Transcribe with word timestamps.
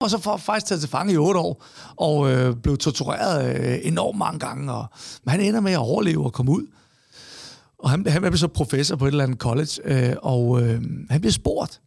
og 0.00 0.10
så 0.10 0.18
får 0.18 0.36
faktisk 0.36 0.66
taget 0.66 0.80
til 0.80 0.90
fange 0.90 1.12
i 1.12 1.16
otte 1.16 1.40
år, 1.40 1.64
og 1.96 2.32
øh, 2.32 2.56
blev 2.56 2.76
tortureret 2.76 3.56
øh, 3.56 3.78
enormt 3.82 4.18
mange 4.18 4.38
gange, 4.38 4.72
og 4.72 4.86
men 5.24 5.30
han 5.30 5.40
ender 5.40 5.60
med 5.60 5.72
at 5.72 5.78
overleve 5.78 6.24
og 6.24 6.32
komme 6.32 6.52
ud. 6.52 6.66
Og 7.78 7.90
han, 7.90 8.06
han 8.06 8.22
blev 8.22 8.36
så 8.36 8.48
professor 8.48 8.96
på 8.96 9.06
et 9.06 9.10
eller 9.10 9.24
andet 9.24 9.38
college, 9.38 9.80
øh, 9.84 10.16
og 10.22 10.62
øh, 10.62 10.82
han 11.10 11.20
bliver 11.20 11.32
spurgt, 11.32 11.80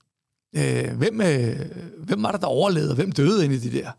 øh, 0.55 0.97
hvem, 0.97 1.21
øh, 1.21 1.59
hvem 1.97 2.23
var 2.23 2.31
der, 2.31 2.37
der 2.37 2.47
overlevede, 2.47 2.91
og 2.91 2.95
hvem 2.95 3.11
døde 3.11 3.45
ind 3.45 3.53
i 3.53 3.57
de 3.57 3.71
der? 3.77 3.91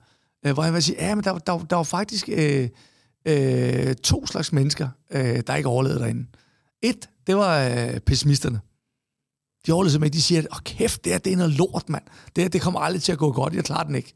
Øh, 0.46 0.52
hvor 0.52 0.62
han 0.62 0.74
vil 0.74 0.82
sige, 0.82 0.96
ja, 1.04 1.14
men 1.14 1.24
der, 1.24 1.38
der, 1.38 1.58
der 1.58 1.76
var 1.76 1.82
faktisk 1.82 2.28
øh, 2.32 2.68
øh, 3.28 3.94
to 3.94 4.26
slags 4.26 4.52
mennesker, 4.52 4.88
øh, 5.10 5.42
der 5.46 5.54
ikke 5.54 5.68
overlevede 5.68 6.00
derinde. 6.00 6.26
Et, 6.82 7.08
det 7.26 7.36
var 7.36 7.68
øh, 7.68 8.00
pessimisterne. 8.00 8.60
De 9.66 9.72
overlevede 9.72 9.92
simpelthen 9.92 10.06
ikke. 10.06 10.16
De 10.16 10.22
siger, 10.22 10.42
åh 10.52 10.58
kæft, 10.64 11.04
det, 11.04 11.12
her, 11.12 11.18
det 11.18 11.32
er 11.32 11.36
noget 11.36 11.52
lort, 11.52 11.88
mand. 11.88 12.02
Det, 12.36 12.44
her, 12.44 12.48
det 12.48 12.60
kommer 12.60 12.80
aldrig 12.80 13.02
til 13.02 13.12
at 13.12 13.18
gå 13.18 13.32
godt. 13.32 13.54
Jeg 13.54 13.64
klarer 13.64 13.84
den 13.84 13.94
ikke. 13.94 14.14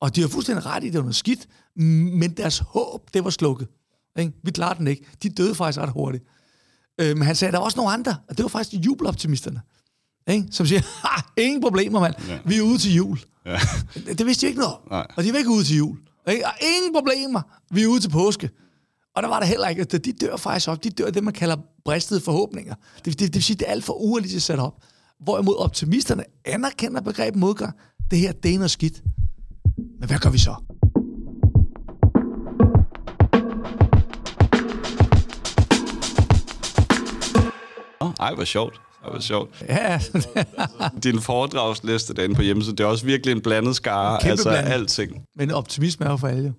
Og 0.00 0.16
de 0.16 0.20
har 0.20 0.28
fuldstændig 0.28 0.66
ret 0.66 0.84
i, 0.84 0.86
det 0.86 0.94
var 0.94 1.02
noget 1.02 1.16
skidt, 1.16 1.48
men 1.76 2.30
deres 2.36 2.58
håb, 2.58 3.14
det 3.14 3.24
var 3.24 3.30
slukket. 3.30 3.68
Ikke? 4.18 4.32
Vi 4.42 4.50
klarer 4.50 4.74
den 4.74 4.86
ikke. 4.86 5.06
De 5.22 5.28
døde 5.28 5.54
faktisk 5.54 5.78
ret 5.78 5.90
hurtigt. 5.90 6.24
Øh, 7.00 7.16
men 7.16 7.22
han 7.26 7.36
sagde, 7.36 7.52
der 7.52 7.58
var 7.58 7.64
også 7.64 7.76
nogle 7.76 7.92
andre, 7.92 8.16
og 8.28 8.36
det 8.36 8.42
var 8.42 8.48
faktisk 8.48 8.84
jubeloptimisterne, 8.84 9.60
ikke? 10.28 10.46
som 10.50 10.66
siger, 10.66 10.80
ha, 11.08 11.22
ingen 11.36 11.60
problemer, 11.60 12.00
mand. 12.00 12.14
Ja. 12.28 12.38
Vi 12.44 12.56
er 12.56 12.62
ude 12.62 12.78
til 12.78 12.94
jul. 12.94 13.18
Ja. 13.46 13.58
Det, 13.94 14.18
det 14.18 14.26
vidste 14.26 14.46
de 14.46 14.48
ikke 14.48 14.60
noget 14.60 14.76
Nej. 14.90 15.06
Og 15.16 15.24
de 15.24 15.28
er 15.28 15.38
ikke 15.38 15.50
ude 15.50 15.64
til 15.64 15.76
jul. 15.76 15.98
Ikke? 16.28 16.46
Og 16.46 16.52
ingen 16.60 16.94
problemer. 16.94 17.40
Vi 17.70 17.82
er 17.82 17.86
ude 17.86 18.00
til 18.00 18.10
påske. 18.10 18.50
Og 19.16 19.22
der 19.22 19.28
var 19.28 19.40
der 19.40 19.46
heller 19.46 19.68
ikke. 19.68 19.84
De 19.84 20.12
dør 20.12 20.36
faktisk 20.36 20.68
op. 20.68 20.84
De 20.84 20.90
dør 20.90 21.10
det, 21.10 21.24
man 21.24 21.32
kalder 21.34 21.56
bristede 21.84 22.20
forhåbninger. 22.20 22.74
Det, 23.04 23.04
det, 23.04 23.18
det 23.20 23.34
vil 23.34 23.42
sige, 23.42 23.56
det 23.56 23.68
er 23.68 23.72
alt 23.72 23.84
for 23.84 23.92
urealistisk 23.92 24.46
sat 24.46 24.58
op. 24.58 24.74
Hvorimod 25.20 25.56
optimisterne 25.56 26.24
anerkender 26.44 27.00
begrebet 27.00 27.40
modgang. 27.40 27.74
Det 28.10 28.18
her, 28.18 28.32
det 28.32 28.54
er 28.54 28.58
noget 28.58 28.70
skidt. 28.70 29.02
Men 30.00 30.08
hvad 30.08 30.18
gør 30.18 30.30
vi 30.30 30.38
så? 30.38 30.54
Ej, 38.20 38.34
hvor 38.34 38.44
sjovt. 38.44 38.80
Ej, 39.04 39.10
hvor 39.10 39.20
sjovt. 39.20 39.64
Ja, 39.68 40.00
Din 41.04 41.20
foredragsliste 41.20 42.14
derinde 42.14 42.34
på 42.34 42.42
hjemmesiden, 42.42 42.78
det 42.78 42.84
er 42.84 42.88
også 42.88 43.06
virkelig 43.06 43.32
en 43.32 43.40
blandet 43.40 43.76
skare. 43.76 44.20
Kæmpe 44.20 44.30
altså 44.30 44.48
blanding. 44.48 44.74
alting. 44.74 45.22
men 45.36 45.50
optimisme 45.50 46.06
er 46.06 46.10
jo 46.10 46.16
for 46.16 46.28
alle. 46.28 46.54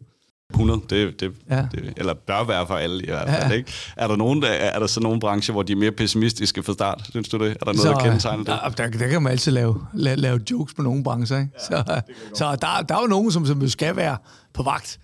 Jo. 0.53 0.55
100, 0.55 0.81
det, 0.89 1.19
det, 1.19 1.31
Ja. 1.49 1.67
det, 1.71 1.93
eller 1.97 2.13
bør 2.27 2.43
være 2.43 2.67
for 2.67 2.75
alle 2.75 3.03
i 3.03 3.09
hvert 3.09 3.29
fald, 3.29 3.51
Ja. 3.51 3.57
ikke? 3.57 3.71
Er 3.97 4.07
der, 4.07 4.15
nogen, 4.15 4.41
der, 4.41 4.47
er 4.47 4.79
der 4.79 4.87
så 4.87 4.99
nogle 4.99 5.19
brancher, 5.19 5.53
hvor 5.53 5.63
de 5.63 5.71
er 5.71 5.75
mere 5.75 5.91
pessimistiske 5.91 6.63
fra 6.63 6.73
start? 6.73 7.07
Synes 7.09 7.29
du 7.29 7.37
det? 7.37 7.49
Er 7.51 7.53
der 7.53 7.65
noget, 7.65 7.79
så, 7.79 7.87
der 7.91 7.99
kendetegner 7.99 8.37
det? 8.37 8.47
Der, 8.47 8.69
der, 8.69 8.97
der 8.97 9.07
kan 9.07 9.21
man 9.23 9.31
altid 9.31 9.51
lave, 9.51 9.85
lave, 9.93 10.15
lave 10.15 10.39
jokes 10.51 10.73
på 10.73 10.81
nogle 10.81 11.03
brancher. 11.03 11.37
Ikke? 11.39 11.51
Ja, 11.71 11.77
så 11.83 11.93
så 12.35 12.55
der, 12.55 12.81
der 12.89 12.95
er 12.95 13.01
jo 13.01 13.07
nogen, 13.07 13.31
som, 13.31 13.45
som 13.45 13.67
skal 13.69 13.95
være 13.95 14.17
på 14.53 14.63
vagt, 14.63 14.99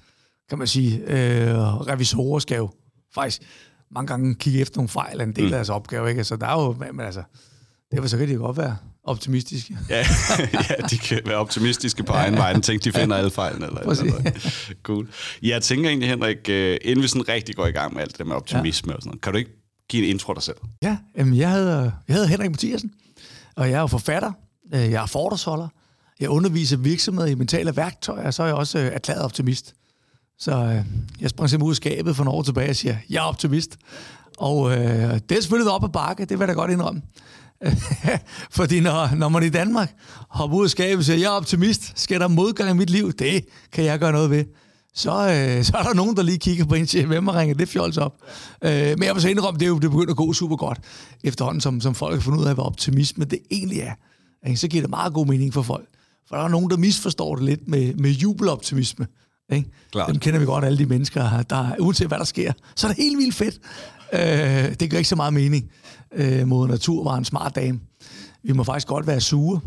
kan 0.50 0.58
man 0.58 0.68
sige. 0.68 0.98
Øh, 1.08 1.58
revisorer 1.88 2.40
skal 2.40 2.58
jo 2.58 2.70
faktisk 3.16 3.42
mange 3.92 4.08
gange 4.08 4.36
kigge 4.36 4.60
efter 4.60 4.78
nogle 4.78 4.90
fejl 4.90 5.22
en 5.22 5.36
del 5.36 5.46
af 5.46 5.52
deres 5.52 5.70
opgave. 5.70 6.10
Ikke? 6.10 6.24
Så 6.24 6.36
der 6.36 6.48
er 6.48 6.62
jo, 6.64 6.76
men 6.94 7.06
altså, 7.06 7.24
derfor 7.92 8.08
så 8.08 8.18
kan 8.18 8.28
de 8.28 8.34
godt 8.34 8.58
være 8.58 8.78
optimistiske. 9.04 9.78
Ja, 9.90 9.98
ja, 10.70 10.76
de 10.90 10.98
kan 10.98 11.22
være 11.26 11.36
optimistiske 11.36 12.04
på 12.04 12.14
egen 12.14 12.36
vej. 12.36 12.60
Tænk, 12.60 12.84
de 12.84 12.92
finder 12.92 13.16
alle 13.16 13.32
fejlene. 13.32 13.66
Eller, 13.66 13.84
Præcis. 13.84 14.02
eller 14.02 14.22
noget. 14.22 14.74
cool. 14.84 15.10
Jeg 15.42 15.62
tænker 15.62 15.90
egentlig, 15.90 16.10
Henrik, 16.10 16.50
øh, 16.50 16.78
inden 16.82 17.04
vi 17.04 17.08
sådan 17.08 17.30
rigtig 17.30 17.56
går 17.56 17.68
i 17.68 17.72
gang 17.72 17.94
med 17.94 18.02
alt 18.02 18.18
det 18.18 18.28
med 18.28 18.36
optimisme 18.36 18.92
ja. 18.92 18.96
og 18.96 19.02
sådan 19.02 19.10
noget, 19.10 19.22
kan 19.22 19.34
du 19.34 19.40
ikke 19.40 19.52
give 19.90 20.04
en 20.04 20.10
intro 20.10 20.32
af 20.32 20.36
dig 20.36 20.44
selv? 20.44 20.58
Ja, 20.82 20.98
jamen, 21.18 21.38
jeg, 21.38 21.52
hedder, 21.52 21.92
jeg 22.08 22.14
hedder 22.14 22.28
Henrik 22.28 22.50
Mathiasen, 22.50 22.92
og 23.56 23.70
jeg 23.70 23.76
er 23.76 23.82
jo 23.82 23.88
forfatter, 23.88 24.32
øh, 24.74 24.92
jeg 24.92 25.04
er 25.04 25.06
foredragsholder, 25.06 25.68
jeg 26.20 26.30
underviser 26.30 26.78
virksomheder 26.78 27.28
i 27.28 27.36
mentale 27.36 27.76
værktøjer, 27.76 28.28
og 28.28 28.34
så 28.34 28.44
er 28.44 28.48
jeg 28.48 28.56
også 28.56 28.80
øh, 28.80 28.86
erklæret 28.86 29.22
optimist. 29.22 29.74
Så 30.40 30.52
øh, 30.52 30.86
jeg 31.22 31.30
sprang 31.30 31.50
simpelthen 31.50 31.68
ud 31.68 31.72
af 31.72 31.76
skabet 31.76 32.16
for 32.16 32.24
nogle 32.24 32.38
år 32.38 32.44
tilbage 32.44 32.70
og 32.70 32.76
siger, 32.76 32.96
jeg 33.10 33.18
er 33.18 33.28
optimist. 33.28 33.78
Og 34.38 34.72
øh, 34.72 34.80
det 35.30 35.38
er 35.38 35.42
selvfølgelig 35.42 35.72
op 35.72 35.84
ad 35.84 35.90
bakke, 35.90 36.26
det 36.26 36.30
vil 36.30 36.40
jeg 36.40 36.48
da 36.48 36.54
godt 36.54 36.72
indrømme. 36.72 37.02
Fordi 38.58 38.80
når, 38.80 39.16
når 39.16 39.30
man 39.30 39.44
i 39.44 39.50
Danmark 39.50 39.94
hopper 40.30 40.58
ud 40.58 40.64
af 40.64 40.70
skabet 40.70 40.98
og 40.98 41.04
siger, 41.04 41.18
jeg 41.18 41.26
er 41.26 41.30
optimist, 41.30 42.00
skal 42.00 42.20
der 42.20 42.28
modgang 42.28 42.70
i 42.70 42.74
mit 42.74 42.90
liv? 42.90 43.14
Det 43.14 43.46
kan 43.72 43.84
jeg 43.84 44.00
gøre 44.00 44.12
noget 44.12 44.30
ved. 44.30 44.46
Så, 44.96 45.12
øh, 45.12 45.64
så 45.64 45.78
er 45.78 45.84
der 45.84 45.94
nogen, 45.94 46.16
der 46.16 46.24
lige 46.24 46.38
kigger 46.38 46.66
på 46.66 46.76
en 46.76 46.88
siger, 46.88 47.06
hvem 47.06 47.28
har 47.28 47.40
ringet 47.40 47.60
det 47.60 47.70
fjols 47.70 47.98
op? 47.98 48.16
Øh, 48.64 48.72
men 48.72 49.04
jeg 49.04 49.14
vil 49.14 49.22
så 49.22 49.30
indrømme, 49.30 49.60
det 49.60 49.66
er 49.66 49.70
jo 49.70 49.80
det 49.80 49.92
begynder 49.92 50.12
at 50.12 50.18
gå 50.18 50.34
super 50.34 50.56
godt, 50.56 50.80
efterhånden 51.24 51.62
som, 51.62 51.82
som 51.82 51.96
folk 51.96 52.14
har 52.14 52.22
fundet 52.22 52.40
ud 52.40 52.46
af, 52.46 52.54
hvad 52.54 52.64
optimisme 52.64 53.26
det 53.26 53.40
egentlig 53.52 53.80
er. 53.80 53.94
Ikke? 54.48 54.60
Så 54.60 54.68
giver 54.68 54.84
det 54.84 54.90
meget 54.90 55.14
god 55.14 55.26
mening 55.26 55.54
for 55.54 55.62
folk. 55.62 55.88
For 56.28 56.36
der 56.36 56.44
er 56.44 56.48
nogen, 56.48 56.70
der 56.70 56.78
misforstår 56.78 57.36
det 57.36 57.44
lidt 57.46 57.68
med, 57.68 57.94
med 57.94 58.12
jubeloptimisme. 58.12 59.08
Ikke? 59.52 59.70
Klart. 59.92 60.10
Dem 60.10 60.20
kender 60.20 60.40
vi 60.40 60.46
godt, 60.46 60.66
alle 60.66 60.78
de 60.78 60.86
mennesker, 60.86 61.42
der 61.42 61.76
uanset 61.80 62.08
hvad 62.08 62.18
der 62.18 62.26
sker, 62.26 62.54
så 62.76 62.88
er 62.88 62.92
det 62.92 63.04
helt 63.04 63.18
vildt 63.18 63.36
fedt. 63.36 63.60
Øh, 64.14 64.76
det 64.80 64.92
gør 64.92 64.98
ikke 64.98 65.10
så 65.10 65.16
meget 65.16 65.34
mening. 65.34 65.72
Øh, 66.16 66.48
mod 66.48 66.68
natur 66.68 67.04
var 67.04 67.18
en 67.18 67.26
smart 67.26 67.56
dame. 67.56 67.80
Vi 68.44 68.52
må 68.54 68.64
faktisk 68.64 68.88
godt 68.88 69.08
være 69.08 69.22
sure. 69.22 69.60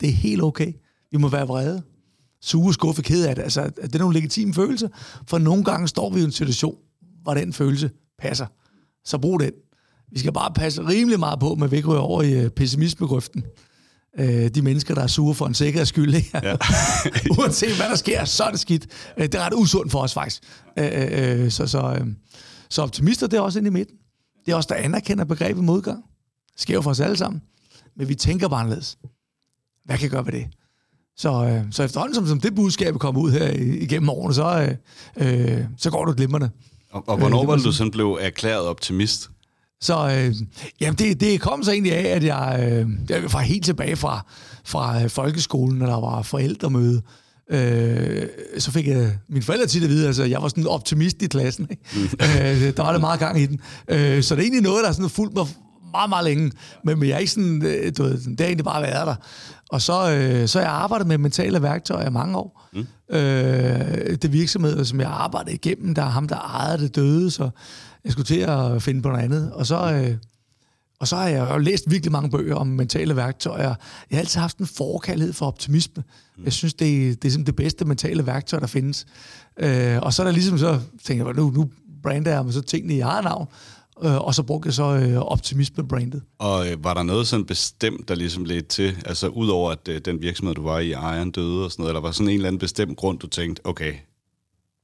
Det 0.00 0.08
er 0.08 0.12
helt 0.12 0.42
okay. 0.42 0.72
Vi 1.12 1.18
må 1.18 1.28
være 1.28 1.46
vrede. 1.46 1.82
Sure, 2.42 2.72
skuffe, 2.74 3.02
ked 3.02 3.26
af 3.26 3.34
det. 3.34 3.42
Altså, 3.42 3.70
det 3.82 3.94
er 3.94 3.98
nogle 3.98 4.14
legitime 4.14 4.54
følelser, 4.54 4.88
for 5.26 5.38
nogle 5.38 5.64
gange 5.64 5.88
står 5.88 6.10
vi 6.10 6.20
i 6.20 6.24
en 6.24 6.32
situation, 6.32 6.74
hvor 7.22 7.34
den 7.34 7.52
følelse 7.52 7.90
passer. 8.18 8.46
Så 9.04 9.18
brug 9.18 9.40
den. 9.40 9.50
Vi 10.12 10.18
skal 10.18 10.32
bare 10.32 10.52
passe 10.54 10.82
rimelig 10.88 11.18
meget 11.20 11.40
på, 11.40 11.54
med 11.54 11.68
vi 11.68 11.76
ikke 11.76 11.88
ryger 11.88 12.00
over 12.00 12.22
i 12.22 12.32
øh, 12.32 12.50
pessimismegrøften. 12.50 13.44
Øh, 14.18 14.48
de 14.48 14.62
mennesker, 14.62 14.94
der 14.94 15.02
er 15.02 15.06
sure 15.06 15.34
for 15.34 15.46
en 15.46 15.54
sikkerheds 15.54 15.88
skyld. 15.88 16.14
Ikke? 16.14 16.30
Ja. 16.42 16.56
Uanset 17.38 17.76
hvad 17.76 17.88
der 17.88 17.96
sker, 17.96 18.24
så 18.24 18.44
er 18.44 18.50
det 18.50 18.60
skidt. 18.60 18.86
Øh, 19.16 19.24
Det 19.26 19.34
er 19.34 19.46
ret 19.46 19.54
usundt 19.54 19.92
for 19.92 19.98
os 19.98 20.14
faktisk. 20.14 20.42
Øh, 20.78 21.42
øh, 21.44 21.50
Så, 21.50 21.66
så, 21.66 21.96
øh, 22.00 22.06
så 22.70 22.82
optimister, 22.82 23.26
det 23.26 23.36
er 23.36 23.40
også 23.40 23.58
inde 23.58 23.68
i 23.68 23.72
midten. 23.72 23.96
Det 24.46 24.52
er 24.52 24.56
også 24.56 24.68
der 24.68 24.74
anerkender 24.74 25.24
begrebet 25.24 25.64
modgang. 25.64 26.04
Det 26.52 26.60
sker 26.62 26.74
jo 26.74 26.80
for 26.82 26.90
os 26.90 27.00
alle 27.00 27.16
sammen. 27.16 27.42
Men 27.96 28.08
vi 28.08 28.14
tænker 28.14 28.48
bare 28.48 28.60
anderledes. 28.60 28.98
Hvad 29.84 29.96
kan 29.96 30.02
jeg 30.02 30.10
gøre 30.10 30.26
ved 30.26 30.32
det? 30.32 30.46
Så, 31.16 31.44
øh, 31.44 31.72
så 31.72 31.82
efterhånden, 31.82 32.14
som, 32.14 32.26
som 32.26 32.40
det 32.40 32.54
budskab 32.54 32.94
kommer 32.94 33.20
ud 33.20 33.30
her 33.30 33.50
igennem 33.58 34.08
årene, 34.08 34.34
så, 34.34 34.76
øh, 35.16 35.54
øh, 35.56 35.64
så 35.78 35.90
går 35.90 36.04
det 36.04 36.16
glimrende. 36.16 36.50
Og, 36.90 37.08
og 37.08 37.18
hvornår 37.18 37.38
det 37.38 37.48
var 37.48 37.56
det, 37.56 37.64
du 37.64 37.72
sådan 37.72 37.90
blev 37.90 38.18
erklæret 38.20 38.66
optimist? 38.66 39.30
Så 39.80 39.94
øh, 39.94 40.34
jamen 40.80 40.98
det, 40.98 41.20
det 41.20 41.40
kom 41.40 41.62
så 41.62 41.70
egentlig 41.72 41.92
af, 41.92 42.16
at 42.16 42.24
jeg, 42.24 42.58
øh, 42.62 42.88
jeg 43.08 43.32
var 43.32 43.40
helt 43.40 43.64
tilbage 43.64 43.96
fra, 43.96 44.26
fra 44.64 45.02
øh, 45.02 45.10
folkeskolen, 45.10 45.78
når 45.78 45.86
der 45.86 46.00
var 46.00 46.22
forældremøde. 46.22 47.02
Øh, 47.52 48.26
så 48.58 48.70
fik 48.70 48.88
jeg 48.88 49.18
mine 49.28 49.42
forældre 49.42 49.66
tit 49.66 49.82
at 49.82 49.88
vide, 49.88 50.06
altså 50.06 50.24
jeg 50.24 50.42
var 50.42 50.48
sådan 50.48 50.62
en 50.62 50.68
optimist 50.68 51.22
i 51.22 51.26
klassen. 51.26 51.66
Ikke? 51.70 51.82
øh, 52.66 52.76
der 52.76 52.82
var 52.82 52.92
der 52.92 52.98
meget 52.98 53.20
gang 53.20 53.40
i 53.40 53.46
den. 53.46 53.60
Øh, 53.88 54.22
så 54.22 54.34
det 54.34 54.40
er 54.40 54.44
egentlig 54.44 54.62
noget, 54.62 54.82
der 54.82 54.88
er 54.88 54.92
sådan 54.92 55.10
fulgt 55.10 55.34
mig 55.34 55.46
meget, 55.92 56.08
meget 56.08 56.24
længe. 56.24 56.52
Men, 56.84 56.98
men 56.98 57.08
jeg 57.08 57.14
er 57.14 57.18
ikke 57.18 57.32
sådan, 57.32 57.62
øh, 57.62 57.92
du 57.96 58.02
ved, 58.02 58.12
det 58.12 58.40
har 58.40 58.46
egentlig 58.46 58.64
bare 58.64 58.82
været 58.82 59.06
der. 59.06 59.14
Og 59.70 59.82
så, 59.82 60.12
øh, 60.12 60.48
så 60.48 60.58
har 60.58 60.66
jeg 60.66 60.74
arbejdet 60.74 61.06
med 61.06 61.18
mentale 61.18 61.62
værktøjer 61.62 62.06
i 62.06 62.10
mange 62.10 62.36
år. 62.36 62.68
Mm. 62.72 63.16
Øh, 63.16 64.16
det 64.22 64.32
virksomhed, 64.32 64.84
som 64.84 65.00
jeg 65.00 65.08
arbejdede 65.08 65.54
igennem, 65.54 65.94
der 65.94 66.02
er 66.02 66.08
ham, 66.08 66.28
der 66.28 66.36
ejede 66.36 66.82
det 66.82 66.96
døde, 66.96 67.30
så 67.30 67.50
jeg 68.04 68.12
skulle 68.12 68.26
til 68.26 68.40
at 68.40 68.82
finde 68.82 69.02
på 69.02 69.08
noget 69.08 69.24
andet. 69.24 69.52
Og 69.52 69.66
så, 69.66 69.92
øh, 69.92 70.16
og 71.02 71.08
så 71.08 71.16
har 71.16 71.28
jeg 71.28 71.50
jo 71.50 71.58
læst 71.58 71.90
virkelig 71.90 72.12
mange 72.12 72.30
bøger 72.30 72.54
om 72.54 72.66
mentale 72.66 73.16
værktøjer. 73.16 73.74
Jeg 74.10 74.16
har 74.16 74.18
altid 74.18 74.40
haft 74.40 74.58
en 74.58 74.66
forkærlighed 74.66 75.32
for 75.32 75.46
optimisme. 75.46 76.04
Jeg 76.44 76.52
synes, 76.52 76.74
det 76.74 77.08
er, 77.08 77.14
det 77.14 77.34
er 77.34 77.44
det 77.44 77.56
bedste 77.56 77.84
mentale 77.84 78.26
værktøj, 78.26 78.60
der 78.60 78.66
findes. 78.66 79.06
Øh, 79.58 79.98
og 80.02 80.12
så 80.12 80.22
er 80.22 80.26
der 80.26 80.32
ligesom 80.32 80.58
så, 80.58 80.80
tænker 81.04 81.26
jeg, 81.26 81.34
nu, 81.34 81.50
nu 81.50 81.70
brander 82.02 82.32
jeg 82.32 82.44
mig 82.44 82.54
så 82.54 82.60
tingene 82.60 82.94
i 82.94 83.00
eget 83.00 83.24
navn, 83.24 83.46
øh, 84.04 84.16
og 84.16 84.34
så 84.34 84.42
brugte 84.42 84.66
jeg 84.66 84.74
så 84.74 84.82
øh, 84.82 85.16
optimisme-brandet. 85.16 86.22
Og 86.38 86.70
øh, 86.70 86.84
var 86.84 86.94
der 86.94 87.02
noget 87.02 87.26
sådan 87.26 87.46
bestemt, 87.46 88.08
der 88.08 88.14
ligesom 88.14 88.44
ledte 88.44 88.68
til, 88.68 88.96
altså 89.06 89.28
udover 89.28 89.70
at 89.70 89.88
øh, 89.88 90.00
den 90.04 90.22
virksomhed, 90.22 90.54
du 90.54 90.62
var 90.62 90.78
i, 90.78 90.92
ejeren 90.92 91.30
døde 91.30 91.64
og 91.64 91.70
sådan 91.70 91.82
noget, 91.82 91.90
eller 91.90 92.00
var 92.00 92.10
sådan 92.10 92.28
en 92.28 92.34
eller 92.34 92.48
anden 92.48 92.60
bestemt 92.60 92.96
grund, 92.96 93.18
du 93.18 93.26
tænkte, 93.26 93.66
okay, 93.66 93.94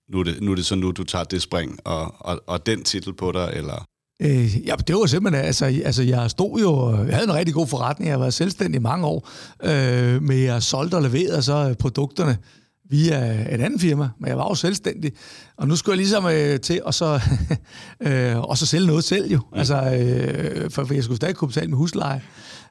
nu 0.09 0.21
er 0.21 0.25
det, 0.25 0.43
nu 0.43 0.51
er 0.51 0.55
det 0.57 0.67
så 0.67 0.75
nu, 0.75 0.91
du 0.91 1.05
tager 1.05 1.25
det 1.25 1.43
spring, 1.43 1.79
og, 1.85 2.15
og, 2.19 2.41
og 2.47 2.67
den 2.67 2.85
titel 2.85 3.13
på 3.13 3.33
dig, 3.33 3.51
eller... 3.55 3.85
Øh, 4.23 4.67
ja, 4.67 4.75
det 4.87 4.97
var 4.97 5.07
simpelthen, 5.07 5.45
altså, 5.45 5.65
altså 5.65 6.03
jeg 6.03 6.31
stod 6.31 6.61
jo, 6.61 6.97
jeg 7.05 7.15
havde 7.15 7.29
en 7.29 7.35
rigtig 7.35 7.55
god 7.55 7.67
forretning, 7.67 8.09
jeg 8.09 8.15
har 8.15 8.21
været 8.21 8.35
selvstændig 8.35 8.79
i 8.79 8.83
mange 8.83 9.07
år, 9.07 9.29
øh, 9.65 10.23
men 10.23 10.45
jeg 10.45 10.63
solgte 10.63 10.95
og 10.95 11.03
leverede 11.03 11.43
så 11.43 11.75
produkterne 11.79 12.37
via 12.91 13.33
et 13.55 13.61
andet 13.61 13.81
firma, 13.81 14.09
men 14.21 14.29
jeg 14.29 14.37
var 14.37 14.49
jo 14.49 14.55
selvstændig, 14.55 15.13
og 15.57 15.69
nu 15.69 15.77
skulle 15.77 15.93
jeg 15.93 15.99
ligesom 15.99 16.27
øh, 16.27 16.61
til 16.61 16.81
at 16.87 16.95
så, 16.95 17.21
øh, 18.07 18.39
og 18.39 18.59
så 18.59 18.67
sælge 18.67 18.87
noget 18.87 19.05
selv 19.05 19.33
jo, 19.33 19.41
altså, 19.53 19.77
øh, 19.95 20.71
for, 20.71 20.85
for 20.85 20.95
jeg 20.95 21.05
skulle 21.05 21.17
stadig 21.17 21.37
kunne 21.37 21.49
betale 21.49 21.67
min 21.67 21.77
husleje, 21.77 22.23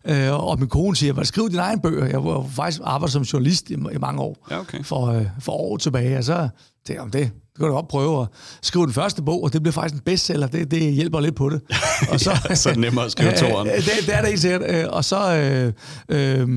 øh, 0.05 0.33
og 0.33 0.59
min 0.59 0.69
kone 0.69 0.95
siger, 0.95 1.23
skriv 1.23 1.49
dine 1.49 1.61
egne 1.61 1.81
bøger, 1.81 2.05
jeg 2.05 2.23
var 2.23 2.45
faktisk 2.55 2.81
arbejdet 2.83 3.13
som 3.13 3.21
journalist 3.21 3.69
i, 3.69 3.73
i 3.73 3.97
mange 3.99 4.21
år, 4.21 4.47
Ja, 4.51 4.59
okay. 4.59 4.83
for, 4.83 5.05
øh, 5.07 5.25
for 5.39 5.51
år 5.51 5.77
tilbage, 5.77 6.17
og 6.17 6.23
så 6.23 6.35
tænkte 6.85 6.93
jeg, 6.93 7.01
om 7.01 7.11
det, 7.11 7.31
det 7.57 7.63
kan 7.63 7.67
du 7.67 7.73
godt 7.73 7.87
prøve 7.87 8.21
at 8.21 8.27
skrive 8.61 8.85
den 8.85 8.93
første 8.93 9.21
bog, 9.21 9.43
og 9.43 9.53
det 9.53 9.61
bliver 9.63 9.73
faktisk 9.73 9.95
en 9.95 10.01
bestseller, 10.05 10.47
det, 10.47 10.71
det 10.71 10.93
hjælper 10.93 11.19
lidt 11.19 11.35
på 11.35 11.49
det. 11.49 11.61
Og 12.11 12.19
så, 12.19 12.31
Ja, 12.49 12.55
så 12.55 12.69
er 12.69 12.73
det 12.73 12.81
nemmere 12.81 13.05
at 13.05 13.11
skrive 13.11 13.31
toeren. 13.41 13.67
Øh, 13.67 13.75
det, 13.75 13.91
det 14.05 14.15
er 14.15 14.19
det 14.19 14.29
helt 14.29 14.41
sikkert. 14.41 14.61
Øh, 14.71 14.85
Og 14.89 15.05
så, 15.05 15.35
øh, 15.35 15.73
øh, 16.09 16.47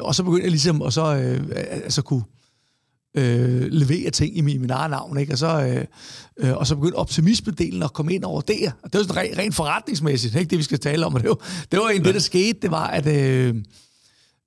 og 0.00 0.14
så 0.14 0.22
begyndte 0.22 0.42
jeg 0.44 0.50
ligesom 0.50 0.82
at 0.82 0.92
så, 0.92 1.16
øh, 1.16 1.40
altså 1.84 2.02
kunne, 2.02 2.22
øh, 3.16 3.66
levere 3.70 4.10
ting 4.10 4.36
i 4.36 4.40
min, 4.40 4.60
min 4.60 4.70
eget 4.70 4.90
navn, 4.90 5.18
ikke? 5.18 5.32
Og 5.32 5.38
så, 5.38 5.62
øh, 5.62 5.84
øh, 6.48 6.56
og 6.56 6.66
så 6.66 6.76
begyndte 6.76 6.96
optimismedelen 6.96 7.82
at 7.82 7.92
komme 7.92 8.14
ind 8.14 8.24
over 8.24 8.40
der. 8.40 8.70
Og 8.82 8.92
det 8.92 8.98
var 8.98 9.02
sådan 9.04 9.16
rent, 9.16 9.38
rent 9.38 9.54
forretningsmæssigt, 9.54 10.34
ikke 10.34 10.50
det, 10.50 10.58
vi 10.58 10.62
skal 10.62 10.78
tale 10.78 11.06
om. 11.06 11.14
Og 11.14 11.20
det 11.20 11.28
var, 11.28 11.38
det 11.72 11.78
var 11.80 11.84
egentlig 11.88 12.04
det, 12.04 12.14
der 12.14 12.20
skete, 12.20 12.58
det 12.62 12.70
var, 12.70 12.86
at 12.86 13.06
øh, 13.06 13.54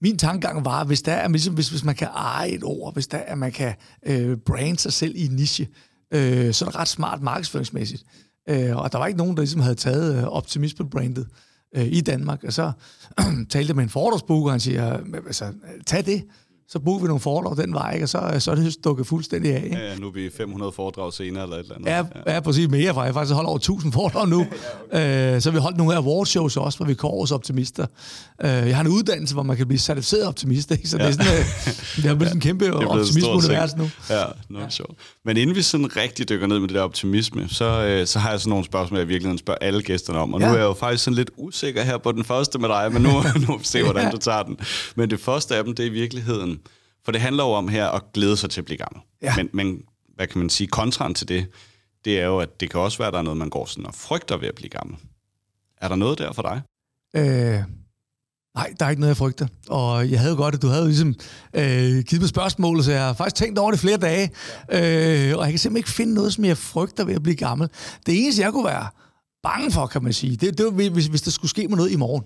min 0.02 0.18
tankegang 0.18 0.66
var, 0.66 0.84
hvis, 0.84 1.02
der 1.02 1.12
er, 1.14 1.28
ligesom, 1.30 1.54
hvis, 1.54 1.70
hvis 1.70 1.84
man 1.84 1.96
kan 1.96 2.08
eje 2.08 2.50
et 2.50 2.64
ord, 2.64 2.94
hvis 2.94 3.08
der 3.08 3.18
er, 3.18 3.36
man 3.36 3.52
kan 3.52 3.74
øh, 4.06 4.38
brande 4.38 4.80
sig 4.80 4.94
selv 4.94 5.14
i 5.16 5.26
en 5.26 5.32
niche, 5.32 5.68
øh, 6.14 6.54
så 6.54 6.66
er 6.66 6.80
ret 6.80 6.88
smart 6.88 7.22
markedsføringsmæssigt. 7.22 8.04
Øh, 8.50 8.78
og 8.78 8.92
der 8.92 8.98
var 8.98 9.08
ikke 9.08 9.18
nogen, 9.18 9.36
der 9.36 9.42
ligesom 9.42 9.62
havde 9.62 9.76
taget 9.76 10.18
øh, 10.18 10.24
optimisme-brandet 10.24 11.28
øh, 11.76 11.86
i 11.86 12.02
Danmark. 12.02 12.44
Og 12.44 12.54
så 12.54 12.72
talte 13.50 13.68
jeg 13.68 13.76
med 13.76 13.84
en 13.84 13.90
fordragsbooker, 13.90 14.46
og 14.46 14.54
han 14.54 14.60
siger, 14.60 15.00
altså, 15.28 15.54
tag 15.86 16.06
det 16.06 16.24
så 16.72 16.80
booker 16.80 17.02
vi 17.02 17.08
nogle 17.08 17.20
foredrag 17.20 17.58
den 17.58 17.74
vej, 17.74 17.94
ikke? 17.94 18.06
og 18.06 18.10
så, 18.10 18.36
så 18.40 18.52
er 18.52 18.56
det 18.56 18.74
stukket 18.74 19.08
fuldstændig 19.08 19.56
af. 19.56 19.64
Ikke? 19.64 19.78
Ja, 19.78 19.96
nu 19.96 20.08
er 20.08 20.12
vi 20.12 20.30
500 20.38 20.72
foredrag 20.72 21.14
senere 21.14 21.44
eller 21.44 21.56
et 21.56 21.62
eller 21.62 21.76
andet. 21.76 21.88
Ja, 22.28 22.34
ja. 22.34 22.40
præcis 22.40 22.70
mere, 22.70 22.94
for 22.94 23.04
jeg 23.04 23.14
faktisk 23.14 23.34
holder 23.34 23.50
over 23.50 23.58
1000 23.58 23.94
foredrag 23.94 24.28
nu. 24.28 24.48
ja, 24.94 25.00
okay. 25.00 25.36
øh, 25.36 25.42
så 25.42 25.52
vi 25.52 25.58
holdt 25.58 25.78
nogle 25.78 25.96
awardshows 25.96 26.58
også, 26.58 26.78
hvor 26.78 26.86
vi 26.86 26.94
kårer 26.94 27.24
os 27.24 27.32
optimister. 27.32 27.86
Øh, 28.42 28.50
jeg 28.50 28.76
har 28.76 28.84
en 28.84 28.88
uddannelse, 28.88 29.34
hvor 29.34 29.44
man 29.44 29.58
kan 29.58 29.68
blive 29.68 29.80
certificeret 29.80 30.28
optimist, 30.28 30.72
ikke? 30.72 30.90
så 30.90 30.98
ja. 30.98 31.08
det 31.08 31.20
er 31.20 31.24
sådan, 31.24 31.40
øh, 31.40 31.46
det 32.04 32.06
er 32.06 32.16
blevet 32.16 32.34
en 32.34 32.40
kæmpe 32.40 32.74
optimisme-univers 32.74 33.78
nu. 33.78 33.90
Ja, 34.10 34.24
noget 34.50 34.66
ja. 34.66 34.70
sjovt. 34.70 35.00
Men 35.26 35.38
inden 35.38 35.56
vi 35.56 35.62
sådan 35.62 35.96
rigtig 35.96 36.30
dykker 36.30 36.48
ned 36.48 36.60
med 36.60 36.68
det 36.68 36.76
der 36.76 36.82
optimisme, 36.82 37.50
så, 37.50 37.86
øh, 37.86 38.08
så 38.08 38.20
har 38.20 38.32
jeg 38.32 38.40
sådan 38.40 38.50
nogle 38.50 38.66
spørgsmål, 38.66 39.00
jeg 39.00 39.08
virkelig 39.08 39.40
spørger 39.40 39.58
alle 39.62 39.82
gæsterne 39.82 40.20
om. 40.20 40.34
Og 40.34 40.42
ja. 40.42 40.48
nu 40.48 40.54
er 40.54 40.58
jeg 40.58 40.66
jo 40.66 40.74
faktisk 40.74 41.04
sådan 41.04 41.16
lidt 41.16 41.32
usikker 41.38 41.84
her 41.84 41.98
på 41.98 42.12
den 42.12 42.24
første 42.24 42.60
med 42.60 42.70
dig, 42.70 42.94
men 42.94 43.02
nu, 43.02 43.10
nu 43.48 43.60
se, 43.64 43.84
hvordan 43.84 44.04
ja. 44.04 44.12
du 44.12 44.18
tager 44.18 44.44
den. 44.44 44.58
Men 44.96 45.10
det 45.10 45.20
første 45.20 45.56
af 45.56 45.64
dem, 45.64 45.76
det 45.76 45.84
er 45.84 45.90
i 45.90 45.94
virkeligheden, 45.94 46.59
for 47.10 47.12
det 47.12 47.22
handler 47.22 47.44
jo 47.44 47.50
om 47.50 47.68
her 47.68 47.88
at 47.88 48.02
glæde 48.14 48.38
sig 48.38 48.50
til 48.50 48.62
at 48.62 48.66
blive 48.66 48.78
gammel. 48.78 49.02
Ja. 49.22 49.36
Men, 49.36 49.50
men 49.54 49.82
hvad 50.16 50.28
kan 50.28 50.40
man 50.40 50.50
sige, 50.50 50.68
kontraren 50.68 51.14
til 51.14 51.28
det, 51.28 51.48
det 52.06 52.20
er 52.20 52.26
jo, 52.26 52.40
at 52.40 52.60
det 52.60 52.70
kan 52.70 52.80
også 52.80 52.98
være, 52.98 53.08
at 53.08 53.14
der 53.14 53.20
er 53.20 53.24
noget, 53.24 53.38
man 53.38 53.50
går 53.50 53.66
sådan 53.66 53.86
og 53.86 53.94
frygter 53.96 54.38
ved 54.38 54.48
at 54.48 54.56
blive 54.56 54.70
gammel. 54.70 54.98
Er 55.78 55.88
der 55.88 55.96
noget 55.96 56.20
der 56.20 56.34
for 56.34 56.42
dig? 56.42 56.62
Øh, 57.16 57.64
nej, 58.56 58.74
der 58.80 58.86
er 58.86 58.90
ikke 58.90 59.00
noget, 59.00 59.10
jeg 59.10 59.18
frygter. 59.18 59.48
Og 59.70 60.12
jeg 60.12 60.20
havde 60.20 60.36
godt, 60.36 60.56
at 60.56 60.62
du 60.62 60.68
havde 60.68 60.86
ligesom 60.86 61.16
øh, 61.54 62.04
givet 62.04 62.22
mig 62.22 62.30
spørgsmål, 62.30 62.84
så 62.84 62.92
jeg 62.92 63.06
har 63.06 63.14
faktisk 63.14 63.36
tænkt 63.36 63.60
over 63.60 63.72
det 63.72 63.80
flere 63.80 63.98
dage. 63.98 64.32
Ja. 64.72 65.30
Øh, 65.32 65.38
og 65.38 65.44
jeg 65.44 65.52
kan 65.52 65.60
simpelthen 65.60 65.78
ikke 65.78 65.90
finde 65.90 66.14
noget, 66.14 66.34
som 66.34 66.46
jeg 66.46 66.58
frygter 66.58 67.06
ved 67.06 67.16
at 67.16 67.24
blive 67.24 67.36
gammel. 67.36 67.70
Det 68.06 68.24
eneste, 68.24 68.42
jeg 68.42 68.52
kunne 68.52 68.66
være 68.66 68.88
bange 69.44 69.72
for, 69.72 69.88
kan 69.88 70.04
man 70.04 70.14
sige, 70.14 70.36
det, 70.36 70.58
det 70.58 70.66
var, 70.66 70.90
hvis, 70.90 71.06
hvis 71.06 71.22
der 71.22 71.32
skulle 71.32 71.50
ske 71.50 71.68
mig 71.68 71.78
noget 71.78 71.92
i 71.92 71.96
morgen. 71.96 72.24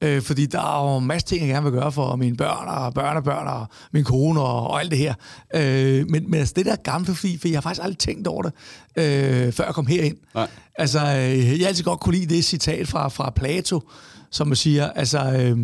Øh, 0.00 0.22
fordi 0.22 0.46
der 0.46 0.60
er 0.60 0.92
jo 0.92 0.98
en 0.98 1.06
masse 1.06 1.26
ting, 1.26 1.40
jeg 1.40 1.48
gerne 1.48 1.70
vil 1.70 1.80
gøre 1.80 1.92
for 1.92 2.16
mine 2.16 2.36
børn 2.36 2.68
og 2.68 2.94
børnebørn 2.94 3.46
og 3.46 3.66
min 3.92 4.04
kone 4.04 4.40
og, 4.40 4.66
og 4.66 4.80
alt 4.80 4.90
det 4.90 4.98
her. 4.98 5.14
Øh, 5.54 6.10
men, 6.10 6.30
men 6.30 6.40
altså, 6.40 6.54
det 6.56 6.66
der 6.66 6.76
gamle, 6.76 7.14
fordi, 7.14 7.38
for 7.38 7.48
jeg 7.48 7.56
har 7.56 7.60
faktisk 7.60 7.82
aldrig 7.82 7.98
tænkt 7.98 8.26
over 8.26 8.42
det, 8.42 8.52
øh, 8.96 9.52
før 9.52 9.64
jeg 9.64 9.74
kom 9.74 9.86
herind. 9.86 10.16
Nej. 10.34 10.48
Altså, 10.74 10.98
øh, 10.98 11.60
jeg 11.60 11.68
altid 11.68 11.84
godt 11.84 12.00
kunne 12.00 12.14
lide 12.16 12.34
det 12.34 12.44
citat 12.44 12.88
fra, 12.88 13.08
fra 13.08 13.30
Plato, 13.30 13.80
som 14.30 14.54
siger, 14.54 14.90
altså, 14.90 15.18
øh, 15.18 15.58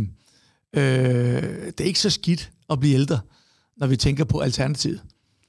øh, 0.76 1.42
det 1.66 1.80
er 1.80 1.84
ikke 1.84 2.00
så 2.00 2.10
skidt 2.10 2.50
at 2.70 2.80
blive 2.80 2.94
ældre, 2.94 3.20
når 3.76 3.86
vi 3.86 3.96
tænker 3.96 4.25
på 4.25 4.40
alternativet. 4.40 5.00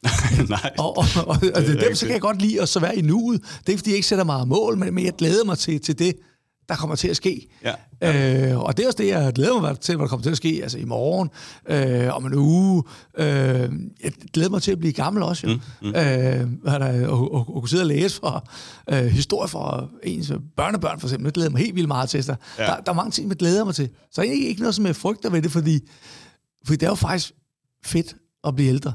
Nej. 0.49 0.71
og, 0.77 0.97
og, 0.97 1.05
og, 1.15 1.37
og 1.55 1.61
det, 1.61 1.79
det, 1.79 1.97
så 1.97 2.05
kan 2.05 2.13
jeg 2.13 2.21
godt 2.21 2.41
lide 2.41 2.61
at 2.61 2.69
så 2.69 2.79
være 2.79 2.97
i 2.97 3.01
nuet. 3.01 3.41
Det 3.67 3.73
er 3.73 3.77
fordi 3.77 3.89
jeg 3.89 3.95
ikke 3.95 4.07
sætter 4.07 4.25
meget 4.25 4.47
mål, 4.47 4.77
men, 4.77 4.93
men 4.93 5.05
jeg 5.05 5.13
glæder 5.17 5.45
mig 5.45 5.57
til, 5.57 5.81
til 5.81 5.99
det, 5.99 6.15
der 6.69 6.75
kommer 6.75 6.95
til 6.95 7.07
at 7.07 7.15
ske. 7.15 7.47
Ja. 7.63 8.51
Øh, 8.51 8.59
og 8.59 8.77
det 8.77 8.83
er 8.83 8.87
også 8.87 8.97
det, 8.97 9.07
jeg 9.07 9.33
glæder 9.33 9.61
mig 9.61 9.79
til, 9.79 9.95
hvad 9.95 10.03
der 10.03 10.09
kommer 10.09 10.23
til 10.23 10.31
at 10.31 10.37
ske, 10.37 10.59
altså 10.63 10.77
i 10.77 10.85
morgen, 10.85 11.29
øh, 11.69 12.15
om 12.15 12.25
en 12.25 12.33
uge. 12.33 12.83
Øh, 13.17 13.25
jeg 14.03 14.11
glæder 14.33 14.49
mig 14.49 14.61
til 14.61 14.71
at 14.71 14.79
blive 14.79 14.93
gammel 14.93 15.23
også, 15.23 15.47
jo. 15.47 15.53
Mm, 15.53 15.59
mm. 15.81 15.87
Øh, 15.87 15.95
der, 16.65 17.07
og, 17.07 17.33
og, 17.33 17.55
og 17.55 17.61
kunne 17.61 17.69
sidde 17.69 17.83
og 17.83 17.87
læse 17.87 18.19
for 18.19 18.47
øh, 18.89 19.05
historie 19.05 19.49
fra 19.49 19.87
ens 20.03 20.31
børnebørn, 20.57 20.99
for 20.99 21.07
eksempel. 21.07 21.25
Det 21.25 21.33
glæder 21.33 21.49
mig 21.49 21.59
helt 21.59 21.75
vildt 21.75 21.87
meget 21.87 22.09
til. 22.09 22.27
Der, 22.27 22.35
ja. 22.57 22.63
der, 22.63 22.79
der 22.79 22.91
er 22.91 22.95
mange 22.95 23.11
ting, 23.11 23.29
jeg 23.29 23.37
glæder 23.37 23.65
mig 23.65 23.75
til. 23.75 23.89
Så 24.11 24.21
er 24.21 24.25
ikke, 24.25 24.61
noget, 24.61 24.75
som 24.75 24.85
jeg 24.85 24.95
frygter 24.95 25.29
ved 25.29 25.41
det, 25.41 25.51
fordi, 25.51 25.79
fordi 26.65 26.77
det 26.77 26.85
er 26.85 26.91
jo 26.91 26.95
faktisk 26.95 27.31
fedt 27.85 28.15
at 28.47 28.55
blive 28.55 28.69
ældre. 28.69 28.93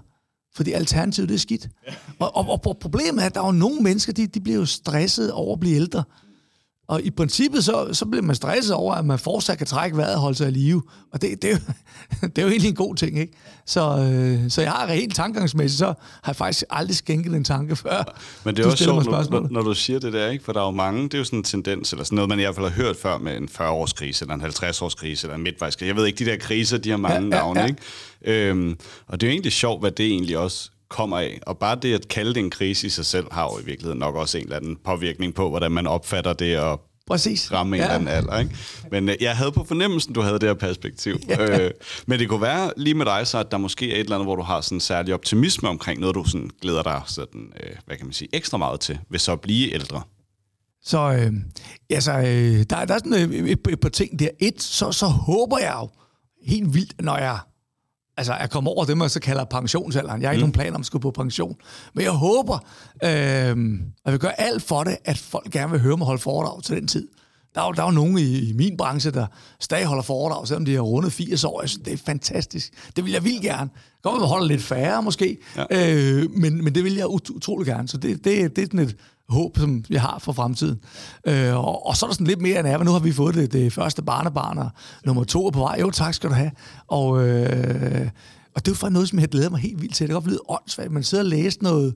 Fordi 0.55 0.73
alternativet, 0.73 1.29
det 1.29 1.35
er 1.35 1.39
skidt. 1.39 1.69
Ja. 1.87 1.93
Og, 2.19 2.37
og, 2.37 2.61
og 2.67 2.77
problemet 2.81 3.23
er, 3.23 3.27
at 3.27 3.35
der 3.35 3.41
er 3.41 3.47
jo 3.47 3.53
nogle 3.53 3.81
mennesker, 3.81 4.13
de, 4.13 4.27
de 4.27 4.41
bliver 4.41 4.59
jo 4.59 4.67
stresset 4.67 5.33
over 5.33 5.53
at 5.53 5.61
blive 5.61 5.77
ældre. 5.77 6.05
Og 6.89 7.03
i 7.03 7.11
princippet, 7.11 7.65
så, 7.65 7.89
så 7.93 8.07
bliver 8.07 8.23
man 8.23 8.37
stresset 8.37 8.75
over, 8.75 8.95
at 8.95 9.05
man 9.05 9.19
fortsat 9.19 9.59
kan 9.59 9.67
trække 9.67 9.97
vejret 9.97 10.15
og 10.15 10.21
holde 10.21 10.37
sig 10.37 10.49
i 10.49 10.51
live. 10.51 10.83
Og 11.13 11.23
det, 11.23 11.43
det, 11.43 11.51
er, 11.51 11.55
jo, 11.55 11.59
det 12.29 12.39
er 12.39 12.43
jo 12.43 12.49
egentlig 12.49 12.69
en 12.69 12.75
god 12.75 12.95
ting, 12.95 13.19
ikke? 13.19 13.33
Så, 13.67 13.81
øh, 13.81 14.51
så 14.51 14.63
jeg 14.63 14.71
har 14.71 14.87
helt 14.87 15.15
tankegangsmæssigt, 15.15 15.79
så 15.79 15.87
har 15.87 15.95
jeg 16.27 16.37
faktisk 16.37 16.65
aldrig 16.71 16.97
skænket 16.97 17.35
en 17.35 17.45
tanke 17.45 17.77
før. 17.77 18.19
Men 18.45 18.57
det 18.57 18.63
er 18.63 18.71
også 18.71 18.85
sjovt, 18.85 19.07
når, 19.07 19.49
når 19.51 19.63
du 19.63 19.75
siger 19.75 19.99
det 19.99 20.13
der, 20.13 20.31
ikke? 20.31 20.45
For 20.45 20.53
der 20.53 20.61
er 20.61 20.65
jo 20.65 20.71
mange, 20.71 21.03
det 21.03 21.15
er 21.15 21.19
jo 21.19 21.25
sådan 21.25 21.39
en 21.39 21.45
tendens, 21.45 21.93
eller 21.93 22.05
sådan 22.05 22.17
noget, 22.17 22.29
man 22.29 22.39
i 22.39 22.43
hvert 22.43 22.55
fald 22.55 22.67
har 22.67 22.83
hørt 22.83 22.97
før 22.97 23.19
med 23.19 23.37
en 23.37 23.49
40-års 23.53 23.93
krise, 23.93 24.25
eller 24.25 24.35
en 24.35 24.43
50-års 24.43 24.95
krise, 24.95 25.27
eller 25.27 25.37
en 25.37 25.43
midtvejskrise. 25.43 25.89
Jeg 25.89 25.97
ved 25.97 26.07
ikke, 26.07 26.25
de 26.25 26.31
der 26.31 26.37
kriser, 26.37 26.79
de 26.79 26.91
har 26.91 26.97
mange 26.97 27.23
ja, 27.23 27.29
navne, 27.29 27.61
ja, 27.61 27.67
ja. 27.67 27.73
ikke? 28.25 28.51
Øhm, 28.51 28.79
og 29.07 29.21
det 29.21 29.27
er 29.27 29.31
jo 29.31 29.33
egentlig 29.33 29.53
sjovt, 29.53 29.83
hvad 29.83 29.91
det 29.91 30.07
egentlig 30.07 30.39
også 30.39 30.71
kommer 30.89 31.19
af. 31.19 31.41
Og 31.47 31.59
bare 31.59 31.79
det 31.83 31.95
at 31.95 32.09
kalde 32.09 32.35
det 32.35 32.41
en 32.41 32.51
krise 32.51 32.87
i 32.87 32.91
sig 32.91 33.07
selv, 33.07 33.27
har 33.33 33.45
jo 33.45 33.63
i 33.63 33.65
virkeligheden 33.65 33.99
nok 33.99 34.15
også 34.15 34.39
en 34.39 34.45
eller 34.45 34.57
anden 34.57 34.77
påvirkning 34.85 35.35
på, 35.35 35.49
hvordan 35.49 35.73
man 35.73 35.87
opfatter 35.87 36.33
det 36.33 36.59
og 36.59 36.81
Præcis. 37.07 37.53
ramme 37.53 37.77
en 37.77 37.81
ja. 37.81 37.85
eller 37.85 37.95
anden 37.95 38.09
alder. 38.09 38.39
Ikke? 38.39 38.57
Men 38.91 39.09
øh, 39.09 39.17
jeg 39.21 39.37
havde 39.37 39.53
på 39.53 39.65
fornemmelsen, 39.65 40.13
du 40.13 40.21
havde 40.21 40.39
det 40.39 40.49
her 40.49 40.55
perspektiv. 40.55 41.17
Ja. 41.29 41.65
Øh, 41.65 41.71
men 42.07 42.19
det 42.19 42.29
kunne 42.29 42.43
være 42.43 42.73
lige 42.77 42.95
med 42.95 43.07
dig 43.07 43.27
så, 43.27 43.39
at 43.39 43.51
der 43.51 43.59
måske 43.59 43.91
er 43.91 43.95
et 43.95 44.01
eller 44.01 44.17
andet, 44.17 44.27
hvor 44.27 44.37
du 44.37 44.43
har 44.43 44.61
sådan 44.61 44.77
en 44.77 44.81
særlig 44.81 45.15
optimisme 45.15 45.69
omkring 45.69 46.01
noget, 46.01 46.15
du 46.15 46.25
sådan 46.25 46.51
glæder 46.63 46.83
dig 46.83 47.03
sådan, 47.07 47.53
øh, 47.63 47.71
hvad 47.87 47.97
kan 47.97 48.07
man 48.07 48.13
sige, 48.13 48.29
ekstra 48.33 48.59
meget 48.59 48.81
til, 48.81 48.99
ved 49.11 49.19
så 49.19 49.33
at 49.33 49.41
blive 49.41 49.75
ældre. 49.75 50.03
Så 50.83 50.99
øh, 50.99 51.33
altså, 51.91 52.13
øh, 52.13 52.65
der, 52.71 52.85
der 52.85 52.95
er 52.95 52.99
sådan 52.99 53.13
et, 53.13 53.51
et, 53.51 53.59
et 53.69 53.81
par 53.81 53.89
ting 53.89 54.19
der. 54.19 54.29
Et, 54.39 54.63
så, 54.63 54.93
så 54.93 55.07
håber 55.07 55.59
jeg 55.59 55.75
jo 55.81 55.89
helt 56.47 56.75
vildt, 56.75 56.95
når 57.01 57.17
jeg 57.17 57.39
altså 58.19 58.35
jeg 58.35 58.51
kommer 58.51 58.71
over 58.71 58.85
det, 58.85 58.97
man 58.97 59.09
så 59.09 59.21
kalder 59.21 59.45
pensionsalderen. 59.45 60.23
Jeg 60.23 60.29
har 60.29 60.33
ikke 60.33 60.39
mm. 60.39 60.43
nogen 60.43 60.53
planer 60.53 60.75
om 60.75 60.81
at 60.81 60.87
skulle 60.87 61.03
på 61.03 61.11
pension. 61.11 61.57
Men 61.95 62.05
jeg 62.05 62.13
håber, 62.13 62.59
øh, 63.05 63.11
at 63.11 63.57
jeg 64.05 64.13
vil 64.13 64.19
gøre 64.19 64.41
alt 64.41 64.63
for 64.63 64.85
det, 64.85 64.97
at 65.05 65.19
folk 65.19 65.51
gerne 65.51 65.71
vil 65.71 65.81
høre 65.81 65.97
mig 65.97 66.07
holde 66.07 66.23
foredrag 66.23 66.63
til 66.63 66.77
den 66.77 66.87
tid. 66.87 67.09
Der 67.55 67.61
er 67.61 67.67
jo, 67.67 67.73
der 67.73 67.83
er 67.83 67.87
jo 67.87 67.93
nogen 67.93 68.19
i, 68.19 68.51
i 68.51 68.53
min 68.53 68.77
branche, 68.77 69.11
der 69.11 69.27
stadig 69.61 69.87
holder 69.87 70.03
foredrag, 70.03 70.49
selvom 70.49 70.65
de 70.65 70.75
har 70.75 70.81
rundet 70.81 71.13
80 71.13 71.45
år. 71.45 71.61
Jeg 71.61 71.69
synes, 71.69 71.85
det 71.85 71.93
er 71.93 71.97
fantastisk. 71.97 72.73
Det 72.97 73.05
vil 73.05 73.13
jeg 73.13 73.25
vildt 73.25 73.43
gerne. 73.43 73.71
Godt, 74.03 74.15
at 74.15 74.21
man 74.21 74.29
holder 74.29 74.47
lidt 74.47 74.63
færre 74.63 75.03
måske, 75.03 75.39
ja. 75.57 75.65
øh, 75.71 76.31
men, 76.31 76.65
men 76.65 76.75
det 76.75 76.85
vil 76.85 76.95
jeg 76.95 77.07
ut- 77.07 77.31
utrolig 77.31 77.67
gerne. 77.67 77.89
Så 77.89 77.97
det, 77.97 78.25
det, 78.25 78.57
det 78.57 78.63
er 78.63 78.67
sådan 78.67 78.81
et 78.81 78.97
håb, 79.29 79.59
som 79.59 79.85
jeg 79.91 80.01
har 80.01 80.19
for 80.19 80.33
fremtiden. 80.33 80.81
Øh, 81.27 81.57
og, 81.57 81.87
og 81.87 81.97
så 81.97 82.07
er 82.07 82.09
der 82.09 82.15
sådan 82.15 82.27
lidt 82.27 82.41
mere 82.41 82.59
end 82.59 82.69
af, 82.69 82.85
nu 82.85 82.91
har 82.91 82.99
vi 82.99 83.13
fået 83.13 83.35
det, 83.35 83.53
det 83.53 83.73
første 83.73 84.03
barnebarn, 84.03 84.59
og 84.59 84.71
nummer 85.05 85.25
to 85.25 85.47
er 85.47 85.51
på 85.51 85.59
vej. 85.59 85.77
Jo, 85.81 85.91
tak 85.91 86.15
skal 86.15 86.31
du 86.31 86.35
have. 86.35 86.51
Og, 86.87 87.29
øh, 87.29 88.11
og 88.55 88.67
det 88.67 88.69
er 88.69 88.73
jo 88.73 88.75
faktisk 88.75 88.93
noget, 88.93 89.09
som 89.09 89.19
jeg 89.19 89.29
glæder 89.29 89.51
mig 89.51 89.61
helt 89.61 89.83
vildt 89.83 89.95
til. 89.95 90.05
Det 90.05 90.09
kan 90.09 90.15
godt 90.15 90.25
blive 90.25 90.51
åndssvagt. 90.51 90.93
Man 90.93 91.03
sidder 91.03 91.25
og 91.25 91.31
læser 91.31 91.59
noget 91.63 91.95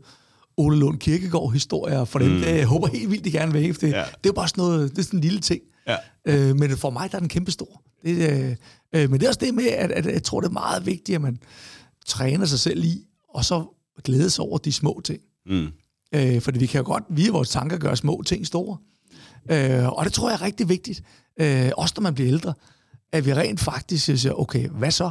Ole 0.56 0.78
Lund 0.78 0.98
Kirkegaard-historier 0.98 2.04
for 2.04 2.18
dem. 2.18 2.30
Mm. 2.30 2.38
Det, 2.40 2.56
jeg 2.56 2.66
håber 2.66 2.88
helt 2.88 3.10
vildt, 3.10 3.24
de 3.24 3.30
gerne 3.30 3.52
vil. 3.52 3.80
Det, 3.80 3.82
ja. 3.82 3.88
det 3.88 3.96
er 3.96 4.04
jo 4.26 4.32
bare 4.32 4.48
sådan 4.48 4.64
noget, 4.64 4.90
det 4.90 4.98
er 4.98 5.02
sådan 5.02 5.18
en 5.18 5.24
lille 5.24 5.40
ting. 5.40 5.60
Ja. 5.88 5.96
Øh, 6.24 6.56
men 6.56 6.76
for 6.76 6.90
mig 6.90 7.10
der 7.10 7.16
er 7.16 7.20
den 7.20 7.28
kæmpe 7.28 7.50
stor. 7.50 7.82
Det, 8.04 8.30
øh, 8.30 8.56
øh, 8.94 9.10
men 9.10 9.20
det 9.20 9.26
er 9.26 9.28
også 9.28 9.40
det 9.40 9.54
med, 9.54 9.66
at, 9.66 9.90
at 9.90 10.06
jeg 10.06 10.22
tror, 10.22 10.40
det 10.40 10.48
er 10.48 10.52
meget 10.52 10.86
vigtigt, 10.86 11.16
at 11.16 11.22
man 11.22 11.38
træner 12.06 12.46
sig 12.46 12.58
selv 12.58 12.84
i, 12.84 13.06
og 13.34 13.44
så 13.44 13.64
glæde 14.04 14.30
sig 14.30 14.44
over 14.44 14.58
de 14.58 14.72
små 14.72 15.00
ting. 15.04 15.20
Mm. 15.46 15.68
Øh, 16.14 16.40
fordi 16.40 16.58
vi 16.58 16.66
kan 16.66 16.78
jo 16.78 16.86
godt 16.86 17.04
via 17.08 17.30
vores 17.30 17.48
tanker 17.48 17.78
gøre 17.78 17.96
små 17.96 18.22
ting 18.26 18.46
store. 18.46 18.76
Øh, 19.50 19.88
og 19.88 20.04
det 20.04 20.12
tror 20.12 20.30
jeg 20.30 20.34
er 20.34 20.42
rigtig 20.42 20.68
vigtigt, 20.68 21.02
øh, 21.40 21.70
også 21.76 21.94
når 21.96 22.02
man 22.02 22.14
bliver 22.14 22.28
ældre, 22.28 22.54
at 23.12 23.26
vi 23.26 23.34
rent 23.34 23.60
faktisk 23.60 24.04
siger, 24.04 24.32
okay, 24.32 24.68
hvad 24.68 24.90
så? 24.90 25.10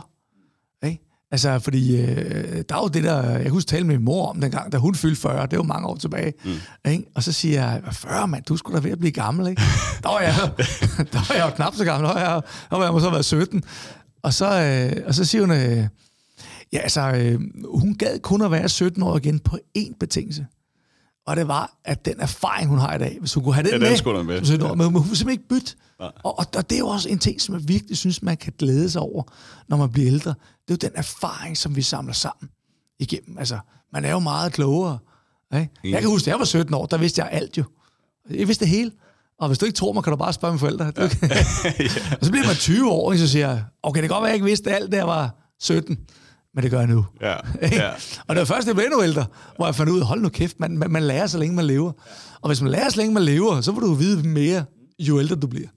Okay? 0.84 0.96
Altså, 1.32 1.60
fordi 1.60 2.02
øh, 2.02 2.64
der 2.70 2.76
er 2.76 2.82
jo 2.82 2.88
det 2.88 3.04
der, 3.04 3.38
jeg 3.38 3.52
kunne 3.52 3.62
tale 3.62 3.88
med 3.88 3.96
min 3.96 4.06
mor 4.06 4.28
om 4.28 4.42
dengang, 4.42 4.72
da 4.72 4.78
hun 4.78 4.96
fyldte 4.96 5.22
40, 5.22 5.46
det 5.46 5.58
var 5.58 5.64
mange 5.64 5.88
år 5.88 5.96
tilbage. 5.96 6.34
Mm. 6.46 6.52
Ikke? 6.92 7.04
Og 7.16 7.24
så 7.24 7.32
siger 7.32 7.62
jeg, 7.62 7.82
40 7.92 8.28
mand, 8.28 8.44
du 8.44 8.58
skulle 8.58 8.78
da 8.80 8.84
ved 8.84 8.92
at 8.92 9.00
blive 9.00 9.12
gammel, 9.12 9.48
ikke? 9.48 9.62
der 10.04 10.10
var 10.10 10.20
jeg, 10.20 10.36
der 11.14 11.28
var 11.28 11.36
jeg 11.36 11.46
jo 11.46 11.56
knap 11.56 11.76
så 11.76 11.86
gammel, 11.86 12.08
der 12.08 12.14
var 12.14 12.20
jeg, 12.20 12.42
der 12.70 12.78
var 12.78 12.84
jeg 12.84 12.94
måske 12.94 13.12
været 13.12 13.26
17. 13.26 13.64
Og 14.24 14.34
så, 14.34 14.46
øh, 14.46 15.04
og 15.08 15.16
så 15.16 15.26
siger 15.26 15.42
hun, 15.42 15.52
øh, 15.52 15.88
ja 16.74 16.78
altså, 16.78 17.02
øh, 17.02 17.40
hun 17.80 17.96
gad 17.96 18.20
kun 18.20 18.42
at 18.42 18.52
være 18.52 18.70
17 18.70 19.04
år 19.04 19.18
igen 19.18 19.40
på 19.40 19.58
én 19.78 19.98
betingelse 20.00 20.46
og 21.28 21.36
det 21.36 21.48
var, 21.48 21.80
at 21.86 22.06
den 22.06 22.20
erfaring, 22.20 22.70
hun 22.70 22.80
har 22.80 22.96
i 22.96 22.98
dag, 22.98 23.18
hvis 23.20 23.34
hun 23.34 23.44
kunne 23.44 23.54
have 23.54 23.64
den, 23.64 23.72
ja, 23.72 23.80
med, 23.80 23.88
den 23.88 23.98
skulle 23.98 24.24
med. 24.24 24.46
Så, 24.46 24.54
ja. 24.54 24.74
men 24.74 24.86
hun 24.86 24.94
kunne 24.94 25.04
simpelthen 25.04 25.30
ikke 25.30 25.48
bytte. 25.48 25.76
Og, 26.00 26.14
og, 26.24 26.46
og 26.56 26.70
det 26.70 26.76
er 26.76 26.80
jo 26.80 26.88
også 26.88 27.10
en 27.10 27.20
ting, 27.20 27.42
som 27.42 27.56
jeg 27.56 27.68
virkelig 27.68 27.98
synes, 27.98 28.22
man 28.22 28.38
kan 28.38 28.54
glæde 28.60 28.90
sig 28.90 29.02
over, 29.02 29.24
når 29.68 29.78
man 29.78 29.92
bliver 29.92 30.08
ældre. 30.08 30.30
Det 30.68 30.84
er 30.84 30.88
jo 30.88 30.90
den 30.90 30.92
erfaring, 30.96 31.58
som 31.58 31.76
vi 31.76 31.82
samler 31.82 32.14
sammen 32.14 32.50
igennem. 33.00 33.38
Altså, 33.38 33.60
man 33.94 34.06
er 34.06 34.12
jo 34.12 34.20
meget 34.20 34.54
klogere. 34.54 35.00
Ikke? 35.54 35.70
Jeg 35.84 36.02
kan 36.02 36.10
huske, 36.10 36.26
da 36.26 36.32
jeg 36.32 36.40
var 36.40 36.46
17 36.46 36.74
år, 36.74 36.86
der 36.86 36.98
vidste 36.98 37.22
jeg 37.22 37.30
alt 37.32 37.58
jo. 37.58 37.64
Jeg 38.30 38.48
vidste 38.48 38.66
det 38.66 38.72
hele. 38.72 38.92
Og 39.40 39.48
hvis 39.48 39.58
du 39.58 39.66
ikke 39.66 39.76
tror 39.76 39.94
mig, 39.94 40.04
kan 40.04 40.12
du 40.12 40.18
bare 40.18 40.34
spørge 40.34 40.52
mine 40.52 40.60
forældre. 40.60 40.86
Ja. 40.98 41.02
ja. 41.02 41.08
og 42.20 42.26
så 42.26 42.32
bliver 42.32 42.48
man 42.48 42.56
20 42.56 42.92
år, 42.92 43.12
og 43.12 43.18
så 43.18 43.28
siger 43.28 43.50
jeg, 43.50 43.64
okay, 43.84 44.02
det 44.02 44.10
kan 44.10 44.16
godt 44.16 44.22
være, 44.22 44.28
jeg 44.28 44.36
ikke 44.36 44.46
vidste 44.46 44.72
alt, 44.72 44.92
da 44.92 44.98
jeg 44.98 45.08
var 45.08 45.36
17. 45.60 45.98
men 46.56 46.64
det 46.64 46.72
gør 46.72 46.80
jeg 46.80 46.88
nu. 46.88 47.06
Ja, 47.22 47.32
ja. 47.72 47.90
Og 48.28 48.36
det 48.36 48.38
var 48.40 48.46
først, 48.46 48.68
jeg 48.68 48.76
blev 48.76 48.86
endnu 48.86 49.04
ældre, 49.04 49.26
hvor 49.56 49.66
jeg 49.66 49.76
fandt 49.76 49.92
ud 49.92 50.00
af, 50.00 50.06
hold 50.06 50.22
nu 50.22 50.30
kæft, 50.30 50.60
man, 50.60 50.78
man, 50.78 50.92
man 50.92 51.04
lærer 51.04 51.28
så 51.28 51.38
længe 51.38 51.56
man 51.56 51.66
lever. 51.66 51.92
Og 52.42 52.50
hvis 52.50 52.62
man 52.62 52.72
lærer 52.72 52.90
så 52.90 52.98
længe 52.98 53.14
man 53.14 53.24
lever, 53.24 53.62
så 53.62 53.72
vil 53.72 53.82
du 53.82 53.94
vide 53.94 54.28
mere, 54.28 54.64
jo 55.00 55.20
ældre 55.20 55.36
du 55.36 55.48
bliver. 55.48 55.68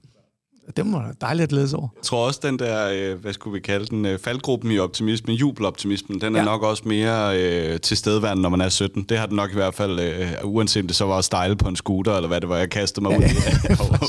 Det 0.76 0.86
må 0.86 0.98
være 1.02 1.14
dejligt 1.20 1.42
at 1.42 1.48
glæde 1.48 1.68
sig 1.68 1.78
over. 1.78 1.88
Jeg 1.96 2.02
tror 2.02 2.26
også, 2.26 2.40
den 2.42 2.58
der, 2.58 2.88
øh, 2.92 3.20
hvad 3.20 3.32
skulle 3.32 3.54
vi 3.54 3.60
kalde 3.60 3.86
den, 3.86 4.06
øh, 4.06 4.18
faldgruppen 4.18 4.70
i 4.70 4.78
optimismen, 4.78 5.36
jubeloptimismen, 5.36 6.20
den 6.20 6.34
er 6.36 6.38
Ja. 6.38 6.44
nok 6.44 6.62
også 6.62 6.82
mere 6.86 7.40
øh, 7.42 7.80
tilstedeværende, 7.80 8.42
når 8.42 8.48
man 8.48 8.60
er 8.60 8.68
17. 8.68 9.02
Det 9.08 9.18
har 9.18 9.26
den 9.26 9.36
nok 9.36 9.50
i 9.50 9.54
hvert 9.54 9.74
fald, 9.74 10.00
øh, 10.00 10.32
uanset 10.44 10.80
om 10.82 10.86
det 10.86 10.96
så 10.96 11.04
var 11.04 11.18
at 11.18 11.24
style 11.24 11.56
på 11.56 11.68
en 11.68 11.76
scooter, 11.76 12.12
eller 12.16 12.28
hvad 12.28 12.40
det 12.40 12.48
var, 12.48 12.56
jeg 12.56 12.70
kastede 12.70 13.02
mig 13.06 13.18
ud 13.18 13.22
i. 13.24 13.28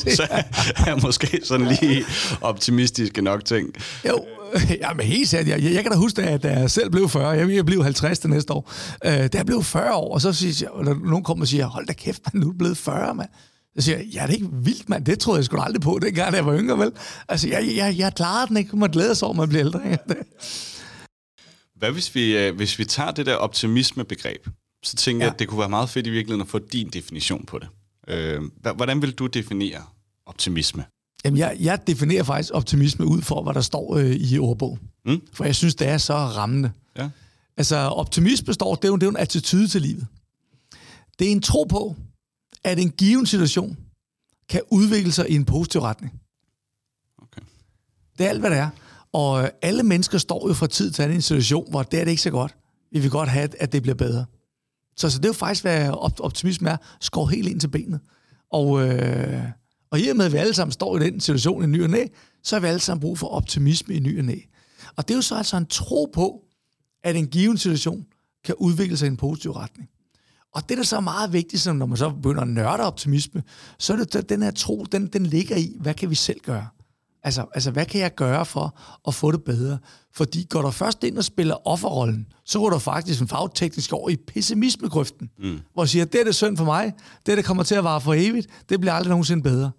så 0.15 0.27
er 0.31 0.83
jeg 0.85 0.99
måske 1.03 1.39
sådan 1.43 1.67
lige 1.81 2.03
optimistiske 2.41 3.21
nok 3.21 3.45
ting. 3.45 3.69
Jo, 4.07 4.19
ja, 4.81 4.93
men 4.93 5.05
helt 5.05 5.29
sikkert. 5.29 5.47
Jeg, 5.47 5.63
jeg, 5.63 5.73
jeg 5.73 5.83
kan 5.83 5.91
da 5.91 5.97
huske, 5.97 6.21
at 6.23 6.43
da 6.43 6.59
jeg 6.59 6.71
selv 6.71 6.89
blev 6.89 7.09
40, 7.09 7.27
jeg, 7.29 7.49
jeg 7.49 7.65
blev 7.65 7.83
50 7.83 8.19
til 8.19 8.29
næste 8.29 8.53
år, 8.53 8.71
øh, 9.05 9.11
da 9.11 9.29
jeg 9.33 9.45
blev 9.45 9.63
40 9.63 9.93
år, 9.95 10.13
og 10.13 10.21
så 10.21 10.33
siger 10.33 10.69
jeg, 10.77 10.85
der, 10.85 10.95
nogen 10.95 11.23
kommer 11.23 11.43
og 11.43 11.47
siger, 11.47 11.65
hold 11.65 11.87
da 11.87 11.93
kæft, 11.93 12.21
man, 12.33 12.43
nu 12.43 12.49
er 12.49 12.53
blevet 12.57 12.77
40, 12.77 13.15
mand. 13.15 13.29
Så 13.75 13.81
siger 13.81 13.97
jeg, 13.97 14.05
ja, 14.07 14.21
det 14.21 14.29
er 14.29 14.33
ikke 14.33 14.49
vildt, 14.51 14.89
mand. 14.89 15.05
Det 15.05 15.19
troede 15.19 15.37
jeg 15.37 15.45
sgu 15.45 15.57
aldrig 15.57 15.81
på, 15.81 15.99
dengang 16.01 16.31
da 16.31 16.37
jeg 16.37 16.45
var 16.45 16.57
yngre, 16.57 16.79
vel? 16.79 16.91
Altså, 17.29 17.47
jeg, 17.49 17.71
jeg, 17.75 17.95
jeg 17.97 18.13
klarede 18.15 18.47
den 18.47 18.57
ikke. 18.57 18.77
Man 18.77 18.91
glæder 18.91 19.13
sig 19.13 19.25
over, 19.27 19.33
at 19.33 19.37
man 19.37 19.49
bliver 19.49 19.65
ældre. 19.65 19.79
Det- 20.07 20.17
Hvad 21.79 21.91
hvis 21.91 22.15
vi, 22.15 22.37
øh, 22.37 22.55
hvis 22.55 22.79
vi 22.79 22.85
tager 22.85 23.11
det 23.11 23.25
der 23.25 23.35
optimisme-begreb, 23.35 24.47
så 24.83 24.95
tænker 24.95 25.19
ja. 25.19 25.25
Ja. 25.25 25.27
jeg, 25.29 25.33
at 25.33 25.39
det 25.39 25.47
kunne 25.47 25.59
være 25.59 25.69
meget 25.69 25.89
fedt 25.89 26.07
i 26.07 26.09
virkeligheden 26.09 26.41
at 26.41 26.47
få 26.47 26.59
din 26.59 26.89
definition 26.89 27.45
på 27.45 27.59
det. 27.59 27.67
Øh, 28.07 28.41
hvordan 28.75 29.01
vil 29.01 29.11
du 29.11 29.27
definere 29.27 29.81
optimisme? 30.25 30.83
Jamen, 31.25 31.37
jeg, 31.37 31.57
jeg 31.59 31.87
definerer 31.87 32.23
faktisk 32.23 32.53
optimisme 32.53 33.05
ud 33.05 33.21
for, 33.21 33.43
hvad 33.43 33.53
der 33.53 33.61
står 33.61 33.95
øh, 33.95 34.11
i 34.11 34.39
ordbogen. 34.39 34.79
Mm. 35.05 35.21
For 35.33 35.45
jeg 35.45 35.55
synes, 35.55 35.75
det 35.75 35.87
er 35.87 35.97
så 35.97 36.13
rammende. 36.13 36.71
Ja. 36.97 37.09
Altså, 37.57 37.75
optimisme 37.75 38.53
står, 38.53 38.75
det 38.75 38.83
er 38.83 38.87
jo, 38.87 38.95
det 38.95 39.03
er 39.03 39.07
jo 39.07 39.11
en 39.11 39.17
attitude 39.17 39.67
til 39.67 39.81
livet. 39.81 40.07
Det 41.19 41.27
er 41.27 41.31
en 41.31 41.41
tro 41.41 41.63
på, 41.63 41.95
at 42.63 42.79
en 42.79 42.89
given 42.89 43.25
situation 43.25 43.77
kan 44.49 44.61
udvikle 44.71 45.11
sig 45.11 45.29
i 45.29 45.35
en 45.35 45.45
positiv 45.45 45.81
retning. 45.81 46.21
Okay. 47.21 47.41
Det 48.17 48.25
er 48.25 48.29
alt, 48.29 48.39
hvad 48.39 48.49
det 48.49 48.57
er. 48.57 48.69
Og 49.13 49.43
øh, 49.43 49.49
alle 49.61 49.83
mennesker 49.83 50.17
står 50.17 50.47
jo 50.47 50.53
fra 50.53 50.67
tid 50.67 50.91
til 50.91 51.03
anden 51.03 51.15
i 51.15 51.17
en 51.17 51.21
situation, 51.21 51.69
hvor 51.69 51.83
det 51.83 51.99
er 51.99 52.03
det 52.03 52.11
ikke 52.11 52.23
så 52.23 52.31
godt. 52.31 52.55
Vi 52.91 52.99
vil 52.99 53.09
godt 53.09 53.29
have, 53.29 53.61
at 53.61 53.71
det 53.71 53.81
bliver 53.81 53.95
bedre. 53.95 54.25
Så, 54.97 55.09
så 55.09 55.17
det 55.17 55.25
er 55.25 55.29
jo 55.29 55.33
faktisk, 55.33 55.63
hvad 55.63 55.89
op- 55.89 56.19
optimisme 56.19 56.69
er. 56.69 56.77
Skår 57.01 57.27
helt 57.27 57.47
ind 57.47 57.59
til 57.59 57.67
benet. 57.67 57.99
Og, 58.51 58.87
øh, 58.87 59.43
og 59.89 59.99
i 59.99 60.07
og 60.07 60.17
med, 60.17 60.25
at 60.25 60.31
vi 60.33 60.37
alle 60.37 60.53
sammen 60.53 60.71
står 60.71 60.97
i 60.97 60.99
den 60.99 61.19
situation 61.19 61.63
i 61.63 61.67
ny 61.67 61.83
og 61.83 61.89
næ, 61.89 62.05
så 62.43 62.55
har 62.55 62.61
vi 62.61 62.67
alle 62.67 62.79
sammen 62.79 63.01
brug 63.01 63.19
for 63.19 63.27
optimisme 63.27 63.95
i 63.95 63.99
ny 63.99 64.19
og 64.19 64.25
næ. 64.25 64.35
Og 64.95 65.07
det 65.07 65.13
er 65.13 65.17
jo 65.17 65.21
så 65.21 65.35
altså 65.35 65.57
en 65.57 65.65
tro 65.65 66.09
på, 66.13 66.41
at 67.03 67.15
en 67.15 67.27
given 67.27 67.57
situation 67.57 68.05
kan 68.43 68.55
udvikle 68.55 68.97
sig 68.97 69.05
i 69.05 69.09
en 69.09 69.17
positiv 69.17 69.51
retning. 69.51 69.89
Og 70.53 70.69
det, 70.69 70.77
der 70.77 70.83
så 70.83 70.95
er 70.95 70.99
meget 70.99 71.33
vigtigt, 71.33 71.61
som 71.61 71.75
når 71.75 71.85
man 71.85 71.97
så 71.97 72.09
begynder 72.09 72.41
at 72.41 72.47
nørde 72.47 72.83
optimisme, 72.83 73.43
så 73.79 73.93
er 73.93 73.97
det 73.97 74.29
den 74.29 74.41
her 74.41 74.51
tro, 74.51 74.85
den, 74.91 75.07
den 75.07 75.25
ligger 75.25 75.55
i, 75.55 75.75
hvad 75.79 75.93
kan 75.93 76.09
vi 76.09 76.15
selv 76.15 76.39
gøre? 76.39 76.67
Altså, 77.25 77.45
altså, 77.53 77.71
hvad 77.71 77.85
kan 77.85 78.01
jeg 78.01 78.15
gøre 78.15 78.45
for 78.45 78.79
at 79.07 79.13
få 79.13 79.31
det 79.31 79.43
bedre? 79.43 79.77
Fordi 80.13 80.47
går 80.49 80.61
du 80.61 80.71
først 80.71 81.03
ind 81.03 81.17
og 81.17 81.23
spiller 81.23 81.67
offerrollen, 81.67 82.27
så 82.45 82.59
går 82.59 82.69
du 82.69 82.79
faktisk 82.79 83.21
en 83.21 83.27
fagteknisk 83.27 83.93
over 83.93 84.09
i 84.09 84.15
pessimismegrøften, 84.15 85.29
mm. 85.39 85.59
hvor 85.73 85.83
du 85.83 85.89
siger, 85.89 86.05
det 86.05 86.19
er 86.19 86.23
det 86.23 86.35
synd 86.35 86.57
for 86.57 86.65
mig, 86.65 86.93
det 87.25 87.31
er 87.31 87.35
det 87.35 87.45
kommer 87.45 87.63
til 87.63 87.75
at 87.75 87.83
vare 87.83 88.01
for 88.01 88.13
evigt, 88.13 88.47
det 88.69 88.79
bliver 88.79 88.93
aldrig 88.93 89.09
nogensinde 89.09 89.43
bedre. 89.43 89.71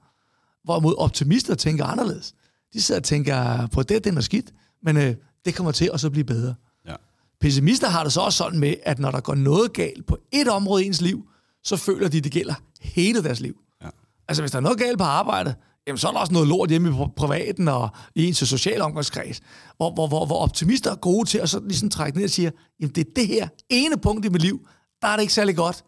Hvorimod 0.64 0.94
optimister 0.98 1.54
tænker 1.54 1.84
anderledes. 1.84 2.34
De 2.72 2.82
sidder 2.82 3.00
og 3.00 3.04
tænker 3.04 3.66
på, 3.66 3.82
det, 3.82 3.88
det 3.88 4.06
er 4.06 4.12
noget 4.14 4.24
skidt, 4.24 4.52
men 4.82 4.96
øh, 4.96 5.14
det 5.44 5.54
kommer 5.54 5.72
til 5.72 5.90
at 5.94 6.00
så 6.00 6.10
blive 6.10 6.24
bedre. 6.24 6.54
Ja. 6.86 6.94
Pessimister 7.40 7.88
har 7.88 8.02
det 8.02 8.12
så 8.12 8.20
også 8.20 8.36
sådan 8.36 8.58
med, 8.58 8.74
at 8.82 8.98
når 8.98 9.10
der 9.10 9.20
går 9.20 9.34
noget 9.34 9.72
galt 9.72 10.06
på 10.06 10.18
et 10.32 10.48
område 10.48 10.84
i 10.84 10.86
ens 10.86 11.00
liv, 11.00 11.28
så 11.64 11.76
føler 11.76 12.08
de, 12.08 12.20
det 12.20 12.32
gælder 12.32 12.54
hele 12.80 13.22
deres 13.22 13.40
liv. 13.40 13.56
Ja. 13.82 13.88
Altså, 14.28 14.42
hvis 14.42 14.50
der 14.50 14.58
er 14.58 14.62
noget 14.62 14.78
galt 14.78 14.98
på 14.98 15.04
arbejdet, 15.04 15.54
jamen, 15.86 15.98
så 15.98 16.08
er 16.08 16.12
der 16.12 16.18
også 16.18 16.32
noget 16.32 16.48
lort 16.48 16.68
hjemme 16.70 16.88
i 16.88 16.92
pri- 16.92 17.12
privaten 17.16 17.68
og 17.68 17.88
i 18.14 18.24
ens 18.26 18.36
sociale 18.36 18.84
omgangskreds, 18.84 19.40
hvor, 19.76 19.94
hvor, 19.94 20.08
hvor, 20.08 20.26
hvor 20.26 20.36
optimister 20.38 20.90
er 20.90 20.96
gode 20.96 21.28
til 21.28 21.38
at 21.38 21.50
så 21.50 21.60
ligesom 21.60 21.90
trække 21.90 22.18
ned 22.18 22.24
og 22.24 22.30
sige, 22.30 22.52
jamen, 22.80 22.94
det 22.94 23.06
er 23.06 23.10
det 23.16 23.26
her 23.26 23.48
ene 23.68 23.96
punkt 23.96 24.24
i 24.26 24.28
mit 24.28 24.42
liv, 24.42 24.68
der 25.02 25.08
er 25.08 25.16
det 25.16 25.22
ikke 25.22 25.34
særlig 25.34 25.56
godt 25.56 25.84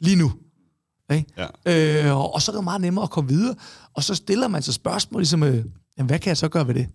lige 0.00 0.16
nu. 0.16 0.32
Ikke? 1.12 1.48
Ja. 1.66 2.06
Øh, 2.10 2.16
og, 2.16 2.34
og 2.34 2.42
så 2.42 2.52
er 2.52 2.56
det 2.56 2.64
meget 2.64 2.80
nemmere 2.80 3.02
at 3.02 3.10
komme 3.10 3.30
videre, 3.30 3.54
og 3.94 4.04
så 4.04 4.14
stiller 4.14 4.48
man 4.48 4.62
sig 4.62 4.74
spørgsmål, 4.74 5.20
ligesom, 5.20 5.42
øh, 5.42 5.64
jamen, 5.98 6.08
hvad 6.08 6.18
kan 6.18 6.28
jeg 6.28 6.36
så 6.36 6.48
gøre 6.48 6.66
ved 6.68 6.74
det? 6.74 6.88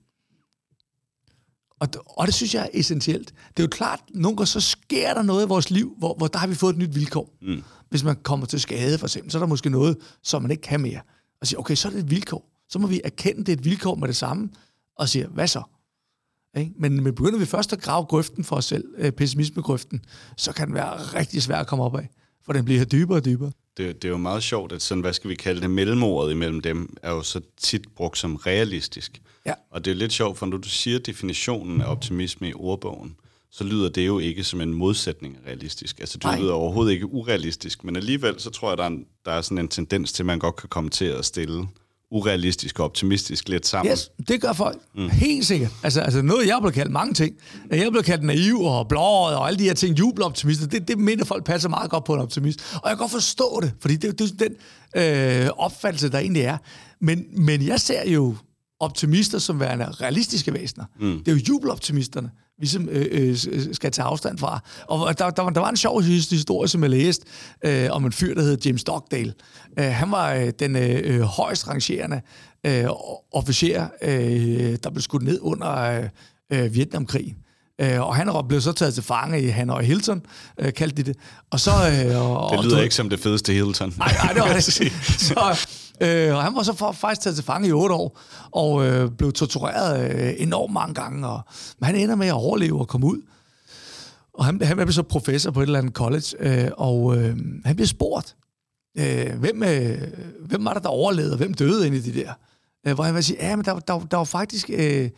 Og, 1.80 1.94
det- 1.94 2.02
og 2.06 2.26
det 2.28 2.34
synes 2.36 2.54
jeg 2.56 2.64
er 2.64 2.80
essentielt. 2.80 3.28
Det 3.58 3.60
er 3.60 3.64
jo 3.64 3.68
klart, 3.72 4.00
nogle 4.14 4.38
gange 4.38 4.48
så 4.48 4.62
sker 4.62 5.14
der 5.14 5.22
noget 5.22 5.46
i 5.46 5.48
vores 5.48 5.70
liv, 5.70 5.96
hvor, 5.98 6.14
hvor 6.18 6.28
der 6.28 6.40
har 6.40 6.48
vi 6.48 6.56
fået 6.56 6.74
et 6.74 6.80
nyt 6.80 6.96
vilkår. 6.96 7.30
Mm. 7.42 7.64
Hvis 7.90 8.04
man 8.04 8.16
kommer 8.16 8.46
til 8.46 8.60
skade, 8.62 8.98
for 8.98 9.06
eksempel, 9.06 9.32
så 9.32 9.38
er 9.38 9.40
der 9.40 9.48
måske 9.48 9.70
noget, 9.70 9.98
som 10.24 10.42
man 10.42 10.52
ikke 10.52 10.62
kan 10.62 10.82
mere. 10.82 11.00
Og 11.42 11.48
siger, 11.48 11.60
okay, 11.60 11.76
så 11.76 11.88
er 11.88 11.92
det 11.92 12.00
et 12.00 12.12
vilkår. 12.12 12.50
Så 12.70 12.80
må 12.80 12.88
vi 12.88 13.02
erkende, 13.04 13.40
det 13.40 13.50
er 13.50 13.58
et 13.58 13.66
vilkår 13.66 13.96
med 13.96 14.08
det 14.08 14.16
samme, 14.16 14.50
og 14.96 15.10
siger, 15.10 15.28
hvad 15.28 15.48
så? 15.48 15.62
Ikke? 16.58 16.72
Men, 16.76 17.04
men 17.04 17.16
begynder 17.16 17.40
vi 17.40 17.46
først 17.46 17.74
at 17.74 17.82
grave 17.82 18.06
grøften 18.06 18.44
for 18.44 18.56
os 18.56 18.66
selv, 18.66 18.86
øh, 18.98 19.12
pessimismegrøften, 19.12 20.06
så 20.38 20.54
kan 20.54 20.68
den 20.68 20.76
være 20.76 20.98
rigtig 20.98 21.44
svær 21.44 21.60
at 21.60 21.68
komme 21.68 21.84
op 21.84 21.96
af. 21.96 22.10
For 22.46 22.54
den 22.54 22.66
bliver 22.66 22.86
dybere 22.86 23.18
og 23.18 23.26
dybere. 23.26 23.52
Det, 23.78 24.02
det 24.02 24.08
er 24.08 24.12
jo 24.12 24.18
meget 24.18 24.44
sjovt, 24.44 24.72
at 24.72 24.82
sådan, 24.82 25.02
hvad 25.02 25.14
skal 25.14 25.30
vi 25.30 25.36
kalde 25.36 25.62
det, 25.62 25.70
mellemordet 25.70 26.32
imellem 26.32 26.62
dem, 26.62 26.98
er 27.02 27.12
jo 27.12 27.22
så 27.22 27.42
tit 27.58 27.88
brugt 27.96 28.18
som 28.18 28.36
realistisk. 28.36 29.22
Ja. 29.46 29.54
Og 29.72 29.86
det 29.86 29.92
er 29.92 29.96
lidt 29.96 30.14
sjovt, 30.14 30.38
for 30.38 30.46
når 30.46 30.58
du 30.58 30.70
siger 30.70 31.00
definitionen 31.00 31.82
af 31.82 31.86
optimisme 31.86 32.50
i 32.50 32.54
ordbogen, 32.54 33.16
så 33.58 33.64
lyder 33.64 33.90
det 33.90 34.06
jo 34.06 34.20
ikke 34.20 34.44
som 34.44 34.62
en 34.62 34.74
modsætning 34.74 35.38
af 35.38 35.48
realistisk. 35.50 36.00
Altså, 36.00 36.18
det 36.18 36.24
Nej. 36.24 36.40
lyder 36.40 36.54
overhovedet 36.54 36.92
ikke 36.94 37.06
urealistisk, 37.06 37.84
men 37.84 37.96
alligevel 37.96 38.40
så 38.40 38.50
tror 38.50 38.70
jeg, 38.70 38.78
der 38.78 38.84
er, 38.84 38.88
en, 38.88 39.06
der 39.26 39.32
er 39.32 39.42
sådan 39.42 39.58
en 39.58 39.68
tendens 39.68 40.14
til, 40.14 40.24
at 40.24 40.28
man 40.28 40.40
godt 40.40 40.56
kan 40.56 40.70
komme 40.70 40.90
til 40.90 41.06
at 41.06 41.26
stille 41.26 41.68
urealistisk 42.12 42.80
og 42.80 42.86
optimistisk 42.86 43.50
lidt 43.50 43.68
sammen. 43.68 43.92
Yes, 43.92 44.12
det 44.28 44.42
gør 44.42 44.54
folk. 44.54 44.78
Mm. 44.96 45.10
Helt 45.10 45.46
sikkert. 45.46 45.72
Altså, 45.84 46.02
altså 46.02 46.22
noget, 46.22 46.48
jeg 46.48 46.58
blevet 46.62 46.74
kaldt 46.74 46.92
mange 46.92 47.14
ting. 47.14 47.36
Jeg 47.72 47.92
blevet 47.92 48.06
kaldt 48.06 48.24
naiv 48.24 48.62
og 48.62 48.88
blåret 48.88 49.36
og 49.36 49.48
alle 49.48 49.60
de 49.60 49.64
her 49.64 49.74
ting, 49.74 50.00
jubeloptimister. 50.00 50.68
Det, 50.68 50.88
det 50.88 50.98
mener 50.98 51.26
folk 51.26 51.46
passer 51.46 51.70
meget 51.70 51.92
godt 51.92 52.04
på 52.04 52.14
en 52.14 52.20
optimist. 52.20 52.60
Og 52.74 52.82
jeg 52.90 52.92
kan 52.92 52.98
godt 52.98 53.12
forstå 53.12 53.60
det, 53.62 53.72
fordi 53.80 53.96
det, 53.96 54.20
det 54.20 54.32
er 54.32 54.48
den 54.48 55.44
øh, 55.46 55.50
opfattelse, 55.58 56.10
der 56.10 56.20
egentlig 56.20 56.44
er. 56.44 56.58
Men, 57.02 57.26
men 57.32 57.68
jeg 57.68 57.80
ser 57.80 58.10
jo 58.10 58.36
optimister 58.80 59.40
som 59.40 59.60
værende 59.60 59.86
realistiske 59.86 60.54
væsener. 60.54 60.86
Mm. 61.00 61.18
Det 61.20 61.28
er 61.28 61.32
jo 61.32 61.42
jubeloptimisterne, 61.50 62.32
vi 62.62 62.68
som 62.68 62.90
øh, 62.90 63.06
øh, 63.12 63.38
skal 63.74 63.92
tage 63.92 64.06
afstand 64.06 64.38
fra. 64.38 64.60
Og 64.88 65.20
der, 65.20 65.30
der, 65.30 65.42
var, 65.42 65.50
der 65.50 65.60
var 65.62 65.70
en 65.70 65.78
sjov 65.78 66.02
his- 66.02 66.30
historie, 66.30 66.68
som 66.68 66.82
jeg 66.82 66.90
læste, 66.90 67.26
øh, 67.66 67.88
om 67.92 68.06
en 68.06 68.12
fyr, 68.12 68.34
der 68.36 68.42
hed 68.42 68.58
James 68.66 68.82
Stockdale. 68.82 69.34
Øh, 69.80 69.86
han 69.86 70.12
var 70.12 70.34
øh, 70.34 70.52
den 70.60 70.76
øh, 70.76 71.02
øh, 71.04 71.22
højst 71.22 71.68
rangerende 71.68 72.22
øh, 72.66 72.86
officer, 73.34 73.88
øh, 74.02 74.78
der 74.84 74.90
blev 74.90 75.02
skudt 75.02 75.24
ned 75.24 75.40
under 75.42 75.78
øh, 75.80 76.04
øh, 76.54 76.74
Vietnamkrigen. 76.76 77.36
Øh, 77.82 78.02
og 78.02 78.16
han 78.16 78.28
blevet 78.42 78.64
så 78.64 78.72
taget 78.72 78.94
til 78.94 79.04
fange 79.04 79.42
i 79.42 79.48
Hanoi 79.48 79.86
Hilton, 79.86 80.22
øh, 80.60 80.74
kaldte 80.74 80.98
de 80.98 81.04
det. 81.04 81.16
Og 81.52 81.60
så, 81.60 81.72
øh, 81.72 82.32
og, 82.32 82.50
Det 82.52 82.58
og- 82.60 82.66
lyder 82.66 82.82
ikke 82.82 82.96
som 82.96 83.10
det 83.10 83.20
fedeste 83.20 83.54
Hilton. 83.54 83.94
Nej, 83.98 84.14
nej, 84.24 84.34
det 84.34 84.42
var 84.42 84.54
det. 84.54 84.64
Så, 85.28 85.68
øh, 86.02 86.36
og 86.36 86.44
han 86.44 86.56
var 86.56 86.64
så 86.64 86.74
for, 86.74 86.92
faktisk 86.92 87.22
taget 87.22 87.36
til 87.36 87.46
fange 87.46 87.68
i 87.68 87.72
otte 87.72 87.96
år, 87.96 88.20
og 88.52 88.86
øh, 88.86 89.12
blev 89.12 89.32
tortureret 89.32 90.12
øh, 90.12 90.34
enormt 90.38 90.74
mange 90.74 90.94
gange. 90.94 91.28
Og, 91.28 91.42
men 91.80 91.86
han 91.86 91.96
ender 91.96 92.16
med 92.16 92.28
at 92.28 92.34
overleve 92.34 92.80
og 92.80 92.88
komme 92.88 93.08
ud. 93.08 93.22
Og 94.34 94.46
han, 94.46 94.62
han 94.62 94.78
blev 94.78 94.92
så 94.92 95.04
professor 95.04 95.52
på 95.52 95.60
et 95.62 95.66
eller 95.66 95.80
andet 95.80 95.94
college, 95.94 96.36
øh, 96.40 96.72
og 96.78 97.18
øh, 97.18 97.38
han 97.66 97.76
blev 97.76 97.88
spurgt, 97.88 98.36
øh, 98.98 99.40
hvem, 99.40 99.64
øh, 99.64 100.02
hvem 100.40 100.66
var 100.66 100.74
der, 100.74 100.80
der 100.80 100.90
overlevede, 100.90 101.34
og 101.34 101.38
hvem 101.38 101.54
døde 101.54 101.88
inde 101.88 101.98
i 101.98 102.02
de 102.02 102.14
der? 102.14 102.34
Øh, 102.88 102.94
hvor 102.94 103.04
han 103.04 103.16
vil 103.16 103.24
sige, 103.24 103.38
ja, 103.46 103.56
men 103.56 103.66
der, 103.66 103.80
der, 103.80 104.00
der 104.00 104.18
var 104.18 104.24
faktisk 104.24 104.70
øh, 104.74 105.10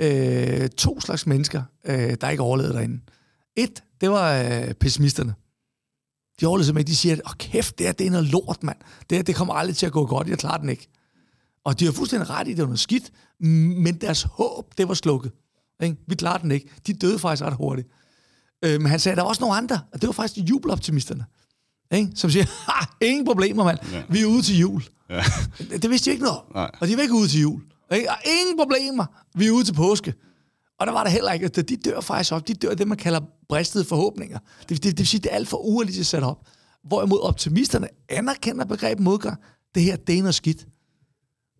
øh, 0.00 0.68
to 0.68 1.00
slags 1.00 1.26
mennesker, 1.26 1.62
øh, 1.84 2.16
der 2.20 2.28
ikke 2.28 2.42
overlevede 2.42 2.74
derinde. 2.74 3.00
Et, 3.56 3.82
det 4.00 4.10
var 4.10 4.42
øh, 4.42 4.74
pessimisterne. 4.74 5.34
De 6.40 6.46
overlevede 6.46 6.66
simpelthen 6.66 6.80
ikke. 6.80 6.90
De 6.90 6.96
siger, 6.96 7.16
åh 7.26 7.32
kæft, 7.38 7.78
det, 7.78 7.86
her, 7.86 7.92
det 7.92 8.06
er 8.06 8.10
noget 8.10 8.26
lort, 8.26 8.62
mand. 8.62 8.76
Det, 9.10 9.18
her, 9.18 9.22
det 9.22 9.34
kommer 9.34 9.54
aldrig 9.54 9.76
til 9.76 9.86
at 9.86 9.92
gå 9.92 10.06
godt. 10.06 10.28
Jeg 10.28 10.38
klarer 10.38 10.58
den 10.58 10.68
ikke. 10.68 10.88
Og 11.64 11.80
de 11.80 11.84
har 11.84 11.92
fuldstændig 11.92 12.30
ret 12.30 12.48
i, 12.48 12.50
det 12.50 12.58
var 12.58 12.66
noget 12.66 12.80
skidt, 12.80 13.12
men 13.40 13.94
deres 14.00 14.22
håb, 14.22 14.78
det 14.78 14.88
var 14.88 14.94
slukket. 14.94 15.32
Ikke? 15.82 15.96
Vi 16.06 16.14
klarer 16.14 16.38
den 16.38 16.50
ikke. 16.50 16.70
De 16.86 16.92
døde 16.92 17.18
faktisk 17.18 17.42
ret 17.42 17.54
hurtigt. 17.54 17.88
Øh, 18.64 18.80
men 18.80 18.86
han 18.90 19.00
sagde, 19.00 19.16
der 19.16 19.22
var 19.22 19.28
også 19.28 19.40
nogle 19.40 19.56
andre, 19.56 19.80
og 19.92 20.00
det 20.00 20.06
var 20.06 20.12
faktisk 20.12 20.48
jubeloptimisterne. 20.48 21.24
Ikke? 21.92 22.10
Som 22.14 22.30
siger, 22.30 22.44
ha, 22.72 22.86
ingen 23.00 23.24
problemer, 23.24 23.64
mand. 23.64 23.78
Ja. 23.92 24.02
Vi 24.08 24.20
er 24.22 24.26
ude 24.26 24.42
til 24.42 24.58
jul. 24.58 24.82
Ja. 25.10 25.22
Det, 25.70 25.82
det 25.82 25.90
vidste 25.90 26.04
de 26.04 26.12
ikke 26.12 26.24
noget 26.24 26.38
om. 26.38 26.44
Nej. 26.54 26.70
Og 26.80 26.88
de 26.88 26.96
var 26.96 27.02
ikke 27.02 27.14
ude 27.14 27.28
til 27.28 27.40
jul. 27.40 27.62
Ikke? 27.92 28.10
Og 28.10 28.16
ingen 28.40 28.56
problemer. 28.58 29.04
Vi 29.34 29.46
er 29.46 29.50
ude 29.50 29.64
til 29.64 29.72
påske. 29.74 30.14
Og 30.80 30.86
der 30.86 30.92
var 30.92 31.04
der 31.04 31.10
heller 31.10 31.32
ikke. 31.32 31.48
De 31.48 31.76
dør 31.76 32.00
faktisk 32.00 32.32
op. 32.32 32.48
De 32.48 32.54
dør 32.54 32.74
det, 32.74 32.88
man 32.88 32.98
kalder 32.98 33.20
bristede 33.48 33.84
forhåbninger. 33.84 34.38
Det, 34.68 34.68
det, 34.68 34.82
det 34.84 34.98
vil 34.98 35.06
sige, 35.06 35.20
det 35.20 35.32
er 35.32 35.36
alt 35.36 35.48
for 35.48 35.56
urealistisk 35.56 36.10
sat 36.10 36.22
op. 36.22 36.48
Hvorimod 36.84 37.20
optimisterne 37.20 37.88
anerkender 38.08 38.64
begrebet 38.64 39.04
modgang. 39.04 39.40
Det 39.74 39.82
her, 39.82 39.96
det 39.96 40.18
er 40.18 40.22
noget 40.22 40.34
skidt. 40.34 40.66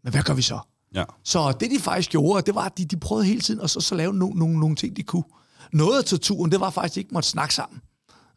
Men 0.04 0.12
hvad 0.12 0.22
gør 0.22 0.34
vi 0.34 0.42
så? 0.42 0.58
ja. 0.94 1.04
Så 1.24 1.52
det, 1.60 1.70
de 1.70 1.78
faktisk 1.78 2.10
gjorde, 2.10 2.42
det 2.42 2.54
var, 2.54 2.64
at 2.64 2.78
de, 2.78 2.84
de 2.84 2.96
prøvede 2.96 3.26
hele 3.26 3.40
tiden 3.40 3.60
at 3.60 3.70
så, 3.70 3.80
så 3.80 3.94
lave 3.94 4.14
nogle 4.14 4.38
no, 4.38 4.46
no, 4.46 4.58
nogle 4.58 4.76
ting, 4.76 4.96
de 4.96 5.02
kunne. 5.02 5.24
noget 5.72 5.98
af 5.98 6.04
torturen, 6.04 6.52
det 6.52 6.60
var 6.60 6.70
faktisk 6.70 6.96
ikke 6.96 7.10
måtte 7.12 7.28
snakke 7.28 7.54
sammen. 7.54 7.80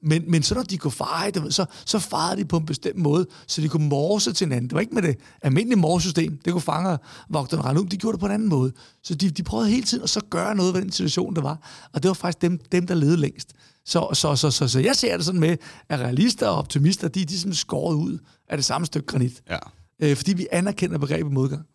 Men, 0.03 0.31
men 0.31 0.43
så 0.43 0.55
når 0.55 0.63
de 0.63 0.77
kunne 0.77 0.91
fare, 0.91 1.51
så, 1.51 1.65
så 1.85 1.99
farede 1.99 2.41
de 2.41 2.45
på 2.45 2.57
en 2.57 2.65
bestemt 2.65 2.97
måde, 2.97 3.27
så 3.47 3.61
de 3.61 3.69
kunne 3.69 3.87
morse 3.87 4.33
til 4.33 4.45
hinanden. 4.45 4.69
Det 4.69 4.75
var 4.75 4.81
ikke 4.81 4.93
med 4.93 5.01
det 5.01 5.17
almindelige 5.41 5.79
morsesystem. 5.79 6.37
Det 6.45 6.53
kunne 6.53 6.61
fanger 6.61 6.97
vogterne 7.29 7.63
rende 7.63 7.81
ud. 7.81 7.87
De 7.87 7.97
gjorde 7.97 8.13
det 8.13 8.19
på 8.19 8.25
en 8.25 8.31
anden 8.31 8.49
måde. 8.49 8.71
Så 9.03 9.15
de, 9.15 9.29
de 9.29 9.43
prøvede 9.43 9.69
hele 9.69 9.83
tiden 9.83 10.03
at 10.03 10.09
så 10.09 10.21
gøre 10.29 10.55
noget 10.55 10.73
ved 10.73 10.81
den 10.81 10.91
situation, 10.91 11.35
der 11.35 11.41
var. 11.41 11.87
Og 11.93 12.03
det 12.03 12.09
var 12.09 12.13
faktisk 12.13 12.41
dem, 12.41 12.59
dem 12.71 12.87
der 12.87 12.95
levede 12.95 13.17
længst. 13.17 13.53
Så, 13.85 14.09
så, 14.13 14.35
så, 14.35 14.51
så, 14.51 14.67
så 14.67 14.79
jeg 14.79 14.95
ser 14.95 15.17
det 15.17 15.25
sådan 15.25 15.39
med, 15.39 15.57
at 15.89 15.99
realister 15.99 16.47
og 16.47 16.55
optimister, 16.55 17.07
de, 17.07 17.25
de 17.25 17.33
er 17.33 17.37
sådan 17.37 17.53
skåret 17.53 17.95
ud 17.95 18.17
af 18.49 18.57
det 18.57 18.65
samme 18.65 18.85
stykke 18.85 19.07
granit. 19.07 19.41
Ja. 19.49 19.57
Øh, 19.99 20.15
fordi 20.15 20.33
vi 20.33 20.47
anerkender 20.51 20.97
begrebet 20.97 21.31
modgang. 21.31 21.65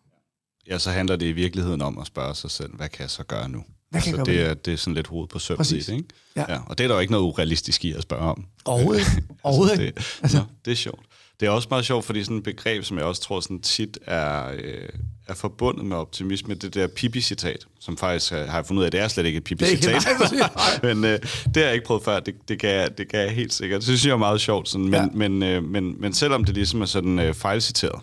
Ja, 0.67 0.77
så 0.79 0.91
handler 0.91 1.15
det 1.15 1.25
i 1.25 1.31
virkeligheden 1.31 1.81
om 1.81 1.97
at 1.97 2.07
spørge 2.07 2.35
sig 2.35 2.51
selv, 2.51 2.75
hvad 2.75 2.89
kan 2.89 3.01
jeg 3.01 3.09
så 3.09 3.23
gøre 3.23 3.49
nu? 3.49 3.63
Hvad 3.89 4.01
altså, 4.07 4.23
det, 4.23 4.41
er, 4.41 4.53
det 4.53 4.73
er 4.73 4.77
sådan 4.77 4.93
lidt 4.93 5.07
hoved 5.07 5.27
på 5.27 5.39
sømmet 5.39 5.57
Præcis. 5.57 5.85
det, 5.85 5.93
ikke? 5.93 6.07
Ja. 6.35 6.45
ja. 6.49 6.59
Og 6.65 6.77
det 6.77 6.83
er 6.83 6.87
der 6.87 6.95
jo 6.95 7.01
ikke 7.01 7.11
noget 7.11 7.25
urealistisk 7.25 7.85
i 7.85 7.91
at 7.93 8.01
spørge 8.03 8.21
om. 8.21 8.45
Overhovedet 9.43 9.79
ikke. 9.79 9.85
det, 9.95 10.19
altså. 10.21 10.37
Nå, 10.37 10.43
det 10.65 10.71
er 10.71 10.75
sjovt. 10.75 11.05
Det 11.39 11.45
er 11.45 11.49
også 11.49 11.67
meget 11.71 11.85
sjovt, 11.85 12.05
fordi 12.05 12.23
sådan 12.23 12.37
et 12.37 12.43
begreb, 12.43 12.83
som 12.83 12.97
jeg 12.97 13.05
også 13.05 13.21
tror 13.21 13.39
sådan 13.39 13.61
tit 13.61 13.97
er, 14.05 14.51
øh, 14.57 14.89
er 15.27 15.33
forbundet 15.33 15.85
med 15.85 15.97
optimisme, 15.97 16.53
det 16.53 16.73
der 16.73 16.87
Pippi-citat, 16.87 17.65
som 17.79 17.97
faktisk 17.97 18.33
øh, 18.33 18.39
har 18.39 18.55
jeg 18.57 18.65
fundet 18.65 18.79
ud 18.81 18.85
af, 18.85 18.91
det 18.91 18.99
er 18.99 19.07
slet 19.07 19.25
ikke 19.25 19.37
et 19.37 19.43
Pippi-citat. 19.43 20.07
Men 20.83 21.03
øh, 21.05 21.19
det 21.45 21.55
har 21.55 21.63
jeg 21.63 21.73
ikke 21.73 21.85
prøvet 21.85 22.03
før, 22.03 22.19
det, 22.19 22.35
det, 22.47 22.59
kan 22.59 22.69
jeg, 22.69 22.97
det 22.97 23.09
kan 23.09 23.19
jeg 23.19 23.31
helt 23.31 23.53
sikkert. 23.53 23.77
Det 23.77 23.85
synes 23.85 24.05
jeg 24.05 24.11
er 24.11 24.17
meget 24.17 24.41
sjovt. 24.41 24.69
Sådan, 24.69 24.85
men, 24.85 24.93
Ja. 24.93 25.05
men, 25.13 25.43
øh, 25.43 25.63
men, 25.63 26.01
men 26.01 26.13
selvom 26.13 26.43
det 26.43 26.55
ligesom 26.55 26.81
er 26.81 26.85
sådan 26.85 27.19
øh, 27.19 27.33
fejlciteret, 27.33 28.01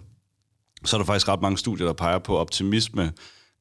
så 0.84 0.96
er 0.96 0.98
der 0.98 1.06
faktisk 1.06 1.28
ret 1.28 1.42
mange 1.42 1.58
studier, 1.58 1.86
der 1.86 1.92
peger 1.94 2.18
på, 2.18 2.38
optimisme 2.38 3.12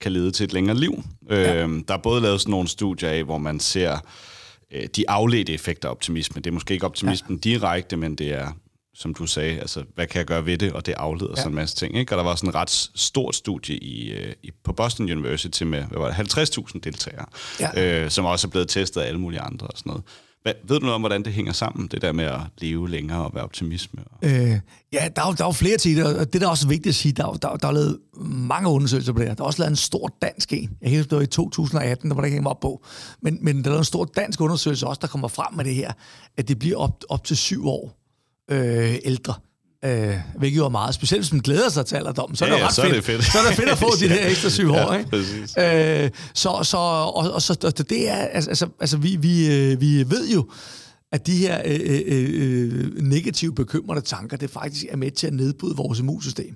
kan 0.02 0.12
lede 0.12 0.32
til 0.32 0.44
et 0.44 0.54
længere 0.54 0.78
liv. 0.78 1.04
Ja. 1.30 1.56
Øhm, 1.56 1.84
der 1.84 1.94
er 1.94 1.98
både 1.98 2.22
lavet 2.22 2.42
sådan 2.42 2.52
nogle 2.52 2.68
studier 2.68 3.10
af, 3.10 3.24
hvor 3.24 3.38
man 3.38 3.60
ser 3.60 3.98
øh, 4.72 4.88
de 4.96 5.10
afledte 5.10 5.54
effekter 5.54 5.88
af 5.88 5.92
optimisme. 5.92 6.42
Det 6.42 6.50
er 6.50 6.54
måske 6.54 6.74
ikke 6.74 6.86
optimismen 6.86 7.40
ja. 7.46 7.50
direkte, 7.50 7.98
men 7.98 8.16
det 8.16 8.34
er, 8.34 8.52
som 8.96 9.14
du 9.14 9.26
sagde, 9.26 9.60
altså, 9.60 9.84
hvad 9.96 10.08
kan 10.08 10.18
jeg 10.18 10.26
gøre 10.26 10.46
ved 10.46 10.58
det, 10.58 10.74
og 10.74 10.86
det 10.86 10.94
afleder 10.94 11.32
ja. 11.32 11.36
sådan 11.36 11.52
en 11.52 11.56
masse 11.56 11.76
ting. 11.76 11.98
Ikke? 11.98 12.14
Og 12.14 12.18
der 12.18 12.24
var 12.24 12.36
sådan 12.36 12.50
et 12.50 12.56
ret 12.56 12.90
stort 12.96 13.36
studie 13.36 13.78
i, 13.78 14.12
øh, 14.12 14.34
i, 14.44 14.52
på 14.64 14.74
Boston 14.74 15.12
University 15.12 15.64
med 15.64 15.84
hvad 15.84 16.00
var 16.00 16.08
det, 16.24 16.38
50.000 16.38 16.80
deltagere, 16.84 17.26
Ja. 17.60 18.04
øh, 18.04 18.12
som 18.12 18.26
også 18.26 18.48
er 18.48 18.52
blevet 18.52 18.70
testet 18.70 19.02
af 19.02 19.08
alle 19.08 19.20
mulige 19.20 19.42
andre 19.42 19.68
og 19.68 19.78
sådan 19.78 19.90
noget. 19.90 20.04
Hvad, 20.44 20.54
ved 20.68 20.76
du 20.80 20.86
noget 20.86 20.96
om, 20.96 21.02
hvordan 21.02 21.24
det 21.24 21.34
hænger 21.34 21.54
sammen, 21.54 21.88
det 21.88 22.02
der 22.02 22.12
med 22.12 22.24
at 22.26 22.40
leve 22.58 22.90
længere 22.90 23.26
og 23.26 23.32
være 23.34 23.44
optimisme? 23.44 24.02
Øh, 24.22 24.32
ja, 24.94 25.08
der 25.16 25.22
er, 25.22 25.28
jo- 25.28 25.34
der 25.38 25.44
er 25.44 25.48
jo 25.48 25.52
flere 25.52 25.78
til 25.78 25.98
det, 25.98 26.18
og 26.18 26.34
det 26.34 26.42
der 26.42 26.48
er 26.48 26.52
også 26.52 26.68
vigtigt 26.68 26.88
at 26.88 26.96
sige, 26.96 27.12
der, 27.12 27.28
er 27.28 27.34
der, 27.34 27.56
der 27.56 27.68
er 27.68 27.72
lavet 27.72 28.00
mange 28.26 28.70
undersøgelser 28.70 29.14
på 29.14 29.20
det 29.20 29.28
her. 29.28 29.36
Der 29.36 29.44
er 29.44 29.48
også 29.48 29.60
lavet 29.62 29.70
en 29.70 29.76
stor 29.76 30.18
dansk 30.22 30.54
en. 30.54 30.70
Jeg 30.82 30.90
kan 30.90 31.00
huske, 31.00 31.10
det 31.10 31.16
var 31.18 31.22
i 31.24 31.28
2018, 31.28 32.10
der 32.10 32.16
var 32.16 32.22
der 32.22 32.28
ikke 32.36 32.48
op 32.48 32.60
på. 32.60 32.86
Men, 33.22 33.38
men 33.42 33.56
der 33.58 33.64
er 33.64 33.70
lavet 33.70 33.80
en 33.80 33.86
stor 33.86 34.06
dansk 34.06 34.42
undersøgelse 34.42 34.88
også, 34.88 35.00
der 35.02 35.08
kommer 35.08 35.28
frem 35.28 35.54
med 35.56 35.66
det 35.66 35.76
her, 35.76 35.92
at 36.38 36.48
det 36.48 36.60
bliver 36.60 36.78
op, 36.78 37.04
op 37.10 37.24
til 37.24 37.38
syv 37.38 37.68
år 37.68 37.98
øh, 38.52 38.96
ældre. 39.06 39.34
Øh, 39.86 40.16
hvilket 40.38 40.58
jo 40.58 40.66
er 40.66 40.70
meget 40.70 40.96
specielt, 40.96 41.24
hvis 41.24 41.32
man 41.34 41.42
glæder 41.42 41.70
sig 41.70 41.86
til 41.86 41.96
alderdommen. 41.96 42.36
Så 42.36 42.46
er 42.46 42.50
Ja, 42.50 42.56
det 42.56 42.60
ja, 42.62 42.68
ret 42.68 42.74
så 42.76 42.82
er 42.82 42.86
fedt. 42.86 42.96
det 42.96 43.04
fedt. 43.06 43.24
Så 43.26 43.38
er 43.40 43.48
det 43.48 43.56
fedt 43.56 43.70
at 43.70 43.78
få 43.78 43.90
de 44.02 44.10
der 44.10 44.28
ekstra 44.30 44.50
syv 44.50 44.68
Ja, 44.72 44.88
år. 44.90 44.94
Ikke? 44.94 45.10
præcis. 45.10 45.58
Øh, 45.58 46.10
så, 46.34 46.60
så, 46.64 46.78
og, 46.78 47.32
og 47.34 47.42
så, 47.42 47.58
og 47.64 47.90
det 47.90 48.10
er, 48.10 48.16
altså, 48.16 48.50
altså, 48.50 48.68
altså 48.80 48.98
vi, 48.98 49.16
vi, 49.16 49.54
øh, 49.72 49.82
vi 49.82 50.10
ved 50.10 50.30
jo, 50.30 50.50
at 51.12 51.28
de 51.28 51.38
her 51.38 51.62
øh, 51.66 51.80
øh, 52.06 52.30
øh, 52.34 53.02
negative, 53.02 53.56
bekymrende 53.56 54.02
tanker, 54.02 54.38
det 54.38 54.50
faktisk 54.50 54.86
er 54.90 54.98
med 54.98 55.12
til 55.12 55.28
at 55.28 55.34
nedbryde 55.34 55.76
vores 55.76 56.00
immunsystem. 56.00 56.56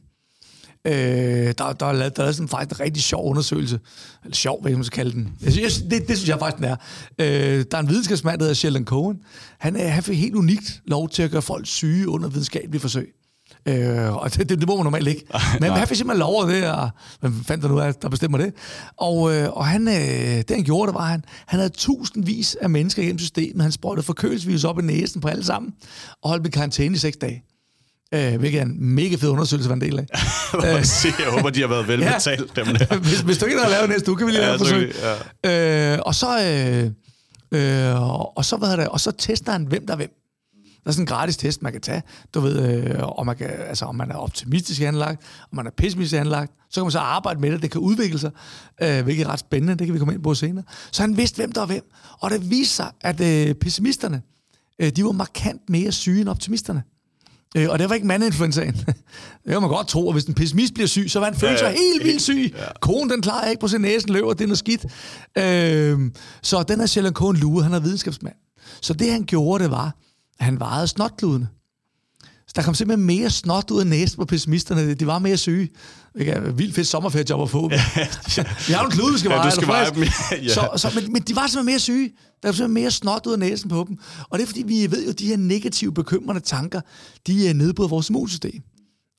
Øh, 0.88 1.54
der, 1.58 1.74
der, 1.74 1.86
er 1.86 1.94
lavet, 1.94 2.18
der 2.18 2.24
er 2.24 2.32
sådan 2.32 2.48
faktisk 2.48 2.80
en 2.80 2.86
rigtig 2.86 3.04
sjov 3.04 3.30
undersøgelse. 3.30 3.80
Eller 4.24 4.36
sjov, 4.36 4.62
hvad 4.62 4.72
man 4.72 4.84
skal 4.84 4.96
kalde 4.96 5.12
den. 5.12 5.34
Jeg 5.42 5.52
synes, 5.52 5.82
jeg, 5.82 5.92
det, 5.92 6.08
det 6.08 6.18
synes 6.18 6.30
jeg 6.30 6.40
faktisk, 6.40 6.58
den 6.58 6.66
er. 6.66 6.76
Øh, 7.20 7.66
der 7.72 7.78
er 7.78 7.82
en 7.82 7.90
videnskabsmand, 7.90 8.40
der 8.40 8.44
hedder 8.44 8.56
Sheldon 8.56 8.86
Cohen. 8.86 9.18
Han, 9.60 9.76
øh, 9.76 9.92
han 9.92 10.04
fik 10.04 10.18
helt 10.18 10.36
unikt 10.36 10.82
lov 10.86 11.10
til 11.10 11.24
at 11.24 11.32
gøre 11.32 11.42
folk 11.42 11.68
syge 11.68 12.10
under 12.10 12.30
videnskabelige 12.30 12.82
forsøg. 12.82 13.14
Øh, 13.68 14.16
og 14.16 14.34
det, 14.34 14.50
det, 14.50 14.60
det 14.60 14.68
må 14.68 14.76
man 14.76 14.84
normalt 14.84 15.08
ikke. 15.08 15.26
Men 15.62 15.72
han 15.72 15.88
fik 15.88 15.98
simpelthen 15.98 16.20
lov 16.20 16.42
af 16.42 16.48
det, 16.48 16.72
og 16.72 16.90
hvem 17.20 17.44
fandt 17.44 17.64
der 17.64 17.70
nu 17.70 17.80
af, 17.80 17.96
der 17.96 18.10
bestemmer 18.10 18.38
det? 18.38 18.54
Og, 18.98 19.36
øh, 19.36 19.50
og 19.52 19.66
han, 19.66 19.88
øh, 19.88 19.94
det 19.94 20.52
han 20.52 20.64
gjorde, 20.64 20.88
det 20.88 20.96
var, 20.96 21.06
han, 21.06 21.24
han 21.48 21.60
havde 21.60 21.74
tusindvis 21.74 22.56
af 22.56 22.70
mennesker 22.70 23.02
igennem 23.02 23.20
systemet. 23.20 23.62
Han 23.62 23.72
sprøjtede 23.72 24.06
forkølelsesvirus 24.06 24.64
op 24.64 24.80
i 24.80 24.82
næsen 24.82 25.22
på 25.22 25.28
alle 25.28 25.44
sammen, 25.44 25.74
og 26.24 26.30
holdt 26.30 26.44
dem 26.44 26.50
i 26.50 26.52
karantæne 26.52 26.96
i 26.96 26.98
seks 26.98 27.18
dage. 27.18 27.44
Øh, 28.14 28.36
hvilket 28.40 28.60
er 28.60 28.66
en 28.66 28.84
mega 28.96 29.16
fed 29.16 29.30
undersøgelse, 29.30 29.70
var 29.70 29.76
en 29.76 29.82
del 29.82 30.00
af. 30.00 30.06
Jeg 31.20 31.32
håber, 31.32 31.50
de 31.50 31.62
har 31.62 31.68
været 31.68 31.88
velbetalt, 31.98 32.56
dem 32.56 32.66
der. 32.66 32.98
hvis, 33.08 33.20
hvis 33.20 33.38
du 33.38 33.46
ikke 33.46 33.60
har 33.62 33.70
lavet 33.70 33.90
næste 33.90 34.12
uge, 34.12 34.18
kan 34.18 34.28
vi 34.28 34.32
lige 34.32 34.42
Ja, 34.42 34.48
lave 34.48 34.58
forsøg. 34.58 34.94
vi- 35.44 35.50
Øh, 35.50 36.00
og 36.06 36.16
så... 36.16 36.28
Øh, 36.44 36.92
øh, 37.52 38.02
og 38.38 38.46
så, 38.46 38.58
hvad 38.58 38.78
det, 38.78 38.88
og 38.88 39.00
så 39.00 39.12
tester 39.12 39.52
han, 39.52 39.64
hvem 39.66 39.86
der 39.88 39.94
er 39.94 39.98
hvem. 39.98 40.10
Der 40.84 40.90
er 40.90 40.94
sådan 40.94 41.04
en 41.04 41.08
gratis 41.08 41.38
test, 41.38 41.62
man 41.62 41.72
kan 41.72 41.82
tage. 41.82 42.04
Du 42.34 42.40
ved, 42.40 42.84
øh, 42.86 43.04
om, 43.04 43.26
man 43.26 43.36
kan, 43.36 43.50
altså, 43.70 43.86
om 43.86 43.96
man 43.96 44.12
er 44.12 44.16
optimistisk 44.16 44.82
anlagt, 44.82 45.22
om 45.52 45.56
man 45.56 45.68
er 45.68 45.72
pessimistisk 45.78 46.20
anlagt. 46.20 46.52
Så 46.70 46.80
kan 46.82 46.86
man 46.86 46.92
så 46.92 47.00
arbejde 47.00 47.40
med 47.40 47.52
det, 47.52 47.62
det 47.62 47.72
kan 47.72 47.82
udvikle 47.82 48.20
sig, 48.20 48.32
øh, 48.82 49.04
hvilket 49.04 49.26
er 49.26 49.30
ret 49.30 49.40
spændende, 49.40 49.76
det 49.76 49.88
kan 49.88 49.94
vi 49.94 50.00
komme 50.00 50.14
ind 50.14 50.24
på 50.24 50.34
senere. 50.34 50.64
Så 50.92 51.02
han 51.04 51.18
vidste, 51.18 51.36
hvem 51.36 51.52
der 51.52 51.62
var 51.62 51.68
hvem. 51.68 51.84
Og 52.22 52.30
det 52.32 52.50
viste 52.50 52.76
sig, 52.76 52.92
at 53.02 53.22
øh, 53.22 53.56
pessimisterne, 53.56 54.22
øh, 54.82 54.90
de 54.90 55.04
var 55.04 55.12
markant 55.12 55.62
mere 55.70 55.92
syge 55.92 56.22
end 56.22 56.30
optimisterne. 56.30 56.84
Øh, 57.58 57.70
og 57.70 57.80
det 57.80 57.90
var 57.90 57.96
ikke 57.96 58.08
mandinfluenzaen. 58.08 58.74
det 59.44 59.52
kan 59.52 59.62
man 59.62 59.70
godt 59.70 59.88
tro, 59.88 60.08
at 60.10 60.16
hvis 60.16 60.24
en 60.24 60.34
pessimist 60.34 60.74
bliver 60.74 60.88
syg, 60.88 61.06
så 61.10 61.20
var 61.20 61.26
han 61.26 61.40
sig 61.40 61.48
Ja, 61.62 61.70
helt 61.70 62.04
vildt 62.04 62.22
syg. 62.22 62.54
Ja. 62.58 62.64
Konen, 62.82 63.10
den 63.10 63.22
klarer 63.22 63.50
ikke 63.50 63.60
på 63.60 63.68
sin 63.68 63.82
næsen, 63.82 64.14
løber, 64.14 64.34
det 64.34 64.42
er 64.42 64.48
noget 64.48 64.58
skidt. 64.58 64.86
Øh, 65.38 66.12
så 66.42 66.64
den 66.64 66.80
her 66.80 66.88
Sheldon 66.88 67.14
Cohen 67.14 67.38
Lue, 67.38 67.64
han 67.64 67.74
er 67.74 67.80
videnskabsmand. 67.80 68.36
Så 68.82 68.94
det, 68.94 69.12
han 69.12 69.24
gjorde, 69.24 69.64
det 69.64 69.72
var, 69.72 69.96
at 70.40 70.46
han 70.46 70.60
vejede 70.60 70.88
snotkludene. 70.88 71.48
Så 72.58 72.62
der 72.62 72.66
kom 72.66 72.74
simpelthen 72.76 73.06
mere 73.08 73.30
snot 73.30 73.72
ud 73.72 73.80
af 73.80 73.88
næsen 73.88 74.18
på 74.18 74.26
pessimisterne. 74.26 74.94
De 74.94 75.08
var 75.08 75.20
mere 75.20 75.38
syge. 75.38 75.70
Det 76.18 76.30
er 76.30 76.40
vildt 76.52 76.76
fedt 76.76 76.88
sommerferiejob 76.88 77.42
at 77.42 77.50
få. 77.50 77.70
vi 78.68 78.74
har 78.74 78.80
jo 78.82 78.86
en 78.86 78.92
klude, 78.92 79.14
vi 79.14 79.20
skal 79.20 79.30
Ja, 79.32 79.36
veje. 79.36 79.44
du 79.44 79.48
er 79.48 79.56
skal 79.56 79.68
veje 79.68 79.90
dem, 79.96 80.04
ja. 80.44 80.54
så, 80.54 80.70
så, 80.76 80.92
men, 81.02 81.14
men 81.14 81.22
de 81.22 81.36
var 81.36 81.42
simpelthen 81.48 81.66
mere 81.66 81.80
syge. 81.80 82.10
Der 82.44 82.48
var 82.48 82.52
simpelthen 82.54 82.74
mere 82.74 82.92
snot 82.92 83.26
ud 83.28 83.34
af 83.34 83.40
næsen 83.40 83.70
på 83.70 83.86
dem. 83.88 83.98
Og 84.30 84.38
det 84.40 84.44
er 84.44 84.48
fordi, 84.48 84.64
vi 84.64 84.92
ved 84.92 85.04
jo, 85.04 85.10
at 85.10 85.20
de 85.20 85.26
her 85.28 85.38
negative, 85.38 85.94
bekymrende 85.94 86.42
tanker, 86.42 86.82
de 87.28 87.50
er 87.50 87.54
nedbryder 87.54 87.90
vores 87.90 88.10
immunsystem. 88.10 88.62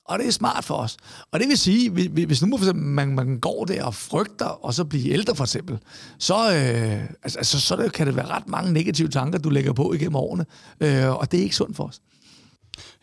Og 0.05 0.19
det 0.19 0.27
er 0.27 0.31
smart 0.31 0.63
for 0.65 0.75
os. 0.75 0.97
Og 1.31 1.39
det 1.39 1.47
vil 1.47 1.57
sige, 1.57 1.89
hvis- 1.89 2.09
hvis 2.25 2.41
nu 2.41 2.57
for 2.57 2.65
eksempel, 2.65 2.85
man, 2.85 3.07
man 3.15 3.39
går 3.39 3.65
der 3.65 3.83
og 3.83 3.95
frygter, 3.95 4.45
og 4.45 4.73
så 4.73 4.83
bliver 4.83 5.13
ældre 5.13 5.35
for 5.35 5.43
eksempel, 5.43 5.77
så, 6.19 6.35
øh, 6.55 7.03
altså, 7.23 7.59
så 7.59 7.75
det, 7.75 7.93
kan 7.93 8.07
det 8.07 8.15
være 8.15 8.27
ret 8.27 8.47
mange 8.47 8.73
negative 8.73 9.07
tanker, 9.07 9.39
du 9.39 9.49
lægger 9.49 9.73
på 9.73 9.93
igennem 9.93 10.15
årene. 10.15 10.45
Øh, 10.81 11.09
og 11.09 11.31
det 11.31 11.39
er 11.39 11.43
ikke 11.43 11.55
sundt 11.55 11.75
for 11.75 11.83
os. 11.83 11.99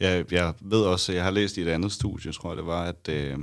Jeg, 0.01 0.33
jeg 0.33 0.55
ved 0.61 0.81
også, 0.81 1.13
jeg 1.13 1.25
har 1.25 1.31
læst 1.31 1.57
i 1.57 1.61
et 1.61 1.69
andet 1.69 1.93
studie, 1.93 2.33
tror 2.33 2.51
jeg 2.51 2.57
det 2.57 2.67
var, 2.67 2.83
at 2.83 3.09
øh, 3.09 3.39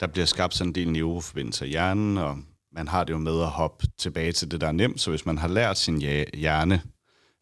der 0.00 0.06
bliver 0.06 0.26
skabt 0.26 0.54
sådan 0.54 0.70
en 0.70 0.74
del 0.74 0.90
neuroforbindelser 0.92 1.66
i 1.66 1.68
hjernen, 1.68 2.18
og 2.18 2.38
man 2.72 2.88
har 2.88 3.04
det 3.04 3.12
jo 3.12 3.18
med 3.18 3.40
at 3.40 3.46
hoppe 3.46 3.86
tilbage 3.98 4.32
til 4.32 4.50
det, 4.50 4.60
der 4.60 4.66
er 4.66 4.72
nemt. 4.72 5.00
Så 5.00 5.10
hvis 5.10 5.26
man 5.26 5.38
har 5.38 5.48
lært 5.48 5.78
sin 5.78 5.98
hjerne, 6.34 6.82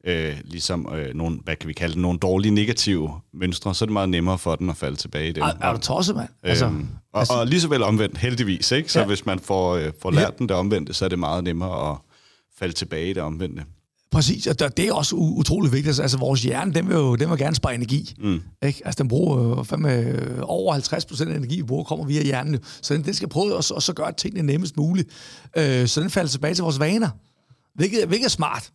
øh, 0.04 0.36
ligesom 0.44 0.94
øh, 0.94 1.14
nogle, 1.14 1.38
hvad 1.44 1.56
kan 1.56 1.68
vi 1.68 1.72
kalde 1.72 1.94
det, 1.94 2.02
nogle 2.02 2.18
dårlige 2.18 2.54
negative 2.54 3.20
mønstre, 3.34 3.74
så 3.74 3.84
er 3.84 3.86
det 3.86 3.92
meget 3.92 4.08
nemmere 4.08 4.38
for 4.38 4.56
den 4.56 4.70
at 4.70 4.76
falde 4.76 4.96
tilbage 4.96 5.28
i 5.28 5.32
dem. 5.32 5.42
Er, 5.42 5.52
er 5.60 5.72
du 5.72 5.78
tosset, 5.78 6.16
mand? 6.16 6.28
Altså, 6.42 6.66
Øhm, 6.66 6.88
og, 7.12 7.26
og 7.30 7.46
lige 7.46 7.60
så 7.60 7.68
vel 7.68 7.82
omvendt, 7.82 8.18
heldigvis. 8.18 8.72
Ikke? 8.72 8.92
Så 8.92 8.98
Ja. 8.98 9.02
ja. 9.02 9.06
hvis 9.06 9.26
man 9.26 9.38
får, 9.38 9.74
øh, 9.74 9.92
får 10.02 10.10
lært 10.10 10.38
den 10.38 10.48
det 10.48 10.56
omvendte, 10.56 10.94
så 10.94 11.04
er 11.04 11.08
det 11.08 11.18
meget 11.18 11.44
nemmere 11.44 11.90
at 11.90 11.96
falde 12.58 12.74
tilbage 12.74 13.10
i 13.10 13.12
det 13.12 13.22
omvendte. 13.22 13.64
Præcis, 14.10 14.46
og 14.46 14.76
det 14.76 14.88
er 14.88 14.92
også 14.92 15.16
utrolig 15.16 15.72
vigtigt. 15.72 15.88
Altså, 15.88 16.02
Altså, 16.02 16.18
vores 16.18 16.42
hjerne, 16.42 16.74
den 16.74 16.88
vil 16.88 16.94
jo 16.94 17.14
den 17.14 17.30
vil 17.30 17.38
gerne 17.38 17.56
spare 17.56 17.74
energi. 17.74 18.14
Mm. 18.18 18.40
Ikke? 18.62 18.82
Altså, 18.84 19.02
den 19.02 19.08
bruger 19.08 19.58
øh, 19.58 19.64
fandme, 19.64 19.92
øh, 19.94 20.38
over 20.42 20.72
50 20.72 21.04
procent 21.04 21.30
af 21.30 21.36
energi, 21.36 21.56
vi 21.56 21.62
bruger, 21.62 21.84
kommer 21.84 22.04
via 22.04 22.22
hjernen. 22.22 22.58
Så 22.82 22.94
den, 22.94 23.04
den 23.04 23.14
skal 23.14 23.28
prøve 23.28 23.58
at, 23.58 23.72
at 23.76 23.82
så 23.82 23.92
gøre 23.92 24.12
tingene 24.12 24.42
nemmest 24.42 24.76
muligt. 24.76 25.08
Øh, 25.56 25.88
så 25.88 26.00
den 26.00 26.10
falder 26.10 26.28
tilbage 26.28 26.54
til 26.54 26.62
vores 26.62 26.80
vaner. 26.80 27.08
Hvilket, 27.74 28.06
hvilket 28.08 28.24
er 28.24 28.30
smart. 28.30 28.70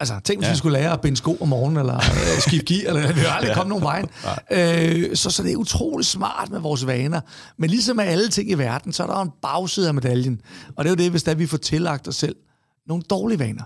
Altså, 0.00 0.14
tænk, 0.24 0.40
hvis 0.40 0.46
ja. 0.46 0.52
Vi 0.52 0.58
skulle 0.58 0.78
lære 0.78 0.92
at 0.92 1.00
binde 1.00 1.16
sko 1.16 1.36
om 1.40 1.48
morgenen, 1.48 1.76
eller 1.78 1.96
øh, 1.96 2.40
skifte 2.40 2.74
gear, 2.74 2.94
eller 2.94 3.12
vi 3.12 3.20
har 3.20 3.28
aldrig 3.28 3.48
ja. 3.48 3.54
kommet 3.54 3.68
nogen 3.68 3.84
vejen. 3.84 4.06
Øh, 4.50 5.16
så, 5.16 5.30
så 5.30 5.42
det 5.42 5.52
er 5.52 5.56
utrolig 5.56 6.06
smart 6.06 6.50
med 6.50 6.60
vores 6.60 6.86
vaner. 6.86 7.20
Men 7.58 7.70
ligesom 7.70 7.96
med 7.96 8.04
alle 8.04 8.28
ting 8.28 8.50
i 8.50 8.54
verden, 8.54 8.92
så 8.92 9.02
er 9.02 9.06
der 9.06 9.16
jo 9.16 9.22
en 9.22 9.30
bagside 9.42 9.88
af 9.88 9.94
medaljen. 9.94 10.40
Og 10.76 10.84
det 10.84 10.90
er 10.90 10.92
jo 10.92 10.96
det, 11.04 11.10
hvis 11.10 11.22
der 11.22 11.34
vi 11.34 11.46
får 11.46 11.56
tillagt 11.56 12.08
os 12.08 12.16
selv 12.16 12.36
nogle 12.86 13.02
dårlige 13.10 13.38
vaner. 13.38 13.62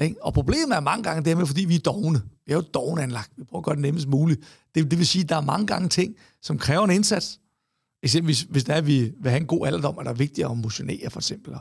Ikke? 0.00 0.24
Og 0.24 0.34
problemet 0.34 0.76
er 0.76 0.80
mange 0.80 1.02
gange 1.02 1.24
det 1.24 1.36
med, 1.36 1.46
fordi 1.46 1.64
vi 1.64 1.74
er 1.74 1.78
dogne. 1.78 2.22
Vi 2.46 2.52
er 2.52 2.56
jo 2.56 2.62
dogne 2.74 3.02
anlagt. 3.02 3.30
Vi 3.36 3.44
prøver 3.44 3.60
at 3.60 3.64
gøre 3.64 3.74
det 3.74 3.82
nemmest 3.82 4.08
muligt. 4.08 4.40
Det, 4.74 4.90
det 4.90 4.98
vil 4.98 5.06
sige, 5.06 5.22
at 5.22 5.28
der 5.28 5.36
er 5.36 5.40
mange 5.40 5.66
gange 5.66 5.88
ting, 5.88 6.14
som 6.42 6.58
kræver 6.58 6.84
en 6.84 6.90
indsats. 6.90 7.40
Eksempelvis, 8.02 8.46
hvis 8.50 8.64
der 8.64 8.72
er, 8.72 8.78
at 8.78 8.86
vi 8.86 9.12
vil 9.22 9.30
have 9.30 9.40
en 9.40 9.46
god 9.46 9.66
alderdom, 9.66 9.96
er 9.98 10.02
der 10.02 10.12
vigtigt 10.12 10.46
at 10.46 10.56
motionere, 10.56 11.10
for 11.10 11.20
eksempel. 11.20 11.52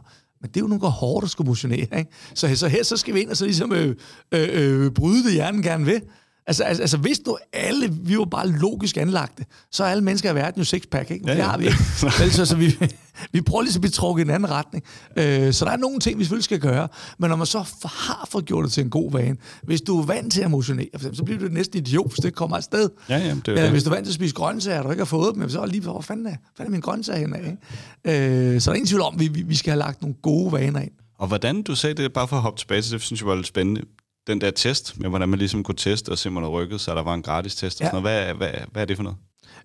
Men 0.41 0.49
det 0.49 0.58
er 0.58 0.62
jo 0.62 0.67
nogle 0.67 0.88
hårdt 0.88 1.23
at 1.23 1.30
skulle 1.30 1.47
motionere. 1.47 1.99
Ikke? 1.99 2.12
Så, 2.34 2.56
så 2.56 2.67
her 2.67 2.84
så 2.84 2.97
skal 2.97 3.13
vi 3.13 3.21
ind 3.21 3.30
og 3.30 3.38
så 3.38 3.45
ligesom 3.45 3.71
øh, 3.71 3.95
øh, 4.32 4.49
øh, 4.52 4.91
bryde 4.91 5.23
det, 5.23 5.34
hjernen 5.34 5.63
gerne 5.63 5.86
vil. 5.86 6.02
Altså, 6.47 6.63
altså, 6.63 6.84
altså 6.84 6.97
hvis 6.97 7.25
nu 7.25 7.38
alle, 7.54 7.89
vi 8.04 8.17
var 8.17 8.25
bare 8.25 8.47
logisk 8.47 8.97
anlagte, 8.97 9.45
så 9.71 9.84
er 9.84 9.88
alle 9.88 10.04
mennesker 10.04 10.32
i 10.32 10.36
verden 10.36 10.60
jo 10.60 10.65
sixpack, 10.65 11.12
ikke? 11.12 11.25
Men 11.25 11.30
ja, 11.30 11.34
ja. 11.34 11.41
det 11.41 11.52
har 11.52 11.58
vi 11.58 11.65
ikke. 11.65 11.78
Vel, 12.23 12.32
så, 12.32 12.45
så 12.45 12.56
vi, 12.56 12.78
vi 13.34 13.41
prøver 13.41 13.62
lige 13.62 13.75
at 13.75 13.82
blive 13.82 13.91
trukket 13.91 14.23
i 14.23 14.25
en 14.25 14.30
anden 14.30 14.49
retning. 14.52 14.84
Øh, 15.15 15.54
så 15.54 15.65
der 15.65 15.71
er 15.71 15.78
nogle 15.78 15.99
ting, 15.99 16.19
vi 16.19 16.23
selvfølgelig 16.23 16.43
skal 16.43 16.60
gøre, 16.60 16.88
men 17.17 17.30
når 17.30 17.36
man 17.36 17.47
så 17.47 17.58
har 17.84 18.28
fået 18.32 18.45
gjort 18.45 18.63
det 18.65 18.71
til 18.71 18.84
en 18.84 18.89
god 18.89 19.12
vane, 19.12 19.38
hvis 19.63 19.82
du 19.82 19.99
er 20.02 20.06
vant 20.06 20.34
til 20.34 20.41
at 20.41 20.52
motionere, 20.52 20.88
så 21.13 21.23
bliver 21.23 21.39
du 21.39 21.47
næsten 21.47 21.80
idiot, 21.80 22.10
hvis 22.10 22.19
det 22.19 22.36
kommer 22.36 22.58
afsted. 22.58 22.89
Ja, 23.10 23.17
ja, 23.17 23.23
det 23.23 23.47
er 23.47 23.52
Eller 23.52 23.62
det. 23.62 23.71
hvis 23.71 23.84
du 23.84 23.89
er 23.89 23.93
vant 23.93 24.06
til 24.06 24.12
at 24.12 24.15
spise 24.15 24.36
grøntsager, 24.36 24.80
og 24.80 24.86
du 24.86 24.89
ikke 24.91 25.02
har 25.02 25.06
fået 25.06 25.36
dem, 25.36 25.49
så 25.49 25.62
er 25.62 25.65
lige, 25.65 25.82
hvor 25.82 26.02
fanden 26.02 26.25
er, 26.25 26.36
fanden 26.58 26.73
er 26.73 26.75
min 26.75 26.82
grøntsager 26.82 27.19
henne 27.19 27.38
af? 27.38 27.58
Ikke? 28.06 28.54
Øh, 28.54 28.62
så 28.62 28.69
der 28.69 28.73
er 28.73 28.75
ingen 28.75 28.88
tvivl 28.88 29.02
om, 29.02 29.13
at 29.13 29.19
vi, 29.19 29.28
vi, 29.28 29.41
vi 29.41 29.56
skal 29.56 29.71
have 29.71 29.80
lagt 29.80 30.02
nogle 30.02 30.15
gode 30.21 30.52
vaner 30.52 30.80
ind. 30.80 30.91
Og 31.19 31.28
hvordan, 31.28 31.62
du 31.62 31.75
sagde 31.75 32.04
det, 32.04 32.13
bare 32.13 32.28
for 32.28 32.36
at 32.36 32.41
hoppe 32.41 32.60
tilbage 32.60 32.82
til 32.82 32.91
det, 32.91 33.02
synes 33.02 33.21
jeg 33.21 33.28
var 33.28 33.36
lidt 33.36 33.47
spændende. 33.47 33.82
Den 34.29 34.41
der 34.41 34.51
test, 34.51 34.99
med 34.99 35.09
hvordan 35.09 35.29
man 35.29 35.39
ligesom 35.39 35.63
kunne 35.63 35.75
teste 35.75 36.09
og 36.09 36.17
se, 36.17 36.29
om 36.29 36.33
man 36.33 36.43
havde 36.43 36.51
rykket, 36.53 36.81
så 36.81 36.95
der 36.95 37.03
var 37.03 37.13
en 37.13 37.21
gratis 37.21 37.55
test 37.55 37.81
og 37.81 37.85
Ja. 37.85 37.89
sådan 37.91 38.03
noget. 38.03 38.35
Hvad, 38.37 38.49
hvad, 38.49 38.61
hvad 38.71 38.81
er 38.81 38.85
det 38.85 38.95
for 38.95 39.03
noget? 39.03 39.17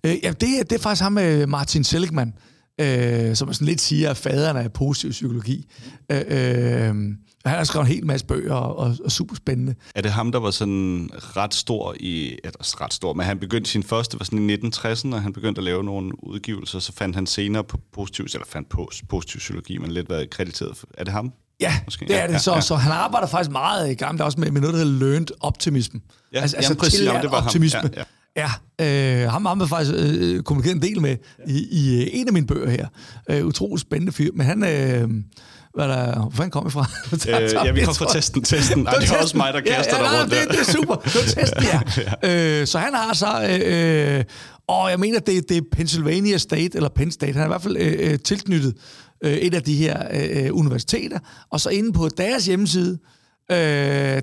Øh, 0.07 0.17
ja, 0.23 0.33
det, 0.33 0.59
er- 0.59 0.65
det 0.65 0.73
er 0.73 0.83
faktisk 0.83 1.03
ham 1.03 1.13
med 1.13 1.47
Martin 1.47 1.85
Seligman, 1.85 2.35
øh, 2.81 3.37
som 3.37 3.53
sådan 3.53 3.67
lidt 3.67 3.81
siger, 3.81 4.11
at 4.11 4.17
faderen 4.17 4.57
af 4.57 4.73
positiv 4.73 5.11
psykologi. 5.11 5.71
Øh, 6.13 6.19
øh, 6.29 6.95
han 7.47 7.57
har 7.57 7.65
skrevet 7.65 7.87
en 7.89 7.93
hel 7.95 8.07
masse 8.07 8.27
bøger 8.27 8.55
og, 8.55 8.77
og, 8.79 8.97
og 9.05 9.13
super 9.13 9.35
spændende. 9.35 9.75
Er 9.95 10.01
det 10.03 10.11
ham, 10.11 10.33
der 10.33 10.39
var 10.39 10.51
sådan 10.51 11.11
ret 11.15 11.55
stor 11.55 11.95
i... 12.01 12.39
Eller 12.45 12.81
ret 12.81 12.93
stor, 12.95 13.13
men 13.13 13.27
han 13.27 13.39
begyndte 13.39 13.71
sin 13.71 13.83
første, 13.83 14.19
var 14.19 14.25
sådan 14.25 14.51
i 14.51 14.55
1960'erne, 14.55 15.15
og 15.15 15.23
han 15.23 15.33
begyndte 15.33 15.59
at 15.59 15.65
lave 15.65 15.85
nogle 15.85 16.25
udgivelser, 16.25 16.79
så 16.79 16.93
fandt 16.93 17.17
han 17.17 17.27
senere 17.27 17.65
på 17.65 17.79
positiv, 17.93 18.25
eller 18.25 18.47
fandt 18.47 18.69
på 18.69 18.91
positiv 19.09 19.39
psykologi, 19.39 19.79
men 19.79 19.91
lidt 19.91 20.11
været 20.11 20.31
krediteret. 20.31 20.77
for- 20.77 20.87
Er 20.99 21.05
det 21.05 21.13
ham? 21.13 21.33
Ja, 21.61 21.73
Måske. 21.85 22.05
det 22.09 22.15
er 22.17 22.21
Ja, 22.21 22.27
det. 22.27 22.33
ja, 22.33 22.39
Så, 22.39 22.55
ja. 22.55 22.61
så 22.61 22.75
han 22.75 22.93
arbejder 22.93 23.27
faktisk 23.27 23.51
meget 23.51 23.91
i 23.91 23.95
der 23.95 24.25
også 24.25 24.41
med, 24.41 24.51
med 24.51 24.61
noget, 24.61 24.75
der 24.75 24.85
hedder 24.85 25.07
learned 25.07 25.27
optimism. 25.41 25.97
Ja, 26.33 26.47
jamen 26.63 26.77
præcis, 26.77 26.95
tillært 26.95 27.13
jamen, 27.15 27.23
det 27.23 27.31
var 27.31 27.37
ham. 27.37 27.47
optimisme. 27.47 27.91
Ja, 27.97 28.03
Ja, 28.37 28.51
øh, 28.81 29.31
ham 29.31 29.47
har 29.47 29.55
man 29.55 29.69
faktisk 29.69 29.93
øh, 29.99 30.43
kommunikeret 30.43 30.77
en 30.77 30.83
del 30.83 31.01
med 31.01 31.17
i, 31.49 31.67
i 31.71 32.03
øh, 32.03 32.09
en 32.13 32.27
af 32.27 32.33
mine 32.33 32.47
bøger 32.47 32.71
her. 32.71 32.87
Øh, 33.31 33.47
utrolig 33.47 33.81
spændende 33.81 34.13
fyr, 34.13 34.31
men 34.35 34.47
han... 34.47 34.65
Øh, 34.65 35.09
hvad 35.75 35.89
der, 35.89 36.13
hvor 36.21 36.31
fanden 36.31 36.51
kom 36.51 36.65
jeg 36.65 36.73
fra? 36.73 36.87
Øh, 37.41 37.67
ja, 37.67 37.73
vi 37.73 37.85
kom 37.85 37.95
fra 37.95 38.13
testen. 38.13 38.43
testen. 38.43 38.83
Nej, 38.83 38.95
det 38.95 39.11
var 39.11 39.17
også 39.23 39.37
mig, 39.37 39.55
der 39.55 39.61
kaster 39.61 39.97
ja, 39.97 40.03
dig 40.03 40.11
ja, 40.13 40.21
rundt 40.21 40.33
det, 40.33 40.41
der. 40.49 40.53
det 40.53 40.61
er 40.69 40.73
super. 40.73 40.95
Det 40.95 41.15
var 41.15 41.43
testen, 41.43 41.63
ja. 42.23 42.61
øh, 42.61 42.67
så 42.67 42.79
han 42.79 42.95
har 42.95 43.15
så... 43.15 43.27
Øh, 43.51 44.17
øh, 44.19 44.25
og 44.69 44.91
jeg 44.91 45.01
mener, 45.01 45.19
det, 45.21 45.49
det 45.49 45.57
er 45.57 45.61
Pennsylvania 45.73 46.37
State, 46.39 46.71
eller 46.75 46.89
Penn 46.89 47.11
State. 47.11 47.33
Han 47.33 47.41
er 47.41 47.45
i 47.45 47.49
hvert 47.49 47.63
fald 47.63 47.77
øh, 47.77 48.11
øh, 48.13 48.19
tilknyttet 48.19 48.75
øh, 49.25 49.33
et 49.33 49.55
af 49.55 49.63
de 49.63 49.77
her 49.77 50.09
øh, 50.13 50.57
universiteter. 50.57 51.19
Og 51.51 51.61
så 51.61 51.71
inde 51.71 51.93
på 51.93 52.09
deres 52.09 52.47
hjemmeside, 52.47 52.99
øh, 53.51 53.57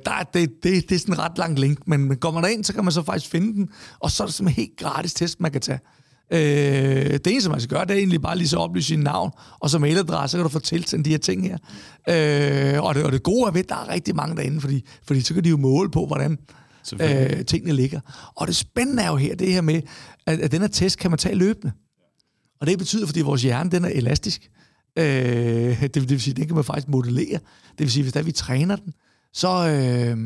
der 0.05 0.11
er 0.11 0.23
det, 0.33 0.49
det, 0.63 0.89
det 0.89 0.95
er 0.95 0.99
sådan 0.99 1.13
en 1.13 1.19
ret 1.19 1.37
lang 1.37 1.59
link, 1.59 1.87
men, 1.87 2.07
men 2.07 2.17
går 2.17 2.31
man 2.31 2.43
derind, 2.43 2.63
så 2.63 2.73
kan 2.73 2.83
man 2.83 2.93
så 2.93 3.03
faktisk 3.03 3.31
finde 3.31 3.53
den. 3.53 3.69
Og 3.99 4.11
så 4.11 4.23
er 4.23 4.27
det 4.27 4.33
simpelthen 4.33 4.65
helt 4.65 4.77
gratis 4.79 5.13
test, 5.13 5.39
man 5.39 5.51
kan 5.51 5.61
tage. 5.61 5.79
Øh, 6.33 6.39
det 7.11 7.27
eneste, 7.27 7.49
man 7.49 7.61
skal 7.61 7.77
gøre, 7.77 7.85
det 7.85 7.91
er 7.91 7.97
egentlig 7.97 8.21
bare 8.21 8.37
lige 8.37 8.47
så 8.47 8.57
oplyse 8.57 8.87
sin 8.87 8.99
navn, 8.99 9.31
og 9.59 9.69
så 9.69 9.79
mailadresse, 9.79 10.31
så 10.31 10.37
kan 10.37 10.43
du 10.43 10.49
få 10.49 10.59
tilsendt 10.59 11.05
de 11.05 11.09
her 11.09 11.17
ting 11.17 11.43
her. 11.43 11.57
Øh, 12.09 12.83
og, 12.83 12.95
det, 12.95 13.03
og 13.03 13.11
det 13.11 13.23
gode 13.23 13.47
er 13.47 13.51
ved, 13.51 13.63
at 13.63 13.69
der 13.69 13.75
er 13.75 13.89
rigtig 13.89 14.15
mange 14.15 14.35
derinde, 14.35 14.61
fordi, 14.61 14.85
fordi 15.07 15.21
så 15.21 15.33
kan 15.33 15.43
de 15.43 15.49
jo 15.49 15.57
måle 15.57 15.91
på, 15.91 16.05
hvordan 16.05 16.37
øh, 16.99 17.45
tingene 17.45 17.73
ligger. 17.73 17.99
Og 18.35 18.47
det 18.47 18.55
spændende 18.55 19.03
er 19.03 19.07
jo 19.07 19.15
her, 19.15 19.35
det 19.35 19.53
her 19.53 19.61
med, 19.61 19.81
at, 20.25 20.39
at 20.39 20.51
den 20.51 20.61
her 20.61 20.67
test 20.67 20.99
kan 20.99 21.11
man 21.11 21.17
tage 21.17 21.35
løbende. 21.35 21.71
Og 22.61 22.67
det 22.67 22.77
betyder, 22.77 23.05
fordi 23.05 23.21
vores 23.21 23.41
hjerne, 23.41 23.71
den 23.71 23.85
er 23.85 23.89
elastisk. 23.89 24.49
Øh, 24.97 25.81
det, 25.81 25.93
det 25.95 26.09
vil 26.09 26.21
sige, 26.21 26.33
den 26.33 26.47
kan 26.47 26.55
man 26.55 26.63
faktisk 26.63 26.87
modellere. 26.87 27.39
Det 27.71 27.79
vil 27.79 27.91
sige, 27.91 28.03
hvis 28.03 28.13
der 28.13 28.23
vi 28.23 28.31
træner 28.31 28.75
den, 28.75 28.93
så, 29.33 29.47
øh, 29.47 30.17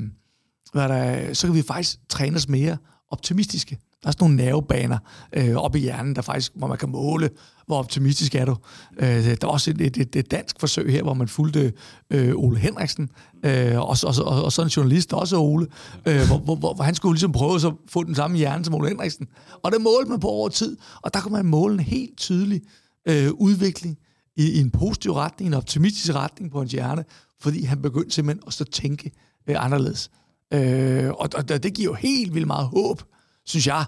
hvad 0.73 0.89
der, 0.89 1.33
så 1.33 1.47
kan 1.47 1.55
vi 1.55 1.61
faktisk 1.61 1.97
træne 2.09 2.35
os 2.35 2.49
mere 2.49 2.77
optimistiske. 3.11 3.79
Der 4.03 4.09
er 4.09 4.11
sådan 4.11 4.23
nogle 4.23 4.35
nervebaner 4.35 4.97
øh, 5.33 5.55
op 5.55 5.75
i 5.75 5.79
hjernen, 5.79 6.15
der 6.15 6.21
faktisk, 6.21 6.51
hvor 6.55 6.67
man 6.67 6.77
kan 6.77 6.89
måle, 6.89 7.29
hvor 7.67 7.77
optimistisk 7.77 8.35
er 8.35 8.45
du. 8.45 8.55
Øh, 8.99 9.07
der 9.07 9.37
er 9.41 9.47
også 9.47 9.71
et, 9.71 9.81
et, 9.81 10.15
et, 10.15 10.31
dansk 10.31 10.59
forsøg 10.59 10.91
her, 10.91 11.03
hvor 11.03 11.13
man 11.13 11.27
fulgte 11.27 11.73
øh, 12.09 12.35
Ole 12.35 12.59
Henriksen, 12.59 13.09
øh, 13.45 13.79
og, 13.79 13.97
og, 14.03 14.13
og, 14.25 14.43
og 14.43 14.51
så 14.51 14.61
en 14.61 14.67
journalist, 14.67 15.13
også 15.13 15.37
Ole, 15.37 15.67
øh, 16.05 16.27
hvor, 16.27 16.37
hvor, 16.37 16.55
hvor, 16.55 16.73
hvor 16.73 16.83
han 16.83 16.95
skulle 16.95 17.13
ligesom 17.13 17.31
prøve 17.31 17.59
så 17.59 17.67
at 17.67 17.73
få 17.89 18.03
den 18.03 18.15
samme 18.15 18.37
hjerne 18.37 18.65
som 18.65 18.73
Ole 18.73 18.87
Henriksen. 18.87 19.27
Og 19.63 19.71
det 19.71 19.81
målte 19.81 20.09
man 20.09 20.19
på 20.19 20.27
over 20.27 20.49
tid, 20.49 20.77
og 21.01 21.13
der 21.13 21.21
kunne 21.21 21.33
man 21.33 21.45
måle 21.45 21.73
en 21.73 21.79
helt 21.79 22.17
tydelig 22.17 22.61
øh, 23.07 23.31
udvikling 23.31 23.97
i, 24.35 24.51
i 24.51 24.59
en 24.59 24.71
positiv 24.71 25.11
retning, 25.13 25.47
en 25.47 25.53
optimistisk 25.53 26.13
retning 26.15 26.51
på 26.51 26.59
hans 26.59 26.71
hjerne, 26.71 27.05
fordi 27.41 27.63
han 27.63 27.81
begyndte 27.81 28.15
simpelthen 28.15 28.43
at 28.47 28.53
så 28.53 28.63
tænke 28.63 29.11
øh, 29.47 29.65
anderledes. 29.65 30.11
Øh, 30.53 31.09
og, 31.09 31.29
og 31.35 31.49
det 31.49 31.73
giver 31.73 31.91
jo 31.91 31.93
helt 31.93 32.33
vildt 32.33 32.47
meget 32.47 32.67
håb, 32.67 33.03
synes 33.45 33.67
jeg, 33.67 33.85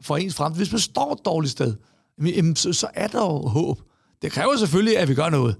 for 0.00 0.16
ens 0.16 0.34
fremtid. 0.34 0.58
Hvis 0.58 0.72
man 0.72 0.78
står 0.78 1.12
et 1.12 1.24
dårligt 1.24 1.52
sted, 1.52 1.74
jamen, 2.20 2.56
så, 2.56 2.72
så 2.72 2.88
er 2.94 3.06
der 3.06 3.18
jo 3.18 3.48
håb. 3.48 3.82
Det 4.22 4.32
kræver 4.32 4.56
selvfølgelig, 4.56 4.98
at 4.98 5.08
vi 5.08 5.14
gør 5.14 5.28
noget. 5.28 5.56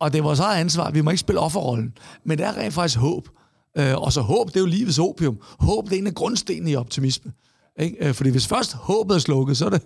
Og 0.00 0.12
det 0.12 0.18
er 0.18 0.22
vores 0.22 0.40
eget 0.40 0.60
ansvar. 0.60 0.90
Vi 0.90 1.00
må 1.00 1.10
ikke 1.10 1.20
spille 1.20 1.40
offerrollen. 1.40 1.92
Men 2.24 2.38
det 2.38 2.46
er 2.46 2.56
rent 2.56 2.74
faktisk 2.74 2.98
håb. 2.98 3.28
Øh, 3.78 3.96
og 3.96 4.12
så 4.12 4.20
håb, 4.20 4.48
det 4.48 4.56
er 4.56 4.60
jo 4.60 4.66
livets 4.66 4.98
opium. 4.98 5.38
Håb, 5.58 5.84
det 5.84 5.92
er 5.92 5.98
en 5.98 6.06
af 6.06 6.14
grundstenene 6.14 6.70
i 6.70 6.76
optimisme. 6.76 7.32
Ikke? 7.78 7.96
Øh, 8.08 8.14
fordi 8.14 8.30
hvis 8.30 8.46
først 8.46 8.74
håbet 8.74 9.14
er 9.14 9.18
slukket, 9.18 9.56
så 9.56 9.66
er 9.66 9.70
det, 9.70 9.82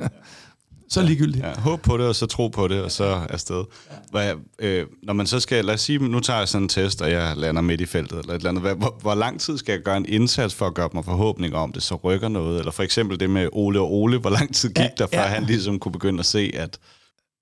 så 0.89 1.03
ligegyldigt. 1.03 1.45
Ja, 1.45 1.61
håb 1.61 1.81
på 1.83 1.97
det, 1.97 2.07
og 2.07 2.15
så 2.17 2.27
tro 2.27 2.49
på 2.49 2.69
det, 2.69 2.83
og 2.83 2.91
så 2.93 3.05
afsted. 3.31 3.65
Hvad, 4.11 4.33
øh, 4.59 4.87
når 5.03 5.13
man 5.13 5.27
så 5.27 5.41
skal, 5.41 5.65
lad 5.65 5.75
os 5.75 5.81
sige, 5.81 5.99
nu 5.99 6.21
tager 6.21 6.39
jeg 6.39 6.49
sådan 6.49 6.63
en 6.63 6.69
test, 6.69 7.03
og 7.03 7.11
jeg 7.11 7.33
lander 7.37 7.63
midt 7.63 7.81
i 7.81 7.87
feltet, 7.87 8.19
eller 8.19 8.33
et 8.33 8.37
eller 8.37 8.49
andet. 8.51 8.63
Hvad, 8.63 8.75
hvor, 8.75 8.99
hvor 9.01 9.15
lang 9.15 9.41
tid 9.41 9.59
skal 9.59 9.73
jeg 9.73 9.81
gøre 9.83 9.97
en 9.97 10.07
indsats 10.09 10.55
for 10.55 10.67
at 10.67 10.75
gøre 10.75 10.89
mig 10.95 11.05
forhåbninger 11.05 11.59
om 11.59 11.73
det, 11.73 11.83
så 11.83 11.95
rykker 11.95 12.29
noget? 12.29 12.59
Eller 12.59 12.73
for 12.73 12.83
eksempel 12.83 13.21
det 13.21 13.31
med 13.31 13.49
Ole 13.53 13.81
og 13.81 13.93
Ole, 13.93 14.19
hvor 14.19 14.31
lang 14.31 14.55
tid 14.55 14.69
gik 14.69 14.79
Ja, 14.79 14.89
der, 14.99 15.07
før 15.15 15.21
ja. 15.23 15.27
han 15.27 15.45
ligesom 15.45 15.79
kunne 15.79 15.93
begynde 15.93 16.19
at 16.21 16.27
se, 16.27 16.51
at 16.55 16.79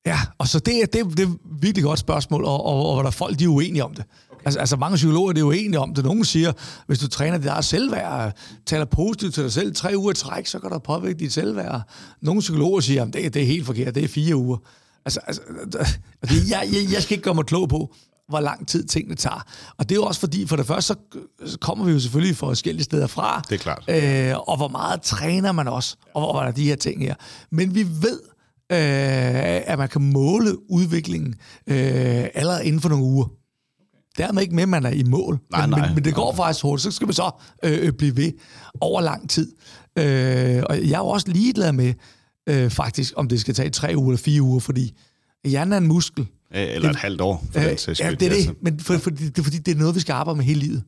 Ja, 0.07 0.19
og 0.39 0.49
så 0.49 0.59
det, 0.59 0.83
er- 0.83 0.87
det, 0.87 1.17
det 1.17 1.21
er 1.21 1.29
et 1.29 1.37
virkelig 1.61 1.85
godt 1.85 1.99
spørgsmål, 1.99 2.45
og, 2.45 2.67
og, 2.67 2.87
og 2.87 2.93
hvor 2.95 3.03
der 3.03 3.07
er 3.07 3.11
folk, 3.11 3.39
de 3.39 3.45
er 3.45 3.49
uenige 3.49 3.85
om 3.85 3.95
det. 3.95 4.05
Altså, 4.45 4.61
altså 4.61 4.77
mange 4.77 4.97
psykologer 4.97 5.33
de 5.33 5.41
er 5.41 5.45
uenige 5.45 5.81
om 5.81 5.95
det. 5.95 6.05
Nogle 6.05 6.25
siger, 6.25 6.53
hvis 6.87 6.99
du 6.99 7.09
træner 7.09 7.39
dit 7.39 7.47
eget 7.47 7.65
selvværd, 7.65 8.37
taler 8.67 8.85
positivt 8.85 9.35
til 9.35 9.43
dig 9.43 9.53
selv 9.53 9.75
tre 9.75 9.93
uger 9.97 10.11
i 10.11 10.15
træk, 10.15 10.47
så 10.47 10.59
kan 10.59 10.71
der 10.71 10.79
påvirke 10.79 11.19
dit 11.19 11.33
selvværd. 11.33 11.83
Nogle 12.23 12.41
psykologer 12.41 12.81
siger, 12.81 13.03
at 13.03 13.13
det, 13.13 13.35
det 13.35 13.43
er 13.43 13.47
helt 13.47 13.67
forkert, 13.67 13.95
det 13.95 14.05
er 14.05 14.09
fire 14.09 14.37
uger. 14.37 14.57
Altså, 15.05 15.21
altså 15.27 15.43
altså, 16.23 16.37
jeg, 16.51 16.69
jeg, 16.73 16.93
jeg 16.93 17.03
skal 17.03 17.15
ikke 17.15 17.25
gøre 17.25 17.35
mig 17.35 17.47
klog 17.47 17.69
på, 17.69 17.95
hvor 18.29 18.41
lang 18.41 18.69
tid 18.69 18.85
tingene 18.85 19.15
tager. 19.15 19.47
Og 19.79 19.89
det 19.89 19.95
er 19.95 19.97
jo 19.97 20.05
også 20.05 20.21
fordi, 20.21 20.47
for 20.47 20.57
det 20.57 20.67
første, 20.67 20.95
så, 21.47 21.59
kommer 21.59 21.85
vi 21.85 21.93
jo 21.93 22.01
selvfølgelig 22.01 22.37
fra 22.37 22.47
forskellige 22.47 22.85
steder 22.85 23.07
fra. 23.07 23.43
Det 23.49 23.55
er 23.55 23.59
klart. 23.59 23.85
Øh, 23.89 24.49
og 24.49 24.57
hvor 24.57 24.69
meget 24.69 25.03
træner 25.03 25.53
man 25.53 25.69
også, 25.69 25.97
og 26.15 26.21
hvor 26.21 26.43
er 26.43 26.51
de 26.51 26.65
her 26.65 26.77
ting 26.77 27.03
her. 27.03 27.15
Men 27.51 27.75
vi 27.75 27.83
ved, 27.83 28.21
øh, 28.73 29.73
at 29.73 29.79
man 29.79 29.89
kan 29.89 30.03
måle 30.03 30.71
udviklingen 30.71 31.35
øh, 31.67 32.25
allerede 32.35 32.65
inden 32.65 32.81
for 32.81 32.89
nogle 32.89 33.05
uger. 33.05 33.27
Dermed 34.18 34.42
ikke 34.42 34.55
med, 34.55 34.62
at 34.62 34.68
man 34.68 34.87
er 34.87 34.90
i 34.90 35.03
mål. 35.03 35.38
Nej, 35.50 35.61
men, 35.66 35.70
nej. 35.70 35.87
Men, 35.87 35.94
men 35.94 36.05
det 36.05 36.14
går 36.14 36.35
faktisk 36.35 36.62
hurtigt. 36.62 36.83
Så 36.83 36.90
skal 36.90 37.07
man 37.07 37.14
så 37.14 37.31
øh, 37.64 37.92
blive 37.92 38.16
ved 38.16 38.33
over 38.81 39.00
lang 39.00 39.31
tid. 39.31 39.53
Øh, 39.98 40.62
og 40.68 40.79
jeg 40.88 40.94
er 40.94 40.98
jo 40.98 41.07
også 41.07 41.29
ligeglad 41.29 41.72
med, 41.72 41.94
øh, 42.48 42.70
faktisk, 42.70 43.12
om 43.16 43.29
det 43.29 43.40
skal 43.40 43.55
tage 43.55 43.70
tre 43.70 43.92
uger 43.96 44.11
eller 44.11 44.22
fire 44.22 44.42
uger, 44.42 44.61
fordi 44.61 44.96
hjernen 45.44 45.72
er 45.72 45.77
en 45.79 45.87
muskel. 45.87 46.27
øh, 46.55 46.62
eller 46.62 46.90
et 46.90 46.96
halvt 46.96 47.20
år, 47.20 47.44
for 47.53 47.61
den 47.61 47.70
Øh, 47.70 47.79
sags 47.79 48.00
ja, 48.00 48.11
det 48.11 48.22
er 48.22 48.31
Altså, 48.31 48.48
det. 48.50 48.62
Men 48.62 48.81
for, 48.81 48.98
for, 48.98 49.11
det 49.11 49.44
fordi, 49.44 49.59
det 49.59 49.74
er 49.74 49.79
noget, 49.79 49.94
vi 49.94 50.00
skal 50.00 50.12
arbejde 50.12 50.37
med 50.37 50.44
hele 50.44 50.61
livet. 50.61 50.83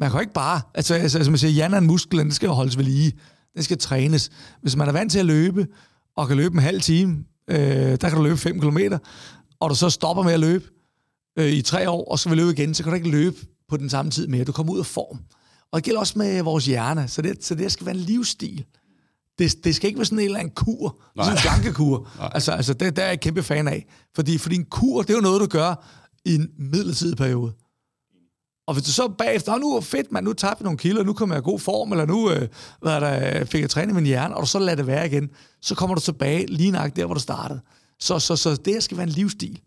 Man 0.00 0.10
kan 0.10 0.16
jo 0.16 0.20
ikke 0.20 0.32
bare... 0.32 0.60
Altså, 0.74 0.94
altså 0.94 1.24
som 1.24 1.32
man 1.32 1.38
siger, 1.38 1.50
hjernen 1.50 1.74
er 1.74 1.78
en 1.78 1.86
muskel, 1.86 2.18
den 2.18 2.32
skal 2.32 2.46
jo 2.46 2.52
holdes 2.52 2.76
ved 2.78 2.84
lige. 2.84 3.12
Den 3.54 3.62
skal 3.62 3.78
trænes. 3.78 4.30
Hvis 4.62 4.76
man 4.76 4.88
er 4.88 4.92
vant 4.92 5.12
til 5.12 5.18
at 5.18 5.26
løbe, 5.26 5.66
og 6.16 6.28
kan 6.28 6.36
løbe 6.36 6.54
en 6.54 6.60
halv 6.62 6.80
time, 6.80 7.16
øh, 7.50 7.58
der 7.58 7.96
kan 7.96 8.12
du 8.14 8.22
løbe 8.22 8.36
5 8.36 8.60
km, 8.60 8.78
og 9.60 9.70
du 9.70 9.74
så 9.74 9.90
stopper 9.90 10.22
med 10.22 10.32
at 10.32 10.40
løbe 10.40 10.64
øh, 11.38 11.52
i 11.52 11.62
tre 11.62 11.90
år, 11.90 12.10
og 12.10 12.18
så 12.18 12.28
vil 12.28 12.38
løbe 12.38 12.50
igen, 12.50 12.74
så 12.74 12.82
kan 12.82 12.90
du 12.90 12.96
ikke 12.96 13.10
løbe 13.10 13.36
på 13.68 13.76
den 13.76 13.90
samme 13.90 14.10
tid 14.10 14.26
mere. 14.26 14.44
Du 14.44 14.52
kommer 14.52 14.72
ud 14.72 14.78
af 14.78 14.86
form. 14.86 15.18
Og 15.72 15.76
det 15.76 15.84
gælder 15.84 16.00
også 16.00 16.18
med 16.18 16.42
vores 16.42 16.66
hjerne, 16.66 17.08
så 17.08 17.22
det, 17.22 17.44
så 17.44 17.54
det 17.54 17.72
skal 17.72 17.86
være 17.86 17.94
en 17.94 18.00
livsstil. 18.00 18.64
Det, 19.38 19.64
det 19.64 19.74
skal 19.74 19.86
ikke 19.86 19.98
være 19.98 20.04
sådan 20.06 20.18
en 20.18 20.24
eller 20.24 20.38
anden 20.38 20.54
kur, 20.54 21.00
sådan 21.24 21.32
en 21.32 21.38
slankekur. 21.38 22.10
altså, 22.34 22.52
altså 22.52 22.74
det, 22.74 22.96
det 22.96 23.02
er 23.02 23.06
jeg 23.06 23.14
et 23.14 23.20
kæmpe 23.20 23.42
fan 23.42 23.68
af. 23.68 23.86
Fordi, 24.14 24.38
fordi 24.38 24.56
en 24.56 24.64
kur, 24.64 25.02
det 25.02 25.10
er 25.10 25.14
jo 25.14 25.20
noget, 25.20 25.40
du 25.40 25.46
gør 25.46 25.86
i 26.24 26.34
en 26.34 26.48
midlertidig 26.58 27.16
periode. 27.16 27.52
Og 28.66 28.74
hvis 28.74 28.84
du 28.84 28.90
så 28.92 29.08
bagefter, 29.08 29.52
"Nå, 29.52 29.58
nu 29.58 29.76
er 29.76 29.80
fedt, 29.80 30.12
man, 30.12 30.24
nu 30.24 30.32
tabte 30.32 30.60
jeg 30.60 30.64
nogle 30.64 30.78
kilo, 30.78 31.02
nu 31.02 31.12
kommer 31.12 31.34
jeg 31.34 31.42
i 31.42 31.50
god 31.50 31.58
form, 31.58 31.92
eller 31.92 32.06
nu 32.06 32.30
øh, 32.30 32.48
hvad 32.82 32.92
er 32.92 33.00
der, 33.00 33.44
fik 33.44 33.60
jeg 33.60 33.70
trænet 33.70 33.94
min 33.94 34.06
hjerne, 34.06 34.34
og 34.36 34.42
du 34.42 34.46
så 34.46 34.58
lader 34.58 34.76
det 34.76 34.86
være 34.86 35.06
igen, 35.06 35.30
så 35.62 35.74
kommer 35.74 35.94
du 35.94 36.00
tilbage 36.00 36.46
lige 36.46 36.70
nok 36.70 36.96
der, 36.96 37.04
hvor 37.04 37.14
du 37.14 37.20
startede. 37.20 37.60
Så, 38.00 38.18
så, 38.18 38.36
så 38.36 38.56
det 38.56 38.72
her 38.72 38.80
skal 38.80 38.96
være 38.96 39.06
en 39.06 39.12
livsstil. 39.12 39.60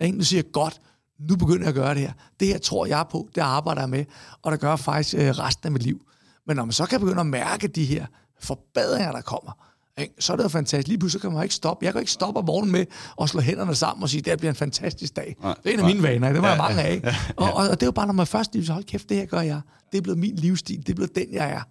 Ikke? 0.00 0.18
Nu 0.18 0.24
siger 0.24 0.42
jeg, 0.42 0.52
godt, 0.52 0.80
nu 1.28 1.36
begynder 1.36 1.60
jeg 1.60 1.68
at 1.68 1.74
gøre 1.74 1.94
det 1.94 2.02
her. 2.02 2.12
Det 2.40 2.48
her 2.48 2.58
tror 2.58 2.86
jeg 2.86 3.04
på, 3.10 3.28
det 3.34 3.40
arbejder 3.40 3.80
jeg 3.82 3.90
med, 3.90 4.04
og 4.42 4.52
det 4.52 4.60
gør 4.60 4.68
jeg 4.68 4.78
faktisk 4.78 5.14
øh, 5.14 5.28
resten 5.28 5.66
af 5.66 5.72
mit 5.72 5.82
liv. 5.82 6.00
Men 6.46 6.56
når 6.56 6.64
man 6.64 6.72
så 6.72 6.86
kan 6.86 7.00
begynde 7.00 7.20
at 7.20 7.26
mærke 7.26 7.68
de 7.68 7.84
her 7.84 8.06
forbedringer, 8.40 9.12
der 9.12 9.20
kommer, 9.20 9.52
ikke? 9.98 10.14
så 10.18 10.32
er 10.32 10.36
det 10.36 10.44
jo 10.44 10.48
fantastisk. 10.48 10.88
Lige 10.88 10.98
pludselig 10.98 11.20
kan 11.22 11.32
man 11.32 11.42
ikke 11.42 11.54
stoppe. 11.54 11.84
Jeg 11.86 11.92
kan 11.92 12.00
ikke 12.02 12.12
stoppe 12.12 12.40
om 12.40 12.46
morgenen 12.46 12.72
med 12.72 12.86
at 13.22 13.28
slå 13.28 13.40
hænderne 13.40 13.74
sammen 13.74 14.02
og 14.02 14.08
sige, 14.08 14.20
det 14.20 14.38
bliver 14.38 14.52
en 14.52 14.56
fantastisk 14.56 15.16
dag. 15.16 15.36
Nej, 15.42 15.54
det 15.62 15.70
er 15.70 15.74
en 15.74 15.80
af 15.80 15.84
nej. 15.84 15.94
mine 15.94 16.02
vaner, 16.02 16.32
det 16.32 16.42
var 16.42 16.48
ja, 16.48 16.54
jeg 16.54 16.62
mange 16.62 16.82
af. 16.82 16.92
Ikke? 16.92 17.14
Og, 17.36 17.52
og, 17.52 17.68
og 17.68 17.70
det 17.70 17.82
er 17.82 17.86
jo 17.86 17.92
bare, 17.92 18.06
når 18.06 18.12
man 18.12 18.26
først 18.26 18.52
lige 18.52 18.66
så 18.66 18.72
hold 18.72 18.84
kæft, 18.84 19.08
det 19.08 19.16
her 19.16 19.26
gør 19.26 19.40
jeg. 19.40 19.60
Det 19.92 19.98
er 19.98 20.02
blevet 20.02 20.18
min 20.18 20.36
livsstil, 20.36 20.78
det 20.78 20.88
er 20.88 20.94
blevet 20.94 21.14
den, 21.14 21.26
jeg 21.32 21.50
er. 21.50 21.62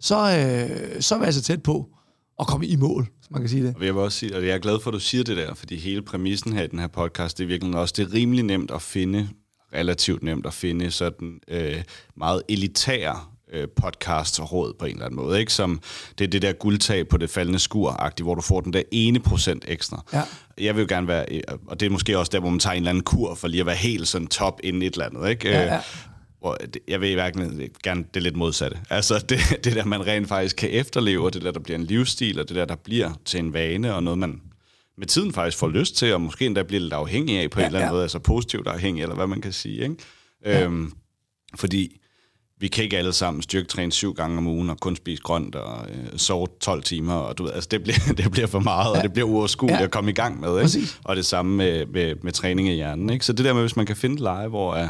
så, 0.00 0.16
øh, 0.16 1.02
så 1.02 1.14
er 1.14 1.18
vi 1.18 1.24
altså 1.24 1.42
tæt 1.42 1.62
på 1.62 1.88
at 2.40 2.46
komme 2.46 2.66
i 2.66 2.76
mål, 2.76 3.08
hvis 3.18 3.30
man 3.30 3.40
kan 3.40 3.48
sige 3.48 3.66
det. 3.66 3.74
Og 3.76 3.86
jeg 3.86 3.94
vil 3.94 4.02
også 4.02 4.18
sige, 4.18 4.36
og 4.36 4.46
jeg 4.46 4.54
er 4.54 4.58
glad 4.58 4.80
for, 4.80 4.90
at 4.90 4.94
du 4.94 5.00
siger 5.00 5.24
det 5.24 5.36
der, 5.36 5.54
fordi 5.54 5.76
hele 5.76 6.02
præmissen 6.02 6.52
her 6.52 6.62
i 6.62 6.66
den 6.66 6.78
her 6.78 6.86
podcast, 6.86 7.38
det 7.38 7.44
er 7.44 7.48
virkelig 7.48 7.74
også, 7.74 7.94
det 7.96 8.08
er 8.08 8.14
rimelig 8.14 8.44
nemt 8.44 8.70
at 8.70 8.82
finde, 8.82 9.28
relativt 9.74 10.22
nemt 10.22 10.46
at 10.46 10.54
finde 10.54 10.90
sådan 10.90 11.40
øh, 11.48 11.82
meget 12.16 12.42
elitære 12.48 13.20
øh, 13.52 13.68
podcast 13.76 14.40
og 14.40 14.52
råd 14.52 14.74
på 14.78 14.84
en 14.84 14.92
eller 14.92 15.04
anden 15.04 15.16
måde, 15.16 15.40
ikke? 15.40 15.52
Som 15.52 15.80
det 16.18 16.24
er 16.24 16.28
det 16.28 16.42
der 16.42 16.52
guldtag 16.52 17.08
på 17.08 17.16
det 17.16 17.30
faldende 17.30 17.58
skur 17.58 18.10
hvor 18.22 18.34
du 18.34 18.40
får 18.40 18.60
den 18.60 18.72
der 18.72 18.82
ene 18.90 19.20
procent 19.20 19.64
ekstra. 19.68 20.04
Ja. 20.12 20.22
Jeg 20.58 20.74
vil 20.74 20.80
jo 20.80 20.86
gerne 20.88 21.08
være, 21.08 21.26
øh, 21.30 21.40
og 21.66 21.80
det 21.80 21.86
er 21.86 21.90
måske 21.90 22.18
også 22.18 22.30
der, 22.32 22.40
hvor 22.40 22.50
man 22.50 22.58
tager 22.58 22.74
en 22.74 22.76
eller 22.76 22.90
anden 22.90 23.04
kur 23.04 23.34
for 23.34 23.48
lige 23.48 23.60
at 23.60 23.66
være 23.66 23.76
helt 23.76 24.08
sådan 24.08 24.26
top 24.26 24.60
inden 24.64 24.82
et 24.82 24.92
eller 24.92 25.06
andet, 25.06 25.30
ikke? 25.30 25.48
Ja, 25.48 25.74
ja. 25.74 25.80
Hvor 26.40 26.56
jeg 26.88 27.00
vil 27.00 27.16
virkelig 27.16 27.70
gerne 27.82 28.04
det 28.14 28.22
lidt 28.22 28.36
modsatte. 28.36 28.78
Altså 28.90 29.18
det, 29.28 29.38
det 29.64 29.76
der, 29.76 29.84
man 29.84 30.06
rent 30.06 30.28
faktisk 30.28 30.56
kan 30.56 30.70
efterleve, 30.72 31.24
og 31.24 31.34
det 31.34 31.42
der, 31.42 31.50
der 31.50 31.60
bliver 31.60 31.78
en 31.78 31.84
livsstil, 31.84 32.40
og 32.40 32.48
det 32.48 32.56
der, 32.56 32.64
der 32.64 32.76
bliver 32.76 33.10
til 33.24 33.40
en 33.40 33.52
vane, 33.52 33.94
og 33.94 34.02
noget, 34.02 34.18
man 34.18 34.40
med 34.98 35.06
tiden 35.06 35.32
faktisk 35.32 35.58
får 35.58 35.68
lyst 35.68 35.96
til, 35.96 36.14
og 36.14 36.20
måske 36.20 36.46
endda 36.46 36.62
bliver 36.62 36.80
lidt 36.80 36.92
afhængig 36.92 37.38
af 37.38 37.50
på 37.50 37.60
ja, 37.60 37.66
en 37.66 37.66
eller 37.66 37.78
anden 37.78 37.88
ja. 37.88 37.92
måde, 37.92 38.02
altså 38.02 38.18
positivt 38.18 38.68
afhængig, 38.68 39.02
eller 39.02 39.14
hvad 39.14 39.26
man 39.26 39.40
kan 39.40 39.52
sige. 39.52 39.82
Ikke? 39.82 39.96
Ja. 40.44 40.64
Øhm, 40.64 40.92
fordi 41.56 42.00
vi 42.60 42.68
kan 42.68 42.84
ikke 42.84 42.98
alle 42.98 43.12
sammen 43.12 43.42
styrketræne 43.42 43.92
syv 43.92 44.14
gange 44.14 44.38
om 44.38 44.46
ugen, 44.46 44.70
og 44.70 44.80
kun 44.80 44.96
spise 44.96 45.22
grønt, 45.22 45.54
og 45.54 45.86
øh, 45.90 46.18
sove 46.18 46.46
12 46.60 46.82
timer, 46.82 47.14
og 47.14 47.38
du 47.38 47.42
ved, 47.42 47.52
altså 47.52 47.68
det 47.70 47.82
bliver, 47.82 47.98
det 48.18 48.30
bliver 48.30 48.46
for 48.46 48.60
meget, 48.60 48.92
ja. 48.92 48.96
og 48.98 49.02
det 49.02 49.12
bliver 49.12 49.28
uoverskueligt 49.28 49.78
Ja. 49.78 49.84
at 49.84 49.90
komme 49.90 50.10
i 50.10 50.14
gang 50.14 50.40
med. 50.40 50.48
Ikke? 50.48 50.62
Præcis. 50.62 51.00
Og 51.04 51.16
det 51.16 51.26
samme 51.26 51.56
med, 51.56 51.86
med, 51.86 52.14
med 52.22 52.32
træning 52.32 52.68
i 52.68 52.72
hjernen. 52.72 53.10
Ikke? 53.10 53.24
Så 53.24 53.32
det 53.32 53.44
der 53.44 53.52
med, 53.52 53.60
hvis 53.60 53.76
man 53.76 53.86
kan 53.86 53.96
finde 53.96 54.22
leje, 54.22 54.48
hvor 54.48 54.82
uh, 54.82 54.88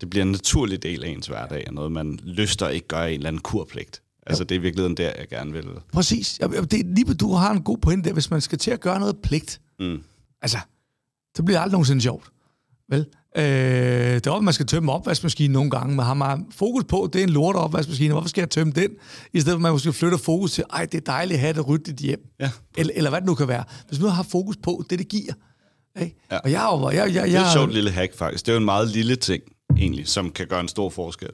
det 0.00 0.10
bliver 0.10 0.24
en 0.24 0.32
naturlig 0.32 0.82
del 0.82 1.04
af 1.04 1.08
ens 1.08 1.26
hverdag, 1.26 1.64
og 1.68 1.74
noget, 1.74 1.92
man 1.92 2.18
lyster 2.22 2.68
ikke 2.68 2.88
gør 2.88 3.02
en 3.02 3.14
eller 3.14 3.28
anden 3.28 3.42
kurpligt. 3.42 4.02
Altså, 4.26 4.44
det 4.44 4.54
er 4.54 4.58
i 4.58 4.62
virkeligheden 4.62 4.96
der, 4.96 5.12
jeg 5.18 5.28
gerne 5.28 5.52
vil. 5.52 5.64
Præcis. 5.92 6.40
Det, 6.42 6.72
er 6.72 6.94
lige, 6.94 7.14
du 7.14 7.32
har 7.32 7.50
en 7.50 7.62
god 7.62 7.78
pointe 7.78 8.08
der, 8.08 8.12
hvis 8.12 8.30
man 8.30 8.40
skal 8.40 8.58
til 8.58 8.70
at 8.70 8.80
gøre 8.80 9.00
noget 9.00 9.16
pligt. 9.22 9.60
Mm. 9.80 10.02
Altså, 10.42 10.58
så 11.36 11.42
bliver 11.42 11.58
det 11.58 11.62
aldrig 11.62 11.72
nogensinde 11.72 12.00
sjovt. 12.00 12.30
Vel? 12.88 13.06
Øh, 13.36 13.44
det 14.14 14.26
er 14.26 14.30
op, 14.30 14.38
at 14.38 14.44
man 14.44 14.54
skal 14.54 14.66
tømme 14.66 14.92
opvaskemaskinen 14.92 15.52
nogle 15.52 15.70
gange. 15.70 15.96
Man 15.96 16.06
har 16.06 16.14
meget 16.14 16.40
fokus 16.50 16.84
på, 16.84 17.10
det 17.12 17.18
er 17.18 17.22
en 17.22 17.30
lort 17.30 17.56
opvaskemaskine. 17.56 18.12
Hvorfor 18.12 18.28
skal 18.28 18.42
jeg 18.42 18.50
tømme 18.50 18.72
den? 18.72 18.90
I 19.32 19.40
stedet 19.40 19.54
for, 19.54 19.58
at 19.58 19.62
man 19.62 19.72
måske 19.72 19.92
flytter 19.92 20.18
fokus 20.18 20.52
til, 20.52 20.64
ej, 20.72 20.84
det 20.84 20.98
er 20.98 21.12
dejligt 21.12 21.36
at 21.36 21.40
have 21.40 21.52
det 21.52 21.68
ryddigt 21.68 21.98
hjem. 21.98 22.20
Ja. 22.40 22.50
Eller, 22.76 22.92
eller 22.96 23.10
hvad 23.10 23.20
det 23.20 23.26
nu 23.26 23.34
kan 23.34 23.48
være. 23.48 23.64
Hvis 23.88 24.00
man 24.00 24.10
har 24.10 24.22
fokus 24.22 24.56
på 24.62 24.84
det, 24.90 24.98
det 24.98 25.08
giver. 25.08 25.32
Ikke? 26.00 26.16
Ja. 26.30 26.38
Og 26.38 26.50
jeg, 26.50 26.94
jeg, 26.94 27.14
jeg, 27.14 27.14
jeg, 27.14 27.26
Det 27.26 27.34
er 27.34 27.44
et 27.44 27.52
sjovt 27.52 27.74
lille 27.74 27.90
hack, 27.90 28.16
faktisk. 28.16 28.46
Det 28.46 28.52
er 28.52 28.54
jo 28.54 28.58
en 28.58 28.64
meget 28.64 28.88
lille 28.88 29.16
ting, 29.16 29.42
egentlig, 29.80 30.08
som 30.08 30.30
kan 30.30 30.46
gøre 30.46 30.60
en 30.60 30.68
stor 30.68 30.90
forskel. 30.90 31.30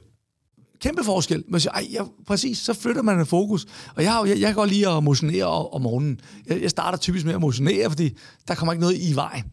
kæmpe 0.79 1.03
forskel. 1.03 1.43
Man 1.47 1.61
siger, 1.61 1.71
ej, 1.71 1.87
ja, 1.91 2.03
præcis, 2.27 2.57
så 2.57 2.73
flytter 2.73 3.01
man 3.01 3.19
en 3.19 3.25
fokus. 3.25 3.65
Og 3.95 4.03
jeg, 4.03 4.11
har 4.11 4.25
jeg, 4.25 4.39
jeg 4.39 4.47
kan 4.47 4.55
godt 4.55 4.69
lide 4.69 4.89
at 4.89 5.03
motionere 5.03 5.45
om, 5.45 5.81
morgenen. 5.81 6.19
Jeg, 6.47 6.61
jeg 6.61 6.69
starter 6.69 6.97
typisk 6.97 7.25
med 7.25 7.33
at 7.33 7.41
motionere, 7.41 7.89
fordi 7.89 8.17
der 8.47 8.55
kommer 8.55 8.73
ikke 8.73 8.81
noget 8.81 8.97
i 8.97 9.15
vejen. 9.15 9.43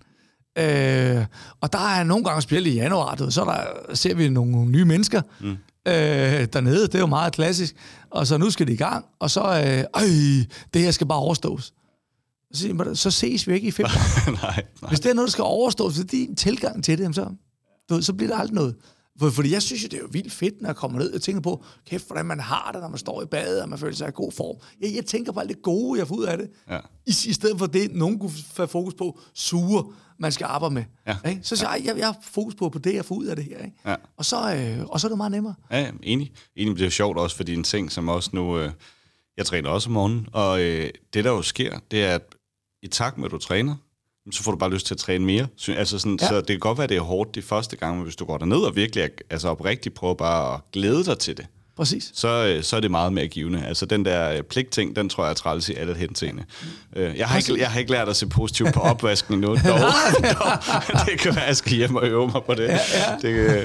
Øh, 0.58 1.26
og 1.60 1.72
der 1.72 1.78
er 1.78 2.04
nogle 2.04 2.24
gange, 2.24 2.42
specielt 2.42 2.66
i 2.66 2.74
januar, 2.74 3.14
du 3.14 3.30
så 3.30 3.44
der, 3.44 3.94
ser 3.94 4.14
vi 4.14 4.28
nogle, 4.28 4.52
nogle 4.52 4.70
nye 4.70 4.84
mennesker 4.84 5.22
mm. 5.40 5.50
øh, 5.86 6.46
dernede. 6.52 6.82
Det 6.82 6.94
er 6.94 6.98
jo 6.98 7.06
meget 7.06 7.32
klassisk. 7.32 7.74
Og 8.10 8.26
så 8.26 8.38
nu 8.38 8.50
skal 8.50 8.66
de 8.66 8.72
i 8.72 8.76
gang, 8.76 9.04
og 9.18 9.30
så, 9.30 9.40
øh, 9.40 9.84
øj, 9.94 10.06
det 10.74 10.82
her 10.82 10.90
skal 10.90 11.06
bare 11.06 11.18
overstås. 11.18 11.72
Så, 12.52 12.90
så 12.94 13.10
ses 13.10 13.48
vi 13.48 13.54
ikke 13.54 13.68
i 13.68 13.70
fem 13.70 13.86
år. 13.86 14.30
nej, 14.42 14.62
nej. 14.82 14.88
Hvis 14.88 15.00
det 15.00 15.10
er 15.10 15.14
noget, 15.14 15.26
der 15.26 15.32
skal 15.32 15.44
overstås, 15.44 15.94
så 15.94 16.04
din 16.04 16.36
tilgang 16.36 16.84
til 16.84 16.98
det, 16.98 17.14
så, 17.14 17.28
du 17.88 17.94
ved, 17.94 18.02
så 18.02 18.12
bliver 18.12 18.30
det 18.32 18.40
aldrig 18.40 18.54
noget. 18.54 18.76
For, 19.18 19.30
fordi 19.30 19.52
jeg 19.52 19.62
synes 19.62 19.82
jo, 19.82 19.88
det 19.88 19.96
er 19.96 20.00
jo 20.00 20.08
vildt 20.10 20.32
fedt, 20.32 20.60
når 20.60 20.68
jeg 20.68 20.76
kommer 20.76 20.98
ned 20.98 21.12
og 21.12 21.22
tænker 21.22 21.40
på, 21.40 21.64
kæft, 21.86 22.06
hvordan 22.06 22.26
man 22.26 22.40
har 22.40 22.70
det, 22.72 22.80
når 22.80 22.88
man 22.88 22.98
står 22.98 23.22
i 23.22 23.26
badet, 23.26 23.62
og 23.62 23.68
man 23.68 23.78
føler 23.78 23.94
sig 23.94 24.08
i 24.08 24.12
god 24.14 24.32
form. 24.32 24.56
Jeg, 24.80 24.94
jeg 24.94 25.06
tænker 25.06 25.32
på 25.32 25.40
alt 25.40 25.48
det 25.48 25.62
gode, 25.62 25.98
jeg 25.98 26.08
får 26.08 26.14
ud 26.16 26.24
af 26.24 26.38
det. 26.38 26.50
Ja. 26.70 26.78
I, 27.06 27.10
I 27.10 27.32
stedet 27.32 27.58
for 27.58 27.66
det, 27.66 27.94
nogen 27.94 28.18
kunne 28.18 28.32
få 28.52 28.66
fokus 28.66 28.94
på, 28.94 29.20
sure, 29.34 29.92
man 30.18 30.32
skal 30.32 30.44
arbejde 30.44 30.74
med. 30.74 30.84
Ja. 31.06 31.16
Ikke? 31.28 31.40
Så 31.42 31.56
siger 31.56 31.74
jeg, 31.74 31.84
jeg, 31.84 31.98
jeg 31.98 32.06
har 32.06 32.16
fokus 32.22 32.54
på, 32.54 32.68
på 32.68 32.78
det, 32.78 32.94
jeg 32.94 33.04
får 33.04 33.14
ud 33.14 33.26
af 33.26 33.36
det 33.36 33.44
her. 33.44 33.58
Ikke? 33.58 33.76
Ja. 33.86 33.96
Og, 34.16 34.24
så, 34.24 34.54
øh, 34.54 34.86
og 34.86 35.00
så 35.00 35.06
er 35.06 35.08
det 35.08 35.16
meget 35.16 35.32
nemmere. 35.32 35.54
Ja, 35.70 35.80
ja, 35.80 35.90
enig. 36.02 36.32
Enig, 36.56 36.78
det 36.78 36.86
er 36.86 36.90
sjovt 36.90 37.18
også, 37.18 37.36
fordi 37.36 37.54
en 37.54 37.64
ting, 37.64 37.92
som 37.92 38.08
også 38.08 38.30
nu... 38.32 38.58
Øh, 38.58 38.70
jeg 39.36 39.46
træner 39.46 39.68
også 39.70 39.88
om 39.88 39.92
morgenen, 39.92 40.26
og 40.32 40.60
øh, 40.60 40.90
det, 41.14 41.24
der 41.24 41.30
jo 41.30 41.42
sker, 41.42 41.78
det 41.90 42.04
er, 42.04 42.14
at 42.14 42.34
i 42.82 42.88
takt 42.88 43.18
med, 43.18 43.26
at 43.26 43.30
du 43.30 43.38
træner, 43.38 43.76
så 44.32 44.42
får 44.42 44.50
du 44.50 44.56
bare 44.58 44.70
lyst 44.70 44.86
til 44.86 44.94
at 44.94 44.98
træne 44.98 45.24
mere. 45.24 45.46
Så, 45.56 45.72
altså 45.72 45.98
sådan, 45.98 46.18
Ja. 46.22 46.28
så 46.28 46.36
det 46.36 46.46
kan 46.46 46.58
godt 46.58 46.78
være, 46.78 46.86
det 46.86 46.96
er 46.96 47.00
hårdt 47.00 47.34
de 47.34 47.42
første 47.42 47.76
gange, 47.76 47.94
men 47.96 48.04
hvis 48.04 48.16
du 48.16 48.24
går 48.24 48.38
derned 48.38 48.56
og 48.58 48.76
virkelig 48.76 49.02
er, 49.04 49.08
altså 49.30 49.48
oprigtigt 49.48 49.94
prøver 49.94 50.14
bare 50.14 50.54
at 50.54 50.60
glæde 50.72 51.04
dig 51.04 51.18
til 51.18 51.36
det, 51.36 51.46
Præcis. 51.76 52.10
så, 52.14 52.28
øh, 52.46 52.62
så 52.62 52.76
er 52.76 52.80
det 52.80 52.90
meget 52.90 53.12
mere 53.12 53.28
givende. 53.28 53.66
Altså 53.66 53.86
den 53.86 54.04
der 54.04 54.30
øh, 54.36 54.42
pligtting, 54.42 54.96
den 54.96 55.08
tror 55.08 55.24
jeg 55.24 55.30
er 55.30 55.34
træls 55.34 55.68
i 55.68 55.74
alle 55.74 55.94
henseende. 55.96 56.44
Øh, 56.96 57.16
Jeg 57.18 57.28
har, 57.28 57.36
ikke, 57.38 57.58
jeg 57.58 57.70
har 57.70 57.78
ikke 57.80 57.90
lært 57.90 58.08
at 58.08 58.16
se 58.16 58.26
positivt 58.26 58.72
på 58.74 58.80
opvasken 58.80 59.34
endnu, 59.34 59.48
dog, 59.54 59.58
dog. 59.64 60.52
Det 61.06 61.18
kan 61.20 61.34
være, 61.34 61.42
at 61.42 61.48
jeg 61.48 61.56
skal 61.56 61.72
hjem 61.72 61.96
og 61.96 62.06
øve 62.06 62.26
mig 62.26 62.42
på 62.46 62.54
det. 62.54 62.64
Ja, 62.68 62.78
ja. 62.94 63.16
det 63.28 63.64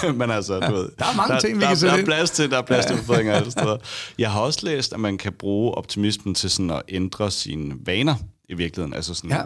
kan, 0.00 0.14
men 0.18 0.30
altså, 0.30 0.60
du 0.60 0.72
ved. 0.74 0.88
Der 0.98 1.04
er 1.04 1.16
mange 1.16 1.40
ting, 1.40 1.56
vi 1.56 1.62
der, 1.62 1.68
kan 1.68 1.76
der, 1.78 1.94
der 1.94 2.00
er 2.02 2.04
plads 2.04 2.30
til, 2.30 2.50
der 2.50 2.58
er 2.58 2.62
plads 2.62 2.86
til 2.86 2.96
forbedringer 2.96 3.34
alle 3.34 3.50
steder. 3.50 3.76
Jeg 4.18 4.30
har 4.32 4.40
også 4.40 4.60
læst, 4.62 4.92
at 4.92 5.00
man 5.00 5.18
kan 5.18 5.32
bruge 5.32 5.74
optimismen 5.74 6.34
til 6.34 6.50
sådan 6.50 6.70
at 6.70 6.82
ændre 6.88 7.30
sine 7.30 7.74
vaner 7.86 8.14
i 8.48 8.54
virkeligheden. 8.54 8.94
Altså 8.94 9.14
sådan, 9.14 9.30
Ja. 9.30 9.42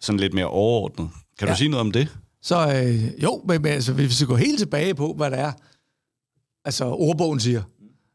sådan 0.00 0.20
lidt 0.20 0.34
mere 0.34 0.46
overordnet. 0.48 1.10
Kan 1.38 1.48
Ja. 1.48 1.52
du 1.54 1.58
sige 1.58 1.68
noget 1.68 1.80
om 1.80 1.92
det? 1.92 2.16
Så 2.42 2.56
øh, 2.84 3.22
jo, 3.22 3.42
men, 3.48 3.62
men 3.62 3.72
altså, 3.72 3.92
hvis 3.92 4.20
vi 4.20 4.26
går 4.26 4.36
helt 4.36 4.58
tilbage 4.58 4.94
på, 4.94 5.12
hvad 5.12 5.30
det 5.30 5.38
er, 5.38 5.52
altså 6.64 6.84
ordbogen 6.84 7.40
siger, 7.40 7.62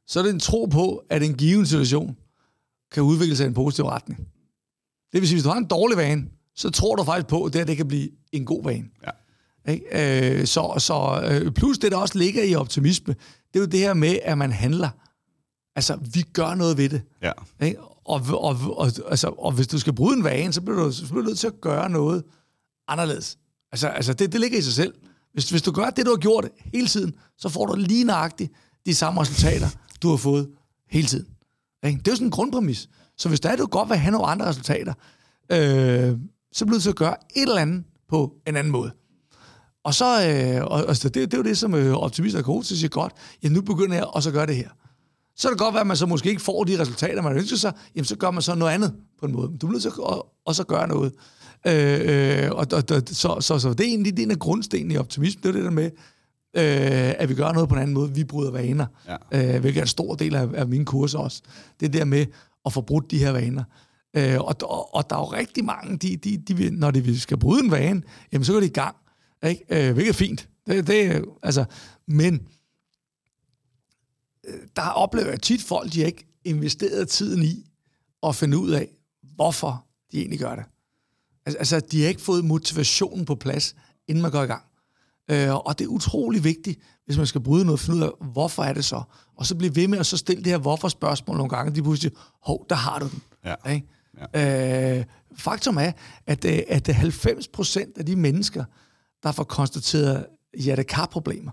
så 0.07 0.19
er 0.19 0.23
det 0.23 0.33
en 0.33 0.39
tro 0.39 0.65
på, 0.65 1.03
at 1.09 1.23
en 1.23 1.33
given 1.33 1.65
situation 1.65 2.17
kan 2.91 3.03
udvikle 3.03 3.35
sig 3.35 3.43
i 3.43 3.47
en 3.47 3.53
positiv 3.53 3.85
retning. 3.85 4.19
Det 5.11 5.21
vil 5.21 5.27
sige, 5.27 5.35
hvis 5.35 5.43
du 5.43 5.49
har 5.49 5.57
en 5.57 5.65
dårlig 5.67 5.97
vane, 5.97 6.25
så 6.55 6.69
tror 6.69 6.95
du 6.95 7.03
faktisk 7.03 7.27
på, 7.27 7.43
at 7.43 7.53
det, 7.53 7.59
her, 7.59 7.65
det 7.65 7.77
kan 7.77 7.87
blive 7.87 8.09
en 8.31 8.45
god 8.45 8.63
vane. 8.63 8.85
Ja. 9.07 9.11
Ikke? 9.71 10.39
Øh, 10.39 10.45
så 10.47 10.75
så 10.77 11.21
øh, 11.31 11.51
plus 11.51 11.77
det, 11.77 11.91
der 11.91 11.97
også 11.97 12.17
ligger 12.17 12.43
i 12.43 12.55
optimisme, 12.55 13.13
det 13.53 13.59
er 13.59 13.63
jo 13.63 13.65
det 13.65 13.79
her 13.79 13.93
med, 13.93 14.19
at 14.23 14.37
man 14.37 14.51
handler. 14.51 14.89
Altså, 15.75 15.99
vi 16.13 16.21
gør 16.21 16.55
noget 16.55 16.77
ved 16.77 16.89
det. 16.89 17.01
Ja. 17.21 17.31
Ikke? 17.61 17.77
Og, 18.05 18.21
og, 18.29 18.57
og, 18.77 18.91
altså, 19.09 19.27
og 19.27 19.51
hvis 19.51 19.67
du 19.67 19.79
skal 19.79 19.93
bryde 19.93 20.17
en 20.17 20.23
vane, 20.23 20.53
så 20.53 20.61
bliver 20.61 20.83
du, 20.83 20.91
så 20.91 21.05
bliver 21.05 21.21
du 21.21 21.27
nødt 21.27 21.39
til 21.39 21.47
at 21.47 21.61
gøre 21.61 21.89
noget 21.89 22.23
anderledes. 22.87 23.37
Altså, 23.71 23.87
altså 23.87 24.13
det, 24.13 24.31
det 24.31 24.39
ligger 24.41 24.57
i 24.57 24.61
sig 24.61 24.73
selv. 24.73 24.93
Hvis, 25.33 25.49
hvis 25.49 25.61
du 25.61 25.71
gør 25.71 25.89
det, 25.89 26.05
du 26.05 26.11
har 26.11 26.17
gjort 26.17 26.49
hele 26.73 26.87
tiden, 26.87 27.13
så 27.37 27.49
får 27.49 27.65
du 27.65 27.75
lige 27.75 28.03
nøjagtigt 28.03 28.51
de 28.85 28.95
samme 28.95 29.21
resultater, 29.21 29.67
du 30.01 30.09
har 30.09 30.17
fået 30.17 30.49
hele 30.89 31.07
tiden. 31.07 31.27
Ikke? 31.85 31.99
Det 31.99 32.07
er 32.07 32.11
jo 32.11 32.15
sådan 32.15 32.27
en 32.27 32.31
grundpræmis. 32.31 32.89
Så 33.17 33.29
hvis 33.29 33.39
der 33.39 33.49
er, 33.49 33.55
du 33.55 33.65
godt 33.65 33.89
vil 33.89 33.97
have 33.97 34.11
nogle 34.11 34.27
andre 34.27 34.45
resultater, 34.45 34.93
øh, 35.51 36.17
så 36.51 36.65
bliver 36.65 36.77
du 36.77 36.79
så 36.79 36.83
til 36.83 36.89
at 36.89 36.95
gøre 36.95 37.15
et 37.35 37.41
eller 37.41 37.61
andet 37.61 37.83
på 38.09 38.33
en 38.47 38.55
anden 38.55 38.71
måde. 38.71 38.91
Og 39.83 39.93
så, 39.93 40.05
øh, 40.05 40.65
og, 40.65 40.79
altså, 40.87 41.09
det, 41.09 41.31
det 41.31 41.33
er 41.33 41.37
jo 41.37 41.43
det, 41.43 41.57
som 41.57 41.73
øh, 41.73 41.93
optimister 41.93 42.39
og 42.39 42.45
coaches 42.45 42.79
siger 42.79 42.89
godt, 42.89 43.13
ja, 43.43 43.49
nu 43.49 43.61
begynder 43.61 43.95
jeg 43.95 44.05
også 44.05 44.29
at 44.29 44.33
gøre 44.33 44.45
det 44.45 44.55
her. 44.55 44.69
Så 45.35 45.47
kan 45.47 45.51
det 45.51 45.59
godt 45.59 45.73
være, 45.73 45.81
at 45.81 45.87
man 45.87 45.97
så 45.97 46.05
måske 46.05 46.29
ikke 46.29 46.41
får 46.41 46.63
de 46.63 46.79
resultater, 46.79 47.21
man 47.21 47.37
ønsker 47.37 47.57
sig, 47.57 47.73
jamen 47.95 48.05
så 48.05 48.15
gør 48.15 48.31
man 48.31 48.41
så 48.41 48.55
noget 48.55 48.71
andet 48.71 48.93
på 49.19 49.25
en 49.25 49.31
måde. 49.31 49.47
Du 49.47 49.57
bliver 49.57 49.71
nødt 49.71 49.81
til 49.81 49.89
at 49.89 50.21
også 50.45 50.63
at 50.63 50.67
gøre 50.67 50.87
noget. 50.87 51.13
Øh, 51.67 52.45
øh, 52.45 52.51
og, 52.51 52.67
og, 52.73 52.83
og, 52.91 53.01
så, 53.05 53.37
så, 53.39 53.59
så 53.59 53.73
det 53.73 53.79
er 53.79 53.89
egentlig 53.89 54.17
det 54.17 54.19
er 54.19 54.25
en 54.25 54.31
af 54.31 54.39
grundstenene 54.39 54.93
i 54.93 54.97
optimisme, 54.97 55.41
det 55.41 55.49
er 55.49 55.53
det 55.53 55.63
der 55.63 55.71
med, 55.71 55.85
øh, 56.57 57.13
at 57.17 57.29
vi 57.29 57.35
gør 57.35 57.51
noget 57.51 57.69
på 57.69 57.75
en 57.75 57.81
anden 57.81 57.93
måde. 57.93 58.15
Vi 58.15 58.23
bryder 58.23 58.51
vaner, 58.51 58.85
ja. 59.31 59.55
øh, 59.55 59.61
hvilket 59.61 59.79
er 59.79 59.83
en 59.83 59.87
stor 59.87 60.15
del 60.15 60.35
af, 60.35 60.47
af 60.53 60.67
mine 60.67 60.85
kurser 60.85 61.19
også. 61.19 61.41
Det 61.79 61.85
er 61.85 61.91
der 61.91 62.05
med 62.05 62.25
at 62.65 62.73
få 62.73 62.81
brudt 62.81 63.11
de 63.11 63.17
her 63.17 63.31
vaner. 63.31 63.63
Øh, 64.17 64.41
og, 64.41 64.55
og, 64.63 64.95
og 64.95 65.09
der 65.09 65.15
er 65.15 65.19
jo 65.19 65.25
rigtig 65.25 65.65
mange, 65.65 65.97
de, 65.97 66.17
de, 66.17 66.37
de, 66.37 66.69
når 66.69 66.91
de 66.91 67.19
skal 67.19 67.37
bryde 67.37 67.63
en 67.63 67.71
vane, 67.71 68.01
jamen 68.31 68.45
så 68.45 68.53
går 68.53 68.59
de 68.59 68.65
i 68.65 68.69
gang. 68.69 68.95
Ikke? 69.47 69.65
Øh, 69.69 69.93
hvilket 69.93 70.09
er 70.09 70.17
fint. 70.17 70.49
Det, 70.67 70.87
det, 70.87 71.25
altså, 71.43 71.65
men 72.07 72.41
der 74.75 74.89
oplever 74.89 75.29
jeg 75.29 75.41
tit 75.41 75.63
folk, 75.63 75.93
de 75.93 75.99
har 75.99 76.07
ikke 76.07 76.27
investeret 76.45 77.09
tiden 77.09 77.43
i 77.43 77.65
at 78.23 78.35
finde 78.35 78.57
ud 78.57 78.71
af, 78.71 78.87
hvorfor 79.35 79.85
de 80.11 80.17
egentlig 80.17 80.39
gør 80.39 80.55
det. 80.55 80.63
Altså, 81.45 81.57
altså 81.57 81.79
de 81.79 82.01
har 82.01 82.09
ikke 82.09 82.21
fået 82.21 82.45
motivationen 82.45 83.25
på 83.25 83.35
plads, 83.35 83.75
inden 84.07 84.21
man 84.21 84.31
går 84.31 84.43
i 84.43 84.45
gang. 84.45 84.63
Øh, 85.31 85.55
og 85.55 85.79
det 85.79 85.85
er 85.85 85.89
utrolig 85.89 86.43
vigtigt, 86.43 86.79
hvis 87.05 87.17
man 87.17 87.27
skal 87.27 87.41
bryde 87.41 87.65
noget, 87.65 87.79
finde 87.79 87.97
ud 87.97 88.03
af, 88.03 88.11
hvorfor 88.31 88.63
er 88.63 88.73
det 88.73 88.85
så? 88.85 89.01
Og 89.35 89.45
så 89.45 89.55
blive 89.55 89.75
ved 89.75 89.87
med 89.87 89.99
at 89.99 90.05
så 90.05 90.17
stille 90.17 90.43
det 90.43 90.51
her 90.51 90.57
hvorfor-spørgsmål 90.57 91.37
nogle 91.37 91.49
gange. 91.49 91.75
De 91.75 91.83
pludselig, 91.83 92.11
hov, 92.41 92.65
der 92.69 92.75
har 92.75 92.99
du 92.99 93.07
den. 93.07 93.21
Ja. 93.45 93.55
Ikke? 93.71 93.87
Ja. 94.33 94.99
Øh, 94.99 95.05
faktum 95.35 95.77
er, 95.77 95.91
at, 96.27 96.45
øh, 96.45 96.59
at 96.67 96.87
90 96.87 97.47
procent 97.47 97.97
af 97.97 98.05
de 98.05 98.15
mennesker, 98.15 98.63
der 99.23 99.31
får 99.31 99.43
konstateret 99.43 100.25
hjertekarproblemer, 100.57 101.51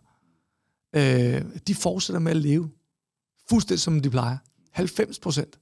øh, 0.96 1.44
de 1.66 1.74
fortsætter 1.74 2.20
med 2.20 2.30
at 2.30 2.36
leve 2.36 2.70
fuldstændig 3.50 3.80
som 3.80 4.00
de 4.00 4.10
plejer. 4.10 4.36
90 4.72 5.18
procent. 5.18 5.58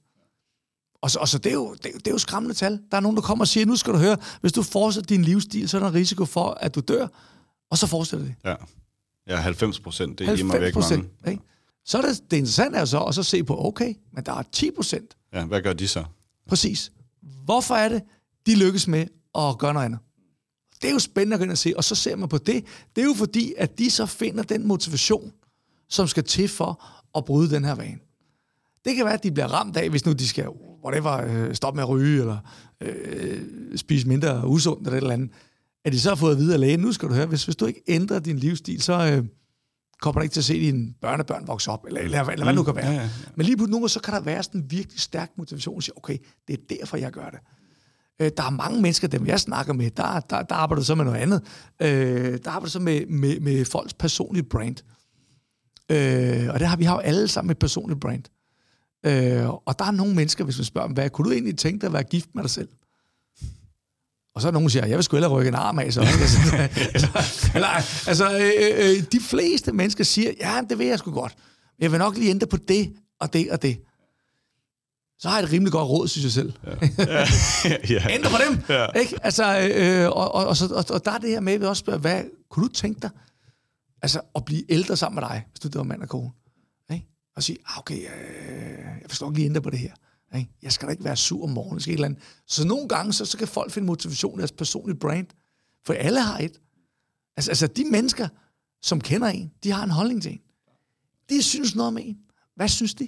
Og 1.01 1.11
så, 1.11 1.19
og 1.19 1.27
så 1.27 1.37
det, 1.37 1.49
er 1.49 1.53
jo, 1.53 1.73
det, 1.73 1.85
er 1.85 1.89
jo- 1.91 1.97
det 1.97 2.07
er 2.07 2.11
jo 2.11 2.17
skræmmende 2.17 2.55
tal. 2.55 2.79
Der 2.91 2.97
er 2.97 3.01
nogen, 3.01 3.15
der 3.17 3.21
kommer 3.21 3.43
og 3.43 3.47
siger, 3.47 3.65
nu 3.65 3.75
skal 3.75 3.93
du 3.93 3.97
høre, 3.97 4.17
hvis 4.41 4.51
du 4.53 4.63
fortsætter 4.63 5.07
din 5.07 5.21
livsstil, 5.23 5.69
så 5.69 5.77
er 5.77 5.81
der 5.81 5.87
en 5.87 5.93
risiko 5.93 6.25
for, 6.25 6.49
at 6.49 6.75
du 6.75 6.79
dør. 6.79 7.07
Og 7.71 7.77
så 7.77 7.87
fortsætter 7.87 8.25
det. 8.25 8.35
Ja. 8.45 8.55
Ja, 9.27 9.35
90 9.35 9.79
procent, 9.79 10.19
det 10.19 10.23
er 10.25 10.27
90 10.27 10.51
hjemme 10.51 10.65
væk 10.65 10.73
procent. 10.73 11.03
mange. 11.03 11.31
Ikke? 11.31 11.43
Så 11.85 11.97
er 11.97 12.01
det, 12.01 12.31
det 12.31 12.37
interessante 12.37 12.77
er 12.79 12.85
så 12.85 12.99
at 13.03 13.15
så 13.15 13.23
se 13.23 13.43
på, 13.43 13.65
okay, 13.65 13.93
men 14.13 14.25
der 14.25 14.33
er 14.33 14.43
10 14.51 14.71
procent. 14.71 15.17
Ja, 15.33 15.45
hvad 15.45 15.61
gør 15.61 15.73
de 15.73 15.87
så? 15.87 16.03
Præcis. 16.47 16.91
Hvorfor 17.45 17.75
er 17.75 17.89
det, 17.89 18.01
de 18.45 18.55
lykkes 18.55 18.87
med 18.87 19.07
at 19.35 19.57
gøre 19.57 19.73
noget 19.73 19.85
andet? 19.85 19.99
Det 20.81 20.87
er 20.87 20.91
jo 20.93 20.99
spændende 20.99 21.33
at 21.33 21.39
gå 21.39 21.43
ind 21.43 21.51
og 21.51 21.57
se, 21.57 21.73
og 21.77 21.83
så 21.83 21.95
ser 21.95 22.15
man 22.15 22.29
på 22.29 22.37
det. 22.37 22.65
Det 22.95 23.01
er 23.01 23.05
jo 23.05 23.13
fordi, 23.13 23.53
at 23.57 23.79
de 23.79 23.91
så 23.91 24.05
finder 24.05 24.43
den 24.43 24.67
motivation, 24.67 25.31
som 25.89 26.07
skal 26.07 26.23
til 26.23 26.47
for 26.47 26.83
at 27.17 27.25
bryde 27.25 27.55
den 27.55 27.65
her 27.65 27.75
vane. 27.75 27.99
Det 28.85 28.95
kan 28.95 29.05
være, 29.05 29.13
at 29.13 29.23
de 29.23 29.31
bliver 29.31 29.47
ramt 29.47 29.77
af, 29.77 29.89
hvis 29.89 30.05
nu 30.05 30.13
de 30.13 30.27
skal 30.27 30.47
whatever, 30.85 31.11
øh, 31.11 31.55
stoppe 31.55 31.75
med 31.77 31.83
at 31.83 31.89
ryge, 31.89 32.19
eller 32.19 32.37
øh, 32.81 33.41
spise 33.75 34.07
mindre 34.07 34.47
usundt, 34.47 34.87
eller 34.87 34.97
et 34.97 35.01
eller 35.01 35.13
andet. 35.13 35.29
At 35.85 35.93
de 35.93 35.99
så 35.99 36.09
har 36.09 36.15
fået 36.15 36.31
at 36.31 36.37
vide 36.37 36.53
af 36.53 36.59
lægen, 36.59 36.79
nu 36.79 36.91
skal 36.91 37.09
du 37.09 37.13
høre, 37.13 37.25
hvis, 37.25 37.45
hvis 37.45 37.55
du 37.55 37.65
ikke 37.65 37.83
ændrer 37.87 38.19
din 38.19 38.37
livsstil, 38.37 38.81
så 38.81 38.93
øh, 38.93 39.25
kommer 40.01 40.19
du 40.19 40.23
ikke 40.23 40.33
til 40.33 40.41
at 40.41 40.45
se 40.45 40.53
dine 40.53 40.93
børnebørn 41.01 41.47
vokse 41.47 41.71
op, 41.71 41.85
eller, 41.87 42.01
eller, 42.01 42.23
eller 42.23 42.43
hvad 42.43 42.53
det 42.53 42.55
nu 42.55 42.63
kan 42.63 42.75
være. 42.75 42.85
Ja, 42.85 42.93
ja, 42.93 43.01
ja. 43.01 43.09
Men 43.35 43.45
lige 43.45 43.57
på 43.57 43.65
nogle 43.65 43.89
så 43.89 43.99
kan 43.99 44.13
der 44.13 44.19
være 44.19 44.43
sådan 44.43 44.61
en 44.61 44.71
virkelig 44.71 44.99
stærk 44.99 45.31
motivation, 45.37 45.77
at 45.77 45.83
sige, 45.83 45.97
okay, 45.97 46.17
det 46.47 46.53
er 46.53 46.75
derfor, 46.75 46.97
jeg 46.97 47.11
gør 47.11 47.29
det. 47.29 47.39
Øh, 48.21 48.31
der 48.37 48.43
er 48.43 48.49
mange 48.49 48.81
mennesker, 48.81 49.07
dem 49.07 49.25
jeg 49.25 49.39
snakker 49.39 49.73
med, 49.73 49.91
der, 49.91 50.19
der, 50.19 50.41
der 50.41 50.55
arbejder 50.55 50.83
så 50.83 50.95
med 50.95 51.05
noget 51.05 51.19
andet. 51.19 51.41
Øh, 51.81 52.39
der 52.43 52.51
arbejder 52.51 52.69
så 52.69 52.79
med, 52.79 53.05
med, 53.05 53.39
med 53.39 53.65
folks 53.65 53.93
personlige 53.93 54.43
brand. 54.43 54.75
Øh, 55.91 56.49
og 56.53 56.59
det 56.59 56.67
har 56.67 56.77
vi 56.77 56.83
har 56.83 56.93
jo 56.93 56.99
alle 56.99 57.27
sammen 57.27 57.51
et 57.51 57.59
personligt 57.59 57.99
brand. 57.99 58.23
Øh, 59.05 59.49
og 59.49 59.79
der 59.79 59.85
er 59.85 59.91
nogle 59.91 60.15
mennesker, 60.15 60.43
hvis 60.43 60.57
man 60.57 60.65
spørger 60.65 60.87
dem, 60.87 60.93
hvad 60.93 61.09
kunne 61.09 61.25
du 61.25 61.31
egentlig 61.31 61.57
tænke 61.57 61.81
dig 61.81 61.87
at 61.87 61.93
være 61.93 62.03
gift 62.03 62.29
med 62.35 62.43
dig 62.43 62.51
selv? 62.51 62.67
Og 64.35 64.41
så 64.41 64.47
er 64.47 64.51
nogen, 64.51 64.65
der 64.65 64.71
siger, 64.71 64.85
jeg 64.85 64.97
vil 64.97 65.03
sgu 65.03 65.15
hellere 65.15 65.31
rykke 65.31 65.47
en 65.47 65.55
arm 65.55 65.79
af, 65.79 65.93
så. 65.93 66.01
altså, 66.93 67.07
eller, 67.55 67.67
altså 68.07 68.37
øh, 68.37 68.89
øh, 68.89 69.03
de 69.11 69.19
fleste 69.19 69.71
mennesker 69.71 70.03
siger, 70.03 70.31
ja, 70.39 70.61
det 70.69 70.79
vil 70.79 70.87
jeg 70.87 70.99
sgu 70.99 71.11
godt. 71.11 71.35
Men 71.77 71.83
jeg 71.83 71.91
vil 71.91 71.99
nok 71.99 72.17
lige 72.17 72.29
ændre 72.29 72.47
på 72.47 72.57
det, 72.57 72.93
og 73.19 73.33
det, 73.33 73.51
og 73.51 73.61
det. 73.61 73.79
Så 75.19 75.29
har 75.29 75.37
jeg 75.37 75.43
et 75.43 75.51
rimelig 75.51 75.71
godt 75.71 75.89
råd, 75.89 76.07
synes 76.07 76.23
jeg 76.23 76.31
selv. 76.31 76.53
ja. 76.97 77.27
ja. 77.95 78.15
Ændre 78.15 78.29
på 78.29 78.37
dem. 78.47 78.59
Ja. 78.69 78.85
Ikke? 78.99 79.19
Altså, 79.23 79.71
øh, 79.75 80.09
og, 80.09 80.35
og, 80.35 80.47
og, 80.47 80.57
så, 80.57 80.65
og, 80.65 80.85
og 80.89 81.05
der 81.05 81.11
er 81.11 81.17
det 81.17 81.29
her 81.29 81.39
med, 81.39 81.53
at 81.53 81.61
vi 81.61 81.65
også 81.65 81.79
spørger, 81.79 81.99
hvad 81.99 82.23
kunne 82.49 82.67
du 82.67 82.73
tænke 82.73 83.01
dig 83.01 83.09
altså, 84.01 84.21
at 84.35 84.45
blive 84.45 84.71
ældre 84.71 84.97
sammen 84.97 85.21
med 85.21 85.29
dig, 85.29 85.45
hvis 85.49 85.59
du 85.59 85.67
det 85.67 85.77
var 85.77 85.83
mand 85.83 86.01
og 86.01 86.09
kone? 86.09 86.31
Ikke? 86.93 87.07
Og 87.35 87.43
sige, 87.43 87.57
ah, 87.65 87.77
okay, 87.77 87.97
øh, 87.97 89.01
jeg 89.01 89.05
forstår 89.07 89.29
ikke 89.29 89.39
lige 89.39 89.45
ændre 89.45 89.61
på 89.61 89.69
det 89.69 89.79
her. 89.79 89.93
Ikke? 90.35 90.51
Jeg 90.61 90.71
skal 90.71 90.87
da 90.87 90.91
ikke 90.91 91.03
være 91.03 91.15
sur 91.15 91.43
om 91.43 91.49
morgenen. 91.49 91.75
Jeg 91.75 91.81
skal 91.81 91.91
et 91.93 91.95
eller 91.95 92.07
andet. 92.07 92.23
Så 92.47 92.67
nogle 92.67 92.87
gange, 92.87 93.13
så, 93.13 93.25
så 93.25 93.37
kan 93.37 93.47
folk 93.47 93.71
finde 93.71 93.85
motivation 93.85 94.39
i 94.39 94.39
deres 94.39 94.51
personlige 94.51 94.99
brand. 94.99 95.27
For 95.85 95.93
alle 95.93 96.21
har 96.21 96.39
et. 96.39 96.61
Altså, 97.37 97.51
altså, 97.51 97.67
de 97.67 97.85
mennesker, 97.85 98.27
som 98.81 99.01
kender 99.01 99.27
en, 99.27 99.51
de 99.63 99.71
har 99.71 99.83
en 99.83 99.89
holdning 99.89 100.21
til 100.21 100.31
en. 100.31 100.41
De 101.29 101.41
synes 101.41 101.75
noget 101.75 101.87
om 101.87 101.97
en. 101.97 102.17
Hvad 102.55 102.67
synes 102.67 102.93
de? 102.93 103.07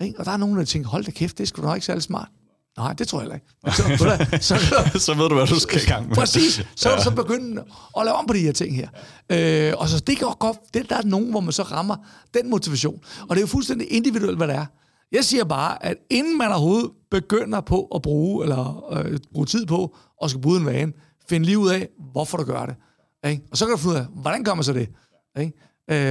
Ikke? 0.00 0.18
Og 0.18 0.24
der 0.24 0.30
er 0.30 0.36
nogen, 0.36 0.56
der 0.56 0.64
tænker, 0.64 0.88
hold 0.88 1.04
da 1.04 1.10
kæft, 1.10 1.38
det 1.38 1.48
skulle 1.48 1.66
nok 1.66 1.76
ikke 1.76 1.86
særlig 1.86 2.02
smart. 2.02 2.30
Nej, 2.78 2.92
det 2.92 3.08
tror 3.08 3.18
jeg 3.18 3.22
heller 3.22 3.34
ikke. 3.34 3.46
Men 3.64 3.72
så, 3.72 3.82
ved 3.88 3.98
du 3.98 4.04
hvad, 4.04 4.40
så, 4.40 4.56
så, 4.56 4.98
så 5.06 5.14
ved 5.14 5.28
du, 5.28 5.34
hvad 5.34 5.46
du 5.46 5.60
skal 5.60 5.82
i 5.82 5.86
gang 5.86 6.08
med. 6.08 6.16
Præcis. 6.16 6.62
Så 6.76 6.90
er 6.90 6.96
du 6.96 7.02
så 7.02 7.10
begyndt 7.10 7.58
at 7.98 8.04
lave 8.04 8.16
om 8.16 8.26
på 8.26 8.32
de 8.34 8.38
her 8.38 8.52
ting 8.52 8.76
her. 8.76 8.88
Øh, 9.32 9.72
og 9.76 9.88
så 9.88 10.00
det 10.00 10.18
kan 10.18 10.28
godt, 10.38 10.56
det, 10.74 10.90
der 10.90 10.96
er 10.96 11.02
nogen, 11.02 11.30
hvor 11.30 11.40
man 11.40 11.52
så 11.52 11.62
rammer 11.62 11.96
den 12.34 12.50
motivation. 12.50 13.00
Og 13.22 13.28
det 13.28 13.36
er 13.36 13.40
jo 13.40 13.46
fuldstændig 13.46 13.92
individuelt, 13.92 14.36
hvad 14.36 14.48
det 14.48 14.56
er. 14.56 14.66
Jeg 15.12 15.24
siger 15.24 15.44
bare, 15.44 15.84
at 15.84 15.96
inden 16.10 16.38
man 16.38 16.48
overhovedet 16.48 16.90
begynder 17.10 17.60
på 17.60 17.88
at 17.94 18.02
bruge, 18.02 18.44
eller 18.44 18.92
øh, 18.92 19.18
bruge 19.32 19.46
tid 19.46 19.66
på, 19.66 19.96
og 20.20 20.30
skal 20.30 20.42
bryde 20.42 20.60
en 20.60 20.66
vane, 20.66 20.92
find 21.28 21.44
lige 21.44 21.58
ud 21.58 21.70
af, 21.70 21.88
hvorfor 22.12 22.38
du 22.38 22.44
gør 22.44 22.66
det. 22.66 22.74
Ikke? 23.30 23.42
Og 23.50 23.56
så 23.56 23.66
kan 23.66 23.72
du 23.72 23.78
finde 23.78 23.94
ud 23.94 23.98
af, 24.00 24.06
hvordan 24.22 24.44
gør 24.44 24.54
man 24.54 24.64
så 24.64 24.72
det? 24.72 24.88
Ikke? 25.40 25.52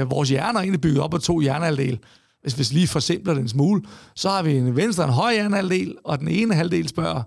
Øh, 0.02 0.12
vores 0.12 0.30
hjerner 0.30 0.60
er 0.60 0.64
egentlig 0.64 0.82
bygget 0.82 1.02
op 1.04 1.14
af 1.14 1.20
to 1.20 1.40
hjernehalvdele. 1.40 2.00
Hvis 2.42 2.60
vi 2.60 2.76
lige 2.76 2.88
forsimpler 2.88 3.34
den 3.34 3.44
en 3.44 3.50
smule, 3.50 3.82
så 4.16 4.30
har 4.30 4.44
vi 4.44 4.56
en 4.58 4.76
venstre 4.76 5.04
og 5.04 5.10
en 5.10 5.14
højre 5.14 5.34
hjernehalvdel, 5.34 5.98
og 6.04 6.20
den 6.20 6.28
ene 6.28 6.54
halvdel 6.54 6.88
spørger, 6.88 7.24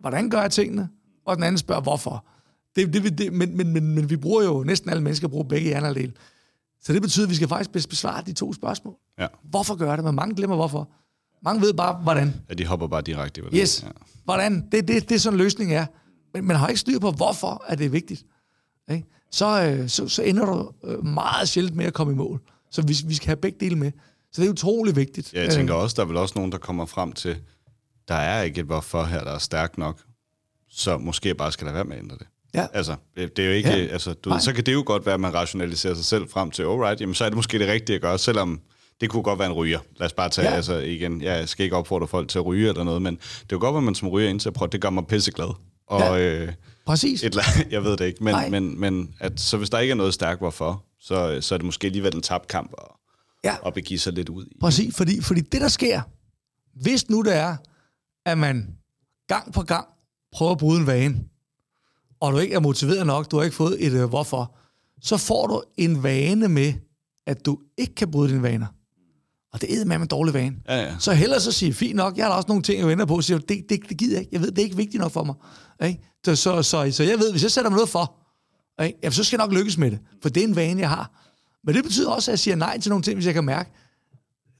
hvordan 0.00 0.30
gør 0.30 0.40
jeg 0.40 0.50
tingene? 0.50 0.88
Og 1.26 1.36
den 1.36 1.44
anden 1.44 1.58
spørger, 1.58 1.82
hvorfor? 1.82 2.26
Det, 2.76 2.92
det, 2.92 3.18
det, 3.18 3.32
men, 3.32 3.56
men, 3.56 3.72
men, 3.72 3.94
men 3.94 4.10
vi 4.10 4.16
bruger 4.16 4.44
jo, 4.44 4.64
næsten 4.64 4.90
alle 4.90 5.02
mennesker 5.02 5.28
bruger 5.28 5.44
begge 5.44 5.66
hjernehalvdele. 5.66 6.12
Så 6.82 6.92
det 6.92 7.02
betyder, 7.02 7.26
at 7.26 7.30
vi 7.30 7.34
skal 7.34 7.48
faktisk 7.48 7.88
besvare 7.88 8.22
de 8.26 8.32
to 8.32 8.52
spørgsmål. 8.52 8.94
Ja. 9.18 9.26
Hvorfor 9.42 9.74
gør 9.74 9.96
det? 9.96 10.04
Men 10.04 10.14
mange 10.14 10.34
glemmer 10.34 10.56
hvorfor. 10.56 10.88
Mange 11.44 11.60
ved 11.60 11.74
bare, 11.74 12.02
hvordan. 12.02 12.34
ja, 12.48 12.54
de 12.54 12.66
hopper 12.66 12.86
bare 12.86 13.02
direkte 13.02 13.40
hvordan. 13.40 13.60
Yes. 13.60 13.82
Ja. 13.82 13.88
Hvordan? 14.24 14.68
Det, 14.72 14.88
det, 14.88 15.08
det 15.08 15.14
er 15.14 15.18
sådan 15.18 15.34
en 15.34 15.44
løsning 15.44 15.72
er. 15.72 15.86
Men 16.34 16.44
man 16.44 16.56
har 16.56 16.68
ikke 16.68 16.80
styr 16.80 16.98
på, 16.98 17.10
hvorfor 17.10 17.64
er 17.68 17.74
det 17.74 17.92
vigtigt. 17.92 18.24
Ikke? 18.90 19.06
Så, 19.30 19.62
øh, 19.62 19.88
så, 19.88 20.08
så 20.08 20.22
ender 20.22 20.46
du 20.46 20.72
øh, 20.84 21.04
meget 21.04 21.48
sjældent 21.48 21.76
med 21.76 21.84
at 21.84 21.94
komme 21.94 22.12
i 22.12 22.16
mål. 22.16 22.40
Så 22.70 22.82
vi, 22.82 22.96
vi 23.06 23.14
skal 23.14 23.26
have 23.26 23.36
begge 23.36 23.58
dele 23.60 23.76
med. 23.76 23.92
Så 24.34 24.40
det 24.42 24.46
er 24.48 24.52
utrolig 24.52 24.96
vigtigt. 24.96 25.32
Ja, 25.32 25.42
jeg 25.42 25.50
tænker 25.52 25.74
også, 25.74 25.94
der 25.96 26.02
er 26.02 26.06
vel 26.06 26.16
også 26.16 26.32
nogen, 26.36 26.52
der 26.52 26.58
kommer 26.58 26.86
frem 26.86 27.12
til, 27.12 27.36
der 28.08 28.14
er 28.14 28.42
ikke 28.42 28.60
et 28.60 28.66
hvorfor 28.66 29.04
her, 29.04 29.24
der 29.24 29.30
er 29.30 29.38
stærkt 29.38 29.78
nok, 29.78 30.00
så 30.70 30.98
måske 30.98 31.34
bare 31.34 31.52
skal 31.52 31.64
lade 31.64 31.74
være 31.74 31.84
med 31.84 31.96
at 31.96 32.02
ændre 32.02 32.16
det. 32.18 32.26
Ja. 32.54 32.66
Altså, 32.72 32.96
det 33.16 33.38
er 33.38 33.44
jo 33.46 33.50
ikke, 33.52 33.68
Ja. 33.68 33.74
altså, 33.86 34.12
du 34.14 34.30
ved, 34.30 34.40
så 34.40 34.52
kan 34.52 34.66
det 34.66 34.72
jo 34.72 34.82
godt 34.86 35.06
være, 35.06 35.14
at 35.14 35.20
man 35.20 35.34
rationaliserer 35.34 35.94
sig 35.94 36.04
selv 36.04 36.28
frem 36.28 36.50
til, 36.50 36.62
alright, 36.62 37.00
jamen 37.00 37.14
så 37.14 37.24
er 37.24 37.28
det 37.28 37.36
måske 37.36 37.58
det 37.58 37.68
rigtige 37.68 37.96
at 37.96 38.02
gøre, 38.02 38.18
selvom 38.18 38.60
det 39.00 39.10
kunne 39.10 39.22
godt 39.22 39.38
være 39.38 39.48
en 39.48 39.52
ryger. 39.54 39.78
Lad 39.96 40.06
os 40.06 40.12
bare 40.12 40.28
tage, 40.28 40.48
Ja. 40.48 40.54
altså 40.54 40.74
igen, 40.78 41.22
jeg 41.22 41.48
skal 41.48 41.64
ikke 41.64 41.76
opfordre 41.76 42.06
folk 42.08 42.28
til 42.28 42.38
at 42.38 42.46
ryge 42.46 42.68
eller 42.68 42.84
noget, 42.84 43.02
men 43.02 43.14
det 43.40 43.48
kan 43.48 43.58
godt 43.58 43.72
være, 43.74 43.78
at 43.80 43.84
man 43.84 43.94
som 43.94 44.08
ryger 44.08 44.42
at 44.46 44.52
prøve, 44.52 44.68
det 44.72 44.80
gør 44.80 44.90
mig 44.90 45.06
pisseglad. 45.06 45.54
Og 45.86 46.00
Ja. 46.00 46.18
øh, 46.18 46.52
Præcis. 46.86 47.22
et, 47.22 47.36
jeg 47.70 47.84
ved 47.84 47.96
det 47.96 48.06
ikke, 48.06 48.24
Nej. 48.24 48.48
men, 48.48 48.64
men, 48.64 48.80
men 48.80 49.14
at, 49.20 49.40
så 49.40 49.56
hvis 49.56 49.70
der 49.70 49.78
ikke 49.78 49.90
er 49.92 49.96
noget 49.96 50.14
stærkt 50.14 50.40
hvorfor, 50.40 50.84
så, 51.00 51.38
så 51.40 51.54
er 51.54 51.58
det 51.58 51.64
måske 51.64 51.86
alligevel 51.86 52.14
en 52.14 52.22
tabt 52.22 52.48
kamp 52.48 52.72
at, 52.78 52.84
Ja. 53.44 53.56
at 53.66 53.74
begive 53.74 53.98
sig 53.98 54.12
lidt 54.12 54.28
ud 54.28 54.46
i. 54.46 54.58
Præcis, 54.60 54.96
fordi, 54.96 55.20
fordi 55.20 55.40
det, 55.40 55.60
der 55.60 55.68
sker, 55.68 56.02
hvis 56.82 57.08
nu 57.10 57.22
det 57.22 57.36
er, 57.36 57.56
at 58.26 58.38
man 58.38 58.76
gang 59.28 59.52
på 59.52 59.62
gang 59.62 59.86
prøver 60.32 60.52
at 60.52 60.58
bryde 60.58 60.80
en 60.80 60.86
vane, 60.86 61.24
og 62.20 62.32
du 62.32 62.38
ikke 62.38 62.54
er 62.54 62.60
motiveret 62.60 63.06
nok, 63.06 63.30
du 63.30 63.36
har 63.36 63.44
ikke 63.44 63.56
fået 63.56 63.86
et 63.86 63.92
øh, 63.92 64.04
hvorfor, 64.08 64.56
så 65.00 65.16
får 65.16 65.46
du 65.46 65.62
en 65.76 66.02
vane 66.02 66.48
med, 66.48 66.72
at 67.26 67.46
du 67.46 67.58
ikke 67.78 67.94
kan 67.94 68.10
bryde 68.10 68.30
dine 68.30 68.42
vaner. 68.42 68.66
Og 69.52 69.60
det 69.60 69.80
er 69.80 69.84
med 69.84 69.96
en 69.96 70.06
dårlig 70.06 70.34
vane. 70.34 70.56
Ja, 70.68 70.82
ja. 70.82 70.98
Så 70.98 71.12
hellere 71.12 71.40
så 71.40 71.52
sige, 71.52 71.74
fint 71.74 71.96
nok, 71.96 72.16
jeg 72.16 72.24
har 72.24 72.30
da 72.30 72.36
også 72.36 72.48
nogle 72.48 72.62
ting, 72.62 72.80
jeg 72.80 72.88
venter 72.88 73.04
på, 73.04 73.20
så 73.20 73.26
siger, 73.26 73.38
det, 73.38 73.64
det, 73.68 73.80
det 73.88 73.98
gider 73.98 74.12
jeg 74.12 74.20
ikke. 74.20 74.30
Jeg 74.32 74.40
ved, 74.40 74.50
det 74.50 74.58
er 74.58 74.62
ikke 74.62 74.76
vigtigt 74.76 75.00
nok 75.00 75.12
for 75.12 75.24
mig. 75.24 75.34
Ikke? 75.84 76.02
Så, 76.24 76.36
så, 76.36 76.62
så, 76.62 76.90
så 76.92 77.02
jeg 77.02 77.18
ved, 77.18 77.30
hvis 77.30 77.42
jeg 77.42 77.50
sætter 77.50 77.70
mig 77.70 77.76
noget 77.76 77.88
for, 77.88 78.16
ikke? 78.84 78.98
Jamen, 79.02 79.12
så 79.12 79.24
skal 79.24 79.36
jeg 79.36 79.46
nok 79.46 79.54
lykkes 79.54 79.78
med 79.78 79.90
det, 79.90 79.98
for 80.22 80.28
det 80.28 80.42
er 80.42 80.48
en 80.48 80.56
vane, 80.56 80.80
jeg 80.80 80.88
har. 80.88 81.23
Men 81.64 81.74
det 81.74 81.84
betyder 81.84 82.10
også, 82.10 82.30
at 82.30 82.32
jeg 82.32 82.38
siger 82.38 82.54
nej 82.54 82.80
til 82.80 82.90
nogle 82.90 83.02
ting, 83.02 83.16
hvis 83.16 83.26
jeg 83.26 83.34
kan 83.34 83.44
mærke, 83.44 83.70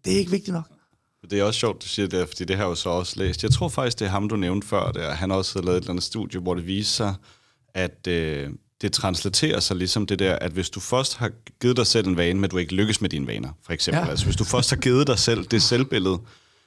det 0.05 0.13
er 0.13 0.19
ikke 0.19 0.31
vigtigt 0.31 0.55
nok. 0.55 0.65
Det 1.31 1.41
er 1.41 1.45
også 1.45 1.61
sjovt, 1.61 1.83
du 1.83 1.89
siger 1.89 2.09
det, 2.09 2.29
fordi 2.29 2.45
det 2.45 2.57
har 2.57 2.65
jeg 2.65 2.71
jo 2.71 2.75
så 2.75 2.89
også 2.89 3.19
læst. 3.19 3.43
Jeg 3.43 3.51
tror 3.51 3.69
faktisk, 3.69 3.99
det 3.99 4.05
er 4.05 4.11
ham, 4.11 4.29
du 4.29 4.37
nævnte 4.37 4.67
før. 4.67 4.93
Der. 4.93 5.11
Han 5.11 5.31
har 5.31 5.37
også 5.37 5.63
lavet 5.63 5.77
et 5.77 5.81
eller 5.81 5.91
andet 5.91 6.05
studie, 6.05 6.41
hvor 6.41 6.55
det 6.55 6.67
viser 6.67 6.91
sig, 6.91 7.15
at 7.75 8.07
øh, 8.07 8.51
det 8.81 8.93
translaterer 8.93 9.61
sig 9.61 9.77
ligesom 9.77 10.07
det 10.07 10.19
der, 10.19 10.37
at 10.37 10.53
hvis 10.53 10.71
du 10.71 10.81
først 10.81 11.17
har 11.17 11.31
givet 11.61 11.77
dig 11.77 11.87
selv 11.87 12.07
en 12.07 12.17
vane, 12.17 12.41
men 12.41 12.51
du 12.51 12.57
ikke 12.57 12.75
lykkes 12.75 13.01
med 13.01 13.11
dine 13.11 13.27
vaner, 13.27 13.49
for 13.63 13.73
eksempel. 13.73 14.03
Ja. 14.05 14.11
Altså 14.11 14.25
hvis 14.25 14.37
du 14.37 14.45
først 14.45 14.71
har 14.71 14.77
givet 14.77 15.07
dig 15.07 15.19
selv 15.19 15.45
det 15.45 15.63
selvbillede, 15.63 16.19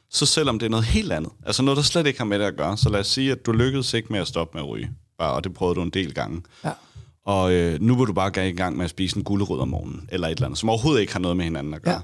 så 0.09 0.25
selvom 0.25 0.59
det 0.59 0.65
er 0.65 0.69
noget 0.69 0.85
helt 0.85 1.11
andet, 1.11 1.31
altså 1.45 1.63
noget, 1.63 1.77
der 1.77 1.83
slet 1.83 2.07
ikke 2.07 2.19
har 2.19 2.25
med 2.25 2.39
det 2.39 2.45
at 2.45 2.55
gøre, 2.55 2.77
så 2.77 2.89
lad 2.89 2.99
os 2.99 3.07
sige, 3.07 3.31
at 3.31 3.45
du 3.45 3.51
lykkedes 3.51 3.93
ikke 3.93 4.13
med 4.13 4.19
at 4.19 4.27
stoppe 4.27 4.57
med 4.57 4.63
at 4.63 4.69
ryge, 4.69 4.91
bare, 5.17 5.33
og 5.33 5.43
det 5.43 5.53
prøvede 5.53 5.75
du 5.75 5.81
en 5.81 5.89
del 5.89 6.13
gange. 6.13 6.41
Ja. 6.63 6.71
Og 7.27 7.53
øh, 7.53 7.81
nu 7.81 7.95
vil 7.95 8.07
du 8.07 8.13
bare 8.13 8.31
gerne 8.31 8.49
i 8.49 8.55
gang 8.55 8.77
med 8.77 8.85
at 8.85 8.89
spise 8.89 9.17
en 9.17 9.23
gulerod 9.23 9.59
om 9.59 9.67
morgenen, 9.67 10.09
eller 10.11 10.27
et 10.27 10.31
eller 10.31 10.45
andet, 10.45 10.59
som 10.59 10.69
overhovedet 10.69 11.01
ikke 11.01 11.13
har 11.13 11.19
noget 11.19 11.37
med 11.37 11.45
hinanden 11.45 11.73
at 11.73 11.81
gøre. 11.81 11.93
Ja. 11.93 12.01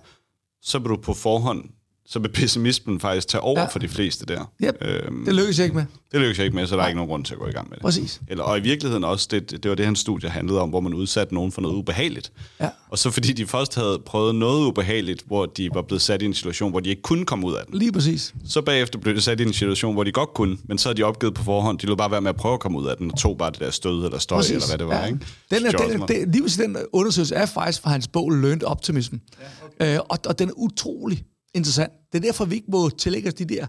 Så 0.61 0.79
vil 0.79 0.89
du 0.89 0.95
på 0.95 1.13
forhånd, 1.13 1.69
så 2.05 2.19
vil 2.19 2.29
pessimismen 2.29 2.99
faktisk 2.99 3.27
tage 3.27 3.41
over 3.41 3.59
Ja. 3.59 3.63
ja. 3.63 3.69
for 3.69 3.79
de 3.79 3.87
fleste 3.87 4.25
der. 4.25 4.51
Yep, 4.63 4.75
Øhm, 4.81 5.25
det 5.25 5.35
lykkes 5.35 5.57
jeg 5.57 5.63
ikke 5.65 5.75
med. 5.75 5.85
det 6.11 6.21
lykkes 6.21 6.37
jeg 6.37 6.45
ikke 6.45 6.55
med, 6.55 6.67
så 6.67 6.75
der 6.75 6.83
er 6.83 6.87
ikke 6.87 6.95
nogen 6.97 7.09
grund 7.09 7.25
til 7.25 7.33
at 7.33 7.39
gå 7.39 7.47
i 7.47 7.51
gang 7.51 7.69
med 7.69 7.75
det. 7.77 7.81
Præcis. 7.81 8.21
Eller, 8.27 8.43
og 8.43 8.57
i 8.57 8.61
virkeligheden 8.61 9.03
også, 9.03 9.27
det, 9.31 9.51
det 9.51 9.69
var 9.69 9.75
det, 9.75 9.85
hans 9.85 9.99
studie 9.99 10.29
handlede 10.29 10.59
om, 10.61 10.69
hvor 10.69 10.79
man 10.79 10.93
udsatte 10.93 11.33
nogen 11.33 11.51
for 11.51 11.61
noget 11.61 11.75
ubehageligt. 11.75 12.31
Ja. 12.59 12.69
Og 12.89 12.97
så 12.97 13.11
fordi 13.11 13.33
de 13.33 13.47
først 13.47 13.75
havde 13.75 14.01
prøvet 14.05 14.35
noget 14.35 14.65
ubehageligt, 14.67 15.23
hvor 15.27 15.45
de 15.45 15.69
var 15.73 15.81
blevet 15.81 16.01
sat 16.01 16.21
i 16.21 16.25
en 16.25 16.33
situation, 16.33 16.71
hvor 16.71 16.79
de 16.79 16.89
ikke 16.89 17.01
kunne 17.01 17.25
komme 17.25 17.47
ud 17.47 17.53
af 17.53 17.65
den. 17.69 17.79
Lige 17.79 17.91
præcis. 17.91 18.33
Så 18.47 18.61
bagefter 18.61 18.99
blev 18.99 19.15
de 19.15 19.21
sat 19.21 19.39
i 19.39 19.43
en 19.43 19.53
situation, 19.53 19.93
hvor 19.93 20.03
de 20.03 20.11
godt 20.11 20.33
kunne, 20.33 20.57
men 20.63 20.77
så 20.77 20.89
havde 20.89 20.97
de 20.97 21.03
opgivet 21.03 21.33
på 21.33 21.43
forhånd. 21.43 21.79
De 21.79 21.85
lod 21.85 21.95
bare 21.97 22.11
være 22.11 22.21
med 22.21 22.29
at 22.29 22.35
prøve 22.35 22.53
at 22.53 22.59
komme 22.59 22.79
ud 22.79 22.87
af 22.87 22.97
den, 22.97 23.11
og 23.11 23.17
tog 23.17 23.37
bare 23.37 23.51
det 23.51 23.59
der 23.59 23.71
stød 23.71 24.05
eller 24.05 24.17
støj, 24.19 24.39
eller 24.49 24.67
hvad 24.69 24.77
det 24.77 24.87
var. 24.87 25.05
Ikke? 25.05 25.19
Den, 25.51 25.65
er, 25.65 25.71
den, 25.71 26.01
også, 26.01 26.13
den, 26.13 26.31
lige 26.31 26.41
præcis 26.43 26.57
den 26.57 26.77
undersøgelse 26.93 27.35
er 27.35 27.45
faktisk 27.45 27.81
fra 27.81 27.89
hans 27.89 28.07
bog 28.07 28.29
Learned 28.31 28.63
Optimism. 28.63 29.15
Ja, 29.15 29.45
okay. 29.85 29.93
øh, 29.95 29.99
og, 30.09 30.17
og 30.25 30.39
den 30.39 30.49
er 30.49 30.53
utrolig 30.55 31.23
interessant. 31.53 31.91
Det 32.11 32.17
er 32.17 32.21
derfor, 32.21 32.45
vi 32.45 32.55
ikke 32.55 32.71
må 32.71 32.89
tillægge 32.89 33.27
os 33.27 33.33
de 33.33 33.45
der 33.45 33.65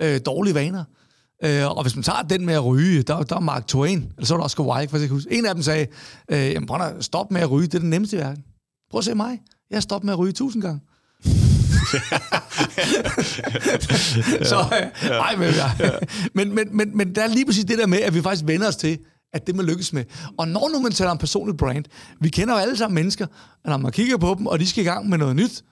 øh, 0.00 0.20
dårlige 0.26 0.54
vaner. 0.54 0.84
Øh, 1.44 1.76
og 1.76 1.82
hvis 1.82 1.96
man 1.96 2.02
tager 2.02 2.22
den 2.22 2.46
med 2.46 2.54
at 2.54 2.64
ryge, 2.64 3.02
der, 3.02 3.22
der 3.22 3.36
er 3.36 3.40
Mark 3.40 3.66
Twain, 3.66 4.12
eller 4.16 4.26
så 4.26 4.34
er 4.34 4.38
der 4.38 4.44
Oscar 4.44 4.64
Wilde, 4.64 4.88
for 4.88 4.98
jeg 4.98 5.08
kan 5.08 5.14
huske. 5.14 5.38
En 5.38 5.46
af 5.46 5.54
dem 5.54 5.62
sagde, 5.62 5.86
øh, 6.30 6.38
jamen, 6.38 6.68
at 6.80 7.04
stop 7.04 7.30
med 7.30 7.40
at 7.40 7.50
ryge, 7.50 7.66
det 7.66 7.74
er 7.74 7.78
den 7.78 7.90
nemmeste 7.90 8.16
i 8.16 8.20
verden. 8.20 8.44
Prøv 8.90 8.98
at 8.98 9.04
se 9.04 9.14
mig. 9.14 9.40
Jeg 9.70 9.76
har 9.76 9.80
stoppet 9.80 10.06
med 10.06 10.12
at 10.12 10.18
ryge 10.18 10.32
tusind 10.32 10.62
gange. 10.62 10.80
så, 14.50 14.58
øh, 14.72 15.10
ej, 15.10 15.36
men, 15.36 15.54
ja. 15.54 15.70
men, 16.34 16.54
men, 16.54 16.76
men, 16.76 16.96
men 16.96 17.14
der 17.14 17.22
er 17.22 17.28
lige 17.28 17.46
præcis 17.46 17.64
det 17.64 17.78
der 17.78 17.86
med, 17.86 17.98
at 17.98 18.14
vi 18.14 18.22
faktisk 18.22 18.46
vender 18.46 18.68
os 18.68 18.76
til, 18.76 18.98
at 19.32 19.46
det 19.46 19.56
man 19.56 19.66
lykkes 19.66 19.92
med. 19.92 20.04
Og 20.38 20.48
når 20.48 20.70
nu 20.72 20.80
man 20.80 20.92
taler 20.92 21.10
om 21.10 21.18
personlig 21.18 21.56
brand, 21.56 21.84
vi 22.20 22.28
kender 22.28 22.54
jo 22.54 22.60
alle 22.60 22.76
sammen 22.76 22.94
mennesker, 22.94 23.26
at 23.64 23.70
når 23.70 23.76
man 23.76 23.92
kigger 23.92 24.16
på 24.16 24.34
dem, 24.38 24.46
og 24.46 24.58
de 24.58 24.66
skal 24.66 24.84
i 24.84 24.86
gang 24.86 25.08
med 25.08 25.18
noget 25.18 25.36
nyt, 25.36 25.64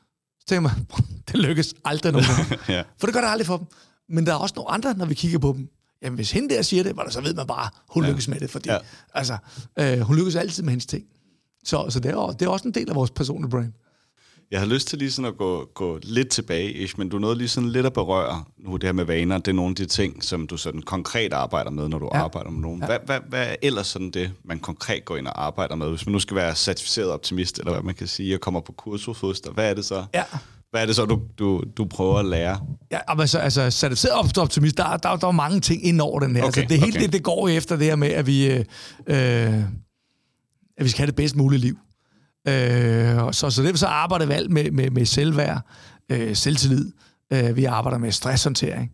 Så 0.43 0.47
tænker 0.47 0.61
man, 0.61 0.87
det 1.29 1.37
lykkes 1.37 1.75
aldrig 1.85 2.13
nogen 2.13 2.27
ja. 2.69 2.83
For 2.99 3.07
det 3.07 3.15
gør 3.15 3.21
det 3.21 3.29
aldrig 3.29 3.47
for 3.47 3.57
dem. 3.57 3.67
Men 4.09 4.27
der 4.27 4.33
er 4.33 4.37
også 4.37 4.53
nogle 4.57 4.71
andre, 4.71 4.95
når 4.95 5.07
vi 5.07 5.15
kigger 5.15 5.39
på 5.39 5.55
dem. 5.57 5.69
Jamen, 6.03 6.15
hvis 6.15 6.31
hende 6.31 6.55
der 6.55 6.63
siger 6.63 6.83
det, 6.83 6.95
så 7.11 7.21
ved 7.21 7.35
man 7.35 7.47
bare, 7.47 7.71
hun 7.89 8.05
ja. 8.05 8.09
lykkes 8.09 8.29
med 8.29 8.41
det. 8.41 8.51
Fordi, 8.51 8.71
ja. 8.71 8.79
altså, 9.15 9.37
øh, 9.79 10.01
hun 10.01 10.17
lykkes 10.17 10.37
altid 10.37 10.63
med 10.63 10.71
hendes 10.71 10.87
ting. 10.87 11.05
Så, 11.65 11.87
så 11.91 12.01
det, 12.01 12.11
er, 12.11 12.27
det 12.27 12.47
er 12.47 12.51
også 12.51 12.69
en 12.69 12.75
del 12.75 12.89
af 12.91 12.95
vores 12.95 13.11
personlige 13.11 13.51
brand. 13.51 13.73
Jeg 14.53 14.61
har 14.61 14.67
lyst 14.67 14.89
til 14.89 14.99
lige 14.99 15.11
sådan 15.11 15.29
at 15.29 15.37
gå, 15.37 15.71
gå 15.75 15.99
lidt 16.03 16.29
tilbage, 16.29 16.73
Ish, 16.73 16.99
men 16.99 17.09
du 17.09 17.19
nåede 17.19 17.39
lige 17.39 17.49
sådan 17.49 17.71
lidt 17.71 17.87
at 17.87 17.93
berøre 17.93 18.45
nu 18.59 18.77
det 18.77 18.85
her 18.85 18.93
med 18.93 19.05
vaner. 19.05 19.39
Det 19.39 19.49
er 19.49 19.53
nogle 19.53 19.71
af 19.71 19.77
de 19.77 19.87
ting, 19.87 20.25
som 20.25 20.47
du 20.47 20.57
sådan 20.57 20.83
konkret 20.83 21.33
arbejder 21.33 21.71
med, 21.71 21.89
når 21.89 21.99
du 21.99 22.11
ja. 22.15 22.25
arbejder 22.25 22.51
med 22.51 22.61
nogen. 22.61 22.81
Ja. 22.81 22.87
Hvad, 22.87 22.99
hvad, 23.07 23.21
hvad 23.29 23.47
er 23.47 23.55
ellers 23.63 23.87
sådan 23.87 24.11
det, 24.11 24.33
man 24.45 24.59
konkret 24.59 25.05
går 25.05 25.17
ind 25.17 25.27
og 25.27 25.47
arbejder 25.47 25.75
med? 25.75 25.89
Hvis 25.89 26.07
man 26.07 26.13
nu 26.13 26.19
skal 26.19 26.37
være 26.37 26.55
certificeret 26.55 27.11
optimist, 27.11 27.59
eller 27.59 27.73
hvad 27.73 27.83
man 27.83 27.95
kan 27.95 28.07
sige, 28.07 28.37
og 28.37 28.41
kommer 28.41 28.61
på 28.61 28.73
kursus 28.73 29.21
hvad 29.55 29.71
er 29.71 29.75
det 29.75 29.85
så? 29.85 30.05
Ja. 30.15 30.25
Hvad 30.71 30.83
er 30.83 30.87
det 30.87 30.97
så, 30.97 31.05
du, 31.05 31.21
du, 31.39 31.63
du 31.77 31.85
prøver 31.85 32.19
at 32.19 32.25
lære? 32.25 32.61
Ja, 32.91 32.99
altså, 33.21 33.39
altså 33.39 33.71
certificeret 33.71 34.39
optimist, 34.39 34.77
der, 34.77 34.97
der, 34.97 35.17
der 35.17 35.27
er 35.27 35.33
mange 35.33 35.61
ting 35.61 35.87
ind 35.87 36.01
over 36.01 36.21
den 36.21 36.37
her. 36.37 36.43
Okay, 36.43 36.47
altså, 36.47 36.75
det 36.75 36.81
hele 36.81 36.93
okay. 36.93 37.03
det, 37.03 37.13
det 37.13 37.23
går 37.23 37.49
efter 37.49 37.77
det 37.77 37.87
her 37.87 37.97
med, 37.97 38.09
at 38.09 38.27
vi, 38.27 38.51
øh, 38.51 38.65
øh 39.07 39.65
at 40.77 40.85
vi 40.85 40.89
skal 40.89 40.99
have 40.99 41.07
det 41.07 41.17
bedst 41.17 41.37
mulige 41.37 41.61
liv. 41.61 41.79
Øh, 42.49 43.33
så, 43.33 43.51
så 43.51 43.63
det 43.63 43.79
så 43.79 43.87
arbejder 43.87 44.27
vi 44.27 44.33
alt 44.33 44.51
med, 44.51 44.71
med, 44.71 44.91
med 44.91 45.07
selvværd, 45.07 45.67
øh, 46.09 46.37
selvtillid. 46.37 46.93
Øh, 47.33 47.57
vi 47.57 47.65
arbejder 47.65 47.99
med 47.99 48.13
stresshåndtering, 48.13 48.93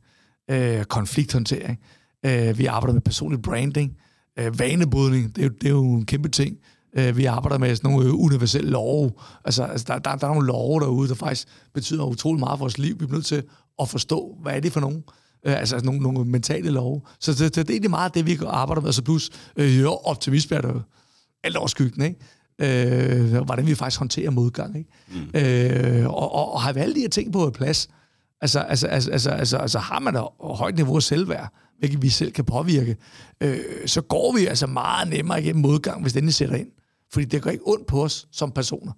øh, 0.51 0.84
konflikthåndtering. 0.84 1.78
Øh, 2.26 2.59
vi 2.59 2.66
arbejder 2.66 2.92
med 2.92 3.03
personlig 3.03 3.42
branding, 3.42 3.96
øh, 4.38 4.59
vanebrydning. 4.59 5.36
Det 5.36 5.42
er, 5.42 5.46
jo, 5.46 5.53
det 5.61 5.66
er 5.66 5.70
jo 5.70 5.94
en 5.94 6.07
kæmpe 6.07 6.28
ting. 6.28 6.57
Øh, 6.99 7.16
vi 7.16 7.24
arbejder 7.24 7.59
med 7.59 7.76
sådan 7.76 7.90
nogle 7.90 8.07
øh, 8.07 8.14
universelle 8.14 8.70
love. 8.70 9.12
Altså, 9.44 9.64
altså 9.64 9.84
der, 9.88 9.99
der, 9.99 10.16
der 10.16 10.26
er 10.26 10.32
nogle 10.32 10.46
love 10.46 10.80
derude, 10.80 11.09
der 11.09 11.14
faktisk 11.14 11.49
betyder 11.74 12.05
utrolig 12.05 12.40
meget 12.40 12.59
for 12.59 12.64
vores 12.64 12.78
liv. 12.78 13.01
Vi 13.01 13.05
er 13.05 13.12
nødt 13.12 13.26
til 13.26 13.42
at 13.80 13.88
forstå, 13.88 14.36
hvad 14.42 14.57
er 14.57 14.61
det 14.61 14.72
for 14.72 14.80
nogen? 14.80 15.05
Øh, 15.46 15.59
altså, 15.59 15.74
altså 15.74 15.86
nogle, 15.86 16.01
nogle 16.01 16.24
mentale 16.24 16.70
love. 16.70 17.01
Så 17.20 17.32
det, 17.32 17.40
det, 17.40 17.55
det 17.55 17.61
er 17.61 17.74
egentlig 17.74 17.90
meget 17.90 18.14
det, 18.14 18.26
vi 18.26 18.38
arbejder 18.46 18.80
med. 18.80 18.88
Altså 18.88 19.03
plus, 19.03 19.30
øh, 19.57 19.80
jo, 19.80 19.92
optimisme 19.92 20.57
er 20.57 20.61
der 20.61 20.80
alt 21.44 21.57
overskyggende, 21.57 22.07
ikke? 22.07 22.20
Øh, 22.59 23.44
hvordan 23.44 23.66
vi 23.66 23.74
faktisk 23.74 23.98
håndterer 23.98 24.30
modgang. 24.30 24.76
Ikke? 24.78 24.90
Mm. 25.09 25.40
Øh, 25.40 26.06
og, 26.06 26.34
og, 26.34 26.52
og 26.52 26.62
har 26.62 26.72
vi 26.72 26.80
alle 26.80 26.94
de 26.94 27.00
her 27.00 27.09
ting 27.09 27.32
på 27.32 27.50
plads, 27.50 27.88
altså, 28.40 28.61
altså, 28.61 28.86
altså, 28.86 29.11
altså, 29.11 29.30
altså, 29.30 29.56
altså 29.56 29.78
har 29.78 29.98
man 29.98 30.16
et 30.16 30.28
højt 30.40 30.76
niveau 30.76 30.96
af 30.96 31.02
selvværd, 31.02 31.52
hvilket 31.78 32.02
vi 32.02 32.09
selv 32.09 32.32
kan 32.32 32.44
påvirke, 32.44 32.96
øh, 33.40 33.59
så 33.86 34.00
går 34.00 34.36
vi 34.36 34.46
altså 34.46 34.66
meget 34.66 35.09
nemmere 35.09 35.42
igennem 35.42 35.62
modgang, 35.62 36.02
hvis 36.02 36.12
den 36.12 36.32
sætter 36.32 36.56
ind. 36.56 36.68
Fordi 37.12 37.24
det 37.24 37.42
går 37.42 37.50
ikke 37.50 37.68
ondt 37.68 37.86
på 37.86 38.04
os 38.04 38.28
som 38.32 38.50
personer. 38.50 38.92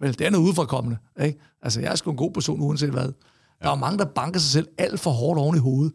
Vel, 0.00 0.18
det 0.18 0.26
er 0.26 0.30
noget 0.30 0.44
udefrakommende. 0.44 0.98
Ikke? 1.22 1.38
Altså, 1.62 1.80
jeg 1.80 1.90
er 1.90 1.94
sgu 1.94 2.10
en 2.10 2.16
god 2.16 2.32
person, 2.32 2.60
uanset 2.60 2.90
hvad. 2.90 3.02
Ja. 3.02 3.66
Der 3.66 3.72
er 3.72 3.78
mange, 3.78 3.98
der 3.98 4.04
banker 4.04 4.40
sig 4.40 4.50
selv 4.50 4.68
alt 4.78 5.00
for 5.00 5.10
hårdt 5.10 5.40
oven 5.40 5.56
i 5.56 5.58
hovedet, 5.58 5.92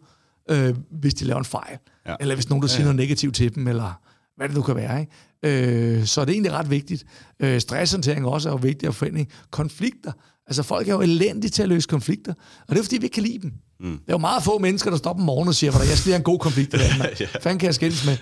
øh, 0.50 0.76
hvis 0.92 1.14
de 1.14 1.26
laver 1.26 1.40
en 1.40 1.46
fejl. 1.46 1.78
Ja. 2.08 2.16
Eller 2.20 2.36
hvis 2.36 2.50
nogen, 2.50 2.62
der 2.62 2.68
siger 2.68 2.80
ja, 2.80 2.82
ja. 2.82 2.94
noget 2.94 3.08
negativt 3.08 3.36
til 3.36 3.56
dem, 3.56 3.68
eller 3.68 4.02
hvad 4.38 4.48
det 4.48 4.56
nu 4.56 4.62
kan 4.62 4.76
være. 4.76 5.00
Ikke? 5.00 5.12
Øh, 5.44 6.06
så 6.06 6.22
det 6.22 6.30
er 6.30 6.34
egentlig 6.34 6.52
ret 6.52 6.70
vigtigt. 6.70 7.06
Øh, 7.40 7.62
stresshåndtering 7.62 8.26
også 8.26 8.50
er 8.50 8.54
jo 8.54 8.60
vigtigt 8.62 8.90
at 8.90 8.96
finde 8.96 9.26
konflikter. 9.52 10.12
Altså 10.48 10.64
folk 10.64 10.88
er 10.88 10.94
jo 10.94 11.02
elendige 11.02 11.52
til 11.52 11.64
at 11.64 11.70
løse 11.70 11.88
konflikter, 11.88 12.34
og 12.68 12.76
det 12.76 12.80
er 12.80 12.84
fordi, 12.84 12.98
vi 12.98 13.04
ikke 13.04 13.14
kan 13.14 13.24
lide 13.24 13.40
dem. 13.42 13.54
Mm. 13.80 13.92
Det 13.92 14.08
er 14.08 14.14
jo 14.14 14.18
meget 14.18 14.44
få 14.44 14.58
mennesker, 14.60 14.92
der 14.92 15.10
op 15.10 15.20
om 15.20 15.22
morgenen 15.22 15.48
og 15.48 15.56
siger, 15.56 15.72
at 15.72 15.90
jeg 15.90 15.98
skal 15.98 16.12
have 16.12 16.18
en 16.18 16.24
god 16.24 16.40
konflikt 16.40 16.74
i 16.74 16.78
ja. 17.20 17.26
Fanden 17.42 17.60
kan 17.60 17.66
jeg 17.66 17.76
skændes 17.76 18.06
med? 18.06 18.18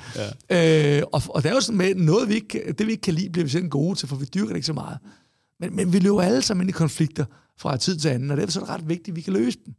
Ja. 0.49 0.97
Øh, 0.97 1.03
og, 1.11 1.21
og 1.29 1.43
det 1.43 1.49
er 1.49 1.53
jo 1.53 1.61
sådan 1.61 1.77
med, 1.77 1.95
noget 1.95 2.29
vi 2.29 2.33
ikke, 2.33 2.73
det 2.77 2.87
vi 2.87 2.91
ikke 2.91 3.01
kan 3.01 3.13
lide, 3.13 3.29
bliver 3.29 3.45
vi 3.45 3.49
selv 3.49 3.67
gode 3.67 3.95
til, 3.95 4.07
for 4.07 4.15
vi 4.15 4.25
dyrker 4.25 4.47
det 4.47 4.55
ikke 4.55 4.65
så 4.65 4.73
meget. 4.73 4.97
Men, 5.59 5.75
men 5.75 5.93
vi 5.93 5.99
løber 5.99 6.21
alle 6.21 6.41
sammen 6.41 6.63
ind 6.63 6.69
i 6.69 6.71
konflikter 6.71 7.25
fra 7.59 7.77
tid 7.77 7.97
til 7.97 8.09
anden, 8.09 8.31
og 8.31 8.37
det 8.37 8.47
er 8.47 8.51
så 8.51 8.63
ret 8.63 8.89
vigtigt, 8.89 9.09
at 9.09 9.15
vi 9.15 9.21
kan 9.21 9.33
løse 9.33 9.57
dem. 9.65 9.73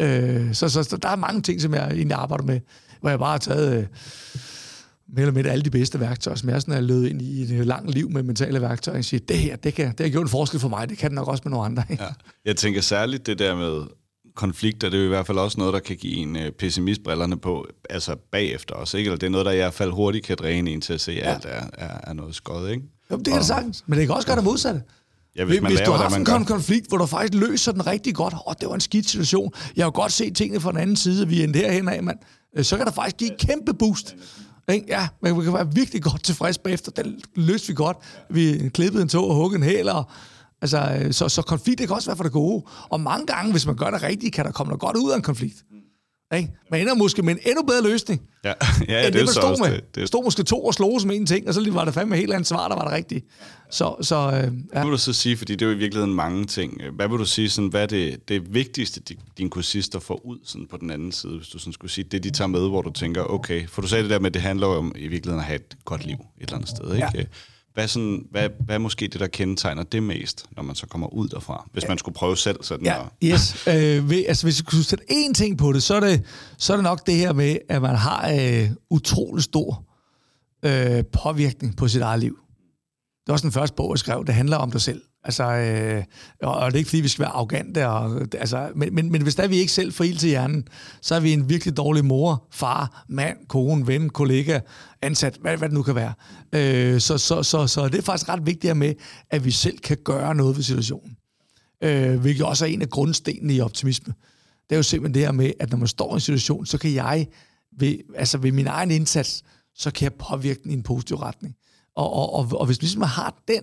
Øh, 0.00 0.54
så, 0.54 0.68
så, 0.68 0.82
så 0.82 0.96
der 0.96 1.08
er 1.08 1.16
mange 1.16 1.42
ting, 1.42 1.60
som 1.60 1.74
jeg 1.74 1.86
egentlig 1.86 2.16
arbejder 2.16 2.44
med, 2.44 2.60
hvor 3.00 3.10
jeg 3.10 3.18
bare 3.18 3.30
har 3.30 3.38
taget... 3.38 3.78
Øh, 3.78 3.86
mere 5.12 5.22
eller 5.22 5.34
mindre 5.34 5.50
alle 5.50 5.64
de 5.64 5.70
bedste 5.70 6.00
værktøjer, 6.00 6.36
som 6.36 6.48
jeg 6.48 6.60
sådan 6.60 6.74
er 6.74 6.80
løbet 6.80 7.08
ind 7.08 7.22
i 7.22 7.42
et 7.42 7.66
langt 7.66 7.90
liv 7.90 8.10
med 8.10 8.22
mentale 8.22 8.60
værktøjer, 8.60 8.98
og 8.98 9.04
siger, 9.04 9.20
det 9.28 9.38
her, 9.38 9.56
det, 9.56 9.74
kan, 9.74 9.86
det 9.86 10.00
har 10.00 10.08
gjort 10.10 10.22
en 10.22 10.28
forskel 10.28 10.60
for 10.60 10.68
mig, 10.68 10.88
det 10.88 10.98
kan 10.98 11.10
det 11.10 11.14
nok 11.14 11.28
også 11.28 11.42
med 11.44 11.50
nogle 11.50 11.66
andre. 11.66 11.84
Ja. 11.90 11.96
Jeg 12.44 12.56
tænker 12.56 12.80
særligt 12.80 13.26
det 13.26 13.38
der 13.38 13.56
med 13.56 13.82
konflikter, 14.34 14.88
det 14.88 14.96
er 14.96 15.00
jo 15.00 15.06
i 15.06 15.08
hvert 15.08 15.26
fald 15.26 15.38
også 15.38 15.58
noget, 15.58 15.74
der 15.74 15.80
kan 15.80 15.96
give 15.96 16.16
en 16.16 16.36
øh, 16.36 16.52
pessimistbrillerne 16.52 17.36
på, 17.36 17.66
altså 17.90 18.16
bagefter 18.32 18.74
også, 18.74 18.96
ikke? 18.96 19.08
Eller 19.08 19.18
det 19.18 19.26
er 19.26 19.30
noget, 19.30 19.46
der 19.46 19.52
i 19.52 19.56
hvert 19.56 19.74
fald 19.74 19.90
hurtigt 19.90 20.26
kan 20.26 20.36
dræne 20.36 20.70
en 20.70 20.80
til 20.80 20.92
at 20.92 21.00
se, 21.00 21.12
at 21.12 21.18
ja. 21.18 21.34
alt 21.34 21.44
er, 21.44 21.62
er, 21.72 21.98
er 22.02 22.12
noget 22.12 22.34
skød, 22.34 22.68
ikke? 22.68 22.82
Jo, 23.10 23.16
det 23.16 23.26
kan 23.26 23.36
det 23.36 23.46
sagtens, 23.46 23.84
men 23.86 23.98
det 23.98 24.06
kan 24.06 24.16
også 24.16 24.26
gøre 24.26 24.36
det 24.36 24.44
modsatte. 24.44 24.82
Ja, 25.36 25.44
hvis, 25.44 25.60
man 25.60 25.70
hvis 25.70 25.78
laver, 25.78 25.90
du 25.90 25.92
har 25.92 26.02
haft 26.02 26.16
en 26.16 26.24
gør. 26.24 26.44
konflikt, 26.44 26.88
hvor 26.88 26.98
du 26.98 27.06
faktisk 27.06 27.34
løser 27.34 27.72
den 27.72 27.86
rigtig 27.86 28.14
godt, 28.14 28.34
og 28.34 28.48
oh, 28.48 28.54
det 28.60 28.68
var 28.68 28.74
en 28.74 28.80
skidt 28.80 29.10
situation, 29.10 29.52
jeg 29.76 29.84
har 29.84 29.90
godt 29.90 30.12
set 30.12 30.36
tingene 30.36 30.60
fra 30.60 30.70
den 30.70 30.78
anden 30.78 30.96
side, 30.96 31.28
vi 31.28 31.40
er 31.40 31.44
endte 31.44 31.58
herhen 31.58 31.88
af, 31.88 32.02
mand, 32.02 32.18
øh, 32.56 32.64
så 32.64 32.76
kan 32.76 32.86
der 32.86 32.92
faktisk 32.92 33.16
give 33.16 33.32
et 33.32 33.38
kæmpe 33.38 33.74
boost. 33.74 34.16
Ikke? 34.70 34.86
Ja, 34.88 35.08
vi 35.22 35.44
kan 35.44 35.52
være 35.52 35.74
virkelig 35.74 36.02
godt 36.02 36.24
tilfreds 36.24 36.58
bagefter. 36.58 36.92
Den 36.92 37.20
løste 37.34 37.68
vi 37.68 37.74
godt. 37.74 37.96
Vi 38.30 38.70
klippede 38.74 39.02
en 39.02 39.08
tog 39.08 39.28
og 39.28 39.34
huggede 39.34 39.56
en 39.56 39.70
hæl, 39.70 39.88
og 39.88 40.04
Altså, 40.62 40.98
øh, 41.00 41.12
så, 41.12 41.28
så 41.28 41.42
konflikt 41.42 41.78
det 41.78 41.88
kan 41.88 41.96
også 41.96 42.08
være 42.10 42.16
for 42.16 42.24
det 42.24 42.32
gode. 42.32 42.64
Og 42.88 43.00
mange 43.00 43.26
gange, 43.26 43.52
hvis 43.52 43.66
man 43.66 43.76
gør 43.76 43.90
det 43.90 44.02
rigtigt, 44.02 44.34
kan 44.34 44.44
der 44.44 44.52
komme 44.52 44.68
noget 44.68 44.80
godt 44.80 44.96
ud 44.96 45.10
af 45.10 45.16
en 45.16 45.22
konflikt. 45.22 45.64
Ikke? 46.36 46.48
Man 46.70 46.80
ender 46.80 46.94
måske 46.94 47.22
med 47.22 47.34
en 47.34 47.40
endnu 47.46 47.62
bedre 47.62 47.82
løsning. 47.82 48.22
Ja, 48.44 48.48
ja, 48.48 48.54
ja 49.00 49.06
det, 49.06 49.12
det 49.12 49.20
man 49.20 49.28
stod 49.28 49.68
med. 49.68 49.76
Det, 49.76 49.94
det. 49.94 50.08
stod 50.08 50.24
måske 50.24 50.42
to 50.42 50.64
og 50.64 50.74
slog 50.74 51.00
som 51.00 51.10
en 51.10 51.26
ting, 51.26 51.48
og 51.48 51.54
så 51.54 51.70
var 51.70 51.84
det 51.84 51.94
fandme 51.94 52.16
helt 52.16 52.32
andet 52.32 52.46
svar, 52.46 52.68
der 52.68 52.74
var 52.74 52.84
det 52.84 52.92
rigtige. 52.92 53.22
Så, 53.70 53.96
så, 54.00 54.16
øh, 54.16 54.32
ja. 54.32 54.48
Hvad 54.72 54.82
vil 54.82 54.92
du 54.92 54.98
så 54.98 55.12
sige, 55.12 55.36
fordi 55.36 55.52
det 55.52 55.62
er 55.62 55.66
jo 55.66 55.72
i 55.72 55.78
virkeligheden 55.78 56.14
mange 56.14 56.44
ting. 56.44 56.82
Hvad 56.92 57.08
vil 57.08 57.18
du 57.18 57.24
sige, 57.24 57.50
sådan, 57.50 57.70
hvad 57.70 57.82
er 57.82 57.86
det, 57.86 58.28
det 58.28 58.54
vigtigste, 58.54 59.00
dine 59.38 59.50
kursister 59.50 59.98
får 59.98 60.26
ud 60.26 60.38
sådan 60.44 60.66
på 60.66 60.76
den 60.76 60.90
anden 60.90 61.12
side, 61.12 61.36
hvis 61.36 61.48
du 61.48 61.58
sådan 61.58 61.72
skulle 61.72 61.90
sige, 61.90 62.04
det 62.04 62.24
de 62.24 62.30
tager 62.30 62.48
med, 62.48 62.68
hvor 62.68 62.82
du 62.82 62.90
tænker, 62.90 63.22
okay, 63.22 63.68
for 63.68 63.82
du 63.82 63.88
sagde 63.88 64.02
det 64.02 64.10
der 64.10 64.18
med, 64.18 64.26
at 64.26 64.34
det 64.34 64.42
handler 64.42 64.66
om 64.66 64.92
i 64.96 65.08
virkeligheden 65.08 65.40
at 65.40 65.46
have 65.46 65.56
et 65.56 65.76
godt 65.84 66.06
liv 66.06 66.16
et 66.16 66.22
eller 66.40 66.54
andet 66.54 66.68
sted, 66.68 66.94
ikke? 66.94 67.08
Ja. 67.14 67.22
Hvad, 67.74 67.88
sådan, 67.88 68.26
hvad, 68.30 68.48
hvad 68.64 68.74
er 68.74 68.78
måske 68.78 69.08
det, 69.08 69.20
der 69.20 69.26
kendetegner 69.26 69.82
det 69.82 70.02
mest, 70.02 70.46
når 70.56 70.62
man 70.62 70.74
så 70.74 70.86
kommer 70.86 71.14
ud 71.14 71.28
derfra? 71.28 71.68
Hvis 71.72 71.88
man 71.88 71.98
skulle 71.98 72.14
prøve 72.14 72.36
selv 72.36 72.62
sådan 72.62 72.86
ja, 72.86 73.00
at... 73.00 73.08
Yes. 73.24 73.66
Øh, 73.66 74.10
ved, 74.10 74.24
altså, 74.28 74.46
hvis 74.46 74.58
jeg 74.58 74.66
kunne 74.66 74.84
sætte 74.84 75.04
én 75.10 75.32
ting 75.32 75.58
på 75.58 75.72
det, 75.72 75.82
så 75.82 75.94
er 75.94 76.00
det, 76.00 76.24
så 76.58 76.72
er 76.72 76.76
det 76.76 76.84
nok 76.84 77.06
det 77.06 77.14
her 77.14 77.32
med, 77.32 77.56
at 77.68 77.82
man 77.82 77.96
har 77.96 78.30
øh, 78.30 78.70
utrolig 78.90 79.44
stor 79.44 79.84
øh, 80.64 81.04
påvirkning 81.12 81.76
på 81.76 81.88
sit 81.88 82.02
eget 82.02 82.20
liv. 82.20 82.38
Det 83.20 83.26
var 83.26 83.32
også 83.32 83.42
den 83.42 83.52
første 83.52 83.74
bog, 83.74 83.92
jeg 83.92 83.98
skrev. 83.98 84.24
Det 84.26 84.34
handler 84.34 84.56
om 84.56 84.70
dig 84.70 84.80
selv. 84.80 85.02
Altså, 85.24 85.44
øh, 85.44 86.04
og 86.42 86.66
det 86.66 86.74
er 86.74 86.78
ikke 86.78 86.88
fordi, 86.88 87.00
vi 87.00 87.08
skal 87.08 87.22
være 87.22 87.32
arrogante, 87.32 87.88
og, 87.88 88.20
altså, 88.20 88.70
men, 88.76 88.94
men, 88.94 89.12
men 89.12 89.22
hvis 89.22 89.34
der 89.34 89.48
vi 89.48 89.56
ikke 89.56 89.72
selv 89.72 89.92
får 89.92 90.04
ild 90.04 90.18
til 90.18 90.28
hjernen, 90.28 90.68
så 91.02 91.14
er 91.14 91.20
vi 91.20 91.32
en 91.32 91.48
virkelig 91.48 91.76
dårlig 91.76 92.04
mor, 92.04 92.46
far, 92.52 93.04
mand, 93.08 93.36
kone, 93.48 93.86
ven, 93.86 94.10
kollega, 94.10 94.60
ansat, 95.02 95.38
hvad, 95.40 95.56
hvad 95.56 95.68
det 95.68 95.74
nu 95.74 95.82
kan 95.82 95.94
være. 95.94 96.12
Øh, 96.52 97.00
så, 97.00 97.18
så, 97.18 97.42
så, 97.42 97.66
så 97.66 97.88
det 97.88 97.98
er 97.98 98.02
faktisk 98.02 98.28
ret 98.28 98.46
vigtigt 98.46 98.76
med, 98.76 98.94
at 99.30 99.44
vi 99.44 99.50
selv 99.50 99.78
kan 99.78 99.96
gøre 100.04 100.34
noget 100.34 100.56
ved 100.56 100.62
situationen. 100.62 101.16
Øh, 101.82 102.20
hvilket 102.20 102.46
også 102.46 102.64
er 102.64 102.68
en 102.68 102.82
af 102.82 102.90
grundstenene 102.90 103.54
i 103.54 103.60
optimisme. 103.60 104.14
Det 104.68 104.74
er 104.74 104.76
jo 104.76 104.82
simpelthen 104.82 105.14
det 105.14 105.22
her 105.22 105.32
med, 105.32 105.52
at 105.60 105.70
når 105.70 105.78
man 105.78 105.88
står 105.88 106.12
i 106.12 106.14
en 106.14 106.20
situation, 106.20 106.66
så 106.66 106.78
kan 106.78 106.94
jeg 106.94 107.26
ved, 107.78 107.98
altså 108.14 108.38
ved 108.38 108.52
min 108.52 108.66
egen 108.66 108.90
indsats, 108.90 109.42
så 109.74 109.90
kan 109.90 110.04
jeg 110.04 110.12
påvirke 110.12 110.60
den 110.62 110.70
i 110.70 110.74
en 110.74 110.82
positiv 110.82 111.16
retning. 111.16 111.54
Og, 111.96 112.12
og, 112.12 112.32
og, 112.32 112.60
og 112.60 112.66
hvis 112.66 112.80
ligesom 112.80 113.02
har 113.02 113.42
den 113.48 113.62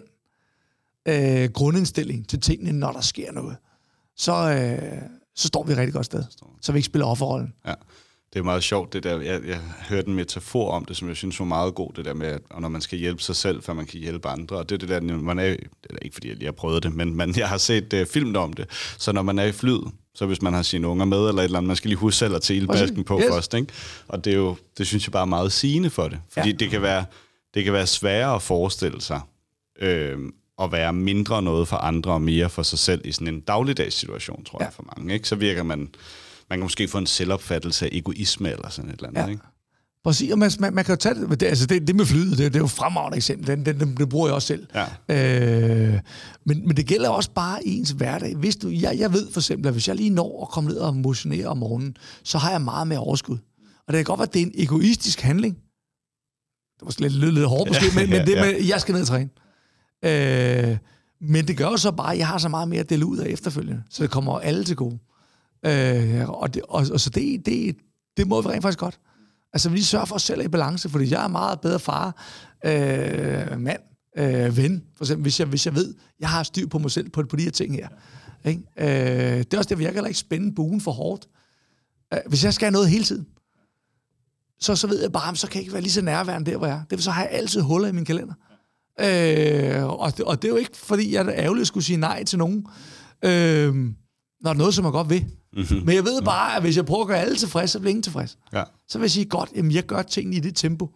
øh, 1.07 1.49
grundindstilling 1.51 2.29
til 2.29 2.41
tingene, 2.41 2.71
når 2.71 2.91
der 2.91 3.01
sker 3.01 3.31
noget, 3.31 3.57
så, 4.17 4.33
øh, 4.33 5.01
så 5.35 5.47
står 5.47 5.63
vi 5.63 5.71
et 5.71 5.77
rigtig 5.77 5.93
godt 5.93 6.05
sted. 6.05 6.23
Så 6.61 6.71
vi 6.71 6.77
ikke 6.77 6.85
spiller 6.85 7.05
offerrollen. 7.05 7.53
Ja. 7.65 7.73
Det 8.33 8.39
er 8.39 8.43
meget 8.43 8.63
sjovt, 8.63 8.93
det 8.93 9.03
der. 9.03 9.21
Jeg, 9.21 9.41
jeg 9.47 9.59
hørte 9.89 10.07
en 10.07 10.13
metafor 10.13 10.71
om 10.71 10.85
det, 10.85 10.97
som 10.97 11.07
jeg 11.07 11.15
synes 11.15 11.39
var 11.39 11.45
meget 11.45 11.75
god, 11.75 11.91
det 11.95 12.05
der 12.05 12.13
med, 12.13 12.27
at 12.27 12.41
når 12.59 12.69
man 12.69 12.81
skal 12.81 12.99
hjælpe 12.99 13.21
sig 13.21 13.35
selv, 13.35 13.63
før 13.63 13.73
man 13.73 13.85
kan 13.85 13.99
hjælpe 13.99 14.27
andre. 14.27 14.57
Og 14.57 14.69
det 14.69 14.75
er 14.75 14.79
det 14.79 14.89
der, 14.89 15.17
man 15.17 15.39
er, 15.39 15.43
det 15.43 15.67
er 15.89 15.95
ikke 16.01 16.13
fordi 16.13 16.27
jeg 16.27 16.35
lige 16.35 16.45
har 16.45 16.51
prøvet 16.51 16.83
det, 16.83 16.95
men 16.95 17.15
man, 17.15 17.37
jeg 17.37 17.49
har 17.49 17.57
set 17.57 17.93
uh, 17.93 18.05
film 18.05 18.35
om 18.35 18.53
det. 18.53 18.65
Så 18.97 19.11
når 19.11 19.21
man 19.21 19.39
er 19.39 19.43
i 19.43 19.51
flyet, 19.51 19.91
så 20.15 20.25
hvis 20.25 20.41
man 20.41 20.53
har 20.53 20.61
sine 20.61 20.87
unger 20.87 21.05
med, 21.05 21.17
eller 21.17 21.41
et 21.41 21.43
eller 21.43 21.57
andet, 21.57 21.67
man 21.67 21.75
skal 21.75 21.89
lige 21.89 21.97
huske 21.97 22.17
selv 22.17 22.35
at 22.35 22.41
tage 22.41 22.57
ildbasken 22.57 23.03
på 23.03 23.19
yes. 23.19 23.27
først. 23.31 23.53
Ikke? 23.53 23.73
Og 24.07 24.25
det, 24.25 24.33
er 24.33 24.37
jo, 24.37 24.55
det 24.77 24.87
synes 24.87 25.07
jeg 25.07 25.11
bare 25.11 25.21
er 25.21 25.25
meget 25.25 25.51
sigende 25.51 25.89
for 25.89 26.07
det. 26.07 26.19
Fordi 26.29 26.49
ja. 26.49 26.55
det, 26.55 26.69
kan 26.69 26.81
være, 26.81 27.05
det 27.53 27.63
kan 27.63 27.73
være 27.73 27.87
sværere 27.87 28.35
at 28.35 28.41
forestille 28.41 29.01
sig, 29.01 29.21
øh, 29.79 30.17
at 30.61 30.71
være 30.71 30.93
mindre 30.93 31.41
noget 31.41 31.67
for 31.67 31.77
andre 31.77 32.11
og 32.11 32.21
mere 32.21 32.49
for 32.49 32.63
sig 32.63 32.79
selv 32.79 33.01
i 33.05 33.11
sådan 33.11 33.27
en 33.27 33.39
dagligdags 33.39 33.95
situation, 33.95 34.43
tror 34.43 34.59
ja. 34.61 34.65
jeg, 34.65 34.73
for 34.73 34.93
mange. 34.95 35.13
Ikke? 35.13 35.27
Så 35.27 35.35
virker 35.35 35.63
man, 35.63 35.79
man 36.49 36.59
kan 36.59 36.59
måske 36.59 36.87
få 36.87 36.97
en 36.97 37.07
selvopfattelse 37.07 37.85
af 37.85 37.89
egoisme 37.91 38.51
eller 38.51 38.69
sådan 38.69 38.89
et 38.89 38.95
eller 38.95 39.07
andet. 39.09 39.21
Ja. 39.21 39.27
Ikke? 39.27 39.43
Præcis, 40.03 40.31
og 40.31 40.39
man, 40.39 40.51
man, 40.59 40.73
man 40.73 40.85
kan 40.85 40.93
jo 40.93 40.97
tage 40.97 41.15
det, 41.15 41.43
altså 41.43 41.65
det, 41.65 41.87
det 41.87 41.95
med 41.95 42.05
flyet, 42.05 42.37
det, 42.37 42.53
det 42.53 42.55
er 42.55 42.63
jo 42.63 42.67
fremragende 42.67 43.15
eksempel, 43.17 43.47
den, 43.47 43.65
den, 43.65 43.79
den, 43.79 43.97
det 43.97 44.09
bruger 44.09 44.27
jeg 44.27 44.35
også 44.35 44.47
selv. 44.47 44.67
Ja. 45.09 45.93
Øh, 45.93 45.99
men, 46.45 46.67
men 46.67 46.77
det 46.77 46.85
gælder 46.85 47.09
også 47.09 47.31
bare 47.31 47.67
i 47.67 47.77
ens 47.77 47.89
hverdag. 47.89 48.35
Hvis 48.35 48.55
du, 48.55 48.69
jeg, 48.69 48.99
jeg 48.99 49.13
ved 49.13 49.31
for 49.31 49.39
eksempel, 49.39 49.67
at 49.67 49.73
hvis 49.73 49.87
jeg 49.87 49.95
lige 49.95 50.09
når 50.09 50.41
at 50.41 50.49
komme 50.49 50.69
ned 50.69 50.77
og 50.77 50.95
motionere 50.95 51.47
om 51.47 51.57
morgenen, 51.57 51.97
så 52.23 52.37
har 52.37 52.51
jeg 52.51 52.61
meget 52.61 52.87
mere 52.87 52.99
overskud. 52.99 53.37
Og 53.87 53.93
det 53.93 53.95
kan 53.95 54.03
godt 54.03 54.19
være, 54.19 54.27
at 54.27 54.33
det 54.33 54.41
er 54.41 54.45
en 54.45 54.53
egoistisk 54.55 55.21
handling. 55.21 55.55
Det 56.79 56.85
var 56.85 56.95
lidt, 56.99 57.13
lidt, 57.13 57.33
lidt 57.33 57.47
hårdt 57.47 57.69
måske, 57.69 57.85
ja, 57.85 58.01
men, 58.01 58.09
men 58.09 58.25
det 58.27 58.37
med, 58.37 58.65
jeg 58.67 58.81
skal 58.81 58.93
ned 58.93 59.01
og 59.01 59.07
træne. 59.07 59.29
Øh, 60.05 60.77
Men 61.21 61.47
det 61.47 61.57
gør 61.57 61.65
jo 61.65 61.77
så 61.77 61.91
bare, 61.91 62.11
at 62.13 62.17
jeg 62.17 62.27
har 62.27 62.37
så 62.37 62.49
meget 62.49 62.67
mere 62.67 62.79
at 62.79 62.89
dele 62.89 63.05
ud 63.05 63.17
af 63.17 63.27
efterfølgende, 63.27 63.83
så 63.89 64.03
det 64.03 64.11
kommer 64.11 64.39
alle 64.39 64.63
til 64.63 64.75
gode. 64.75 64.99
Øh, 65.65 66.29
og, 66.29 66.53
det, 66.53 66.61
og, 66.69 66.85
og 66.93 66.99
så 66.99 67.09
det, 67.09 67.45
det, 67.45 67.75
det 68.17 68.27
må 68.27 68.41
vi 68.41 68.47
rent 68.47 68.61
faktisk 68.61 68.79
godt. 68.79 68.99
Altså, 69.53 69.69
vi 69.69 69.75
lige 69.75 69.85
sørger 69.85 70.05
for 70.05 70.15
os 70.15 70.23
selv 70.23 70.45
i 70.45 70.47
balance, 70.47 70.89
fordi 70.89 71.11
jeg 71.11 71.23
er 71.23 71.27
meget 71.27 71.61
bedre 71.61 71.79
far, 71.79 72.25
øh, 72.65 73.59
mand, 73.59 73.79
øh, 74.17 74.57
ven, 74.57 74.83
for 74.95 75.03
eksempel, 75.03 75.21
hvis 75.21 75.39
jeg, 75.39 75.47
hvis 75.47 75.65
jeg 75.65 75.75
ved, 75.75 75.95
jeg 76.19 76.29
har 76.29 76.43
styr 76.43 76.67
på 76.67 76.77
mig 76.77 76.91
selv 76.91 77.09
på, 77.09 77.23
på 77.29 77.35
de 77.35 77.43
her 77.43 77.51
ting 77.51 77.75
her. 77.75 77.87
Ikke? 78.45 78.61
Øh, 78.77 79.37
det 79.37 79.53
er 79.53 79.57
også 79.57 79.75
det, 79.75 79.83
jeg 79.83 79.93
kan 79.93 80.05
ikke 80.05 80.19
spænde 80.19 80.55
buen 80.55 80.81
for 80.81 80.91
hårdt. 80.91 81.27
Øh, 82.13 82.19
hvis 82.27 82.43
jeg 82.43 82.53
skal 82.53 82.65
have 82.65 82.71
noget 82.71 82.89
hele 82.89 83.03
tiden, 83.03 83.27
så, 84.59 84.75
så 84.75 84.87
ved 84.87 85.01
jeg 85.01 85.11
bare, 85.11 85.35
så 85.35 85.47
kan 85.47 85.55
jeg 85.55 85.61
ikke 85.61 85.73
være 85.73 85.81
lige 85.81 85.91
så 85.91 86.01
nærværende 86.01 86.51
der, 86.51 86.57
hvor 86.57 86.67
jeg 86.67 86.77
er. 86.77 86.83
Det 86.89 87.03
så 87.03 87.11
har 87.11 87.21
jeg 87.21 87.31
altid 87.31 87.61
huller 87.61 87.87
i 87.87 87.91
min 87.91 88.05
kalender. 88.05 88.33
Øh, 88.99 89.83
og, 89.85 90.17
det, 90.17 90.25
og 90.25 90.41
det 90.41 90.47
er 90.47 90.51
jo 90.51 90.57
ikke, 90.57 90.77
fordi 90.77 91.13
jeg 91.13 91.25
er 91.25 91.33
ærgerlig 91.35 91.61
at 91.61 91.67
skulle 91.67 91.83
sige 91.83 91.97
nej 91.97 92.23
til 92.23 92.37
nogen, 92.37 92.67
øh, 93.25 93.75
når 94.41 94.53
det 94.53 94.57
er 94.57 94.57
noget, 94.57 94.73
som 94.73 94.85
jeg 94.85 94.91
godt 94.91 95.09
vil. 95.09 95.25
Mm-hmm. 95.53 95.85
Men 95.85 95.95
jeg 95.95 96.03
ved 96.03 96.21
bare, 96.21 96.55
at 96.55 96.61
hvis 96.61 96.77
jeg 96.77 96.85
prøver 96.85 97.01
at 97.01 97.07
gøre 97.07 97.19
alle 97.19 97.35
tilfredse, 97.35 97.71
så 97.71 97.79
bliver 97.79 97.89
ingen 97.89 98.03
tilfreds. 98.03 98.37
Ja. 98.53 98.63
Så 98.87 98.97
vil 98.97 99.03
jeg 99.03 99.11
sige, 99.11 99.25
godt, 99.25 99.49
jamen 99.55 99.71
jeg 99.71 99.83
gør 99.83 100.01
tingene 100.01 100.35
i 100.35 100.39
det 100.39 100.55
tempo, 100.55 100.89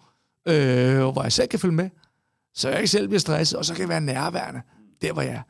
øh, 0.47 0.99
hvor 0.99 1.23
jeg 1.23 1.31
selv 1.31 1.47
kan 1.47 1.59
følge 1.59 1.75
med, 1.75 1.89
så 2.55 2.69
jeg 2.69 2.77
ikke 2.77 2.87
selv 2.87 3.07
bliver 3.07 3.19
stresset, 3.19 3.59
og 3.59 3.65
så 3.65 3.73
kan 3.73 3.81
jeg 3.81 3.89
være 3.89 4.01
nærværende 4.01 4.61
der, 5.01 5.13
hvor 5.13 5.21
jeg 5.21 5.43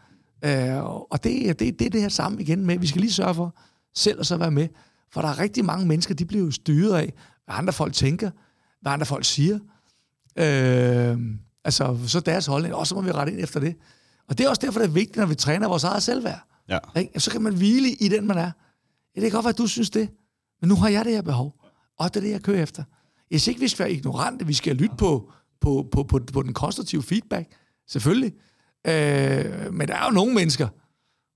er. 0.43 0.77
Øh, 0.77 0.83
og 0.83 1.23
det, 1.23 1.59
det, 1.59 1.79
det 1.79 1.85
er 1.85 1.89
det 1.89 2.01
her 2.01 2.09
samme 2.09 2.41
igen 2.41 2.65
med, 2.65 2.77
vi 2.77 2.87
skal 2.87 3.01
lige 3.01 3.13
sørge 3.13 3.35
for 3.35 3.55
selv 3.95 4.19
at 4.19 4.27
så 4.27 4.37
være 4.37 4.51
med. 4.51 4.67
For 5.13 5.21
der 5.21 5.27
er 5.27 5.39
rigtig 5.39 5.65
mange 5.65 5.87
mennesker, 5.87 6.13
de 6.13 6.25
bliver 6.25 6.45
jo 6.45 6.51
styret 6.51 6.97
af, 6.97 7.13
hvad 7.45 7.55
andre 7.55 7.73
folk 7.73 7.93
tænker, 7.93 8.31
hvad 8.81 8.91
andre 8.91 9.05
folk 9.05 9.25
siger. 9.25 9.59
Øh, 10.37 11.17
altså, 11.65 11.97
så 12.07 12.19
deres 12.19 12.45
holdning, 12.45 12.75
og 12.75 12.87
så 12.87 12.95
må 12.95 13.01
vi 13.01 13.11
rette 13.11 13.31
ind 13.31 13.41
efter 13.43 13.59
det. 13.59 13.75
Og 14.27 14.37
det 14.37 14.45
er 14.45 14.49
også 14.49 14.61
derfor, 14.65 14.79
det 14.79 14.87
er 14.87 14.91
vigtigt, 14.91 15.17
når 15.17 15.25
vi 15.25 15.35
træner 15.35 15.67
vores 15.67 15.83
eget 15.83 16.03
selvværd. 16.03 16.39
Ja. 16.69 16.79
Ikke? 16.95 17.19
Så 17.19 17.31
kan 17.31 17.41
man 17.41 17.55
hvile 17.55 17.89
i 17.89 18.07
den, 18.07 18.27
man 18.27 18.37
er. 18.37 18.51
Ja, 19.15 19.21
det 19.21 19.31
kan 19.31 19.31
godt 19.31 19.45
være, 19.45 19.53
at 19.53 19.57
du 19.57 19.67
synes 19.67 19.89
det, 19.89 20.09
men 20.61 20.67
nu 20.67 20.75
har 20.75 20.89
jeg 20.89 21.05
det 21.05 21.13
her 21.13 21.21
behov, 21.21 21.63
og 21.99 22.13
det 22.13 22.19
er 22.19 22.21
det, 22.21 22.31
jeg 22.31 22.41
kører 22.41 22.63
efter. 22.63 22.83
Jeg 23.31 23.41
siger 23.41 23.51
ikke, 23.51 23.61
vi 23.61 23.67
skal 23.67 23.83
være 23.83 23.93
ignorante, 23.93 24.47
vi 24.47 24.53
skal 24.53 24.75
lytte 24.75 24.95
på, 24.97 25.31
på, 25.61 25.87
på, 25.91 26.03
på, 26.03 26.19
på 26.33 26.41
den 26.41 26.53
konstruktive 26.53 27.03
feedback, 27.03 27.51
selvfølgelig. 27.87 28.33
Øh, 28.87 29.73
men 29.73 29.87
der 29.87 29.95
er 29.95 30.05
jo 30.05 30.11
nogle 30.11 30.33
mennesker, 30.33 30.67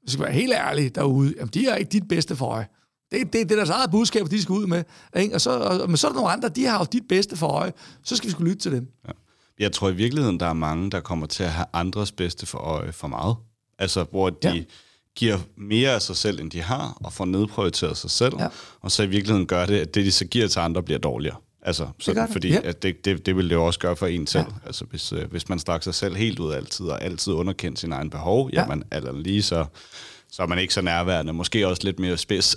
vi 0.05 0.11
skal 0.11 0.23
være 0.23 0.33
helt 0.33 0.53
ærlige 0.53 0.89
derude, 0.89 1.33
jamen, 1.37 1.49
de 1.53 1.67
er 1.67 1.75
ikke 1.75 1.91
dit 1.91 2.07
bedste 2.07 2.35
for 2.35 2.45
øje. 2.45 2.67
Det, 3.11 3.33
det, 3.33 3.33
det 3.33 3.51
er 3.51 3.55
deres 3.55 3.69
eget 3.69 3.91
budskab, 3.91 4.31
de 4.31 4.41
skal 4.41 4.53
ud 4.53 4.67
med. 4.67 4.83
Ikke? 5.15 5.35
Og 5.35 5.41
så, 5.41 5.51
og, 5.51 5.89
men 5.89 5.97
så 5.97 6.07
er 6.07 6.11
der 6.11 6.15
nogle 6.15 6.31
andre, 6.31 6.49
de 6.49 6.65
har 6.65 6.79
jo 6.79 6.85
dit 6.91 7.07
bedste 7.09 7.37
for 7.37 7.47
øje. 7.47 7.73
Så 8.03 8.15
skal 8.15 8.27
vi 8.27 8.31
skulle 8.31 8.49
lytte 8.49 8.61
til 8.61 8.71
dem. 8.71 8.87
Ja. 9.07 9.11
Jeg 9.59 9.71
tror 9.71 9.89
i 9.89 9.95
virkeligheden, 9.95 10.39
der 10.39 10.45
er 10.45 10.53
mange, 10.53 10.91
der 10.91 10.99
kommer 10.99 11.25
til 11.27 11.43
at 11.43 11.51
have 11.51 11.65
andres 11.73 12.11
bedste 12.11 12.45
for 12.45 12.57
øje 12.57 12.91
for 12.91 13.07
meget. 13.07 13.35
Altså, 13.79 14.05
hvor 14.11 14.29
de 14.29 14.49
ja. 14.49 14.63
giver 15.15 15.37
mere 15.57 15.91
af 15.91 16.01
sig 16.01 16.15
selv, 16.15 16.39
end 16.39 16.51
de 16.51 16.61
har, 16.61 16.97
og 17.03 17.13
får 17.13 17.25
nedprioriteret 17.25 17.97
sig 17.97 18.11
selv, 18.11 18.33
ja. 18.39 18.47
og 18.81 18.91
så 18.91 19.03
i 19.03 19.07
virkeligheden 19.07 19.47
gør 19.47 19.65
det, 19.65 19.79
at 19.79 19.95
det, 19.95 20.05
de 20.05 20.11
så 20.11 20.25
giver 20.25 20.47
til 20.47 20.59
andre, 20.59 20.83
bliver 20.83 20.99
dårligere. 20.99 21.35
Altså, 21.61 21.87
så, 21.99 22.13
det 22.13 22.21
det. 22.21 22.29
fordi 22.31 22.49
ja. 22.49 22.59
at 22.63 22.83
det, 22.83 23.05
det, 23.05 23.25
det 23.25 23.35
vil 23.35 23.49
det 23.49 23.55
jo 23.55 23.65
også 23.65 23.79
gøre 23.79 23.95
for 23.95 24.07
en 24.07 24.27
selv. 24.27 24.45
Ja. 24.47 24.67
Altså, 24.67 24.85
hvis, 24.85 25.13
øh, 25.13 25.31
hvis 25.31 25.49
man 25.49 25.59
strak 25.59 25.83
sig 25.83 25.95
selv 25.95 26.15
helt 26.15 26.39
ud 26.39 26.53
altid, 26.53 26.85
og 26.85 27.03
altid 27.03 27.33
underkendt 27.33 27.79
sin 27.79 27.91
egen 27.91 28.09
behov, 28.09 28.49
ja. 28.53 28.61
jamen, 28.61 28.83
eller 28.91 29.11
lige 29.11 29.43
så 29.43 29.65
så 30.35 30.41
er 30.41 30.47
man 30.47 30.59
ikke 30.59 30.73
så 30.73 30.81
nærværende. 30.81 31.33
Måske 31.33 31.67
også 31.67 31.81
lidt 31.83 31.99
mere 31.99 32.17
spids, 32.17 32.55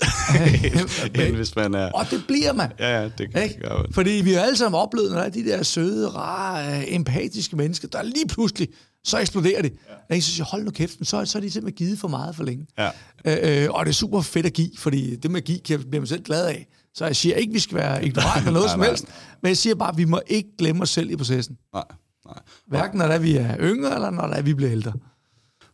end 1.14 1.36
hvis 1.36 1.56
man 1.56 1.74
er... 1.74 1.92
Og 1.92 2.06
det 2.10 2.24
bliver 2.26 2.52
man. 2.52 2.72
Ja, 2.78 3.00
ja, 3.00 3.10
det 3.18 3.32
kan 3.32 3.42
ikke? 3.42 3.60
gøre. 3.60 3.84
Fordi 3.92 4.10
vi 4.10 4.32
har 4.32 4.42
alle 4.42 4.56
sammen 4.56 4.80
oplevet, 4.80 5.10
når 5.10 5.18
der 5.18 5.24
er 5.24 5.30
de 5.30 5.44
der 5.44 5.62
søde, 5.62 6.08
rare, 6.08 6.88
empatiske 6.88 7.56
mennesker, 7.56 7.88
der 7.88 8.02
lige 8.02 8.28
pludselig, 8.28 8.68
så 9.04 9.18
eksploderer 9.18 9.62
det. 9.62 9.72
Ja. 10.10 10.16
Og 10.16 10.22
så 10.22 10.30
siger 10.30 10.44
hold 10.44 10.64
nu 10.64 10.70
kæft, 10.70 10.98
så, 11.02 11.24
så 11.24 11.38
er 11.38 11.42
de 11.42 11.50
simpelthen 11.50 11.86
givet 11.86 11.98
for 11.98 12.08
meget 12.08 12.36
for 12.36 12.44
længe. 12.44 12.66
Ja. 12.78 12.90
Øh, 13.24 13.64
øh 13.64 13.70
og 13.70 13.86
det 13.86 13.90
er 13.90 13.94
super 13.94 14.20
fedt 14.20 14.46
at 14.46 14.52
give, 14.52 14.70
fordi 14.78 15.16
det 15.16 15.30
med 15.30 15.40
at 15.40 15.44
give 15.44 15.78
bliver 15.78 16.00
man 16.00 16.06
selv 16.06 16.22
glad 16.22 16.46
af. 16.46 16.66
Så 16.94 17.04
jeg 17.04 17.16
siger 17.16 17.36
ikke, 17.36 17.52
vi 17.52 17.58
skal 17.58 17.76
være 17.76 18.04
ignorant 18.06 18.38
eller 18.38 18.52
noget 18.52 18.66
nej, 18.66 18.74
som 18.74 18.82
helst, 18.82 19.04
men 19.42 19.48
jeg 19.48 19.56
siger 19.56 19.74
bare, 19.74 19.88
at 19.88 19.98
vi 19.98 20.04
må 20.04 20.20
ikke 20.26 20.48
glemme 20.58 20.82
os 20.82 20.90
selv 20.90 21.10
i 21.10 21.16
processen. 21.16 21.56
Nej, 21.74 21.84
nej. 22.26 22.38
Hverken 22.66 22.98
når 22.98 23.06
der, 23.06 23.18
vi 23.18 23.36
er 23.36 23.56
yngre, 23.60 23.94
eller 23.94 24.10
når 24.10 24.26
der, 24.26 24.42
vi 24.42 24.54
bliver 24.54 24.72
ældre. 24.72 24.92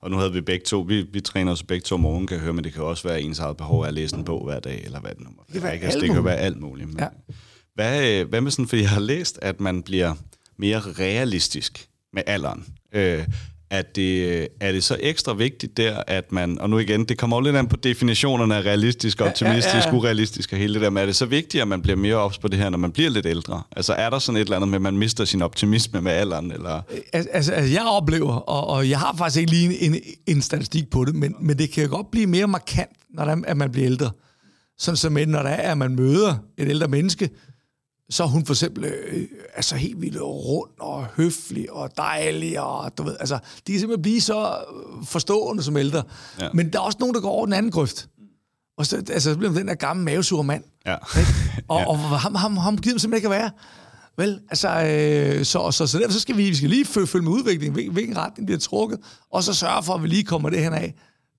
Og 0.04 0.10
nu 0.10 0.16
havde 0.16 0.32
vi 0.32 0.40
begge 0.40 0.64
to, 0.64 0.80
vi, 0.80 1.02
vi 1.12 1.20
træner 1.20 1.52
os 1.52 1.62
begge 1.62 1.84
to 1.84 1.96
morgen, 1.96 2.26
kan 2.26 2.34
jeg 2.34 2.42
høre, 2.42 2.52
men 2.52 2.64
det 2.64 2.72
kan 2.72 2.82
også 2.82 3.08
være 3.08 3.22
ens 3.22 3.38
eget 3.38 3.56
behov 3.56 3.84
at 3.84 3.94
læse 3.94 4.16
en 4.16 4.24
bog 4.24 4.44
hver 4.44 4.60
dag, 4.60 4.82
eller 4.84 5.00
hvad 5.00 5.10
det 5.10 5.20
nu 5.20 5.30
må 5.36 5.44
Det, 5.52 5.60
kan, 5.62 5.70
altså, 5.70 6.00
det 6.00 6.10
kan 6.10 6.24
være 6.24 6.36
alt 6.36 6.60
muligt. 6.60 6.88
Men, 6.88 6.98
ja. 6.98 7.08
hvad, 7.74 8.24
hvad 8.24 8.40
med 8.40 8.50
sådan, 8.50 8.66
fordi 8.66 8.82
jeg 8.82 8.90
har 8.90 9.00
læst, 9.00 9.38
at 9.42 9.60
man 9.60 9.82
bliver 9.82 10.14
mere 10.56 10.78
realistisk 10.80 11.88
med 12.12 12.22
alderen. 12.26 12.66
Øh, 12.94 13.28
at 13.74 13.96
det, 13.96 14.48
er 14.60 14.72
det 14.72 14.84
så 14.84 14.96
ekstra 15.00 15.34
vigtigt 15.34 15.76
der, 15.76 16.02
at 16.06 16.32
man, 16.32 16.60
og 16.60 16.70
nu 16.70 16.78
igen, 16.78 17.04
det 17.04 17.18
kommer 17.18 17.36
jo 17.36 17.40
lidt 17.40 17.56
an 17.56 17.66
på 17.66 17.76
definitionerne 17.76 18.56
af 18.56 18.60
realistisk, 18.60 19.20
optimistisk, 19.20 19.74
ja, 19.74 19.78
ja, 19.78 19.88
ja. 19.88 19.94
urealistisk 19.94 20.52
og 20.52 20.58
hele 20.58 20.74
det 20.74 20.82
der, 20.82 20.90
men 20.90 21.02
er 21.02 21.06
det 21.06 21.16
så 21.16 21.26
vigtigt, 21.26 21.62
at 21.62 21.68
man 21.68 21.82
bliver 21.82 21.96
mere 21.96 22.16
ops 22.16 22.38
på 22.38 22.48
det 22.48 22.58
her, 22.58 22.70
når 22.70 22.78
man 22.78 22.92
bliver 22.92 23.10
lidt 23.10 23.26
ældre? 23.26 23.62
Altså 23.76 23.92
er 23.92 24.10
der 24.10 24.18
sådan 24.18 24.36
et 24.36 24.40
eller 24.40 24.56
andet 24.56 24.68
med, 24.68 24.76
at 24.76 24.82
man 24.82 24.96
mister 24.96 25.24
sin 25.24 25.42
optimisme 25.42 26.00
med 26.00 26.12
alderen? 26.12 26.52
Eller? 26.52 26.80
Altså, 27.12 27.30
altså 27.32 27.54
jeg 27.54 27.82
oplever, 27.86 28.32
og, 28.32 28.66
og 28.66 28.90
jeg 28.90 28.98
har 28.98 29.14
faktisk 29.18 29.40
ikke 29.40 29.50
lige 29.50 29.82
en, 29.82 29.96
en, 30.26 30.42
statistik 30.42 30.90
på 30.90 31.04
det, 31.04 31.14
men, 31.14 31.34
men 31.40 31.58
det 31.58 31.70
kan 31.70 31.88
godt 31.88 32.10
blive 32.10 32.26
mere 32.26 32.46
markant, 32.46 32.90
når 33.14 33.24
der, 33.24 33.36
at 33.46 33.56
man 33.56 33.72
bliver 33.72 33.86
ældre. 33.86 34.10
Sådan 34.78 34.96
som 34.96 35.12
når 35.12 35.42
der 35.42 35.50
er, 35.50 35.70
at 35.70 35.78
man 35.78 35.94
møder 35.94 36.34
et 36.58 36.68
ældre 36.68 36.88
menneske, 36.88 37.30
så 38.10 38.22
er 38.22 38.26
hun 38.26 38.46
for 38.46 38.54
eksempel 38.54 38.84
øh, 38.84 39.28
altså 39.54 39.76
helt 39.76 40.00
vildt 40.00 40.20
rund 40.20 40.70
og 40.80 41.06
høflig 41.16 41.72
og 41.72 41.90
dejlig, 41.96 42.60
og 42.60 42.98
du 42.98 43.02
ved, 43.02 43.16
altså, 43.20 43.38
de 43.66 43.72
kan 43.72 43.80
simpelthen 43.80 44.02
blive 44.02 44.20
så 44.20 44.64
forstående 45.04 45.62
som 45.62 45.76
ældre. 45.76 46.02
Ja. 46.40 46.48
Men 46.54 46.72
der 46.72 46.78
er 46.78 46.82
også 46.82 46.98
nogen, 47.00 47.14
der 47.14 47.20
går 47.20 47.30
over 47.30 47.46
den 47.46 47.52
anden 47.52 47.72
grøft. 47.72 48.08
Og 48.76 48.86
så, 48.86 48.96
altså, 48.96 49.32
så 49.32 49.38
bliver 49.38 49.52
den 49.52 49.68
der 49.68 49.74
gamle 49.74 50.04
mavesure 50.04 50.44
mand. 50.44 50.64
Ja. 50.86 50.94
Og, 51.68 51.80
ja. 51.80 51.88
og 51.88 51.98
ham, 51.98 52.34
ham, 52.34 52.56
ham 52.56 52.78
gider 52.78 52.94
man 52.94 52.98
simpelthen 52.98 53.16
ikke 53.16 53.34
at 53.34 53.42
være. 53.42 53.50
Vel, 54.16 54.40
altså, 54.50 54.68
øh, 54.68 55.44
så, 55.44 55.70
så, 55.70 55.86
så 55.86 55.98
derfor 55.98 56.12
så 56.12 56.20
skal 56.20 56.36
vi, 56.36 56.42
vi 56.42 56.54
skal 56.54 56.70
lige 56.70 56.84
følge 56.84 57.24
med 57.24 57.32
udviklingen, 57.32 57.92
hvilken 57.92 58.16
retning 58.16 58.46
bliver 58.46 58.58
trukket, 58.58 58.98
og 59.30 59.44
så 59.44 59.54
sørge 59.54 59.82
for, 59.82 59.94
at 59.94 60.02
vi 60.02 60.08
lige 60.08 60.24
kommer 60.24 60.50
det 60.50 60.58
hen 60.62 60.72
af, 60.72 60.94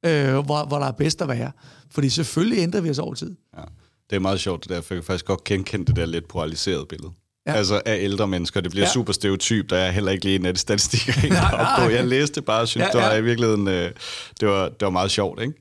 øh, 0.06 0.46
hvor, 0.46 0.66
hvor 0.66 0.80
der 0.80 0.86
er 0.86 0.92
bedst 0.92 1.22
at 1.22 1.28
være. 1.28 1.52
Fordi 1.92 2.10
selvfølgelig 2.10 2.60
ændrer 2.64 2.82
vi 2.82 2.90
os 2.90 3.00
over 3.00 3.14
tid. 3.14 3.36
Ja. 3.58 3.64
Det 4.10 4.16
er 4.16 4.20
meget 4.20 4.40
sjovt 4.40 4.64
det 4.64 4.70
der, 4.70 4.82
for 4.82 4.94
jeg 4.94 5.02
kan 5.02 5.08
faktisk 5.08 5.26
godt 5.26 5.44
genkende 5.44 5.86
det 5.86 5.96
der 5.96 6.06
lidt 6.06 6.28
polariserede 6.28 6.86
billede. 6.86 7.12
Ja. 7.48 7.54
Altså 7.54 7.82
af 7.86 7.98
ældre 8.00 8.28
mennesker. 8.28 8.62
Det 8.62 8.72
bliver 8.72 8.86
ja. 8.86 8.92
super 8.92 9.14
stereotyp, 9.14 9.70
der 9.70 9.78
er 9.78 9.92
heller 9.92 10.12
ikke 10.12 10.26
lige 10.26 10.36
en 10.36 10.46
af 10.46 10.54
de 10.54 10.60
statistikker, 10.60 11.14
jeg 11.28 11.68
på. 11.80 11.90
Jeg 11.90 12.08
læste 12.08 12.42
bare 12.42 12.62
og 12.62 12.68
synes, 12.68 12.88
ja, 12.94 13.00
ja. 13.00 13.04
det 13.04 13.12
var 13.12 13.18
i 13.18 13.24
virkeligheden, 13.24 13.68
øh, 13.68 13.92
det, 14.40 14.48
var, 14.48 14.64
det 14.64 14.82
var 14.82 14.90
meget 14.90 15.12
sjovt. 15.12 15.42
Ikke? 15.42 15.54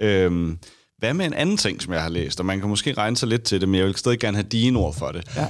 Øhm, 0.00 0.58
hvad 0.98 1.14
med 1.14 1.26
en 1.26 1.34
anden 1.34 1.56
ting, 1.56 1.82
som 1.82 1.92
jeg 1.92 2.02
har 2.02 2.08
læst, 2.08 2.40
og 2.40 2.46
man 2.46 2.60
kan 2.60 2.68
måske 2.68 2.92
regne 2.92 3.16
sig 3.16 3.28
lidt 3.28 3.42
til 3.42 3.60
det, 3.60 3.68
men 3.68 3.78
jeg 3.78 3.86
vil 3.86 3.96
stadig 3.96 4.18
gerne 4.18 4.36
have 4.36 4.48
dine 4.48 4.78
ord 4.78 4.94
for 4.94 5.12
det. 5.12 5.36
Ja. 5.36 5.46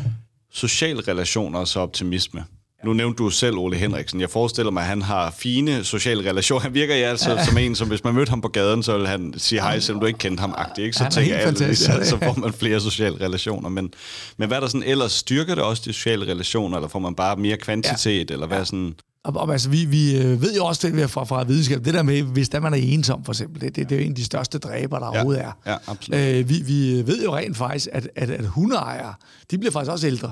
Social 0.52 1.00
relationer 1.00 1.58
og 1.58 1.68
så 1.68 1.80
optimisme. 1.80 2.44
Nu 2.84 2.92
nævnte 2.92 3.22
du 3.22 3.30
selv 3.30 3.58
Ole 3.58 3.76
Henriksen. 3.76 4.20
Jeg 4.20 4.30
forestiller 4.30 4.72
mig, 4.72 4.80
at 4.80 4.86
han 4.86 5.02
har 5.02 5.34
fine 5.38 5.84
sociale 5.84 6.30
relationer. 6.30 6.60
Han 6.60 6.74
virker 6.74 6.96
ja 6.96 7.08
altså 7.08 7.30
ja. 7.30 7.44
som 7.44 7.58
en, 7.58 7.74
som 7.74 7.88
hvis 7.88 8.04
man 8.04 8.14
mødte 8.14 8.30
ham 8.30 8.40
på 8.40 8.48
gaden, 8.48 8.82
så 8.82 8.92
ville 8.92 9.08
han 9.08 9.34
sige 9.36 9.60
hej, 9.60 9.80
selvom 9.80 10.00
du 10.00 10.06
ikke 10.06 10.18
kendte 10.18 10.40
ham 10.40 10.54
agtigt. 10.56 10.84
Ikke? 10.84 10.96
Så 10.96 11.06
tænker 11.10 11.38
jeg, 11.38 11.76
så, 11.76 12.00
så 12.02 12.18
får 12.18 12.40
man 12.40 12.52
flere 12.52 12.80
sociale 12.80 13.16
relationer. 13.20 13.68
Men, 13.68 13.90
men 14.36 14.48
hvad 14.48 14.56
er 14.56 14.60
der 14.60 14.68
sådan 14.68 14.82
ellers? 14.86 15.12
Styrker 15.12 15.54
det 15.54 15.64
også 15.64 15.82
de 15.86 15.92
sociale 15.92 16.26
relationer, 16.26 16.76
eller 16.76 16.88
får 16.88 16.98
man 16.98 17.14
bare 17.14 17.36
mere 17.36 17.56
kvantitet? 17.56 18.30
Ja. 18.30 18.34
Eller 18.34 18.46
hvad 18.46 18.58
ja. 18.58 18.64
sådan... 18.64 18.94
Og, 19.24 19.36
og 19.36 19.52
altså, 19.52 19.68
vi, 19.70 19.84
vi 19.84 20.16
øh, 20.16 20.42
ved 20.42 20.54
jo 20.54 20.64
også 20.64 20.88
det 20.88 21.10
fra, 21.10 21.24
fra 21.24 21.44
videnskab, 21.44 21.84
det 21.84 21.94
der 21.94 22.02
med, 22.02 22.22
hvis 22.22 22.48
der 22.48 22.60
man 22.60 22.74
er 22.74 22.78
ensom 22.78 23.24
for 23.24 23.32
eksempel, 23.32 23.60
det, 23.60 23.76
det, 23.76 23.88
det 23.88 23.94
er 23.94 24.00
jo 24.00 24.04
en 24.04 24.12
af 24.12 24.16
de 24.16 24.24
største 24.24 24.58
dræber, 24.58 24.98
der 24.98 25.06
ja. 25.06 25.10
overhovedet 25.10 25.42
er. 25.42 25.52
Ja, 25.66 25.76
absolut. 25.86 26.20
Øh, 26.20 26.48
vi, 26.48 26.62
vi 26.66 27.06
ved 27.06 27.24
jo 27.24 27.36
rent 27.36 27.56
faktisk, 27.56 27.88
at, 27.92 28.08
at, 28.16 28.30
at 28.30 28.46
hundeejere, 28.46 29.14
de 29.50 29.58
bliver 29.58 29.72
faktisk 29.72 29.92
også 29.92 30.06
ældre. 30.06 30.30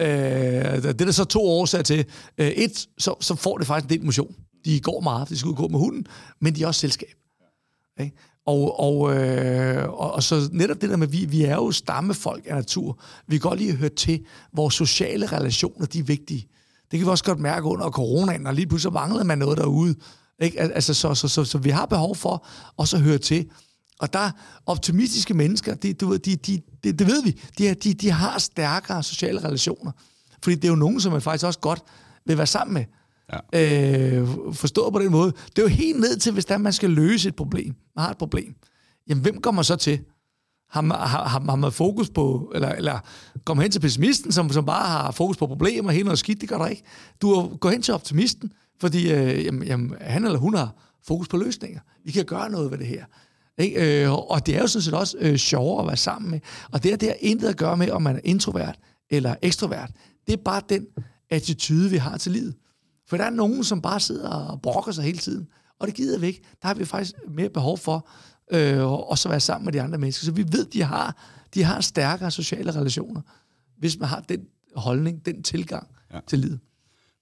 Øh, 0.00 0.06
det 0.82 1.00
er 1.00 1.04
der 1.04 1.12
så 1.12 1.24
to 1.24 1.42
årsager 1.42 1.82
til. 1.82 2.04
Øh, 2.38 2.48
et, 2.48 2.86
så, 2.98 3.14
så 3.20 3.34
får 3.34 3.58
det 3.58 3.66
faktisk 3.66 3.92
en 3.92 3.98
del 3.98 4.04
motion. 4.04 4.34
De 4.64 4.80
går 4.80 5.00
meget, 5.00 5.28
de 5.28 5.38
skal 5.38 5.48
ud 5.48 5.52
og 5.52 5.58
gå 5.58 5.68
med 5.68 5.78
hunden, 5.78 6.06
men 6.40 6.54
de 6.54 6.62
er 6.62 6.66
også 6.66 6.80
selskab. 6.80 7.14
Okay? 7.96 8.10
Og, 8.46 8.80
og, 8.80 9.16
øh, 9.16 9.88
og, 9.88 10.12
og 10.12 10.22
så 10.22 10.48
netop 10.52 10.80
det 10.80 10.90
der 10.90 10.96
med, 10.96 11.06
vi, 11.06 11.24
vi 11.24 11.44
er 11.44 11.54
jo 11.54 11.72
stammefolk 11.72 12.46
af 12.46 12.54
natur. 12.54 12.98
Vi 13.26 13.36
kan 13.36 13.48
godt 13.48 13.58
lige 13.58 13.76
høre 13.76 13.88
til, 13.88 14.24
vores 14.52 14.74
sociale 14.74 15.26
relationer, 15.26 15.86
de 15.86 15.98
er 15.98 16.02
vigtige. 16.02 16.48
Det 16.90 16.98
kan 16.98 17.06
vi 17.06 17.10
også 17.10 17.24
godt 17.24 17.40
mærke 17.40 17.66
under 17.66 17.90
coronaen, 17.90 18.46
og 18.46 18.54
lige 18.54 18.66
pludselig 18.66 18.92
manglede 18.92 19.24
man 19.24 19.38
noget 19.38 19.58
derude. 19.58 19.94
Ikke? 20.40 20.60
Altså, 20.60 20.94
så, 20.94 21.14
så, 21.14 21.28
så, 21.28 21.44
så 21.44 21.58
vi 21.58 21.70
har 21.70 21.86
behov 21.86 22.16
for 22.16 22.46
også 22.76 22.96
at 22.96 23.02
høre 23.02 23.18
til. 23.18 23.50
Og 24.00 24.12
der 24.12 24.30
optimistiske 24.66 25.34
mennesker, 25.34 25.74
de, 25.74 25.92
de, 25.92 26.18
de, 26.18 26.36
de, 26.36 26.60
det, 26.84 26.98
det 26.98 27.06
ved 27.06 27.22
vi, 27.22 27.40
de, 27.58 27.74
de, 27.74 27.94
de 27.94 28.10
har 28.10 28.38
stærkere 28.38 29.02
sociale 29.02 29.44
relationer. 29.44 29.92
Fordi 30.42 30.56
det 30.56 30.64
er 30.64 30.68
jo 30.68 30.74
nogen, 30.76 31.00
som 31.00 31.12
man 31.12 31.22
faktisk 31.22 31.46
også 31.46 31.58
godt 31.58 31.82
vil 32.26 32.38
være 32.38 32.46
sammen 32.46 32.74
med. 32.74 32.84
Ja. 33.32 34.18
Øh, 34.18 34.28
forstået 34.52 34.92
på 34.92 34.98
den 34.98 35.10
måde. 35.10 35.32
Det 35.46 35.58
er 35.58 35.62
jo 35.62 35.68
helt 35.68 36.00
ned 36.00 36.16
til, 36.16 36.32
hvis 36.32 36.44
der 36.44 36.58
man 36.58 36.72
skal 36.72 36.90
løse 36.90 37.28
et 37.28 37.36
problem. 37.36 37.74
Man 37.96 38.02
har 38.02 38.10
et 38.10 38.18
problem. 38.18 38.54
Jamen, 39.08 39.22
hvem 39.22 39.40
kommer 39.40 39.62
så 39.62 39.76
til? 39.76 40.00
Har 40.70 40.80
man, 40.80 40.98
har, 40.98 41.28
har 41.28 41.56
man 41.56 41.72
fokus 41.72 42.10
på, 42.10 42.52
eller, 42.54 42.68
eller 42.68 42.98
kommer 43.44 43.62
hen 43.62 43.72
til 43.72 43.80
pessimisten, 43.80 44.32
som, 44.32 44.50
som 44.50 44.66
bare 44.66 44.88
har 44.88 45.10
fokus 45.10 45.36
på 45.36 45.46
problemer, 45.46 45.90
hele 45.90 46.04
noget 46.04 46.18
skidt, 46.18 46.40
det 46.40 46.48
gør 46.48 46.58
der 46.58 46.66
ikke. 46.66 46.82
Du 47.22 47.56
går 47.56 47.70
hen 47.70 47.82
til 47.82 47.94
optimisten, 47.94 48.52
fordi 48.80 49.12
øh, 49.12 49.44
jamen, 49.44 49.62
jamen, 49.62 49.94
han 50.00 50.24
eller 50.24 50.38
hun 50.38 50.54
har 50.54 50.74
fokus 51.06 51.28
på 51.28 51.36
løsninger. 51.36 51.80
Vi 52.04 52.12
kan 52.12 52.24
gøre 52.24 52.50
noget 52.50 52.70
ved 52.70 52.78
det 52.78 52.86
her. 52.86 53.04
Ikke? 53.58 54.04
Øh, 54.04 54.12
og 54.12 54.46
det 54.46 54.56
er 54.56 54.60
jo 54.60 54.66
sådan 54.66 54.82
set 54.82 54.94
også 54.94 55.16
øh, 55.20 55.36
sjovere 55.36 55.82
at 55.82 55.86
være 55.86 55.96
sammen 55.96 56.30
med. 56.30 56.40
Og 56.72 56.82
det, 56.82 56.92
er, 56.92 56.96
det 56.96 57.08
har 57.08 57.16
intet 57.20 57.48
at 57.48 57.56
gøre 57.56 57.76
med, 57.76 57.90
om 57.90 58.02
man 58.02 58.16
er 58.16 58.20
introvert 58.24 58.78
eller 59.10 59.34
ekstrovert. 59.42 59.90
Det 60.26 60.32
er 60.32 60.42
bare 60.44 60.62
den 60.68 60.86
attitude, 61.30 61.90
vi 61.90 61.96
har 61.96 62.18
til 62.18 62.32
livet. 62.32 62.54
For 63.08 63.16
der 63.16 63.24
er 63.24 63.30
nogen, 63.30 63.64
som 63.64 63.82
bare 63.82 64.00
sidder 64.00 64.28
og 64.28 64.62
brokker 64.62 64.92
sig 64.92 65.04
hele 65.04 65.18
tiden, 65.18 65.48
og 65.80 65.86
det 65.86 65.94
gider 65.94 66.18
vi 66.18 66.26
ikke. 66.26 66.42
Der 66.62 66.68
har 66.68 66.74
vi 66.74 66.84
faktisk 66.84 67.14
mere 67.28 67.48
behov 67.48 67.78
for 67.78 68.08
øh, 68.52 68.86
også 68.86 69.28
at 69.28 69.30
være 69.30 69.40
sammen 69.40 69.64
med 69.64 69.72
de 69.72 69.82
andre 69.82 69.98
mennesker. 69.98 70.24
Så 70.24 70.32
vi 70.32 70.44
ved, 70.52 70.66
de 70.66 70.82
har, 70.82 71.16
de 71.54 71.64
har 71.64 71.80
stærkere 71.80 72.30
sociale 72.30 72.70
relationer, 72.70 73.20
hvis 73.78 73.98
man 73.98 74.08
har 74.08 74.20
den 74.20 74.40
holdning, 74.76 75.26
den 75.26 75.42
tilgang 75.42 75.88
ja. 76.14 76.20
til 76.26 76.38
livet. 76.38 76.60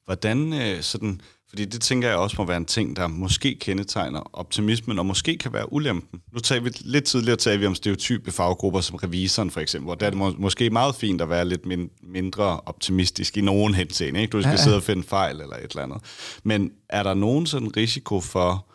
Hvordan 0.05 0.53
øh, 0.53 0.83
sådan, 0.83 1.21
fordi 1.53 1.65
det 1.65 1.81
tænker 1.81 2.09
jeg 2.09 2.17
også 2.17 2.37
må 2.39 2.45
være 2.45 2.57
en 2.57 2.65
ting, 2.65 2.97
der 2.97 3.07
måske 3.07 3.57
kendetegner 3.61 4.21
optimismen, 4.33 4.99
og 4.99 5.07
måske 5.07 5.39
kan 5.39 5.53
være 5.53 5.73
ulempen. 5.73 6.21
Nu 6.33 6.39
tager 6.39 6.61
vi 6.61 6.71
lidt 6.81 7.05
tidligere 7.05 7.37
talte 7.37 7.61
vi 7.61 7.67
om 7.67 7.75
stereotype 7.75 8.33
faggrupper, 8.33 8.81
som 8.81 8.97
revisoren 8.97 9.51
for 9.51 9.61
eksempel, 9.61 9.85
hvor 9.85 9.95
der 9.95 10.07
er 10.07 10.11
det 10.11 10.19
må, 10.19 10.35
måske 10.39 10.71
meget 10.71 10.95
fint 10.95 11.21
at 11.21 11.29
være 11.29 11.49
lidt 11.49 11.67
min, 11.67 11.91
mindre 12.03 12.61
optimistisk 12.61 13.37
i 13.37 13.41
nogen 13.41 13.75
henseende. 13.75 14.21
Ikke? 14.21 14.31
Du 14.31 14.41
skal 14.41 14.49
ja, 14.49 14.57
ja. 14.57 14.63
sidde 14.63 14.77
og 14.77 14.83
finde 14.83 15.03
fejl 15.03 15.41
eller 15.41 15.57
et 15.57 15.71
eller 15.71 15.83
andet. 15.83 15.99
Men 16.45 16.71
er 16.89 17.03
der 17.03 17.15
nogen 17.15 17.47
sådan 17.47 17.77
risiko 17.77 18.21
for, 18.21 18.67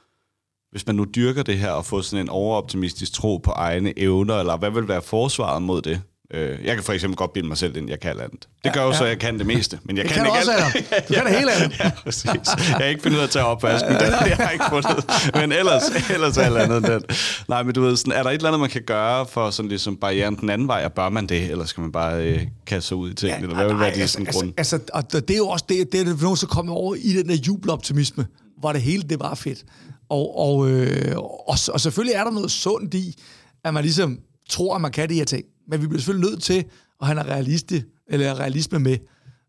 hvis 0.72 0.88
man 0.88 0.96
nu 0.96 1.06
dyrker 1.16 1.44
det 1.44 1.58
her 1.58 1.72
og 1.72 1.86
får 1.86 2.02
sådan 2.02 2.26
en 2.26 2.30
overoptimistisk 2.30 3.14
tro 3.14 3.38
på 3.38 3.52
egne 3.52 4.00
evner, 4.00 4.40
eller 4.40 4.58
hvad 4.58 4.72
vil 4.72 4.88
være 4.88 5.02
forsvaret 5.02 5.62
mod 5.62 5.82
det? 5.82 6.02
Øh, 6.34 6.66
jeg 6.66 6.76
kan 6.76 6.84
for 6.84 6.94
eksempel 6.94 7.18
godt 7.18 7.34
bilde 7.34 7.48
mig 7.48 7.58
selv 7.58 7.78
ind, 7.78 7.90
jeg 7.90 8.00
kan 8.00 8.12
andet. 8.12 8.32
Det 8.32 8.50
ja, 8.66 8.72
gør 8.72 8.84
jo 8.84 8.92
ja. 8.92 8.98
så, 8.98 9.04
at 9.04 9.10
jeg 9.10 9.20
kan 9.20 9.38
det 9.38 9.46
meste, 9.46 9.80
men 9.84 9.98
jeg 9.98 10.06
det 10.06 10.14
kan, 10.14 10.26
kan 10.26 10.40
ikke 10.40 10.52
alt. 10.52 11.08
Du 11.08 11.14
kan 11.14 11.26
det 11.28 11.36
hele 11.36 11.52
andet. 11.52 11.80
ja, 11.80 11.92
præcis. 12.04 12.26
Jeg 12.26 12.76
har 12.78 12.84
ikke 12.84 13.02
fundet 13.02 13.18
ud 13.18 13.22
af 13.22 13.26
at 13.26 13.30
tage 13.30 13.46
opvasken, 13.46 13.92
det 13.92 14.02
har 14.02 14.26
jeg 14.26 14.50
ikke 14.54 14.66
fundet. 14.70 15.06
Men 15.36 15.52
ellers, 15.52 15.84
ellers 16.10 16.38
er 16.38 16.42
alt 16.42 16.58
andet 16.58 16.84
den. 16.84 17.18
Nej, 17.48 17.64
men 17.64 17.74
du 17.74 17.82
ved, 17.82 17.98
sådan, 17.98 18.14
er 18.14 18.24
der 18.24 18.30
et 18.30 18.34
eller 18.34 18.48
andet, 18.48 18.60
man 18.60 18.70
kan 18.70 18.82
gøre 18.82 19.26
for 19.26 19.50
sådan 19.50 19.70
ligesom 19.70 19.98
barrieren 19.98 20.36
den 20.36 20.50
anden 20.50 20.68
vej, 20.68 20.86
og 20.86 20.94
bør 20.94 21.10
man 21.10 21.28
det, 21.28 21.52
eller 21.52 21.66
skal 21.66 21.82
man 21.82 21.92
bare 21.92 22.24
øh, 22.24 22.42
kaste 22.66 22.88
sig 22.88 22.98
ud 22.98 23.12
i 23.12 23.14
tingene, 23.14 23.38
ja, 23.38 23.44
eller 23.44 23.56
hvad 23.56 23.68
vil 23.68 23.80
være 23.80 23.94
det 23.94 24.02
altså, 24.02 24.14
sådan 24.14 24.28
altså, 24.28 24.40
grund? 24.40 24.54
Altså, 24.58 24.80
og 24.94 25.12
det 25.12 25.32
er 25.32 25.38
jo 25.38 25.48
også 25.48 25.66
det, 25.70 25.92
det 25.92 26.00
er 26.00 26.06
det, 26.06 26.22
nogen, 26.22 26.38
så 26.38 26.48
kommer 26.48 26.74
over 26.74 26.96
i 26.96 27.14
den 27.14 27.30
der 27.30 27.36
jubeloptimisme, 27.36 28.26
hvor 28.60 28.74
det 28.74 28.82
hele, 28.82 29.04
det 29.04 29.20
var 29.20 29.36
fedt. 29.36 29.66
Og, 30.10 30.40
og, 30.40 30.70
øh, 30.70 31.18
og, 31.18 31.58
og 31.68 31.80
selvfølgelig 31.80 32.16
er 32.16 32.24
der 32.24 32.32
noget 32.32 32.52
sundt 32.52 32.94
i, 32.94 33.16
at 33.64 33.74
man 33.74 33.84
ligesom 33.84 34.20
tror, 34.50 34.76
at 34.76 34.82
man 34.82 34.92
kan 34.92 35.10
de 35.10 35.14
her 35.14 35.26
ting. 35.26 35.44
Men 35.68 35.82
vi 35.82 35.88
bliver 35.88 36.00
selvfølgelig 36.02 36.30
nødt 36.30 36.44
til 36.44 36.66
at 37.02 37.08
have 37.08 37.20
en 37.22 37.28
realiste, 37.28 37.84
eller 38.08 38.40
realisme 38.40 38.80
med. 38.80 38.98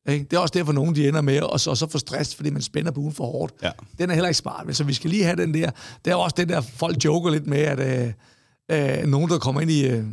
Ikke? 0.08 0.24
Det 0.30 0.36
er 0.36 0.40
også 0.40 0.52
derfor, 0.52 0.72
nogen 0.72 0.94
de 0.94 1.08
ender 1.08 1.20
med 1.20 1.40
at 1.54 1.60
så, 1.60 1.74
så 1.74 1.86
få 1.86 1.98
stress, 1.98 2.34
fordi 2.34 2.50
man 2.50 2.62
spænder 2.62 2.90
buen 2.90 3.12
for 3.12 3.24
hårdt. 3.24 3.54
Ja. 3.62 3.70
Den 3.98 4.10
er 4.10 4.14
heller 4.14 4.28
ikke 4.28 4.38
smart. 4.38 4.76
Så 4.76 4.84
vi 4.84 4.94
skal 4.94 5.10
lige 5.10 5.24
have 5.24 5.36
den 5.36 5.54
der. 5.54 5.70
Det 6.04 6.10
er 6.10 6.14
også 6.14 6.34
det 6.38 6.48
der, 6.48 6.60
folk 6.60 7.04
joker 7.04 7.30
lidt 7.30 7.46
med, 7.46 7.58
at 7.58 8.12
øh, 8.70 9.00
øh, 9.00 9.06
nogen, 9.06 9.30
der 9.30 9.38
kommer 9.38 9.60
ind 9.60 9.70
i... 9.70 9.86
Øh, 9.86 10.04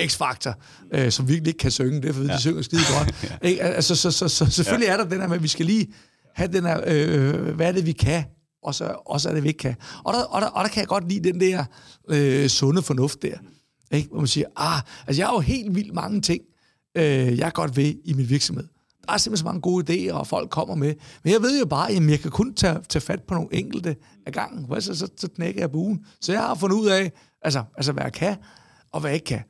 X-Factor, 0.00 0.52
øh, 0.94 1.10
som 1.10 1.28
virkelig 1.28 1.48
ikke 1.48 1.58
kan 1.58 1.70
synge, 1.70 2.02
det 2.02 2.08
er 2.08 2.12
fordi, 2.12 2.26
ja. 2.26 2.34
de 2.34 2.40
synger 2.40 2.62
skide 2.62 2.80
godt. 2.98 3.24
ja. 3.24 3.36
Ikke? 3.48 3.62
Altså, 3.62 3.96
så, 3.96 4.10
så, 4.10 4.28
så, 4.28 4.50
selvfølgelig 4.50 4.86
ja. 4.86 4.92
er 4.92 4.96
der 4.96 5.04
den 5.04 5.20
her 5.20 5.28
med, 5.28 5.36
at 5.36 5.42
vi 5.42 5.48
skal 5.48 5.66
lige 5.66 5.86
have 6.34 6.52
den 6.52 6.64
her, 6.64 6.80
øh, 6.86 7.54
hvad 7.54 7.68
er 7.68 7.72
det, 7.72 7.86
vi 7.86 7.92
kan, 7.92 8.24
og 8.62 8.74
så, 8.74 8.84
og 9.06 9.20
så 9.20 9.28
er 9.28 9.34
det, 9.34 9.42
vi 9.42 9.48
ikke 9.48 9.58
kan. 9.58 9.74
Og 10.04 10.14
der, 10.14 10.22
og 10.22 10.40
der, 10.40 10.46
og 10.46 10.64
der 10.64 10.68
kan 10.68 10.80
jeg 10.80 10.88
godt 10.88 11.08
lide 11.08 11.32
den 11.32 11.40
der 11.40 11.64
øh, 12.08 12.48
sunde 12.48 12.82
fornuft 12.82 13.22
der. 13.22 13.36
Ikke? 13.92 14.08
Hvor 14.08 14.18
man 14.18 14.26
siger, 14.26 14.46
ah, 14.56 14.82
altså 15.06 15.20
jeg 15.20 15.26
har 15.26 15.34
jo 15.34 15.40
helt 15.40 15.74
vildt 15.74 15.94
mange 15.94 16.20
ting, 16.20 16.42
øh, 16.96 17.38
jeg 17.38 17.52
godt 17.52 17.76
ved 17.76 17.94
i 18.04 18.12
min 18.12 18.28
virksomhed. 18.28 18.64
Der 19.06 19.12
er 19.12 19.18
simpelthen 19.18 19.42
så 19.42 19.44
mange 19.44 19.60
gode 19.60 20.10
idéer, 20.10 20.12
og 20.12 20.26
folk 20.26 20.50
kommer 20.50 20.74
med. 20.74 20.94
Men 21.24 21.32
jeg 21.32 21.42
ved 21.42 21.58
jo 21.60 21.66
bare, 21.66 21.90
at 21.90 22.10
jeg 22.10 22.20
kan 22.20 22.30
kun 22.30 22.54
tage, 22.54 22.78
tage 22.88 23.00
fat 23.00 23.22
på 23.22 23.34
nogle 23.34 23.48
enkelte 23.52 23.96
af 24.26 24.32
gangen. 24.32 24.80
Så, 24.80 24.94
så, 24.94 25.08
så 25.16 25.28
knækker 25.28 25.60
jeg 25.60 25.70
buen. 25.70 26.04
Så 26.20 26.32
jeg 26.32 26.40
har 26.40 26.54
fundet 26.54 26.76
ud 26.76 26.86
af, 26.86 27.12
altså, 27.42 27.64
altså 27.76 27.92
hvad 27.92 28.02
jeg 28.02 28.12
kan, 28.12 28.36
og 28.92 29.00
hvad 29.00 29.10
jeg 29.10 29.14
ikke 29.14 29.24
kan. 29.24 29.42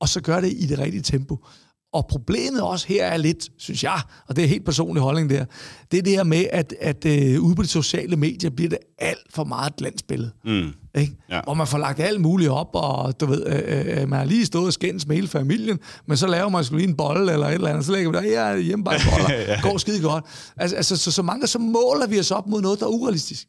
Og 0.00 0.08
så 0.08 0.20
gør 0.20 0.40
det 0.40 0.52
i 0.52 0.66
det 0.66 0.78
rigtige 0.78 1.02
tempo. 1.02 1.44
Og 1.92 2.06
problemet 2.06 2.62
også 2.62 2.88
her 2.88 3.04
er 3.04 3.16
lidt, 3.16 3.48
synes 3.58 3.84
jeg, 3.84 4.00
og 4.28 4.36
det 4.36 4.44
er 4.44 4.48
helt 4.48 4.64
personlig 4.64 5.02
holdning 5.02 5.30
der, 5.30 5.44
det 5.90 5.98
er 5.98 6.02
det 6.02 6.12
her 6.12 6.24
med, 6.24 6.44
at, 6.52 6.74
at 6.80 7.04
uh, 7.04 7.44
ude 7.44 7.54
på 7.54 7.62
de 7.62 7.68
sociale 7.68 8.16
medier 8.16 8.50
bliver 8.50 8.68
det 8.68 8.78
alt 8.98 9.26
for 9.34 9.44
meget 9.44 9.76
glansbillede. 9.76 10.30
Mm. 10.44 10.72
Ikke? 10.94 11.16
Ja. 11.30 11.40
Hvor 11.44 11.54
man 11.54 11.66
får 11.66 11.78
lagt 11.78 12.00
alt 12.00 12.20
muligt 12.20 12.50
op, 12.50 12.70
og 12.72 13.20
du 13.20 13.26
ved, 13.26 13.46
øh, 13.46 14.02
øh, 14.02 14.08
man 14.08 14.18
har 14.18 14.26
lige 14.26 14.46
stået 14.46 14.66
og 14.66 14.72
skændes 14.72 15.06
med 15.06 15.16
hele 15.16 15.28
familien, 15.28 15.78
men 16.06 16.16
så 16.16 16.26
laver 16.26 16.48
man 16.48 16.64
sgu 16.64 16.76
lige 16.76 16.88
en 16.88 16.96
bolle 16.96 17.32
eller 17.32 17.46
et 17.46 17.54
eller 17.54 17.68
andet, 17.68 17.84
så 17.84 17.92
lægger 17.92 18.10
vi 18.10 18.16
der, 18.16 18.22
ja, 18.22 18.58
hjemme 18.58 18.84
bare 18.84 18.98
boller, 19.10 19.36
ja. 19.52 19.60
går 19.62 19.78
skide 19.78 20.02
godt. 20.02 20.24
Altså, 20.56 20.76
altså 20.76 20.96
så, 20.96 21.12
så 21.12 21.22
mange, 21.22 21.46
så 21.46 21.58
måler 21.58 22.06
vi 22.06 22.18
os 22.18 22.30
op 22.30 22.46
mod 22.46 22.62
noget, 22.62 22.80
der 22.80 22.86
er 22.86 22.90
urealistisk. 22.90 23.46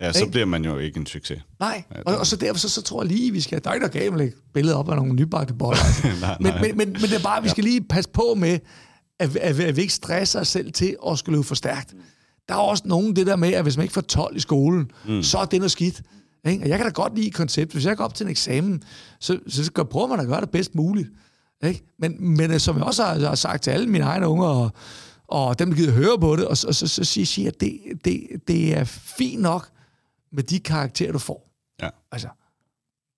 Ja, 0.00 0.12
så 0.12 0.18
ikke? 0.18 0.30
bliver 0.30 0.46
man 0.46 0.64
jo 0.64 0.78
ikke 0.78 1.00
en 1.00 1.06
succes. 1.06 1.42
Nej, 1.60 1.82
og, 2.06 2.16
og 2.16 2.26
så 2.26 2.36
derfor 2.36 2.58
så, 2.58 2.68
så 2.68 2.82
tror 2.82 3.02
jeg 3.02 3.12
lige, 3.12 3.32
vi 3.32 3.40
skal... 3.40 3.60
Er 3.64 3.72
ikke 3.72 3.86
der 3.86 4.16
lægge 4.16 4.36
billeder 4.54 4.76
op 4.76 4.90
af 4.90 4.96
nogle 4.96 5.12
nybagte 5.12 5.54
boller. 5.54 5.84
Altså. 5.84 6.06
nej, 6.20 6.36
men, 6.40 6.52
nej. 6.52 6.60
Men, 6.60 6.76
men, 6.76 6.88
men 6.92 7.02
det 7.02 7.14
er 7.14 7.22
bare, 7.22 7.42
vi 7.42 7.48
skal 7.48 7.64
lige 7.64 7.80
passe 7.80 8.10
på 8.10 8.34
med, 8.36 8.58
at, 9.18 9.36
at, 9.36 9.60
at 9.60 9.76
vi 9.76 9.80
ikke 9.80 9.94
stresser 9.94 10.40
os 10.40 10.48
selv 10.48 10.72
til 10.72 10.96
at 11.10 11.18
skulle 11.18 11.36
løbe 11.36 11.46
for 11.46 11.54
stærkt. 11.54 11.94
Der 12.48 12.54
er 12.54 12.58
også 12.58 12.82
nogen 12.86 13.16
det 13.16 13.26
der 13.26 13.36
med, 13.36 13.52
at 13.52 13.62
hvis 13.62 13.76
man 13.76 13.84
ikke 13.84 13.94
får 13.94 14.00
12 14.00 14.36
i 14.36 14.40
skolen, 14.40 14.90
mm. 15.08 15.22
så 15.22 15.38
er 15.38 15.44
det 15.44 15.58
noget 15.58 15.70
skidt. 15.70 16.02
Ikke? 16.46 16.64
Og 16.64 16.68
jeg 16.68 16.78
kan 16.78 16.86
da 16.86 16.92
godt 16.92 17.14
lide 17.16 17.30
konceptet. 17.30 17.72
Hvis 17.72 17.86
jeg 17.86 17.96
går 17.96 18.04
op 18.04 18.14
til 18.14 18.24
en 18.24 18.30
eksamen, 18.30 18.82
så, 19.20 19.38
så 19.48 19.84
prøver 19.90 20.06
man 20.06 20.20
at 20.20 20.26
gøre 20.26 20.40
det 20.40 20.50
bedst 20.50 20.74
muligt. 20.74 21.08
Ikke? 21.64 21.84
Men, 21.98 22.36
men 22.36 22.50
øh, 22.50 22.60
som 22.60 22.76
jeg 22.76 22.84
også 22.84 23.04
har, 23.04 23.18
har 23.18 23.34
sagt 23.34 23.62
til 23.62 23.70
alle 23.70 23.86
mine 23.86 24.04
egne 24.04 24.28
unger, 24.28 24.46
og, 24.46 24.70
og 25.28 25.58
dem, 25.58 25.70
der 25.70 25.76
gider 25.76 25.92
høre 25.92 26.18
på 26.20 26.36
det, 26.36 26.44
og, 26.44 26.50
og 26.50 26.56
så, 26.56 26.72
så, 26.72 27.04
så 27.04 27.04
siger 27.04 27.44
jeg, 27.44 27.52
at 27.54 27.60
det, 27.60 27.80
det, 28.04 28.48
det 28.48 28.76
er 28.76 28.84
fint 28.84 29.42
nok 29.42 29.68
med 30.32 30.42
de 30.42 30.60
karakterer, 30.60 31.12
du 31.12 31.18
får. 31.18 31.52
Ja. 31.82 31.90
Altså, 32.12 32.28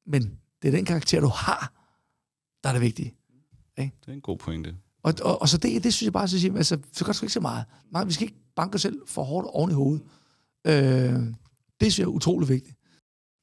men 0.06 0.38
det 0.62 0.68
er 0.68 0.72
den 0.72 0.84
karakter, 0.84 1.20
du 1.20 1.28
har, 1.28 1.72
der 2.62 2.68
er 2.68 2.72
det 2.72 2.82
vigtige. 2.82 3.14
Ikke? 3.78 3.92
Det 4.00 4.08
er 4.08 4.12
en 4.12 4.20
god 4.20 4.38
pointe. 4.38 4.76
Og, 5.02 5.14
og, 5.22 5.40
og 5.42 5.48
så 5.48 5.58
det, 5.58 5.84
det 5.84 5.94
synes 5.94 6.06
jeg 6.06 6.12
bare, 6.12 6.28
så 6.28 6.40
siger, 6.40 6.56
altså, 6.56 6.78
så 6.92 7.04
gør 7.04 7.12
det 7.12 7.22
ikke 7.22 7.32
så 7.32 7.40
meget. 7.40 7.64
Vi 8.06 8.12
skal 8.12 8.26
ikke 8.26 8.38
banke 8.56 8.74
os 8.74 8.82
selv 8.82 9.02
for 9.06 9.22
hårdt 9.22 9.48
oven 9.50 9.70
i 9.70 9.74
hovedet. 9.74 10.02
Øh, 10.66 10.72
det 10.72 11.34
synes 11.80 11.98
jeg 11.98 12.04
er 12.04 12.08
utrolig 12.08 12.48
vigtigt 12.48 12.78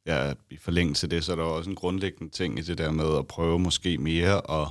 ja, 0.06 0.34
i 0.50 0.58
forlængelse 0.58 1.06
af 1.06 1.10
det, 1.10 1.24
så 1.24 1.32
er 1.32 1.36
der 1.36 1.44
også 1.44 1.70
en 1.70 1.76
grundlæggende 1.76 2.34
ting 2.34 2.60
i 2.60 2.62
det 2.62 2.78
der 2.78 2.92
med 2.92 3.18
at 3.18 3.28
prøve 3.28 3.60
måske 3.60 3.98
mere 3.98 4.62
at 4.62 4.68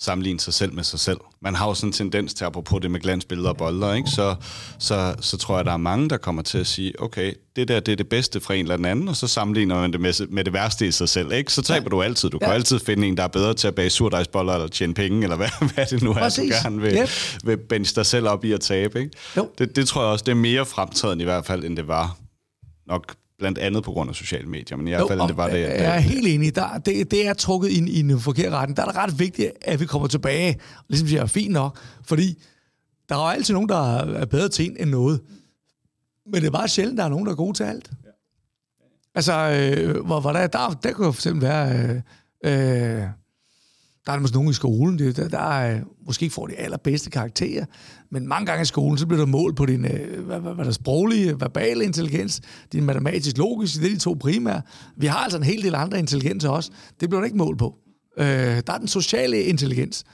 sammenligne 0.00 0.40
sig 0.40 0.54
selv 0.54 0.72
med 0.72 0.84
sig 0.84 1.00
selv. 1.00 1.18
Man 1.40 1.54
har 1.54 1.68
jo 1.68 1.74
sådan 1.74 1.88
en 1.88 1.92
tendens 1.92 2.34
til, 2.34 2.44
apropos 2.44 2.80
det 2.80 2.90
med 2.90 3.00
glansbilleder 3.00 3.48
og 3.48 3.56
bolder, 3.56 3.94
ikke? 3.94 4.10
Så, 4.10 4.34
så, 4.78 5.14
så 5.20 5.36
tror 5.36 5.56
jeg, 5.56 5.64
der 5.64 5.72
er 5.72 5.76
mange, 5.76 6.08
der 6.08 6.16
kommer 6.16 6.42
til 6.42 6.58
at 6.58 6.66
sige, 6.66 7.02
okay, 7.02 7.34
det 7.56 7.68
der 7.68 7.80
det 7.80 7.92
er 7.92 7.96
det 7.96 8.08
bedste 8.08 8.40
fra 8.40 8.54
en 8.54 8.70
eller 8.70 8.88
anden, 8.88 9.08
og 9.08 9.16
så 9.16 9.28
sammenligner 9.28 9.80
man 9.80 9.92
det 9.92 10.00
med, 10.00 10.26
med 10.28 10.44
det 10.44 10.52
værste 10.52 10.86
i 10.86 10.90
sig 10.90 11.08
selv. 11.08 11.32
Ikke? 11.32 11.52
Så 11.52 11.62
taber 11.62 11.84
ja. 11.84 11.88
du 11.88 12.02
altid. 12.02 12.30
Du 12.30 12.38
ja. 12.40 12.46
kan 12.46 12.54
altid 12.54 12.78
finde 12.78 13.08
en, 13.08 13.16
der 13.16 13.22
er 13.22 13.28
bedre 13.28 13.54
til 13.54 13.68
at 13.68 13.74
bage 13.74 13.90
surdejsboller 13.90 14.52
eller 14.52 14.68
tjene 14.68 14.94
penge, 14.94 15.22
eller 15.22 15.36
hvad, 15.36 15.48
hvad 15.74 15.86
det 15.86 16.02
nu 16.02 16.10
er, 16.10 16.14
Præcis. 16.14 16.54
du 16.54 16.68
gerne 16.68 16.80
vil, 16.80 16.94
yep. 16.94 17.08
vil 17.44 17.56
bench 17.56 17.94
dig 17.94 18.06
selv 18.06 18.28
op 18.28 18.44
i 18.44 18.52
at 18.52 18.60
tabe. 18.60 19.00
Ikke? 19.00 19.10
Jo. 19.36 19.50
Det, 19.58 19.76
det 19.76 19.88
tror 19.88 20.02
jeg 20.02 20.10
også, 20.10 20.24
det 20.24 20.32
er 20.32 20.36
mere 20.36 20.66
fremtrædende 20.66 21.22
i 21.22 21.24
hvert 21.24 21.46
fald, 21.46 21.64
end 21.64 21.76
det 21.76 21.88
var 21.88 22.16
nok 22.86 23.14
blandt 23.38 23.58
andet 23.58 23.84
på 23.84 23.92
grund 23.92 24.10
af 24.10 24.16
sociale 24.16 24.46
medier, 24.46 24.76
men 24.76 24.86
i 24.88 24.90
hvert 24.90 25.08
fald, 25.08 25.28
det 25.28 25.36
var 25.36 25.48
det. 25.48 25.60
Jeg 25.60 25.96
er 25.96 26.00
helt 26.00 26.26
enig. 26.26 26.54
Der, 26.54 26.78
det, 26.78 27.10
det 27.10 27.26
er 27.26 27.34
trukket 27.34 27.68
ind 27.68 27.88
i 27.88 28.00
en 28.00 28.20
forkert 28.20 28.52
retning. 28.52 28.76
Der 28.76 28.82
er 28.82 28.86
det 28.86 28.96
ret 28.96 29.18
vigtigt, 29.18 29.52
at 29.60 29.80
vi 29.80 29.86
kommer 29.86 30.08
tilbage, 30.08 30.60
og 30.76 30.84
ligesom 30.88 31.08
siger, 31.08 31.26
fint 31.26 31.52
nok, 31.52 31.78
fordi 32.02 32.42
der 33.08 33.14
er 33.14 33.18
jo 33.18 33.28
altid 33.28 33.54
nogen, 33.54 33.68
der 33.68 33.96
er 33.96 34.26
bedre 34.26 34.48
til 34.48 34.76
end 34.80 34.90
noget. 34.90 35.20
Men 36.26 36.40
det 36.40 36.46
er 36.46 36.50
bare 36.50 36.68
sjældent, 36.68 36.98
der 36.98 37.04
er 37.04 37.08
nogen, 37.08 37.26
der 37.26 37.32
er 37.32 37.36
gode 37.36 37.56
til 37.56 37.64
alt. 37.64 37.90
Altså, 39.14 39.32
øh, 39.32 40.06
hvor, 40.06 40.20
hvor 40.20 40.32
der, 40.32 40.46
der, 40.46 40.78
der 40.82 40.92
kunne 40.92 41.12
for 41.12 41.20
eksempel 41.20 41.42
være... 41.42 42.02
Øh, 42.44 43.00
øh, 43.00 43.02
der 44.08 44.14
er 44.14 44.18
måske 44.18 44.36
nogen 44.36 44.50
i 44.50 44.52
skolen, 44.52 44.98
der, 44.98 45.28
der 45.28 45.38
er, 45.38 45.80
måske 46.06 46.22
ikke 46.22 46.34
får 46.34 46.46
de 46.46 46.56
allerbedste 46.56 47.10
karakterer, 47.10 47.64
men 48.10 48.28
mange 48.28 48.46
gange 48.46 48.62
i 48.62 48.64
skolen, 48.64 48.98
så 48.98 49.06
bliver 49.06 49.20
der 49.20 49.26
mål 49.26 49.54
på 49.54 49.66
din 49.66 49.84
øh, 49.84 50.24
hvad, 50.24 50.40
hvad, 50.40 50.54
hvad 50.54 50.64
der 50.64 50.70
sproglige, 50.70 51.40
verbale 51.40 51.84
intelligens, 51.84 52.40
din 52.72 52.84
matematisk-logiske, 52.84 53.80
det 53.80 53.86
er 53.86 53.94
de 53.94 54.00
to 54.00 54.16
primære. 54.20 54.62
Vi 54.96 55.06
har 55.06 55.18
altså 55.18 55.38
en 55.38 55.44
hel 55.44 55.62
del 55.62 55.74
andre 55.74 55.98
intelligenser 55.98 56.48
også. 56.48 56.70
Det 57.00 57.08
bliver 57.08 57.20
der 57.20 57.24
ikke 57.24 57.36
mål 57.36 57.56
på. 57.56 57.74
Øh, 58.18 58.26
der 58.26 58.72
er 58.72 58.78
den 58.78 58.88
sociale 58.88 59.42
intelligens. 59.42 60.04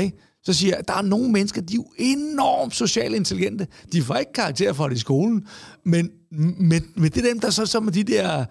Ikke? 0.00 0.16
Så 0.42 0.52
siger 0.52 0.76
jeg, 0.76 0.88
der 0.88 0.94
er 0.94 1.02
nogle 1.02 1.28
mennesker, 1.32 1.60
de 1.60 1.74
er 1.74 1.76
jo 1.76 1.86
enormt 1.98 2.74
socialt 2.74 3.14
intelligente. 3.14 3.66
De 3.92 4.02
får 4.02 4.16
ikke 4.16 4.32
karakter 4.32 4.72
for 4.72 4.88
det 4.88 4.96
i 4.96 5.00
skolen, 5.00 5.46
men, 5.84 6.10
men, 6.58 6.82
men 6.96 7.10
det 7.10 7.16
er 7.16 7.28
dem, 7.28 7.40
der 7.40 7.50
så 7.50 7.66
som 7.66 7.92
de 7.92 8.04
der... 8.04 8.44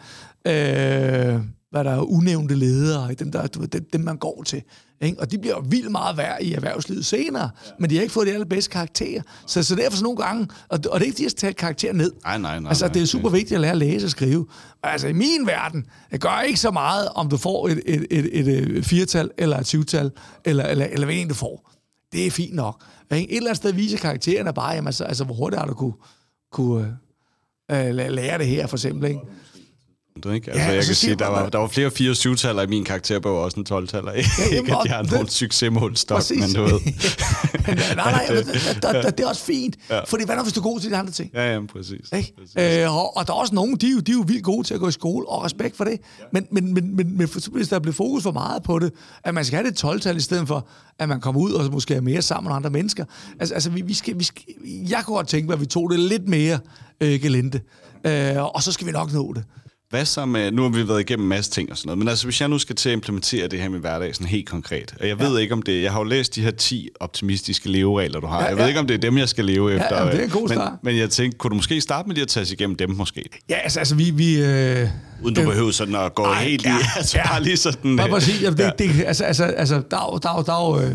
Øh, 0.47 1.41
hvad 1.71 1.83
der 1.83 1.91
er 1.91 2.01
unævnte 2.01 2.55
ledere, 2.55 3.13
dem, 3.13 3.31
der, 3.31 3.47
du, 3.47 3.65
dem, 3.65 3.85
dem 3.93 4.01
man 4.01 4.17
går 4.17 4.43
til. 4.43 4.63
Ikke? 5.01 5.19
Og 5.19 5.31
de 5.31 5.37
bliver 5.37 5.61
vildt 5.61 5.91
meget 5.91 6.17
værd 6.17 6.41
i 6.41 6.53
erhvervslivet 6.53 7.05
senere, 7.05 7.43
ja. 7.65 7.71
men 7.79 7.89
de 7.89 7.95
har 7.95 8.01
ikke 8.01 8.13
fået 8.13 8.27
de 8.27 8.33
allerbedste 8.33 8.71
karakterer. 8.71 9.21
Så, 9.47 9.63
så 9.63 9.75
derfor 9.75 9.97
så 9.97 10.03
nogle 10.03 10.17
gange, 10.17 10.47
og, 10.69 10.79
og 10.91 10.99
det 10.99 11.01
er 11.01 11.05
ikke 11.05 11.17
de 11.17 11.25
at 11.25 11.35
tage 11.35 11.53
karakter 11.53 11.93
ned. 11.93 12.11
Nej, 12.23 12.37
nej, 12.37 12.59
nej. 12.59 12.69
Altså, 12.69 12.87
det 12.87 13.01
er 13.01 13.05
super 13.05 13.29
vigtigt 13.29 13.55
at 13.55 13.61
lære 13.61 13.71
at 13.71 13.77
læse 13.77 14.05
og 14.05 14.09
skrive. 14.09 14.47
Altså, 14.83 15.07
i 15.07 15.13
min 15.13 15.47
verden, 15.47 15.85
det 16.11 16.21
gør 16.21 16.39
ikke 16.39 16.59
så 16.59 16.71
meget, 16.71 17.09
om 17.15 17.29
du 17.29 17.37
får 17.37 17.67
et, 17.67 17.81
et, 17.85 18.07
et, 18.11 18.39
et, 18.39 18.77
et 18.77 18.85
firtal 18.85 19.31
eller 19.37 19.57
et 19.59 19.67
syvtal, 19.67 20.11
eller, 20.45 20.63
eller, 20.63 20.85
eller 20.85 21.05
hvad 21.05 21.15
en 21.15 21.27
du 21.27 21.33
får. 21.33 21.71
Det 22.11 22.27
er 22.27 22.31
fint 22.31 22.55
nok. 22.55 22.83
Ikke? 23.15 23.31
Et 23.31 23.37
eller 23.37 23.49
andet 23.49 23.57
sted 23.57 23.73
viser 23.73 23.97
karakteren 23.97 24.53
bare, 24.53 24.73
jamen, 24.73 24.87
altså, 24.87 25.03
altså, 25.03 25.23
hvor 25.23 25.35
hurtigt 25.35 25.59
har 25.59 25.67
du 25.67 25.73
kunne, 25.73 25.93
kunne 26.51 26.97
øh, 27.71 27.95
lære 27.95 28.37
det 28.37 28.47
her, 28.47 28.67
for 28.67 28.77
eksempel. 28.77 29.09
Ikke? 29.09 29.21
Ikke? 30.25 30.51
Altså, 30.51 30.67
ja, 30.67 30.73
jeg 30.75 30.85
kan 30.85 30.95
sige, 30.95 31.15
der 31.15 31.27
var, 31.27 31.49
der 31.49 31.57
var 31.57 31.67
flere 31.67 31.91
4 31.91 32.15
7 32.15 32.35
taller 32.35 32.61
i 32.61 32.67
min 32.67 32.83
karakterbog, 32.83 33.37
og 33.37 33.43
også 33.43 33.59
en 33.59 33.65
12-taller. 33.69 34.11
Ja, 34.11 34.17
ikke, 34.57 34.71
at 34.71 34.85
jeg 34.85 34.95
har 34.95 35.03
nogen 35.11 35.27
succesmålstok, 35.27 36.21
men 36.29 36.53
du 36.53 36.61
ved. 36.63 36.71
nej, 37.95 38.11
nej, 38.11 38.25
det, 38.29 38.79
der, 38.81 39.01
der, 39.01 39.09
det 39.09 39.23
er 39.23 39.27
også 39.27 39.43
fint. 39.43 39.75
Ja. 39.89 39.99
Fordi 40.03 40.25
hvad 40.25 40.35
er 40.35 40.43
hvis 40.43 40.53
du 40.53 40.59
er 40.59 40.63
god 40.63 40.79
til 40.79 40.91
de 40.91 40.95
andre 40.95 41.11
ting? 41.11 41.31
Ja, 41.33 41.53
ja, 41.53 41.59
præcis. 41.73 42.11
Ikke? 42.15 42.33
præcis. 42.37 42.83
Øh, 42.83 42.95
og, 42.95 43.17
og 43.17 43.27
der 43.27 43.33
er 43.33 43.37
også 43.37 43.55
nogen, 43.55 43.75
de, 43.75 44.01
de 44.01 44.11
er 44.11 44.15
jo 44.15 44.23
vildt 44.27 44.43
gode 44.43 44.67
til 44.67 44.73
at 44.73 44.79
gå 44.79 44.87
i 44.87 44.91
skole, 44.91 45.29
og 45.29 45.43
respekt 45.43 45.77
for 45.77 45.83
det. 45.83 45.91
Ja. 45.91 46.23
Men, 46.31 46.47
men, 46.51 46.73
men, 46.73 46.95
men, 46.95 47.17
men 47.17 47.29
hvis 47.51 47.67
der 47.67 47.79
bliver 47.79 47.93
fokus 47.93 48.23
for 48.23 48.31
meget 48.31 48.63
på 48.63 48.79
det, 48.79 48.93
at 49.23 49.33
man 49.33 49.45
skal 49.45 49.57
have 49.57 49.71
det 49.71 49.83
12-tal 49.85 50.17
i 50.17 50.21
stedet 50.21 50.47
for, 50.47 50.67
at 50.99 51.09
man 51.09 51.21
kommer 51.21 51.41
ud 51.41 51.51
og 51.51 51.71
måske 51.71 51.93
er 51.93 52.01
mere 52.01 52.21
sammen 52.21 52.49
med 52.49 52.55
andre 52.55 52.69
mennesker. 52.69 53.05
Altså, 53.39 53.53
altså 53.53 53.69
vi, 53.69 53.81
vi 53.81 53.93
skal, 53.93 54.19
vi 54.19 54.23
skal, 54.23 54.43
jeg 54.65 55.01
kunne 55.05 55.15
godt 55.15 55.27
tænke 55.27 55.47
mig, 55.47 55.53
at 55.53 55.61
vi 55.61 55.65
tog 55.65 55.91
det 55.91 55.99
lidt 55.99 56.27
mere 56.27 56.59
øh, 57.01 57.21
gelente. 57.21 57.61
Øh, 58.03 58.43
og 58.43 58.63
så 58.63 58.71
skal 58.71 58.87
vi 58.87 58.91
nok 58.91 59.13
nå 59.13 59.33
det. 59.33 59.43
Hvad 59.89 60.05
så 60.05 60.25
med, 60.25 60.51
nu 60.51 60.61
har 60.61 60.69
vi 60.69 60.87
været 60.87 60.99
igennem 60.99 61.25
en 61.25 61.29
masse 61.29 61.51
ting 61.51 61.71
og 61.71 61.77
sådan 61.77 61.87
noget, 61.87 61.97
men 61.97 62.07
altså 62.07 62.25
hvis 62.25 62.41
jeg 62.41 62.49
nu 62.49 62.57
skal 62.57 62.75
til 62.75 62.89
at 62.89 62.93
implementere 62.93 63.47
det 63.47 63.59
her 63.59 63.69
med 63.69 63.79
hverdag 63.79 64.15
sådan 64.15 64.27
helt 64.27 64.49
konkret, 64.49 64.95
og 64.99 65.07
jeg 65.07 65.19
ved 65.19 65.33
ja. 65.33 65.37
ikke 65.37 65.53
om 65.53 65.61
det, 65.61 65.83
jeg 65.83 65.91
har 65.91 65.99
jo 65.99 66.03
læst 66.03 66.35
de 66.35 66.41
her 66.41 66.51
10 66.51 66.89
optimistiske 66.99 67.69
leveregler, 67.69 68.19
du 68.19 68.27
har, 68.27 68.41
ja, 68.41 68.47
jeg 68.47 68.55
ved 68.55 68.63
ja. 68.63 68.67
ikke 68.67 68.79
om 68.79 68.87
det 68.87 68.93
er 68.93 68.97
dem, 68.97 69.17
jeg 69.17 69.29
skal 69.29 69.45
leve 69.45 69.73
efter. 69.73 70.05
Ja, 70.05 70.11
det 70.11 70.19
er 70.19 70.23
en 70.23 70.29
god 70.29 70.49
start. 70.49 70.71
Men, 70.71 70.93
men 70.93 71.01
jeg 71.01 71.09
tænkte, 71.09 71.37
kunne 71.37 71.49
du 71.49 71.55
måske 71.55 71.81
starte 71.81 72.07
med 72.07 72.15
lige 72.15 72.21
at 72.21 72.27
tage 72.27 72.41
os 72.41 72.51
igennem 72.51 72.75
dem 72.75 72.89
måske? 72.89 73.23
Ja, 73.49 73.55
altså, 73.55 73.79
altså 73.79 73.95
vi... 73.95 74.11
vi 74.11 74.41
øh, 74.41 74.89
Uden 75.23 75.35
du 75.35 75.41
øh, 75.41 75.47
behøver 75.47 75.71
sådan 75.71 75.95
at 75.95 76.15
gå 76.15 76.23
ej, 76.23 76.43
helt 76.43 76.65
ja, 76.65 76.77
i, 76.77 76.81
altså 76.97 77.17
ja. 77.17 77.27
bare 77.27 77.43
lige 77.43 77.57
sådan... 77.57 77.97
Bare 77.97 78.09
præcis, 78.09 78.41
ja. 78.41 78.49
det, 78.49 78.73
det, 78.79 79.03
altså, 79.05 79.23
altså, 79.23 79.43
altså, 79.43 79.75
der, 79.91 80.19
der, 80.23 80.41
der, 80.41 80.71
øh, 80.71 80.91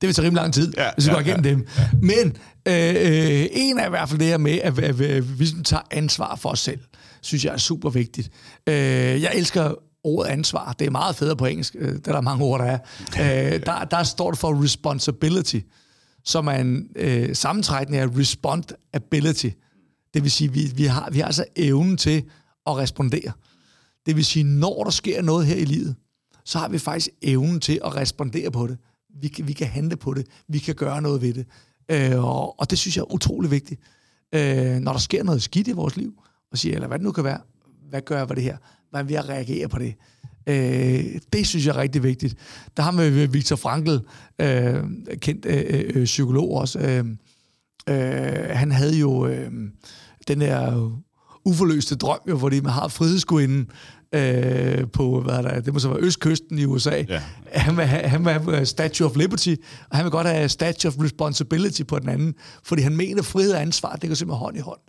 det 0.00 0.08
vil 0.08 0.14
tage 0.14 0.26
rimelig 0.26 0.42
lang 0.42 0.54
tid, 0.54 0.72
ja, 0.76 0.90
hvis 0.94 1.06
vi 1.06 1.10
ja, 1.10 1.14
går 1.14 1.20
igennem 1.20 1.44
ja, 1.44 1.50
dem. 1.50 1.66
Ja. 1.78 1.88
Men 1.92 2.36
øh, 2.68 3.40
øh, 3.42 3.46
en 3.52 3.78
er 3.78 3.86
i 3.86 3.90
hvert 3.90 4.08
fald 4.08 4.18
det 4.18 4.28
her 4.28 4.38
med, 4.38 4.58
at, 4.62 4.78
at, 4.78 5.00
at, 5.00 5.00
at 5.00 5.40
vi 5.40 5.46
tager 5.64 5.82
ansvar 5.90 6.36
for 6.36 6.48
os 6.48 6.60
selv 6.60 6.78
synes 7.22 7.44
jeg 7.44 7.52
er 7.52 7.58
super 7.58 7.90
vigtigt. 7.90 8.30
Øh, 8.66 8.74
jeg 9.22 9.32
elsker 9.34 9.74
ordet 10.04 10.30
ansvar. 10.30 10.72
Det 10.72 10.86
er 10.86 10.90
meget 10.90 11.16
federe 11.16 11.36
på 11.36 11.46
engelsk. 11.46 11.76
Øh, 11.78 11.92
det 11.94 12.08
er 12.08 12.12
der 12.12 12.20
mange 12.20 12.44
ord, 12.44 12.60
der 12.60 12.66
er. 12.66 12.78
Øh, 13.54 13.66
der, 13.66 13.84
der 13.84 14.02
står 14.02 14.30
det 14.30 14.38
for 14.38 14.64
responsibility, 14.64 15.58
som 16.24 16.46
er 16.46 16.52
en 16.52 16.86
øh, 16.96 17.36
sammentrækning 17.36 18.02
af 18.02 18.06
respondability. 18.18 19.48
Det 20.14 20.22
vil 20.22 20.30
sige, 20.30 20.52
vi, 20.52 20.72
vi, 20.74 20.84
har, 20.84 21.08
vi 21.12 21.18
har 21.18 21.26
altså 21.26 21.44
evnen 21.56 21.96
til 21.96 22.24
at 22.66 22.76
respondere. 22.76 23.32
Det 24.06 24.16
vil 24.16 24.24
sige, 24.24 24.44
når 24.44 24.84
der 24.84 24.90
sker 24.90 25.22
noget 25.22 25.46
her 25.46 25.56
i 25.56 25.64
livet, 25.64 25.94
så 26.44 26.58
har 26.58 26.68
vi 26.68 26.78
faktisk 26.78 27.08
evnen 27.22 27.60
til 27.60 27.80
at 27.84 27.96
respondere 27.96 28.50
på 28.50 28.66
det. 28.66 28.78
Vi 29.20 29.28
kan, 29.28 29.48
vi 29.48 29.52
kan 29.52 29.66
handle 29.66 29.96
på 29.96 30.14
det. 30.14 30.26
Vi 30.48 30.58
kan 30.58 30.74
gøre 30.74 31.02
noget 31.02 31.22
ved 31.22 31.34
det. 31.34 31.46
Øh, 31.88 32.24
og, 32.24 32.60
og 32.60 32.70
det 32.70 32.78
synes 32.78 32.96
jeg 32.96 33.02
er 33.02 33.12
utrolig 33.12 33.50
vigtigt. 33.50 33.80
Øh, 34.34 34.76
når 34.76 34.92
der 34.92 34.98
sker 34.98 35.22
noget 35.22 35.42
skidt 35.42 35.68
i 35.68 35.72
vores 35.72 35.96
liv, 35.96 36.14
og 36.52 36.58
siger, 36.58 36.74
eller 36.74 36.88
hvad 36.88 36.98
det 36.98 37.04
nu 37.04 37.12
kan 37.12 37.24
være, 37.24 37.40
hvad 37.90 38.00
gør 38.00 38.18
jeg 38.18 38.28
for 38.28 38.34
det 38.34 38.44
her? 38.44 38.56
Hvordan 38.90 39.08
vil 39.08 39.14
jeg 39.14 39.28
reagere 39.28 39.68
på 39.68 39.78
det? 39.78 39.94
Øh, 40.46 41.20
det 41.32 41.46
synes 41.46 41.66
jeg 41.66 41.76
er 41.76 41.80
rigtig 41.80 42.02
vigtigt. 42.02 42.34
Der 42.76 42.82
har 42.82 43.10
vi 43.10 43.26
Victor 43.26 43.56
Frankl, 43.56 43.96
øh, 44.38 44.84
kendt 45.20 45.46
øh, 45.46 45.84
øh, 45.94 46.04
psykolog 46.04 46.56
også. 46.56 46.78
Øh, 46.78 47.04
øh, 47.88 48.56
han 48.56 48.72
havde 48.72 48.98
jo 48.98 49.26
øh, 49.26 49.50
den 50.28 50.40
der 50.40 50.90
uforløste 51.44 51.94
drøm, 51.94 52.18
jo, 52.28 52.38
fordi 52.38 52.60
man 52.60 52.72
har 52.72 52.88
frihedsgudinden 52.88 53.70
øh, 54.12 54.90
på, 54.92 55.20
hvad 55.20 55.42
der, 55.42 55.60
det 55.60 55.72
må 55.72 55.78
så 55.78 55.88
være 55.88 56.00
østkysten 56.00 56.58
i 56.58 56.64
USA. 56.64 57.04
Ja. 57.08 57.22
Han, 57.52 57.76
vil 57.76 57.84
have, 57.84 58.08
han 58.08 58.24
vil 58.24 58.32
have 58.32 58.66
Statue 58.66 59.06
of 59.06 59.16
Liberty, 59.16 59.54
og 59.90 59.96
han 59.96 60.04
vil 60.04 60.10
godt 60.10 60.26
have 60.26 60.48
Statue 60.48 60.88
of 60.88 60.94
Responsibility 61.04 61.82
på 61.82 61.98
den 61.98 62.08
anden, 62.08 62.34
fordi 62.62 62.82
han 62.82 62.96
mener, 62.96 63.22
frihed 63.22 63.52
og 63.52 63.60
ansvar, 63.60 63.96
det 63.96 64.10
går 64.10 64.14
simpelthen 64.14 64.38
hånd 64.38 64.56
i 64.56 64.60
hånd. 64.60 64.80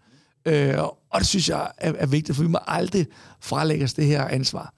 Øh, 0.45 0.83
og 1.09 1.19
det 1.19 1.27
synes 1.27 1.49
jeg 1.49 1.71
er, 1.77 1.93
er 1.97 2.05
vigtigt, 2.05 2.35
for 2.35 2.43
vi 2.43 2.49
må 2.49 2.59
aldrig 2.67 3.07
frelægge 3.39 3.85
os 3.85 3.93
det 3.93 4.05
her 4.05 4.27
ansvar. 4.27 4.73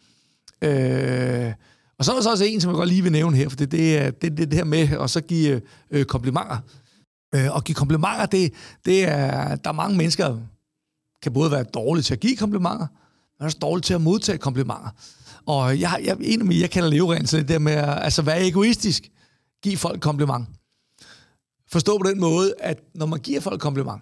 Øh, 0.62 1.54
og 1.98 2.06
så 2.06 2.12
er 2.12 2.16
der 2.16 2.22
så 2.24 2.32
også 2.32 2.46
en, 2.46 2.62
som 2.62 2.70
jeg 2.70 2.76
godt 2.76 2.90
lige 2.90 3.02
vil 3.02 3.12
nævne 3.12 3.38
her, 3.38 3.50
for 3.50 3.56
det, 3.56 3.72
det, 3.72 3.98
er, 3.98 4.12
det, 4.12 4.38
det, 4.38 4.52
det 4.52 4.54
her 4.54 4.64
med 4.64 4.90
at 5.02 5.10
så 5.10 5.22
give 5.22 5.62
øh, 5.92 6.06
komplimenter. 6.06 6.58
Øh, 7.36 7.56
og 7.56 7.64
give 7.64 7.76
komplimenter, 7.76 8.26
det, 8.26 8.54
det 8.86 9.04
er, 9.04 9.56
der 9.56 9.70
er 9.70 9.74
mange 9.74 9.98
mennesker, 9.98 10.38
kan 11.22 11.34
både 11.34 11.52
være 11.52 11.64
dårlige 11.64 12.04
til 12.04 12.14
at 12.14 12.20
give 12.20 12.38
komplimenter, 12.38 12.88
men 13.40 13.46
også 13.46 13.58
dårlige 13.62 13.82
til 13.82 13.94
at 13.94 14.02
modtage 14.02 14.38
komplimenter. 14.38 14.90
Og 15.46 15.80
jeg, 15.80 16.02
jeg, 16.04 16.18
en 16.22 16.40
af 16.40 16.46
mine, 16.46 16.62
jeg 16.62 16.70
kalder 16.70 16.90
levereglen, 16.90 17.28
så 17.28 17.38
det 17.38 17.48
der 17.48 17.60
med 17.60 17.74
at 17.74 18.04
altså, 18.04 18.22
være 18.22 18.48
egoistisk, 18.48 19.12
give 19.64 19.78
folk 19.78 20.02
kompliment. 20.02 20.48
Forstå 21.72 21.98
på 21.98 22.10
den 22.10 22.20
måde, 22.20 22.54
at 22.60 22.80
når 22.96 23.06
man 23.06 23.20
giver 23.20 23.40
folk 23.40 23.62
kompliment, 23.62 24.02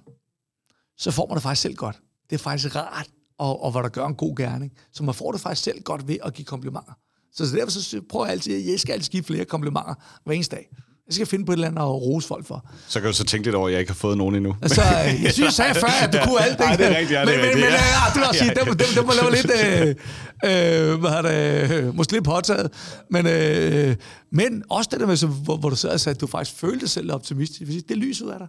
så 1.04 1.12
får 1.12 1.28
man 1.28 1.36
det 1.36 1.44
faktisk 1.44 1.62
selv 1.62 1.76
godt. 1.76 2.00
Det 2.30 2.36
er 2.36 2.40
faktisk 2.40 2.76
rart, 2.76 3.08
og, 3.38 3.64
og 3.64 3.72
hvor 3.72 3.82
der 3.82 3.90
gør 3.90 4.06
en 4.06 4.16
god 4.16 4.36
gerning. 4.36 4.72
Så 4.94 5.04
man 5.04 5.16
får 5.16 5.32
det 5.32 5.42
faktisk 5.42 5.64
selv 5.64 5.82
godt 5.82 6.08
ved 6.08 6.18
at 6.26 6.34
give 6.34 6.46
komplimenter. 6.46 6.94
Så, 7.34 7.50
så 7.50 7.56
derfor 7.56 7.72
så 7.72 8.02
prøver 8.10 8.26
jeg 8.26 8.32
altid, 8.32 8.56
at 8.56 8.72
jeg 8.72 8.80
skal 8.80 8.94
altid 8.94 9.12
give 9.12 9.24
flere 9.24 9.46
komplimenter 9.46 9.94
hver 10.26 10.34
eneste 10.34 10.56
dag. 10.56 10.68
Jeg 11.08 11.14
skal 11.14 11.28
finde 11.28 11.46
på 11.46 11.52
et 11.52 11.56
eller 11.56 11.68
andet 11.68 11.82
at 11.82 11.88
rose 11.88 12.28
folk 12.28 12.46
for. 12.46 12.70
Så 12.88 13.00
kan 13.00 13.08
du 13.08 13.14
så 13.14 13.24
tænke 13.24 13.48
lidt 13.48 13.56
over, 13.56 13.68
at 13.68 13.72
jeg 13.72 13.80
ikke 13.80 13.92
har 13.92 13.96
fået 13.96 14.18
nogen 14.18 14.36
endnu. 14.36 14.56
Altså, 14.62 14.82
jeg 14.82 15.34
synes, 15.34 15.40
jeg 15.40 15.54
sagde 15.54 15.74
før, 15.76 16.08
at 16.08 16.14
du 16.14 16.18
kunne 16.24 16.42
alt 16.42 16.58
det. 16.58 16.66
Nej, 16.66 16.76
det 16.76 16.86
er 16.86 16.98
rigtigt. 16.98 17.12
Ja, 17.12 17.26
det 17.26 17.34
er 17.34 17.38
men, 17.38 17.46
rigtigt. 17.46 17.56
Men, 17.56 17.64
men 17.64 17.74
ja, 17.74 18.06
det 18.14 18.16
vil 18.16 18.28
også 18.28 18.40
sige, 18.40 18.56
dem, 18.56 18.66
dem, 18.66 18.88
dem 18.96 19.06
må 19.06 19.14
lave 19.22 19.32
lidt, 19.32 19.52
øh, 19.60 20.92
øh, 20.94 21.00
hvad 21.00 21.24
det, 21.24 21.96
måske 21.96 22.14
lidt 22.14 22.24
påtaget. 22.24 22.72
Men, 23.10 23.28
øh, 23.28 23.96
men 24.32 24.64
også 24.70 24.90
det 24.92 25.00
der 25.00 25.06
med, 25.06 25.18
så, 25.18 25.28
hvor, 25.28 25.58
hvor 25.58 25.70
du 25.70 25.76
sidder 25.76 25.94
og 25.94 26.00
sagde, 26.00 26.16
at 26.16 26.22
du 26.22 26.28
faktisk 26.28 26.60
følte 26.60 26.80
dig 26.80 26.90
selv 26.90 27.14
optimistisk. 27.14 27.88
Det 27.88 27.92
er 27.92 27.96
lys 27.96 28.22
ud 28.22 28.30
af 28.30 28.40
dig. 28.40 28.48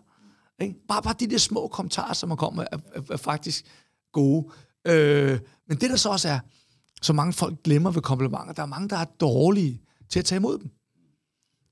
Ikke? 0.61 0.75
Bare, 0.89 1.03
bare 1.03 1.15
de 1.21 1.27
der 1.27 1.39
små 1.39 1.69
kommentarer, 1.69 2.13
som 2.13 2.29
man 2.29 2.39
kommer 2.39 2.65
er, 2.73 2.79
er, 2.95 3.01
er 3.11 3.17
faktisk 3.17 3.65
gode. 4.13 4.47
Øh, 4.87 5.39
men 5.69 5.81
det 5.81 5.91
der 5.91 5.97
så 5.97 6.09
også 6.09 6.29
er, 6.29 6.39
så 7.03 7.13
mange 7.13 7.33
folk 7.33 7.63
glemmer 7.65 7.91
ved 7.91 8.03
komplimenter, 8.03 8.53
der 8.53 8.63
er 8.63 8.67
mange, 8.67 8.89
der 8.89 8.97
er 8.97 9.05
dårlige 9.05 9.81
til 10.11 10.19
at 10.19 10.25
tage 10.25 10.37
imod 10.37 10.59
dem. 10.59 10.71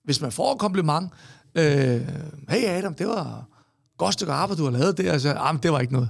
Hvis 0.05 0.21
man 0.21 0.33
får 0.33 0.53
et 0.53 0.59
kompliment, 0.59 1.13
øh, 1.55 2.09
hey 2.49 2.65
Adam, 2.65 2.95
det 2.95 3.09
var 3.09 3.49
godt 3.99 4.13
stykke 4.13 4.33
arbejde, 4.33 4.61
du 4.61 4.65
har 4.65 4.79
lavet 4.79 4.99
det, 4.99 5.07
altså, 5.07 5.33
ah, 5.33 5.63
det 5.63 5.73
var 5.73 5.81
ikke 5.81 5.93
noget. 5.93 6.09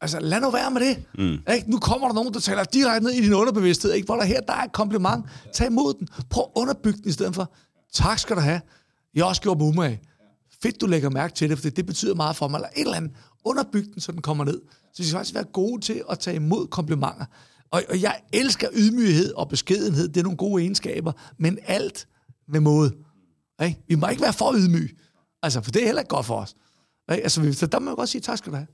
Altså, 0.00 0.20
lad 0.20 0.40
nu 0.40 0.50
være 0.50 0.70
med 0.70 0.80
det. 0.80 1.04
Mm. 1.18 1.54
Ikke? 1.54 1.70
Nu 1.70 1.78
kommer 1.78 2.06
der 2.06 2.14
nogen, 2.14 2.34
der 2.34 2.40
taler 2.40 2.64
direkte 2.64 3.04
ned 3.04 3.12
i 3.12 3.22
din 3.22 3.34
underbevidsthed, 3.34 3.92
ikke? 3.92 4.06
hvor 4.06 4.16
der 4.16 4.24
her 4.24 4.40
der 4.40 4.52
er 4.52 4.62
et 4.64 4.72
kompliment. 4.72 5.24
Tag 5.52 5.66
imod 5.66 5.94
den. 5.94 6.08
Prøv 6.30 6.44
at 6.44 6.60
underbygge 6.60 6.98
den 6.98 7.08
i 7.08 7.12
stedet 7.12 7.34
for. 7.34 7.52
Tak 7.92 8.18
skal 8.18 8.36
du 8.36 8.40
have. 8.40 8.60
Jeg 9.14 9.24
har 9.24 9.28
også 9.28 9.42
gjort 9.42 9.58
mig 9.58 9.66
umage 9.66 10.00
fedt, 10.62 10.80
du 10.80 10.86
lægger 10.86 11.10
mærke 11.10 11.34
til 11.34 11.50
det, 11.50 11.58
for 11.58 11.70
det 11.70 11.86
betyder 11.86 12.14
meget 12.14 12.36
for 12.36 12.48
mig, 12.48 12.58
eller 12.58 12.68
et 12.68 12.80
eller 12.80 12.96
andet, 12.96 13.12
underbyg 13.44 13.86
den, 13.94 14.00
så 14.00 14.12
den 14.12 14.22
kommer 14.22 14.44
ned. 14.44 14.60
Så 14.92 15.02
vi 15.02 15.04
skal 15.04 15.16
faktisk 15.16 15.34
være 15.34 15.44
gode 15.44 15.80
til 15.80 16.02
at 16.10 16.18
tage 16.18 16.36
imod 16.36 16.66
komplimenter. 16.66 17.24
Og, 17.70 17.82
og 17.88 18.02
jeg 18.02 18.20
elsker 18.32 18.68
ydmyghed 18.74 19.32
og 19.32 19.48
beskedenhed, 19.48 20.08
det 20.08 20.16
er 20.16 20.22
nogle 20.22 20.36
gode 20.36 20.62
egenskaber, 20.62 21.12
men 21.38 21.58
alt 21.66 22.08
med 22.48 22.60
måde. 22.60 22.92
Ikke? 23.64 23.80
Vi 23.88 23.94
må 23.94 24.08
ikke 24.08 24.22
være 24.22 24.32
for 24.32 24.54
ydmyge, 24.56 24.94
altså, 25.42 25.60
for 25.60 25.70
det 25.70 25.82
er 25.82 25.86
heller 25.86 26.02
ikke 26.02 26.08
godt 26.08 26.26
for 26.26 26.36
os. 26.36 26.54
Ikke? 27.12 27.22
Altså, 27.22 27.52
så 27.52 27.66
der 27.66 27.78
må 27.78 27.90
jeg 27.90 27.96
godt 27.96 28.08
sige, 28.08 28.20
tak 28.20 28.38
skal 28.38 28.52
du 28.52 28.56
have. 28.56 28.66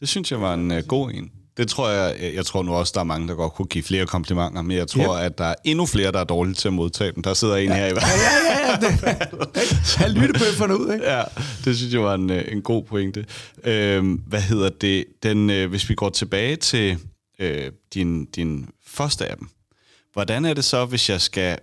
Det 0.00 0.08
synes 0.08 0.32
jeg 0.32 0.40
var 0.40 0.54
en 0.54 0.70
uh, 0.70 0.78
god 0.88 1.10
en. 1.10 1.30
Det 1.56 1.68
tror 1.68 1.88
jeg, 1.88 2.34
jeg 2.34 2.46
tror 2.46 2.62
nu 2.62 2.74
også, 2.74 2.92
der 2.94 3.00
er 3.00 3.04
mange, 3.04 3.28
der 3.28 3.34
godt 3.34 3.52
kunne 3.52 3.66
give 3.66 3.84
flere 3.84 4.06
komplimenter, 4.06 4.62
men 4.62 4.76
jeg 4.76 4.88
tror, 4.88 5.16
yep. 5.16 5.24
at 5.24 5.38
der 5.38 5.44
er 5.44 5.54
endnu 5.64 5.86
flere, 5.86 6.12
der 6.12 6.20
er 6.20 6.24
dårlige 6.24 6.54
til 6.54 6.68
at 6.68 6.74
modtage 6.74 7.12
dem. 7.12 7.22
Der 7.22 7.34
sidder 7.34 7.56
en 7.56 7.68
ja. 7.68 7.74
her 7.74 7.86
i 7.86 7.92
hvert. 7.92 8.02
Ja, 8.02 8.52
ja, 8.52 8.70
ja. 8.70 8.76
Det, 9.54 10.00
jeg 10.00 10.10
lytte 10.10 10.40
på 10.58 10.64
ud, 10.64 10.92
ikke? 10.92 11.10
Ja, 11.10 11.22
det 11.64 11.76
synes 11.76 11.92
jeg 11.92 12.02
var 12.02 12.14
en, 12.14 12.30
øh, 12.30 12.44
en 12.52 12.62
god 12.62 12.84
pointe. 12.84 13.26
Øhm, 13.64 14.12
hvad 14.26 14.40
hedder 14.40 14.68
det? 14.68 15.04
Den, 15.22 15.50
øh, 15.50 15.70
hvis 15.70 15.88
vi 15.88 15.94
går 15.94 16.08
tilbage 16.08 16.56
til 16.56 16.98
øh, 17.38 17.72
din, 17.94 18.24
din 18.24 18.68
første 18.86 19.26
af 19.26 19.36
dem. 19.36 19.48
Hvordan 20.12 20.44
er 20.44 20.54
det 20.54 20.64
så, 20.64 20.84
hvis 20.84 21.10
jeg 21.10 21.20
skal, 21.20 21.58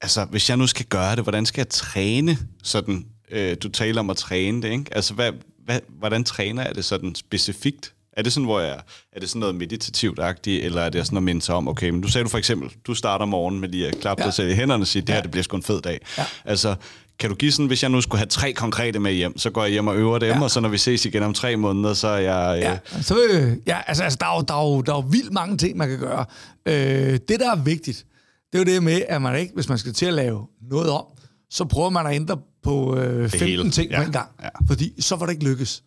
altså 0.00 0.24
hvis 0.24 0.48
jeg 0.48 0.56
nu 0.56 0.66
skal 0.66 0.86
gøre 0.86 1.16
det, 1.16 1.24
hvordan 1.24 1.46
skal 1.46 1.60
jeg 1.60 1.68
træne 1.68 2.38
sådan, 2.62 3.06
øh, 3.30 3.56
du 3.62 3.68
taler 3.68 4.00
om 4.00 4.10
at 4.10 4.16
træne 4.16 4.62
det, 4.62 4.70
ikke? 4.70 4.84
Altså 4.92 5.14
hvad, 5.14 5.32
hvad, 5.64 5.80
hvordan 5.88 6.24
træner 6.24 6.66
jeg 6.66 6.74
det 6.74 6.84
sådan 6.84 7.14
specifikt? 7.14 7.94
Er 8.16 8.22
det 8.22 8.32
sådan, 8.32 8.44
hvor 8.44 8.60
jeg, 8.60 8.80
er 9.12 9.20
det 9.20 9.28
sådan 9.28 9.40
noget 9.40 9.54
meditativt-agtigt, 9.54 10.64
eller 10.64 10.82
er 10.82 10.90
det 10.90 11.06
sådan 11.06 11.14
noget 11.14 11.24
mindre 11.24 11.54
om, 11.54 11.68
okay, 11.68 11.90
men 11.90 12.00
du 12.00 12.08
sagde 12.08 12.24
du 12.24 12.28
for 12.28 12.38
eksempel, 12.38 12.70
du 12.86 12.94
starter 12.94 13.24
morgen 13.24 13.60
med 13.60 13.68
lige 13.68 13.88
at 13.88 14.00
klappe 14.00 14.22
ja. 14.22 14.26
dig 14.26 14.34
selv 14.34 14.50
i 14.50 14.54
hænderne 14.54 14.82
og 14.82 14.86
sige, 14.86 15.02
det 15.02 15.14
her, 15.14 15.22
det 15.22 15.30
bliver 15.30 15.44
sgu 15.44 15.56
en 15.56 15.62
fed 15.62 15.80
dag. 15.80 16.00
Ja. 16.18 16.24
Altså, 16.44 16.74
kan 17.18 17.30
du 17.30 17.36
give 17.36 17.52
sådan, 17.52 17.66
hvis 17.66 17.82
jeg 17.82 17.90
nu 17.90 18.00
skulle 18.00 18.18
have 18.18 18.26
tre 18.26 18.52
konkrete 18.52 18.98
med 18.98 19.12
hjem, 19.12 19.38
så 19.38 19.50
går 19.50 19.62
jeg 19.62 19.72
hjem 19.72 19.86
og 19.86 19.96
øver 19.96 20.18
dem, 20.18 20.28
ja. 20.28 20.42
og 20.42 20.50
så 20.50 20.60
når 20.60 20.68
vi 20.68 20.78
ses 20.78 21.04
igen 21.04 21.22
om 21.22 21.34
tre 21.34 21.56
måneder, 21.56 21.94
så 21.94 22.08
er 22.08 22.18
jeg... 22.18 22.56
Øh... 22.56 22.62
Ja, 22.62 23.02
så, 23.02 23.16
øh, 23.30 23.56
ja 23.66 23.80
altså, 23.86 24.04
altså 24.04 24.18
der, 24.20 24.26
er 24.26 24.36
jo, 24.36 24.42
der, 24.42 24.54
er 24.54 24.64
jo, 24.64 24.80
der 24.80 24.92
er 24.92 24.96
jo 24.96 25.08
vildt 25.10 25.32
mange 25.32 25.56
ting, 25.56 25.76
man 25.76 25.88
kan 25.88 25.98
gøre. 25.98 26.24
Øh, 26.66 27.18
det, 27.28 27.40
der 27.40 27.50
er 27.50 27.56
vigtigt, 27.56 28.06
det 28.52 28.58
er 28.60 28.64
jo 28.64 28.74
det 28.74 28.82
med, 28.82 29.02
at 29.08 29.22
man 29.22 29.40
ikke, 29.40 29.54
hvis 29.54 29.68
man 29.68 29.78
skal 29.78 29.92
til 29.92 30.06
at 30.06 30.14
lave 30.14 30.46
noget 30.70 30.90
om, 30.90 31.04
så 31.50 31.64
prøver 31.64 31.90
man 31.90 32.06
at 32.06 32.14
ændre 32.14 32.38
på 32.62 32.96
øh, 32.96 33.30
15 33.30 33.70
ting 33.70 33.90
ja. 33.90 33.96
på 33.96 34.06
en 34.06 34.12
gang. 34.12 34.28
Ja. 34.42 34.48
Fordi 34.68 35.02
så 35.02 35.16
var 35.16 35.26
det 35.26 35.32
ikke 35.32 35.44
lykkes. 35.44 35.82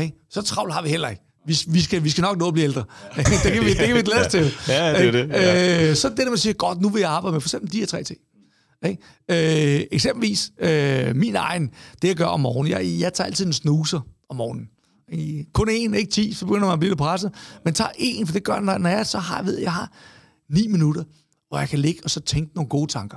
Ikke? 0.00 0.16
Så 0.30 0.42
travlt 0.42 0.72
har 0.72 0.82
vi 0.82 0.88
heller 0.88 1.08
ikke. 1.08 1.22
Vi, 1.46 1.56
vi, 1.68 1.80
skal, 1.80 2.04
vi 2.04 2.10
skal 2.10 2.22
nok 2.22 2.38
nå 2.38 2.46
at 2.46 2.52
blive 2.52 2.64
ældre. 2.64 2.84
det, 3.16 3.52
kan 3.52 3.64
vi, 3.64 3.68
det 3.68 3.86
kan 3.86 3.96
vi 3.96 4.02
glæde 4.02 4.20
os 4.20 4.26
til. 4.26 4.52
Ja, 4.68 4.98
det 4.98 5.08
er 5.08 5.10
det. 5.10 5.28
Ja. 5.28 5.88
Øh, 5.90 5.96
så 5.96 6.08
det 6.08 6.18
der, 6.18 6.28
man 6.28 6.38
siger, 6.38 6.52
godt, 6.52 6.80
nu 6.80 6.88
vil 6.88 7.00
jeg 7.00 7.10
arbejde 7.10 7.32
med 7.32 7.40
for 7.40 7.48
eksempel 7.48 7.72
de 7.72 7.78
her 7.78 7.86
tre 7.86 8.02
ting. 8.02 8.18
Ikke? 8.84 9.78
Øh, 9.78 9.86
eksempelvis, 9.92 10.52
øh, 10.58 11.16
min 11.16 11.36
egen, 11.36 11.70
det 12.02 12.08
jeg 12.08 12.16
gør 12.16 12.24
om 12.24 12.40
morgenen, 12.40 12.72
jeg, 12.72 13.00
jeg 13.00 13.12
tager 13.12 13.26
altid 13.26 13.46
en 13.46 13.52
snuser 13.52 14.00
om 14.28 14.36
morgenen. 14.36 14.68
I, 15.12 15.44
kun 15.52 15.68
én, 15.68 15.96
ikke 15.96 16.10
10, 16.10 16.32
så 16.32 16.46
begynder 16.46 16.66
man 16.66 16.72
at 16.72 16.78
blive 16.78 16.90
lidt 16.90 16.98
presset. 16.98 17.32
Men 17.64 17.74
tager 17.74 17.90
én, 17.90 18.26
for 18.26 18.32
det 18.32 18.44
gør, 18.44 18.60
når, 18.60 18.78
når 18.78 18.90
jeg 18.90 19.06
så 19.06 19.18
har, 19.18 19.36
jeg 19.36 19.46
ved, 19.46 19.58
jeg 19.58 19.72
har 19.72 19.92
9 20.50 20.68
minutter, 20.68 21.04
hvor 21.48 21.58
jeg 21.58 21.68
kan 21.68 21.78
ligge 21.78 22.00
og 22.04 22.10
så 22.10 22.20
tænke 22.20 22.54
nogle 22.54 22.68
gode 22.68 22.92
tanker. 22.92 23.16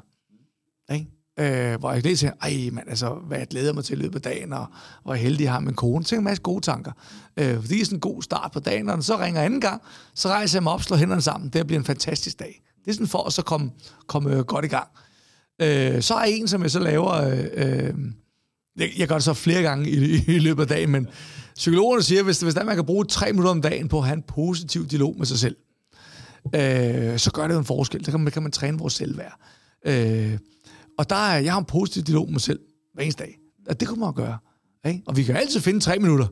Ikke? 0.93 1.07
Øh, 1.39 1.79
hvor 1.79 1.91
jeg 1.91 2.03
lige 2.03 2.15
tænker, 2.15 2.37
ej 2.41 2.69
mand, 2.71 2.89
altså, 2.89 3.09
hvad 3.27 3.37
jeg 3.37 3.47
glæder 3.47 3.73
mig 3.73 3.85
til 3.85 3.99
i 3.99 4.01
løbet 4.01 4.15
af 4.15 4.21
dagen, 4.21 4.53
og 4.53 4.65
hvor 5.03 5.13
jeg 5.13 5.23
heldig 5.23 5.43
jeg 5.43 5.51
har 5.51 5.59
min 5.59 5.73
kone. 5.73 6.03
Tænker 6.03 6.19
en 6.19 6.23
masse 6.23 6.43
gode 6.43 6.61
tanker. 6.61 6.91
Øh, 7.37 7.55
fordi 7.55 7.67
det 7.67 7.81
er 7.81 7.85
sådan 7.85 7.97
en 7.97 8.01
god 8.01 8.23
start 8.23 8.51
på 8.53 8.59
dagen, 8.59 8.89
og 8.89 9.03
så 9.03 9.19
ringer 9.19 9.41
anden 9.41 9.61
gang, 9.61 9.81
så 10.15 10.29
rejser 10.29 10.57
jeg 10.57 10.63
mig 10.63 10.73
op, 10.73 10.83
slår 10.83 10.97
hænderne 10.97 11.21
sammen. 11.21 11.49
Det 11.49 11.67
bliver 11.67 11.79
en 11.79 11.85
fantastisk 11.85 12.39
dag. 12.39 12.61
Det 12.85 12.91
er 12.91 12.93
sådan 12.93 13.07
for 13.07 13.23
at 13.23 13.33
så 13.33 13.41
komme, 13.41 13.71
komme 14.07 14.35
øh, 14.35 14.39
godt 14.39 14.65
i 14.65 14.67
gang. 14.67 14.87
Øh, 15.61 16.01
så 16.01 16.13
er 16.15 16.23
en, 16.23 16.47
som 16.47 16.61
jeg 16.61 16.71
så 16.71 16.79
laver... 16.79 17.11
Øh, 17.11 17.45
øh, 17.53 17.93
jeg, 18.77 18.89
jeg 18.97 19.07
gør 19.07 19.15
det 19.15 19.23
så 19.23 19.33
flere 19.33 19.61
gange 19.61 19.89
i, 19.89 20.23
i 20.27 20.39
løbet 20.39 20.61
af 20.61 20.67
dagen, 20.67 20.89
men 20.89 21.07
psykologerne 21.55 22.03
siger, 22.03 22.23
hvis, 22.23 22.41
hvis 22.41 22.53
der 22.53 22.63
man 22.63 22.75
kan 22.75 22.85
bruge 22.85 23.05
tre 23.05 23.31
minutter 23.31 23.51
om 23.51 23.61
dagen 23.61 23.87
på 23.87 23.97
at 23.97 24.05
have 24.05 24.15
en 24.15 24.23
positiv 24.27 24.87
dialog 24.87 25.15
med 25.17 25.25
sig 25.25 25.39
selv, 25.39 25.55
øh, 26.55 27.19
så 27.19 27.31
gør 27.33 27.47
det 27.47 27.53
jo 27.53 27.59
en 27.59 27.65
forskel. 27.65 28.05
Der 28.05 28.11
kan 28.11 28.19
man, 28.19 28.31
kan 28.31 28.43
man 28.43 28.51
træne 28.51 28.77
vores 28.77 28.93
selvværd. 28.93 29.39
Øh, 29.85 30.37
og 30.97 31.09
der 31.09 31.15
er, 31.15 31.39
jeg 31.39 31.53
har 31.53 31.59
en 31.59 31.65
positiv 31.65 32.03
dialog 32.03 32.25
med 32.25 32.31
mig 32.31 32.41
selv 32.41 32.59
hver 32.93 33.03
eneste 33.03 33.23
dag. 33.23 33.37
Og 33.69 33.79
det 33.79 33.87
kunne 33.87 33.99
man 33.99 34.13
gøre. 34.13 34.37
Ikke? 34.85 35.01
Og 35.05 35.17
vi 35.17 35.23
kan 35.23 35.35
altid 35.35 35.59
finde 35.59 35.79
tre 35.79 35.99
minutter. 35.99 36.27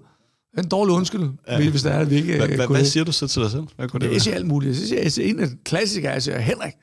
En 0.57 0.68
dårlig 0.68 0.95
undskyld, 0.95 1.30
ja. 1.47 1.70
hvis 1.70 1.84
der 1.84 1.89
er, 1.89 1.99
at 1.99 2.09
vi 2.09 2.16
ikke... 2.16 2.38
Hvad, 2.38 2.47
hvad, 2.47 2.68
hvad 2.68 2.86
siger 2.86 3.03
du 3.03 3.11
så 3.11 3.28
til 3.28 3.41
dig 3.41 3.51
selv? 3.51 3.64
Hvad 3.76 3.88
kunne 3.89 3.99
det 3.99 4.14
jeg 4.14 4.22
siger 4.22 4.36
alt 4.36 4.47
muligt. 4.47 4.80
Jeg 4.80 4.88
siger, 4.88 5.01
jeg 5.01 5.11
siger, 5.11 5.30
en 5.30 5.39
af 5.39 5.47
klassikere, 5.66 6.11
jeg 6.11 6.24
siger, 6.24 6.39
Henrik, 6.39 6.74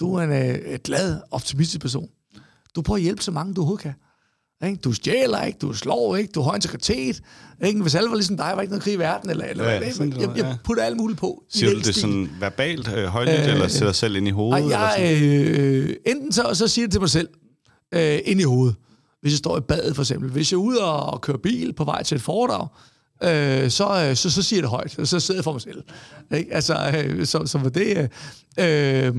du 0.00 0.14
er 0.14 0.22
en 0.22 0.60
uh, 0.72 0.74
glad, 0.84 1.20
optimistisk 1.30 1.80
person. 1.80 2.08
Du 2.74 2.82
prøver 2.82 2.96
at 2.96 3.02
hjælpe 3.02 3.22
så 3.22 3.30
mange, 3.30 3.54
du 3.54 3.60
overhovedet 3.60 3.82
kan. 3.82 3.94
Ikke? 4.66 4.76
Du 4.76 4.92
stjæler 4.92 5.42
ikke, 5.42 5.58
du 5.58 5.72
slår 5.72 6.16
ikke, 6.16 6.32
du 6.34 6.42
har 6.42 6.54
integritet. 6.54 7.22
Ikke? 7.64 7.82
Hvis 7.82 7.94
alle 7.94 8.10
var 8.10 8.16
ligesom 8.16 8.36
dig, 8.36 8.52
var 8.54 8.62
ikke 8.62 8.72
noget 8.72 8.82
krig 8.82 8.94
i 8.94 8.98
verden. 8.98 9.30
Eller, 9.30 9.44
eller, 9.44 9.64
ja, 9.64 9.74
eller, 9.74 10.04
jeg, 10.04 10.20
jeg, 10.20 10.36
jeg 10.36 10.56
putter 10.64 10.82
alt 10.82 10.96
muligt 10.96 11.18
på. 11.20 11.42
Siger 11.50 11.72
du 11.72 11.78
det 11.78 11.94
sådan 11.94 12.30
verbalt, 12.40 12.88
øh, 12.96 13.04
højligt, 13.04 13.40
øh, 13.40 13.52
eller 13.52 13.68
sætter 13.68 13.88
dig 13.88 13.94
selv 13.94 14.16
ind 14.16 14.28
i 14.28 14.30
hovedet? 14.30 14.70
Jeg, 14.70 14.94
eller 15.04 15.18
sådan? 15.18 15.88
Øh, 15.88 15.96
enten 16.06 16.32
så, 16.32 16.50
så 16.52 16.68
siger 16.68 16.86
det 16.86 16.92
til 16.92 17.00
mig 17.00 17.10
selv, 17.10 17.28
øh, 17.94 18.18
ind 18.24 18.40
i 18.40 18.44
hovedet. 18.44 18.76
Hvis 19.20 19.32
jeg 19.32 19.38
står 19.38 19.58
i 19.58 19.60
badet 19.60 19.94
for 19.94 20.02
eksempel. 20.02 20.30
Hvis 20.30 20.52
jeg 20.52 20.56
er 20.56 20.60
ude 20.60 20.84
og 20.84 21.20
kører 21.20 21.38
bil 21.38 21.72
på 21.72 21.84
vej 21.84 22.02
til 22.02 22.14
et 22.14 22.22
foredrag, 22.22 22.68
øh, 23.22 23.70
så, 23.70 24.08
øh, 24.08 24.16
så, 24.16 24.30
så 24.30 24.42
siger 24.42 24.58
jeg 24.58 24.62
det 24.62 24.70
højt, 24.70 24.98
og 24.98 25.06
så 25.06 25.20
sidder 25.20 25.38
jeg 25.38 25.44
for 25.44 25.52
mig 25.52 25.60
selv. 25.60 25.82
Ikke? 26.34 26.54
Altså, 26.54 27.02
øh, 27.04 27.26
så, 27.26 27.46
så 27.46 27.58
var 27.58 27.68
det... 27.68 28.10
Øh, 28.58 29.14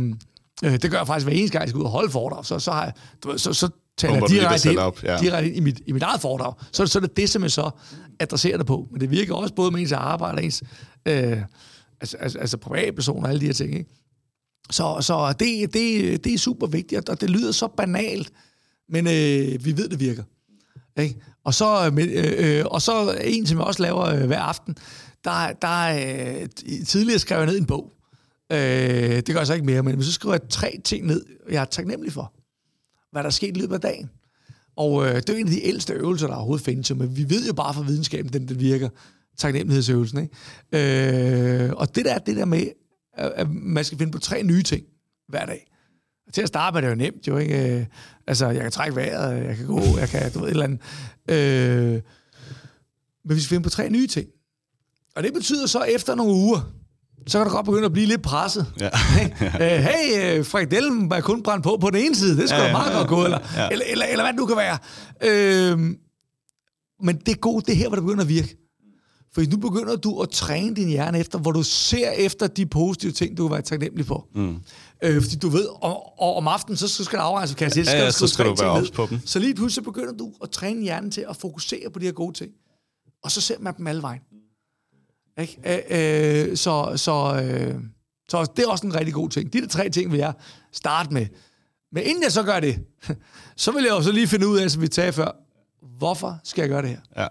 øh, 0.63 0.81
det 0.81 0.91
gør 0.91 0.97
jeg 0.97 1.07
faktisk 1.07 1.25
hver 1.25 1.35
eneste 1.35 1.51
gang, 1.51 1.61
jeg 1.61 1.69
skal 1.69 1.79
ud 1.79 1.85
og 1.85 1.91
holde 1.91 2.11
foredrag. 2.11 2.45
Så, 2.45 2.59
så, 2.59 2.71
har 2.71 2.83
jeg, 2.83 2.93
du 3.23 3.29
ved, 3.29 3.37
så, 3.37 3.53
så 3.53 3.69
taler 3.97 4.27
direkte, 4.27 4.71
ind, 4.71 4.79
op, 4.79 5.03
ja. 5.03 5.17
direkte 5.17 5.47
ind 5.47 5.57
i 5.57 5.59
mit, 5.59 5.81
i 5.85 5.91
mit 5.91 6.03
eget 6.03 6.21
foredrag. 6.21 6.53
Så, 6.71 6.87
så 6.87 6.99
er 6.99 7.01
det 7.01 7.17
det, 7.17 7.29
som 7.29 7.43
jeg 7.43 7.51
så 7.51 7.69
adresserer 8.19 8.57
det 8.57 8.65
på. 8.65 8.87
Men 8.91 9.01
det 9.01 9.11
virker 9.11 9.35
også 9.35 9.53
både 9.53 9.71
med 9.71 9.81
ens 9.81 9.91
arbejde 9.91 10.35
og 10.35 10.43
ens 10.43 10.63
øh, 11.05 11.41
altså, 12.01 12.17
altså, 12.17 12.39
altså 12.39 12.57
privatpersoner 12.57 13.23
og 13.23 13.29
alle 13.29 13.41
de 13.41 13.45
her 13.45 13.53
ting. 13.53 13.77
Ikke? 13.77 13.89
Så, 14.71 14.97
så 15.01 15.33
det, 15.39 15.73
det, 15.73 16.23
det 16.23 16.33
er 16.33 16.37
super 16.37 16.67
vigtigt, 16.67 17.09
og 17.09 17.21
det 17.21 17.29
lyder 17.29 17.51
så 17.51 17.67
banalt, 17.67 18.31
men 18.89 19.07
øh, 19.07 19.65
vi 19.65 19.77
ved, 19.77 19.89
det 19.89 19.99
virker. 19.99 20.23
Ikke? 20.99 21.21
Og, 21.45 21.53
så, 21.53 21.91
øh, 21.97 22.59
øh, 22.59 22.65
og 22.65 22.81
så 22.81 23.17
en, 23.23 23.47
som 23.47 23.57
jeg 23.57 23.67
også 23.67 23.81
laver 23.81 24.05
øh, 24.05 24.25
hver 24.25 24.39
aften, 24.39 24.75
der, 25.23 25.53
der 25.61 25.87
øh, 26.41 26.49
tidligere 26.85 27.19
skrev 27.19 27.37
jeg 27.37 27.45
ned 27.45 27.57
en 27.57 27.65
bog. 27.65 27.93
Øh, 28.51 28.57
det 29.15 29.27
gør 29.27 29.37
jeg 29.37 29.47
så 29.47 29.53
ikke 29.53 29.65
mere, 29.65 29.83
men 29.83 30.03
så 30.03 30.11
skriver 30.11 30.33
jeg 30.33 30.41
tre 30.49 30.79
ting 30.83 31.05
ned, 31.05 31.25
jeg 31.49 31.61
er 31.61 31.65
taknemmelig 31.65 32.13
for. 32.13 32.33
Hvad 33.13 33.23
der 33.23 33.27
er 33.27 33.31
sket 33.31 33.57
i 33.57 33.59
løbet 33.59 33.75
af 33.75 33.81
dagen. 33.81 34.09
Og 34.75 35.07
øh, 35.07 35.15
det 35.15 35.29
er 35.29 35.33
en 35.33 35.47
af 35.47 35.51
de 35.51 35.65
ældste 35.65 35.93
øvelser, 35.93 36.27
der 36.27 36.35
overhovedet 36.35 36.65
findes, 36.65 36.95
men 36.95 37.17
vi 37.17 37.29
ved 37.29 37.47
jo 37.47 37.53
bare 37.53 37.73
fra 37.73 37.81
videnskaben, 37.81 38.33
den, 38.33 38.47
den 38.47 38.59
virker. 38.59 38.89
Taknemmelighedsøvelsen. 39.37 40.19
Ikke? 40.19 41.65
Øh, 41.67 41.73
og 41.73 41.95
det 41.95 42.05
der, 42.05 42.17
det 42.17 42.35
der 42.35 42.45
med, 42.45 42.65
at 43.13 43.49
man 43.51 43.83
skal 43.83 43.97
finde 43.97 44.11
på 44.11 44.19
tre 44.19 44.43
nye 44.43 44.63
ting 44.63 44.83
hver 45.27 45.45
dag. 45.45 45.71
Til 46.33 46.41
at 46.41 46.47
starte 46.47 46.73
med 46.73 46.81
det 46.81 46.87
er 46.87 46.91
jo 46.91 46.95
nemt, 46.95 47.27
jo 47.27 47.37
ikke? 47.37 47.79
Øh, 47.79 47.85
altså, 48.27 48.49
jeg 48.49 48.61
kan 48.61 48.71
trække 48.71 48.95
vejret, 48.95 49.45
jeg 49.45 49.57
kan 49.57 49.65
gå, 49.65 49.81
jeg 49.99 50.09
kan, 50.09 50.31
du 50.31 50.39
ved, 50.39 50.47
et 50.47 50.51
eller 50.51 50.63
andet. 50.63 50.79
Øh, 51.29 52.01
men 53.25 53.35
vi 53.35 53.41
skal 53.41 53.49
finde 53.49 53.63
på 53.63 53.69
tre 53.69 53.89
nye 53.89 54.07
ting. 54.07 54.27
Og 55.15 55.23
det 55.23 55.33
betyder 55.33 55.65
så, 55.65 55.83
efter 55.83 56.15
nogle 56.15 56.33
uger, 56.33 56.73
så 57.27 57.37
kan 57.39 57.47
du 57.47 57.53
godt 57.55 57.65
begynde 57.65 57.85
at 57.85 57.93
blive 57.93 58.07
lidt 58.07 58.21
presset. 58.21 58.73
Ja. 58.79 58.89
Øh, 59.61 59.83
hey, 59.83 60.37
øh, 60.39 60.45
frikadellen 60.45 61.09
var 61.09 61.19
kun 61.19 61.43
brændt 61.43 61.63
på 61.63 61.77
på 61.81 61.89
den 61.89 62.05
ene 62.05 62.15
side, 62.15 62.37
det 62.37 62.49
skal 62.49 62.61
ja, 62.61 62.65
ja, 62.65 62.71
meget 62.71 62.93
godt 62.93 63.07
gå, 63.07 63.23
eller, 63.25 63.39
ja. 63.55 63.69
eller, 63.69 63.85
eller, 63.89 64.05
eller 64.05 64.23
hvad 64.23 64.33
det 64.33 64.39
nu 64.39 64.45
kan 64.45 64.57
være. 64.57 64.77
Øh, 65.21 65.79
men 67.03 67.17
det 67.17 67.29
er 67.29 67.37
godt, 67.37 67.65
det 67.65 67.71
er 67.73 67.77
her, 67.77 67.87
hvor 67.87 67.95
det 67.95 68.03
begynder 68.03 68.23
at 68.23 68.29
virke. 68.29 68.57
For 69.33 69.41
nu 69.51 69.57
begynder 69.57 69.95
du 69.95 70.21
at 70.21 70.29
træne 70.29 70.75
din 70.75 70.87
hjerne 70.87 71.19
efter, 71.19 71.39
hvor 71.39 71.51
du 71.51 71.63
ser 71.63 72.11
efter 72.11 72.47
de 72.47 72.65
positive 72.65 73.11
ting, 73.11 73.37
du 73.37 73.43
vil 73.43 73.51
være 73.51 73.61
taknemmelig 73.61 74.05
for. 74.05 74.27
Mm. 74.35 74.55
Øh, 75.03 75.21
fordi 75.21 75.35
du 75.35 75.49
ved, 75.49 75.65
og, 75.81 76.21
og 76.21 76.35
om 76.35 76.47
aftenen, 76.47 76.77
så 76.77 77.03
skal 77.03 77.19
du 77.19 77.23
afregne, 77.23 77.53
kan 77.53 77.65
jeg 77.65 77.71
sige, 77.71 77.85
så 77.85 77.91
skal, 77.91 77.99
ja, 77.99 78.05
ja, 78.05 78.11
så 78.11 78.27
skal 78.27 78.45
du 78.45 78.55
være 78.59 78.69
ops 78.69 78.91
på 78.91 79.07
dem. 79.09 79.19
Så 79.25 79.39
lige 79.39 79.55
pludselig 79.55 79.83
begynder 79.83 80.13
du 80.13 80.31
at 80.43 80.49
træne 80.49 80.81
hjernen 80.81 81.11
til 81.11 81.25
at 81.29 81.35
fokusere 81.35 81.89
på 81.93 81.99
de 81.99 82.05
her 82.05 82.11
gode 82.11 82.33
ting. 82.33 82.51
Og 83.23 83.31
så 83.31 83.41
ser 83.41 83.55
man 83.59 83.73
dem 83.77 83.87
alle 83.87 84.01
vejen. 84.01 84.21
Ikke? 85.37 85.85
Øh, 85.89 86.49
øh, 86.49 86.57
så, 86.57 86.93
så, 86.95 87.41
øh, 87.43 87.81
så 88.29 88.51
det 88.55 88.65
er 88.65 88.69
også 88.69 88.87
en 88.87 88.95
rigtig 88.95 89.13
god 89.13 89.29
ting. 89.29 89.53
De 89.53 89.61
der 89.61 89.67
tre 89.67 89.89
ting 89.89 90.11
vil 90.11 90.17
jeg 90.17 90.33
starte 90.71 91.13
med. 91.13 91.27
Men 91.91 92.03
inden 92.03 92.23
jeg 92.23 92.31
så 92.31 92.43
gør 92.43 92.59
det, 92.59 92.79
så 93.55 93.71
vil 93.71 93.83
jeg 93.83 93.91
jo 93.91 94.01
så 94.01 94.11
lige 94.11 94.27
finde 94.27 94.47
ud 94.47 94.57
af, 94.57 94.71
som 94.71 94.81
vi 94.81 94.87
tager 94.87 95.11
før, 95.11 95.31
hvorfor 95.97 96.39
skal 96.43 96.61
jeg 96.61 96.69
gøre 96.69 96.81
det 96.81 96.89
her? 96.89 96.99
Ja. 97.17 97.27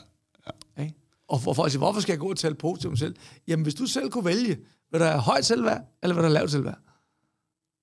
Og 1.32 1.40
for, 1.40 1.52
for 1.52 1.68
sige, 1.68 1.78
hvorfor 1.78 2.00
skal 2.00 2.12
jeg 2.12 2.18
gå 2.18 2.30
og 2.30 2.36
tale 2.36 2.54
positivt 2.54 2.90
om 2.90 2.96
selv? 2.96 3.16
Jamen, 3.48 3.62
hvis 3.62 3.74
du 3.74 3.86
selv 3.86 4.10
kunne 4.10 4.24
vælge, 4.24 4.58
vil 4.90 5.00
der 5.00 5.06
er 5.06 5.18
højt 5.18 5.44
selvværd, 5.44 5.80
eller 6.02 6.14
vil 6.14 6.22
der 6.22 6.28
er 6.28 6.32
lavt 6.32 6.50
selvværd? 6.50 6.78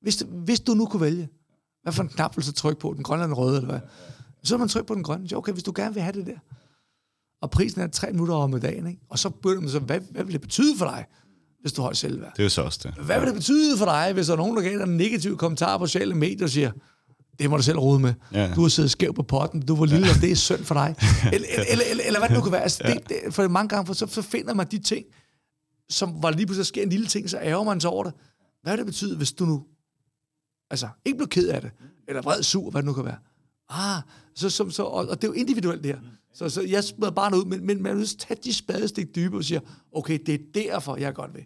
Hvis, 0.01 0.25
hvis 0.29 0.59
du 0.59 0.73
nu 0.73 0.85
kunne 0.85 1.01
vælge, 1.01 1.29
hvad 1.83 1.93
for 1.93 2.03
en 2.03 2.09
knap 2.09 2.37
vil 2.37 2.41
du 2.41 2.45
så 2.45 2.53
trykke 2.53 2.79
på? 2.79 2.93
Den 2.93 3.03
grønne 3.03 3.23
eller 3.23 3.35
den 3.35 3.43
røde, 3.43 3.57
eller 3.57 3.69
hvad? 3.69 3.79
Så 4.43 4.55
vil 4.55 4.59
man 4.59 4.69
trykke 4.69 4.87
på 4.87 4.95
den 4.95 5.03
grønne. 5.03 5.29
Så 5.29 5.37
okay, 5.37 5.51
hvis 5.51 5.63
du 5.63 5.71
gerne 5.75 5.93
vil 5.93 6.03
have 6.03 6.13
det 6.13 6.25
der. 6.25 6.37
Og 7.41 7.51
prisen 7.51 7.81
er 7.81 7.87
tre 7.87 8.11
minutter 8.11 8.35
om 8.35 8.59
dagen, 8.59 8.87
ikke? 8.87 9.01
Og 9.09 9.19
så 9.19 9.29
begynder 9.29 9.61
man 9.61 9.69
så, 9.69 9.79
hvad, 9.79 9.99
hvad 10.11 10.23
vil 10.23 10.33
det 10.33 10.41
betyde 10.41 10.77
for 10.77 10.85
dig, 10.85 11.05
hvis 11.61 11.73
du 11.73 11.81
har 11.81 11.93
selvværd? 11.93 12.31
Det 12.33 12.39
er 12.39 12.43
jo 12.43 12.49
så 12.49 12.61
også 12.61 12.79
det. 12.83 13.05
Hvad 13.05 13.19
vil 13.19 13.27
det 13.27 13.35
betyde 13.35 13.77
for 13.77 13.85
dig, 13.85 14.13
hvis 14.13 14.27
der 14.27 14.33
er 14.33 14.37
nogen, 14.37 14.55
der 14.55 14.61
gav 14.61 14.77
dig 14.77 14.83
en 14.83 14.97
negativ 14.97 15.37
kommentar 15.37 15.77
på 15.77 15.87
sociale 15.87 16.15
medier 16.15 16.43
og 16.43 16.49
siger, 16.49 16.71
det 17.39 17.49
må 17.49 17.57
du 17.57 17.63
selv 17.63 17.79
rode 17.79 17.99
med. 17.99 18.13
Ja. 18.33 18.53
Du 18.55 18.61
har 18.61 18.69
siddet 18.69 18.91
skæv 18.91 19.13
på 19.13 19.23
potten, 19.23 19.65
du 19.65 19.75
var 19.75 19.85
lille, 19.85 20.07
ja. 20.07 20.13
og 20.15 20.21
det 20.21 20.31
er 20.31 20.35
synd 20.35 20.63
for 20.63 20.75
dig. 20.75 20.95
Eller, 21.33 21.47
eller, 21.69 21.85
eller, 21.91 22.03
eller 22.05 22.19
hvad 22.19 22.29
det 22.29 22.37
nu 22.37 22.43
kan 22.43 22.51
være. 22.51 22.61
Altså, 22.61 22.81
ja. 22.85 22.93
det, 22.93 23.09
det, 23.09 23.33
for 23.33 23.47
mange 23.47 23.69
gange, 23.69 23.85
for 23.85 23.93
så, 23.93 24.07
så 24.07 24.21
finder 24.21 24.53
man 24.53 24.67
de 24.71 24.79
ting, 24.79 25.05
som 25.89 26.23
var 26.23 26.31
lige 26.31 26.45
pludselig 26.45 26.65
sker 26.65 26.83
en 26.83 26.89
lille 26.89 27.07
ting, 27.07 27.29
så 27.29 27.37
ærger 27.37 27.63
man 27.63 27.81
sig 27.81 27.89
over 27.89 28.03
det. 28.03 28.13
Hvad 28.63 28.73
vil 28.73 28.77
det 28.77 28.85
betyde, 28.85 29.17
hvis 29.17 29.31
du 29.31 29.45
nu 29.45 29.63
altså, 30.69 30.87
ikke 31.05 31.17
bliver 31.17 31.27
ked 31.27 31.47
af 31.47 31.61
det, 31.61 31.71
eller 32.07 32.21
vred, 32.21 32.43
sur, 32.43 32.71
hvad 32.71 32.81
det 32.81 32.85
nu 32.85 32.93
kan 32.93 33.05
være. 33.05 33.17
Ah, 33.69 34.01
så, 34.35 34.49
så, 34.49 34.69
så, 34.69 34.83
og, 34.83 35.07
og 35.07 35.21
det 35.21 35.23
er 35.23 35.27
jo 35.27 35.33
individuelt 35.33 35.83
det 35.83 35.91
her. 35.91 35.99
Så, 36.33 36.49
så 36.49 36.61
jeg 36.61 36.83
smider 36.83 37.11
bare 37.11 37.31
noget 37.31 37.43
ud, 37.43 37.49
men, 37.49 37.65
men 37.65 37.83
man 37.83 37.97
vil 37.97 38.07
tage 38.17 38.39
de 38.43 38.53
spadestik 38.53 39.15
dybere 39.15 39.39
og 39.39 39.43
siger, 39.43 39.59
okay, 39.95 40.19
det 40.25 40.33
er 40.33 40.39
derfor, 40.53 40.97
jeg 40.97 41.07
er 41.07 41.11
godt 41.11 41.33
ved. 41.33 41.41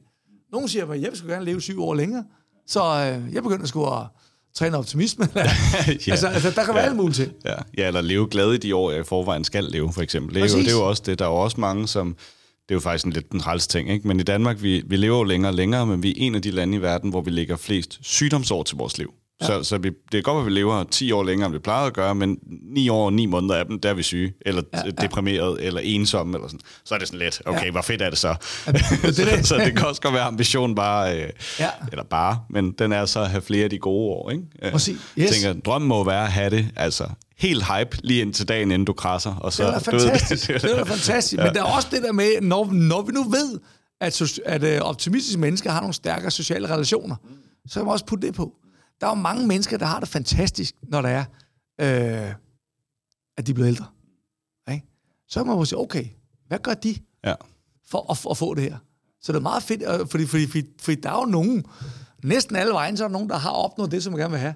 Nogle 0.52 0.70
siger, 0.70 0.86
at 0.86 1.02
jeg 1.02 1.12
vil 1.12 1.30
gerne 1.30 1.46
leve 1.46 1.62
syv 1.62 1.84
år 1.84 1.94
længere, 1.94 2.24
så 2.68 2.82
øh, 2.82 3.34
jeg 3.34 3.44
begynder 3.44 3.66
sgu 3.66 3.86
at 3.86 4.08
træne 4.56 4.78
optimisme. 4.78 5.28
ja. 5.36 5.42
altså, 6.12 6.28
altså, 6.28 6.50
der 6.50 6.64
kan 6.64 6.68
ja. 6.68 6.74
være 6.74 6.84
alle 6.84 6.98
mulige 6.98 7.14
ting. 7.14 7.34
Ja. 7.46 7.56
ja, 7.78 7.88
eller 7.88 8.02
leve 8.02 8.28
glad 8.28 8.54
i 8.54 8.58
de 8.58 8.76
år, 8.76 8.92
jeg 8.92 9.00
i 9.00 9.04
forvejen 9.04 9.44
skal 9.44 9.64
leve, 9.64 9.94
for 9.94 10.02
eksempel. 10.02 10.36
Det 10.36 10.44
er, 10.44 10.58
jo, 10.58 10.60
det 10.60 10.68
er 10.68 10.78
jo 10.78 10.88
også 10.88 11.04
det. 11.06 11.20
Der 11.20 11.26
er 11.26 11.30
jo 11.30 11.36
også 11.36 11.60
mange, 11.60 11.88
som... 11.88 12.16
Det 12.64 12.72
er 12.72 12.76
jo 12.76 12.80
faktisk 12.80 13.06
en 13.06 13.12
lidt 13.12 13.32
en 13.32 13.40
træls 13.40 13.68
ting, 13.68 13.90
ikke? 13.90 14.08
Men 14.08 14.20
i 14.20 14.24
Danmark, 14.24 14.62
vi, 14.62 14.84
vi 14.88 14.96
lever 14.96 15.18
jo 15.18 15.24
længere 15.24 15.52
og 15.52 15.56
længere, 15.56 15.86
men 15.86 16.04
vi 16.04 16.10
er 16.10 16.14
en 16.18 16.36
af 16.36 16.42
de 16.42 16.52
lande 16.52 16.78
i 16.78 16.82
verden, 16.82 17.10
hvor 17.10 17.22
vi 17.22 17.32
lægger 17.32 17.56
flest 17.56 18.00
sygdomsår 18.02 18.64
til 18.64 18.78
vores 18.78 18.98
liv. 18.98 19.14
Ja. 19.42 19.46
Så, 19.46 19.64
så 19.64 19.78
vi, 19.78 19.92
det 20.12 20.18
er 20.18 20.22
godt, 20.22 20.40
at 20.40 20.46
vi 20.46 20.52
lever 20.52 20.84
10 20.84 21.12
år 21.12 21.24
længere, 21.24 21.46
end 21.46 21.56
vi 21.56 21.60
plejede 21.60 21.88
at 21.88 21.94
gøre, 21.94 22.16
men 22.16 22.38
9 22.74 22.90
år 22.90 23.06
og 23.06 23.14
9 23.14 23.26
måneder 23.26 23.56
af 23.56 23.66
dem, 23.66 23.80
der 23.80 23.90
er 23.90 23.94
vi 23.94 24.04
syge, 24.04 24.34
eller 24.42 24.62
ja, 24.74 24.82
ja. 24.86 24.92
deprimeret, 24.92 25.66
eller 25.66 25.82
ensomme, 25.84 26.38
eller 26.38 26.48
sådan. 26.48 26.60
Så 26.86 26.96
er 26.96 27.00
det 27.00 27.08
sådan 27.08 27.20
lidt, 27.20 27.42
okay, 27.46 27.66
ja. 27.66 27.72
hvor 27.72 27.82
fedt 27.82 28.02
er 28.02 28.10
det 28.10 28.20
så? 28.20 28.36
Ja, 28.68 28.72
det, 28.72 28.82
det, 29.18 29.18
det. 29.18 29.48
så 29.48 29.58
det 29.58 29.78
kan 29.78 29.88
også 29.88 30.02
godt 30.02 30.14
være 30.14 30.24
ambition 30.24 30.76
bare, 30.76 31.18
øh, 31.18 31.30
ja. 31.60 31.70
eller 31.92 32.04
bare, 32.04 32.40
men 32.50 32.72
den 32.72 32.92
er 32.92 33.06
så 33.06 33.20
at 33.20 33.30
have 33.30 33.42
flere 33.42 33.64
af 33.64 33.70
de 33.70 33.78
gode 33.78 34.10
år, 34.10 34.30
ikke? 34.32 34.44
Øh, 34.62 34.72
Præcis. 34.72 34.98
Yes. 35.18 35.32
Tænker, 35.32 35.62
drømmen 35.62 35.88
må 35.88 36.04
være 36.04 36.24
at 36.24 36.32
have 36.32 36.50
det, 36.50 36.68
altså 36.76 37.10
helt 37.38 37.64
hype 37.64 37.98
lige 38.04 38.22
indtil 38.22 38.48
dagen, 38.48 38.72
inden 38.72 38.86
du 38.86 38.94
krasser. 38.94 39.36
Og 39.36 39.54
så, 39.54 39.68
det 39.68 39.76
er 39.76 39.80
fantastisk, 39.80 40.48
det, 40.48 40.62
det 40.62 40.80
er 40.80 40.86
fantastisk. 40.96 41.40
Ja. 41.40 41.46
Men 41.46 41.54
der 41.54 41.62
er 41.64 41.76
også 41.76 41.88
det 41.92 42.04
der 42.04 42.12
med, 42.12 42.42
når, 42.42 42.70
når 42.72 43.02
vi 43.02 43.12
nu 43.12 43.24
ved, 43.24 43.60
at, 44.02 44.40
at 44.46 44.82
uh, 44.82 44.88
optimistiske 44.88 45.40
mennesker 45.40 45.72
har 45.72 45.80
nogle 45.80 45.94
stærkere 45.94 46.32
sociale 46.32 46.70
relationer, 46.70 47.16
så 47.68 47.80
kan 47.80 47.86
man 47.86 47.92
også 47.92 48.06
putte 48.06 48.28
det 48.28 48.36
på. 48.36 48.54
Der 49.02 49.08
er 49.08 49.12
jo 49.12 49.16
mange 49.16 49.48
mennesker, 49.48 49.78
der 49.78 49.86
har 49.86 50.00
det 50.00 50.10
fantastisk, 50.10 50.76
når 50.84 51.02
det 51.02 51.12
er, 51.12 51.26
øh, 51.82 52.34
at 53.38 53.48
de 53.48 53.52
er 53.52 53.54
blevet 53.54 53.68
ældre. 53.68 53.86
Ikke? 54.72 54.88
Så 55.28 55.40
kan 55.40 55.48
man 55.48 55.58
jo 55.58 55.66
sige, 55.66 55.80
okay, 55.80 56.06
hvad 56.48 56.60
gør 56.60 56.74
de 56.74 56.96
ja. 57.26 57.34
for 57.86 58.12
at, 58.12 58.32
at 58.32 58.38
få 58.38 58.54
det 58.54 58.64
her? 58.64 58.78
Så 59.22 59.32
det 59.32 59.38
er 59.38 59.42
meget 59.42 59.64
fedt, 59.64 60.12
fordi, 60.12 60.26
fordi, 60.26 60.48
fordi, 60.48 60.68
fordi 60.82 61.02
der 61.02 61.10
er 61.10 61.20
jo 61.20 61.26
nogen, 61.26 61.66
næsten 62.24 62.56
alle 62.56 62.74
vejen, 62.74 62.98
så 62.98 63.04
er 63.04 63.08
der 63.08 63.14
nogen, 63.14 63.30
der 63.30 63.38
har 63.38 63.52
opnået 63.52 63.92
det, 63.92 64.04
som 64.04 64.14
man 64.14 64.20
gerne 64.20 64.32
vil 64.32 64.40
have. 64.40 64.54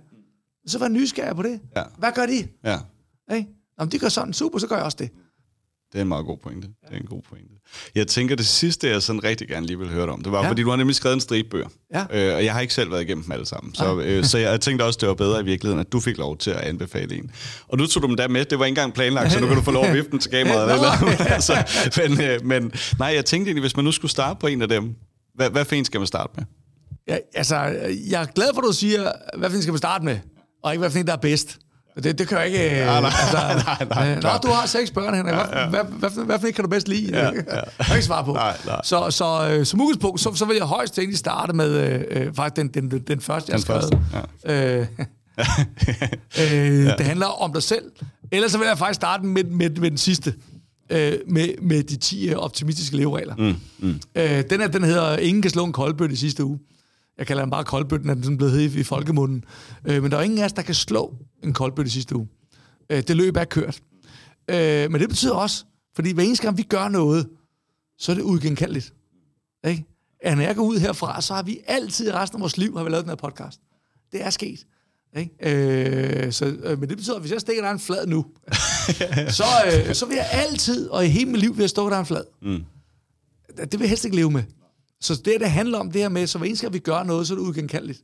Så 0.68 0.80
vær 0.80 0.88
nysgerrig 0.88 1.36
på 1.36 1.42
det. 1.42 1.62
Ja. 1.76 1.84
Hvad 1.98 2.12
gør 2.12 2.26
de? 2.26 2.48
Ja. 2.64 2.80
Ikke? 3.36 3.50
Om 3.78 3.90
de 3.90 4.00
gør 4.00 4.10
sådan, 4.10 4.34
super, 4.34 4.60
så 4.60 4.68
gør 4.68 4.76
jeg 4.76 4.86
også 4.86 4.98
det. 5.00 5.12
Det 5.92 5.98
er 5.98 6.02
en 6.02 6.08
meget 6.08 6.26
god 6.26 6.38
pointe. 6.44 6.68
Det 6.68 6.94
er 6.94 6.98
en 6.98 7.06
god 7.06 7.22
pointe. 7.30 7.54
Jeg 7.96 8.08
tænker, 8.08 8.36
det 8.36 8.48
sidste, 8.48 8.90
jeg 8.90 9.02
sådan 9.04 9.24
rigtig 9.24 9.48
gerne 9.48 9.66
lige 9.68 9.80
vil 9.80 9.88
høre 9.90 10.04
dig 10.06 10.14
om, 10.14 10.22
det 10.22 10.32
var, 10.32 10.38
Ja. 10.38 10.44
ja. 10.44 10.50
fordi 10.50 10.62
du 10.62 10.70
har 10.70 10.76
nemlig 10.78 10.96
skrevet 10.96 11.14
en 11.14 11.20
stribe 11.22 11.50
bøger. 11.50 11.68
Ja. 11.94 12.06
Øh, 12.30 12.36
og 12.36 12.46
jeg 12.46 12.54
har 12.54 12.62
ikke 12.62 12.74
selv 12.74 12.92
været 12.92 13.02
igennem 13.02 13.24
dem 13.24 13.32
alle 13.32 13.46
sammen. 13.46 13.76
Så, 13.76 14.00
øh, 14.00 14.24
så 14.24 14.38
jeg 14.38 14.62
tænkte 14.62 14.84
også, 14.84 14.98
det 15.02 15.08
var 15.10 15.14
bedre 15.16 15.42
i 15.42 15.46
virkeligheden, 15.46 15.80
at 15.80 15.92
du 15.92 16.00
fik 16.00 16.18
lov 16.18 16.38
til 16.38 16.52
at 16.52 16.58
anbefale 16.58 17.16
en. 17.16 17.32
Og 17.68 17.78
nu 17.78 17.86
tog 17.88 18.04
du 18.04 18.08
dem 18.08 18.18
der 18.18 18.28
med. 18.28 18.46
Det 18.46 18.60
var 18.60 18.66
ikke 18.66 18.72
engang 18.72 18.94
planlagt, 18.94 19.32
så 19.32 19.40
nu 19.40 19.48
kan 19.48 19.56
du 19.56 19.62
få 19.62 19.72
lov 19.72 19.86
at 19.86 19.94
vifte 19.94 20.12
den 20.12 20.20
til 20.20 20.32
kameraet. 20.32 20.74
Eller, 20.74 20.92
altså, 21.36 21.54
men, 22.08 22.22
øh, 22.22 22.46
men 22.46 22.72
nej, 23.00 23.08
jeg 23.16 23.26
tænkte 23.26 23.50
egentlig, 23.50 23.62
hvis 23.62 23.76
man 23.76 23.86
nu 23.86 23.92
skulle 23.92 24.12
starte 24.12 24.40
på 24.40 24.48
en 24.48 24.62
af 24.62 24.68
dem, 24.70 24.96
hvad, 25.36 25.50
hvad 25.50 25.66
for 25.66 25.76
en 25.76 25.86
skal 25.86 26.00
man 26.00 26.08
starte 26.08 26.34
med? 26.36 26.44
Ja, 27.08 27.18
altså, 27.34 27.56
jeg 28.10 28.22
er 28.22 28.26
glad 28.26 28.48
for, 28.54 28.62
at 28.62 28.68
du 28.68 28.74
siger, 28.74 29.12
hvad 29.38 29.50
for 29.50 29.56
en 29.56 29.62
skal 29.62 29.74
vi 29.74 29.78
starte 29.78 30.06
med, 30.06 30.20
og 30.64 30.74
ikke 30.74 30.80
hvad 30.80 30.90
for 30.90 31.00
en, 31.00 31.08
der 31.08 31.14
er 31.14 31.18
bedst. 31.18 31.58
Det, 32.04 32.20
det 32.20 32.28
kan 32.28 32.38
jeg 32.38 32.46
ikke... 32.48 32.86
Nej, 32.86 33.02
nej, 33.02 33.12
altså, 33.22 33.38
nej, 33.38 33.88
nej, 33.90 34.10
øh, 34.10 34.16
Nå, 34.16 34.22
klart. 34.22 34.44
du 34.44 34.48
har 34.48 34.68
seks 34.68 34.92
børn, 34.92 35.16
Henrik. 35.16 35.34
Hvad, 35.34 35.44
ja, 35.52 35.60
ja. 35.60 35.70
Hvad, 35.70 35.80
hvad, 35.84 36.10
hvad, 36.10 36.26
hvad 36.26 36.50
en 36.50 36.54
kan 36.54 36.64
du 36.64 36.70
bedst 36.70 36.88
lide? 36.88 37.10
Ja, 37.12 37.26
ja. 37.26 37.32
Jeg 37.34 37.64
kan 37.86 37.96
ikke 37.96 38.06
svare 38.06 38.26
på. 38.26 38.34
Nej, 38.34 38.58
nej. 38.66 38.82
Så, 38.84 39.12
så 39.12 39.50
øh, 39.52 39.66
som 39.66 39.82
udgangspunkt, 39.82 40.22
så, 40.22 40.34
så 40.36 40.46
vil 40.46 40.56
jeg 40.56 40.66
højst 40.66 41.00
egentlig 41.00 41.18
starte 41.18 41.54
med 41.54 41.70
øh, 41.72 42.02
øh, 42.10 42.34
faktisk 42.34 42.56
den, 42.56 42.68
den, 42.68 42.92
den, 42.92 43.00
den 43.08 43.22
første, 43.22 43.52
jeg 43.52 43.56
har 43.56 43.62
skrevet. 43.62 44.00
første, 44.14 44.80
Øh, 44.80 44.88
øh, 46.42 46.86
ja. 46.86 46.96
Det 46.98 47.06
handler 47.06 47.26
om 47.26 47.54
dig 47.54 47.64
selv. 47.64 47.84
Ellers 48.32 48.52
så 48.52 48.58
vil 48.58 48.68
jeg 48.68 48.78
faktisk 48.78 48.96
starte 48.96 49.26
med, 49.26 49.44
med, 49.44 49.70
med 49.70 49.90
den 49.90 49.98
sidste. 49.98 50.34
Øh, 50.90 51.14
med, 51.28 51.50
med 51.62 51.84
de 51.84 51.96
10 51.96 52.34
optimistiske 52.36 52.98
leveregler. 52.98 53.36
Mm, 53.36 53.56
mm. 53.80 54.00
Øh, 54.16 54.44
den, 54.50 54.62
er, 54.62 54.68
den 54.68 54.84
hedder 54.84 55.18
Ingen 55.18 55.42
kan 55.42 55.52
slå 55.52 55.66
en 55.66 55.74
koldbøtte 55.74 56.14
i 56.14 56.18
sidste 56.18 56.44
uge. 56.44 56.60
Jeg 57.18 57.28
kalder 57.28 57.44
den 57.44 57.52
bare 57.52 57.64
koldbøtten, 57.64 58.10
er 58.10 58.14
den 58.14 58.24
sådan 58.24 58.38
blevet 58.38 58.54
hed 58.54 58.62
i, 58.62 58.84
folkemunden. 58.84 59.44
Øh, 59.86 60.02
men 60.02 60.12
der 60.12 60.18
er 60.18 60.22
ingen 60.22 60.40
af 60.40 60.46
os, 60.46 60.54
der 60.54 60.62
kan 60.62 60.76
slå 60.76 61.16
en 61.44 61.54
koldbøtte 61.54 61.92
sidste 61.92 62.16
uge. 62.16 62.28
Øh, 62.90 63.04
det 63.04 63.16
løb 63.16 63.36
er 63.38 63.44
kørt. 63.44 63.82
Øh, 64.48 64.92
men 64.92 65.02
det 65.02 65.10
betyder 65.10 65.34
også, 65.34 65.66
fordi 65.96 66.12
hver 66.12 66.24
eneste 66.24 66.44
gang 66.44 66.58
vi 66.58 66.64
gør 66.64 66.88
noget, 66.88 67.30
så 68.00 68.12
er 68.12 68.16
det 68.16 68.24
uigenkaldeligt. 68.24 68.94
Ikke? 69.68 69.86
At 70.22 70.38
når 70.38 70.44
jeg 70.44 70.56
går 70.56 70.64
ud 70.64 70.78
herfra, 70.78 71.22
så 71.22 71.34
har 71.34 71.44
vi 71.44 71.60
altid 71.68 72.14
resten 72.14 72.38
af 72.38 72.42
vores 72.42 72.58
liv 72.58 72.78
har 72.78 72.84
vi 72.84 72.90
lavet 72.90 73.04
den 73.04 73.10
her 73.10 73.16
podcast. 73.16 73.60
Det 74.12 74.24
er 74.24 74.30
sket. 74.30 74.66
Ikke? 75.18 76.26
Øh, 76.26 76.32
så, 76.32 76.46
øh, 76.46 76.80
men 76.80 76.90
det 76.90 76.98
betyder, 76.98 77.16
at 77.16 77.22
hvis 77.22 77.32
jeg 77.32 77.42
stikker 77.42 77.64
dig 77.64 77.72
en 77.72 77.80
flad 77.80 78.08
nu, 78.08 78.26
så, 79.40 79.44
øh, 79.68 79.96
så 79.96 80.06
vil 80.06 80.16
jeg 80.16 80.30
altid, 80.32 80.90
og 80.90 81.06
i 81.06 81.08
hele 81.08 81.32
mit 81.32 81.40
liv, 81.40 81.58
vil 81.58 81.64
jeg 81.64 81.70
stå 81.70 81.90
der 81.90 82.00
en 82.00 82.06
flad. 82.06 82.24
Mm. 82.42 82.64
Det 83.58 83.72
vil 83.74 83.80
jeg 83.80 83.90
helst 83.90 84.06
ikke 84.06 84.18
leve 84.18 84.32
med. 84.32 84.44
Så 85.02 85.16
det, 85.26 85.40
det 85.40 85.52
handler 85.52 85.80
om 85.80 85.92
det 85.92 86.02
her 86.02 86.10
med, 86.10 86.28
så 86.28 86.38
hver 86.38 86.48
eneste 86.48 86.66
gang 86.66 86.74
vi 86.74 86.80
gør 86.80 87.04
noget, 87.04 87.28
så 87.28 87.34
er 87.34 87.38
det 87.38 87.46
udgenkaldeligt. 87.46 88.04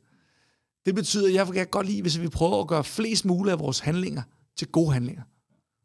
Det 0.86 0.94
betyder, 0.94 1.28
at 1.28 1.34
jeg 1.34 1.46
kan 1.46 1.66
godt 1.66 1.86
lide, 1.86 2.02
hvis 2.02 2.20
vi 2.20 2.28
prøver 2.28 2.60
at 2.60 2.68
gøre 2.68 2.84
flest 2.84 3.24
mulige 3.24 3.52
af 3.52 3.58
vores 3.58 3.78
handlinger 3.78 4.22
til 4.56 4.68
gode 4.68 4.92
handlinger. 4.92 5.22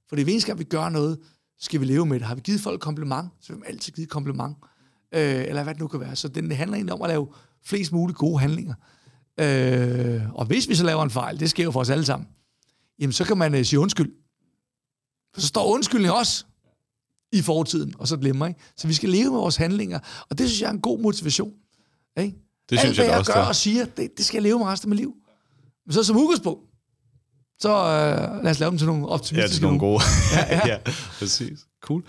For 0.10 0.16
det 0.16 0.30
eneste 0.30 0.47
gang 0.47 0.60
vi 0.60 0.64
gør 0.64 0.89
noget, 0.89 1.20
skal 1.60 1.80
vi 1.80 1.86
leve 1.86 2.05
med 2.05 2.20
det. 2.20 2.28
Har 2.28 2.36
vi 2.36 2.41
givet 2.41 2.62
folk 2.62 2.82
kompliment, 2.82 3.30
så 3.41 3.53
vil 3.53 3.62
vi 3.62 3.68
altid 3.68 3.93
give 3.93 4.03
et 4.03 4.10
kompliment. 4.10 4.57
Øh, 5.14 5.43
eller 5.47 5.64
hvad 5.64 5.74
det 5.74 5.82
nu 5.82 5.88
kan 5.88 5.99
være. 5.99 6.16
Så 6.16 6.28
det 6.28 6.57
handler 6.57 6.76
egentlig 6.76 6.93
om 6.93 7.01
at 7.01 7.10
lave 7.10 7.28
flest 7.66 7.91
mulige 7.91 8.16
gode 8.16 8.39
handlinger. 8.39 8.74
Øh, 9.39 10.34
og 10.34 10.45
hvis 10.45 10.70
vi 10.70 10.76
så 10.76 10.84
laver 10.84 11.03
en 11.03 11.10
fejl, 11.10 11.39
det 11.39 11.49
sker 11.49 11.64
jo 11.64 11.72
for 11.72 11.80
os 11.80 11.89
alle 11.89 12.05
sammen, 12.05 12.30
jamen 12.99 13.14
så 13.14 13.26
kan 13.26 13.38
man 13.38 13.55
øh, 13.55 13.66
sige 13.66 13.80
undskyld. 13.80 14.12
For 15.34 15.41
så 15.41 15.47
står 15.47 15.74
undskyldning 15.74 16.14
også 16.14 16.45
i 17.32 17.41
fortiden, 17.41 17.93
og 17.99 18.07
så 18.07 18.17
glemmer, 18.17 18.47
ikke? 18.47 18.59
Så 18.77 18.88
vi 18.88 18.93
skal 18.93 19.09
leve 19.09 19.32
med 19.32 19.39
vores 19.39 19.55
handlinger, 19.55 19.99
og 20.30 20.38
det 20.38 20.47
synes 20.49 20.61
jeg 20.61 20.67
er 20.67 20.71
en 20.73 20.82
god 20.82 20.99
motivation. 20.99 21.51
Ikke? 22.19 22.38
Det 22.69 22.75
Alt, 22.75 22.80
synes 22.80 22.97
hvad 22.97 23.05
jeg 23.07 23.17
også, 23.19 23.34
gør 23.34 23.41
og 23.41 23.55
siger, 23.55 23.86
det, 23.86 24.09
det 24.17 24.25
skal 24.25 24.36
jeg 24.38 24.43
leve 24.43 24.59
med 24.59 24.67
resten 24.67 24.88
af 24.88 24.89
mit 24.89 24.99
liv. 24.99 25.13
Men 25.86 25.93
så 25.93 26.03
som 26.03 26.17
udgangspunkt, 26.17 26.61
så 27.61 27.69
øh, 27.69 28.43
lad 28.43 28.51
os 28.51 28.59
lave 28.59 28.69
dem 28.69 28.77
til 28.77 28.88
nogle 28.88 29.01
Ja, 29.01 29.07
optimistiske 29.07 29.55
til 29.55 29.63
nogle 29.63 29.80
gode. 29.80 30.01
Ja, 30.36 30.55
ja. 30.57 30.67
ja, 30.67 30.77
præcis. 31.19 31.59
Cool. 31.84 32.03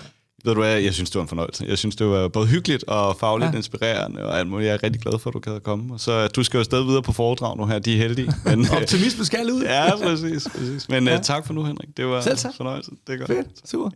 Ved 0.44 0.54
du 0.54 0.60
hvad, 0.60 0.78
jeg 0.78 0.94
synes, 0.94 1.10
det 1.10 1.16
var 1.18 1.22
en 1.22 1.28
fornøjelse. 1.28 1.64
Jeg 1.68 1.78
synes, 1.78 1.96
det 1.96 2.06
var 2.06 2.28
både 2.28 2.46
hyggeligt 2.46 2.84
og 2.84 3.16
fagligt 3.16 3.46
Ja. 3.46 3.52
ja. 3.52 3.56
inspirerende, 3.56 4.24
og 4.24 4.38
alt 4.38 4.48
muligt. 4.48 4.66
Jeg 4.68 4.74
er 4.74 4.82
rigtig 4.82 5.02
glad 5.02 5.18
for, 5.18 5.30
at 5.30 5.34
du 5.34 5.38
gad 5.38 5.52
at 5.54 5.62
komme. 5.62 5.94
Og 5.94 6.00
så 6.00 6.28
du 6.28 6.42
skal 6.42 6.58
jo 6.58 6.64
stadig 6.64 6.86
videre 6.86 7.02
på 7.02 7.12
foredrag 7.12 7.56
nu 7.56 7.66
her, 7.66 7.78
de 7.78 7.92
er 7.92 7.96
heldige. 7.96 8.32
Men, 8.44 8.60
øh, 8.64 8.76
Optimisme 8.76 9.24
skal 9.24 9.52
ud. 9.52 9.62
ja, 9.62 9.96
præcis. 9.96 10.48
præcis. 10.48 10.88
Men 10.88 11.06
Ja. 11.06 11.12
ja. 11.12 11.18
tak 11.20 11.46
for 11.46 11.54
nu, 11.54 11.64
Henrik. 11.64 11.96
Det 11.96 12.06
var 12.06 12.16
en 12.46 12.52
fornøjelse. 12.56 12.90
Det 13.06 13.12
er 13.12 13.18
godt. 13.18 13.28
Fedt. 13.28 13.70
Super. 13.70 13.90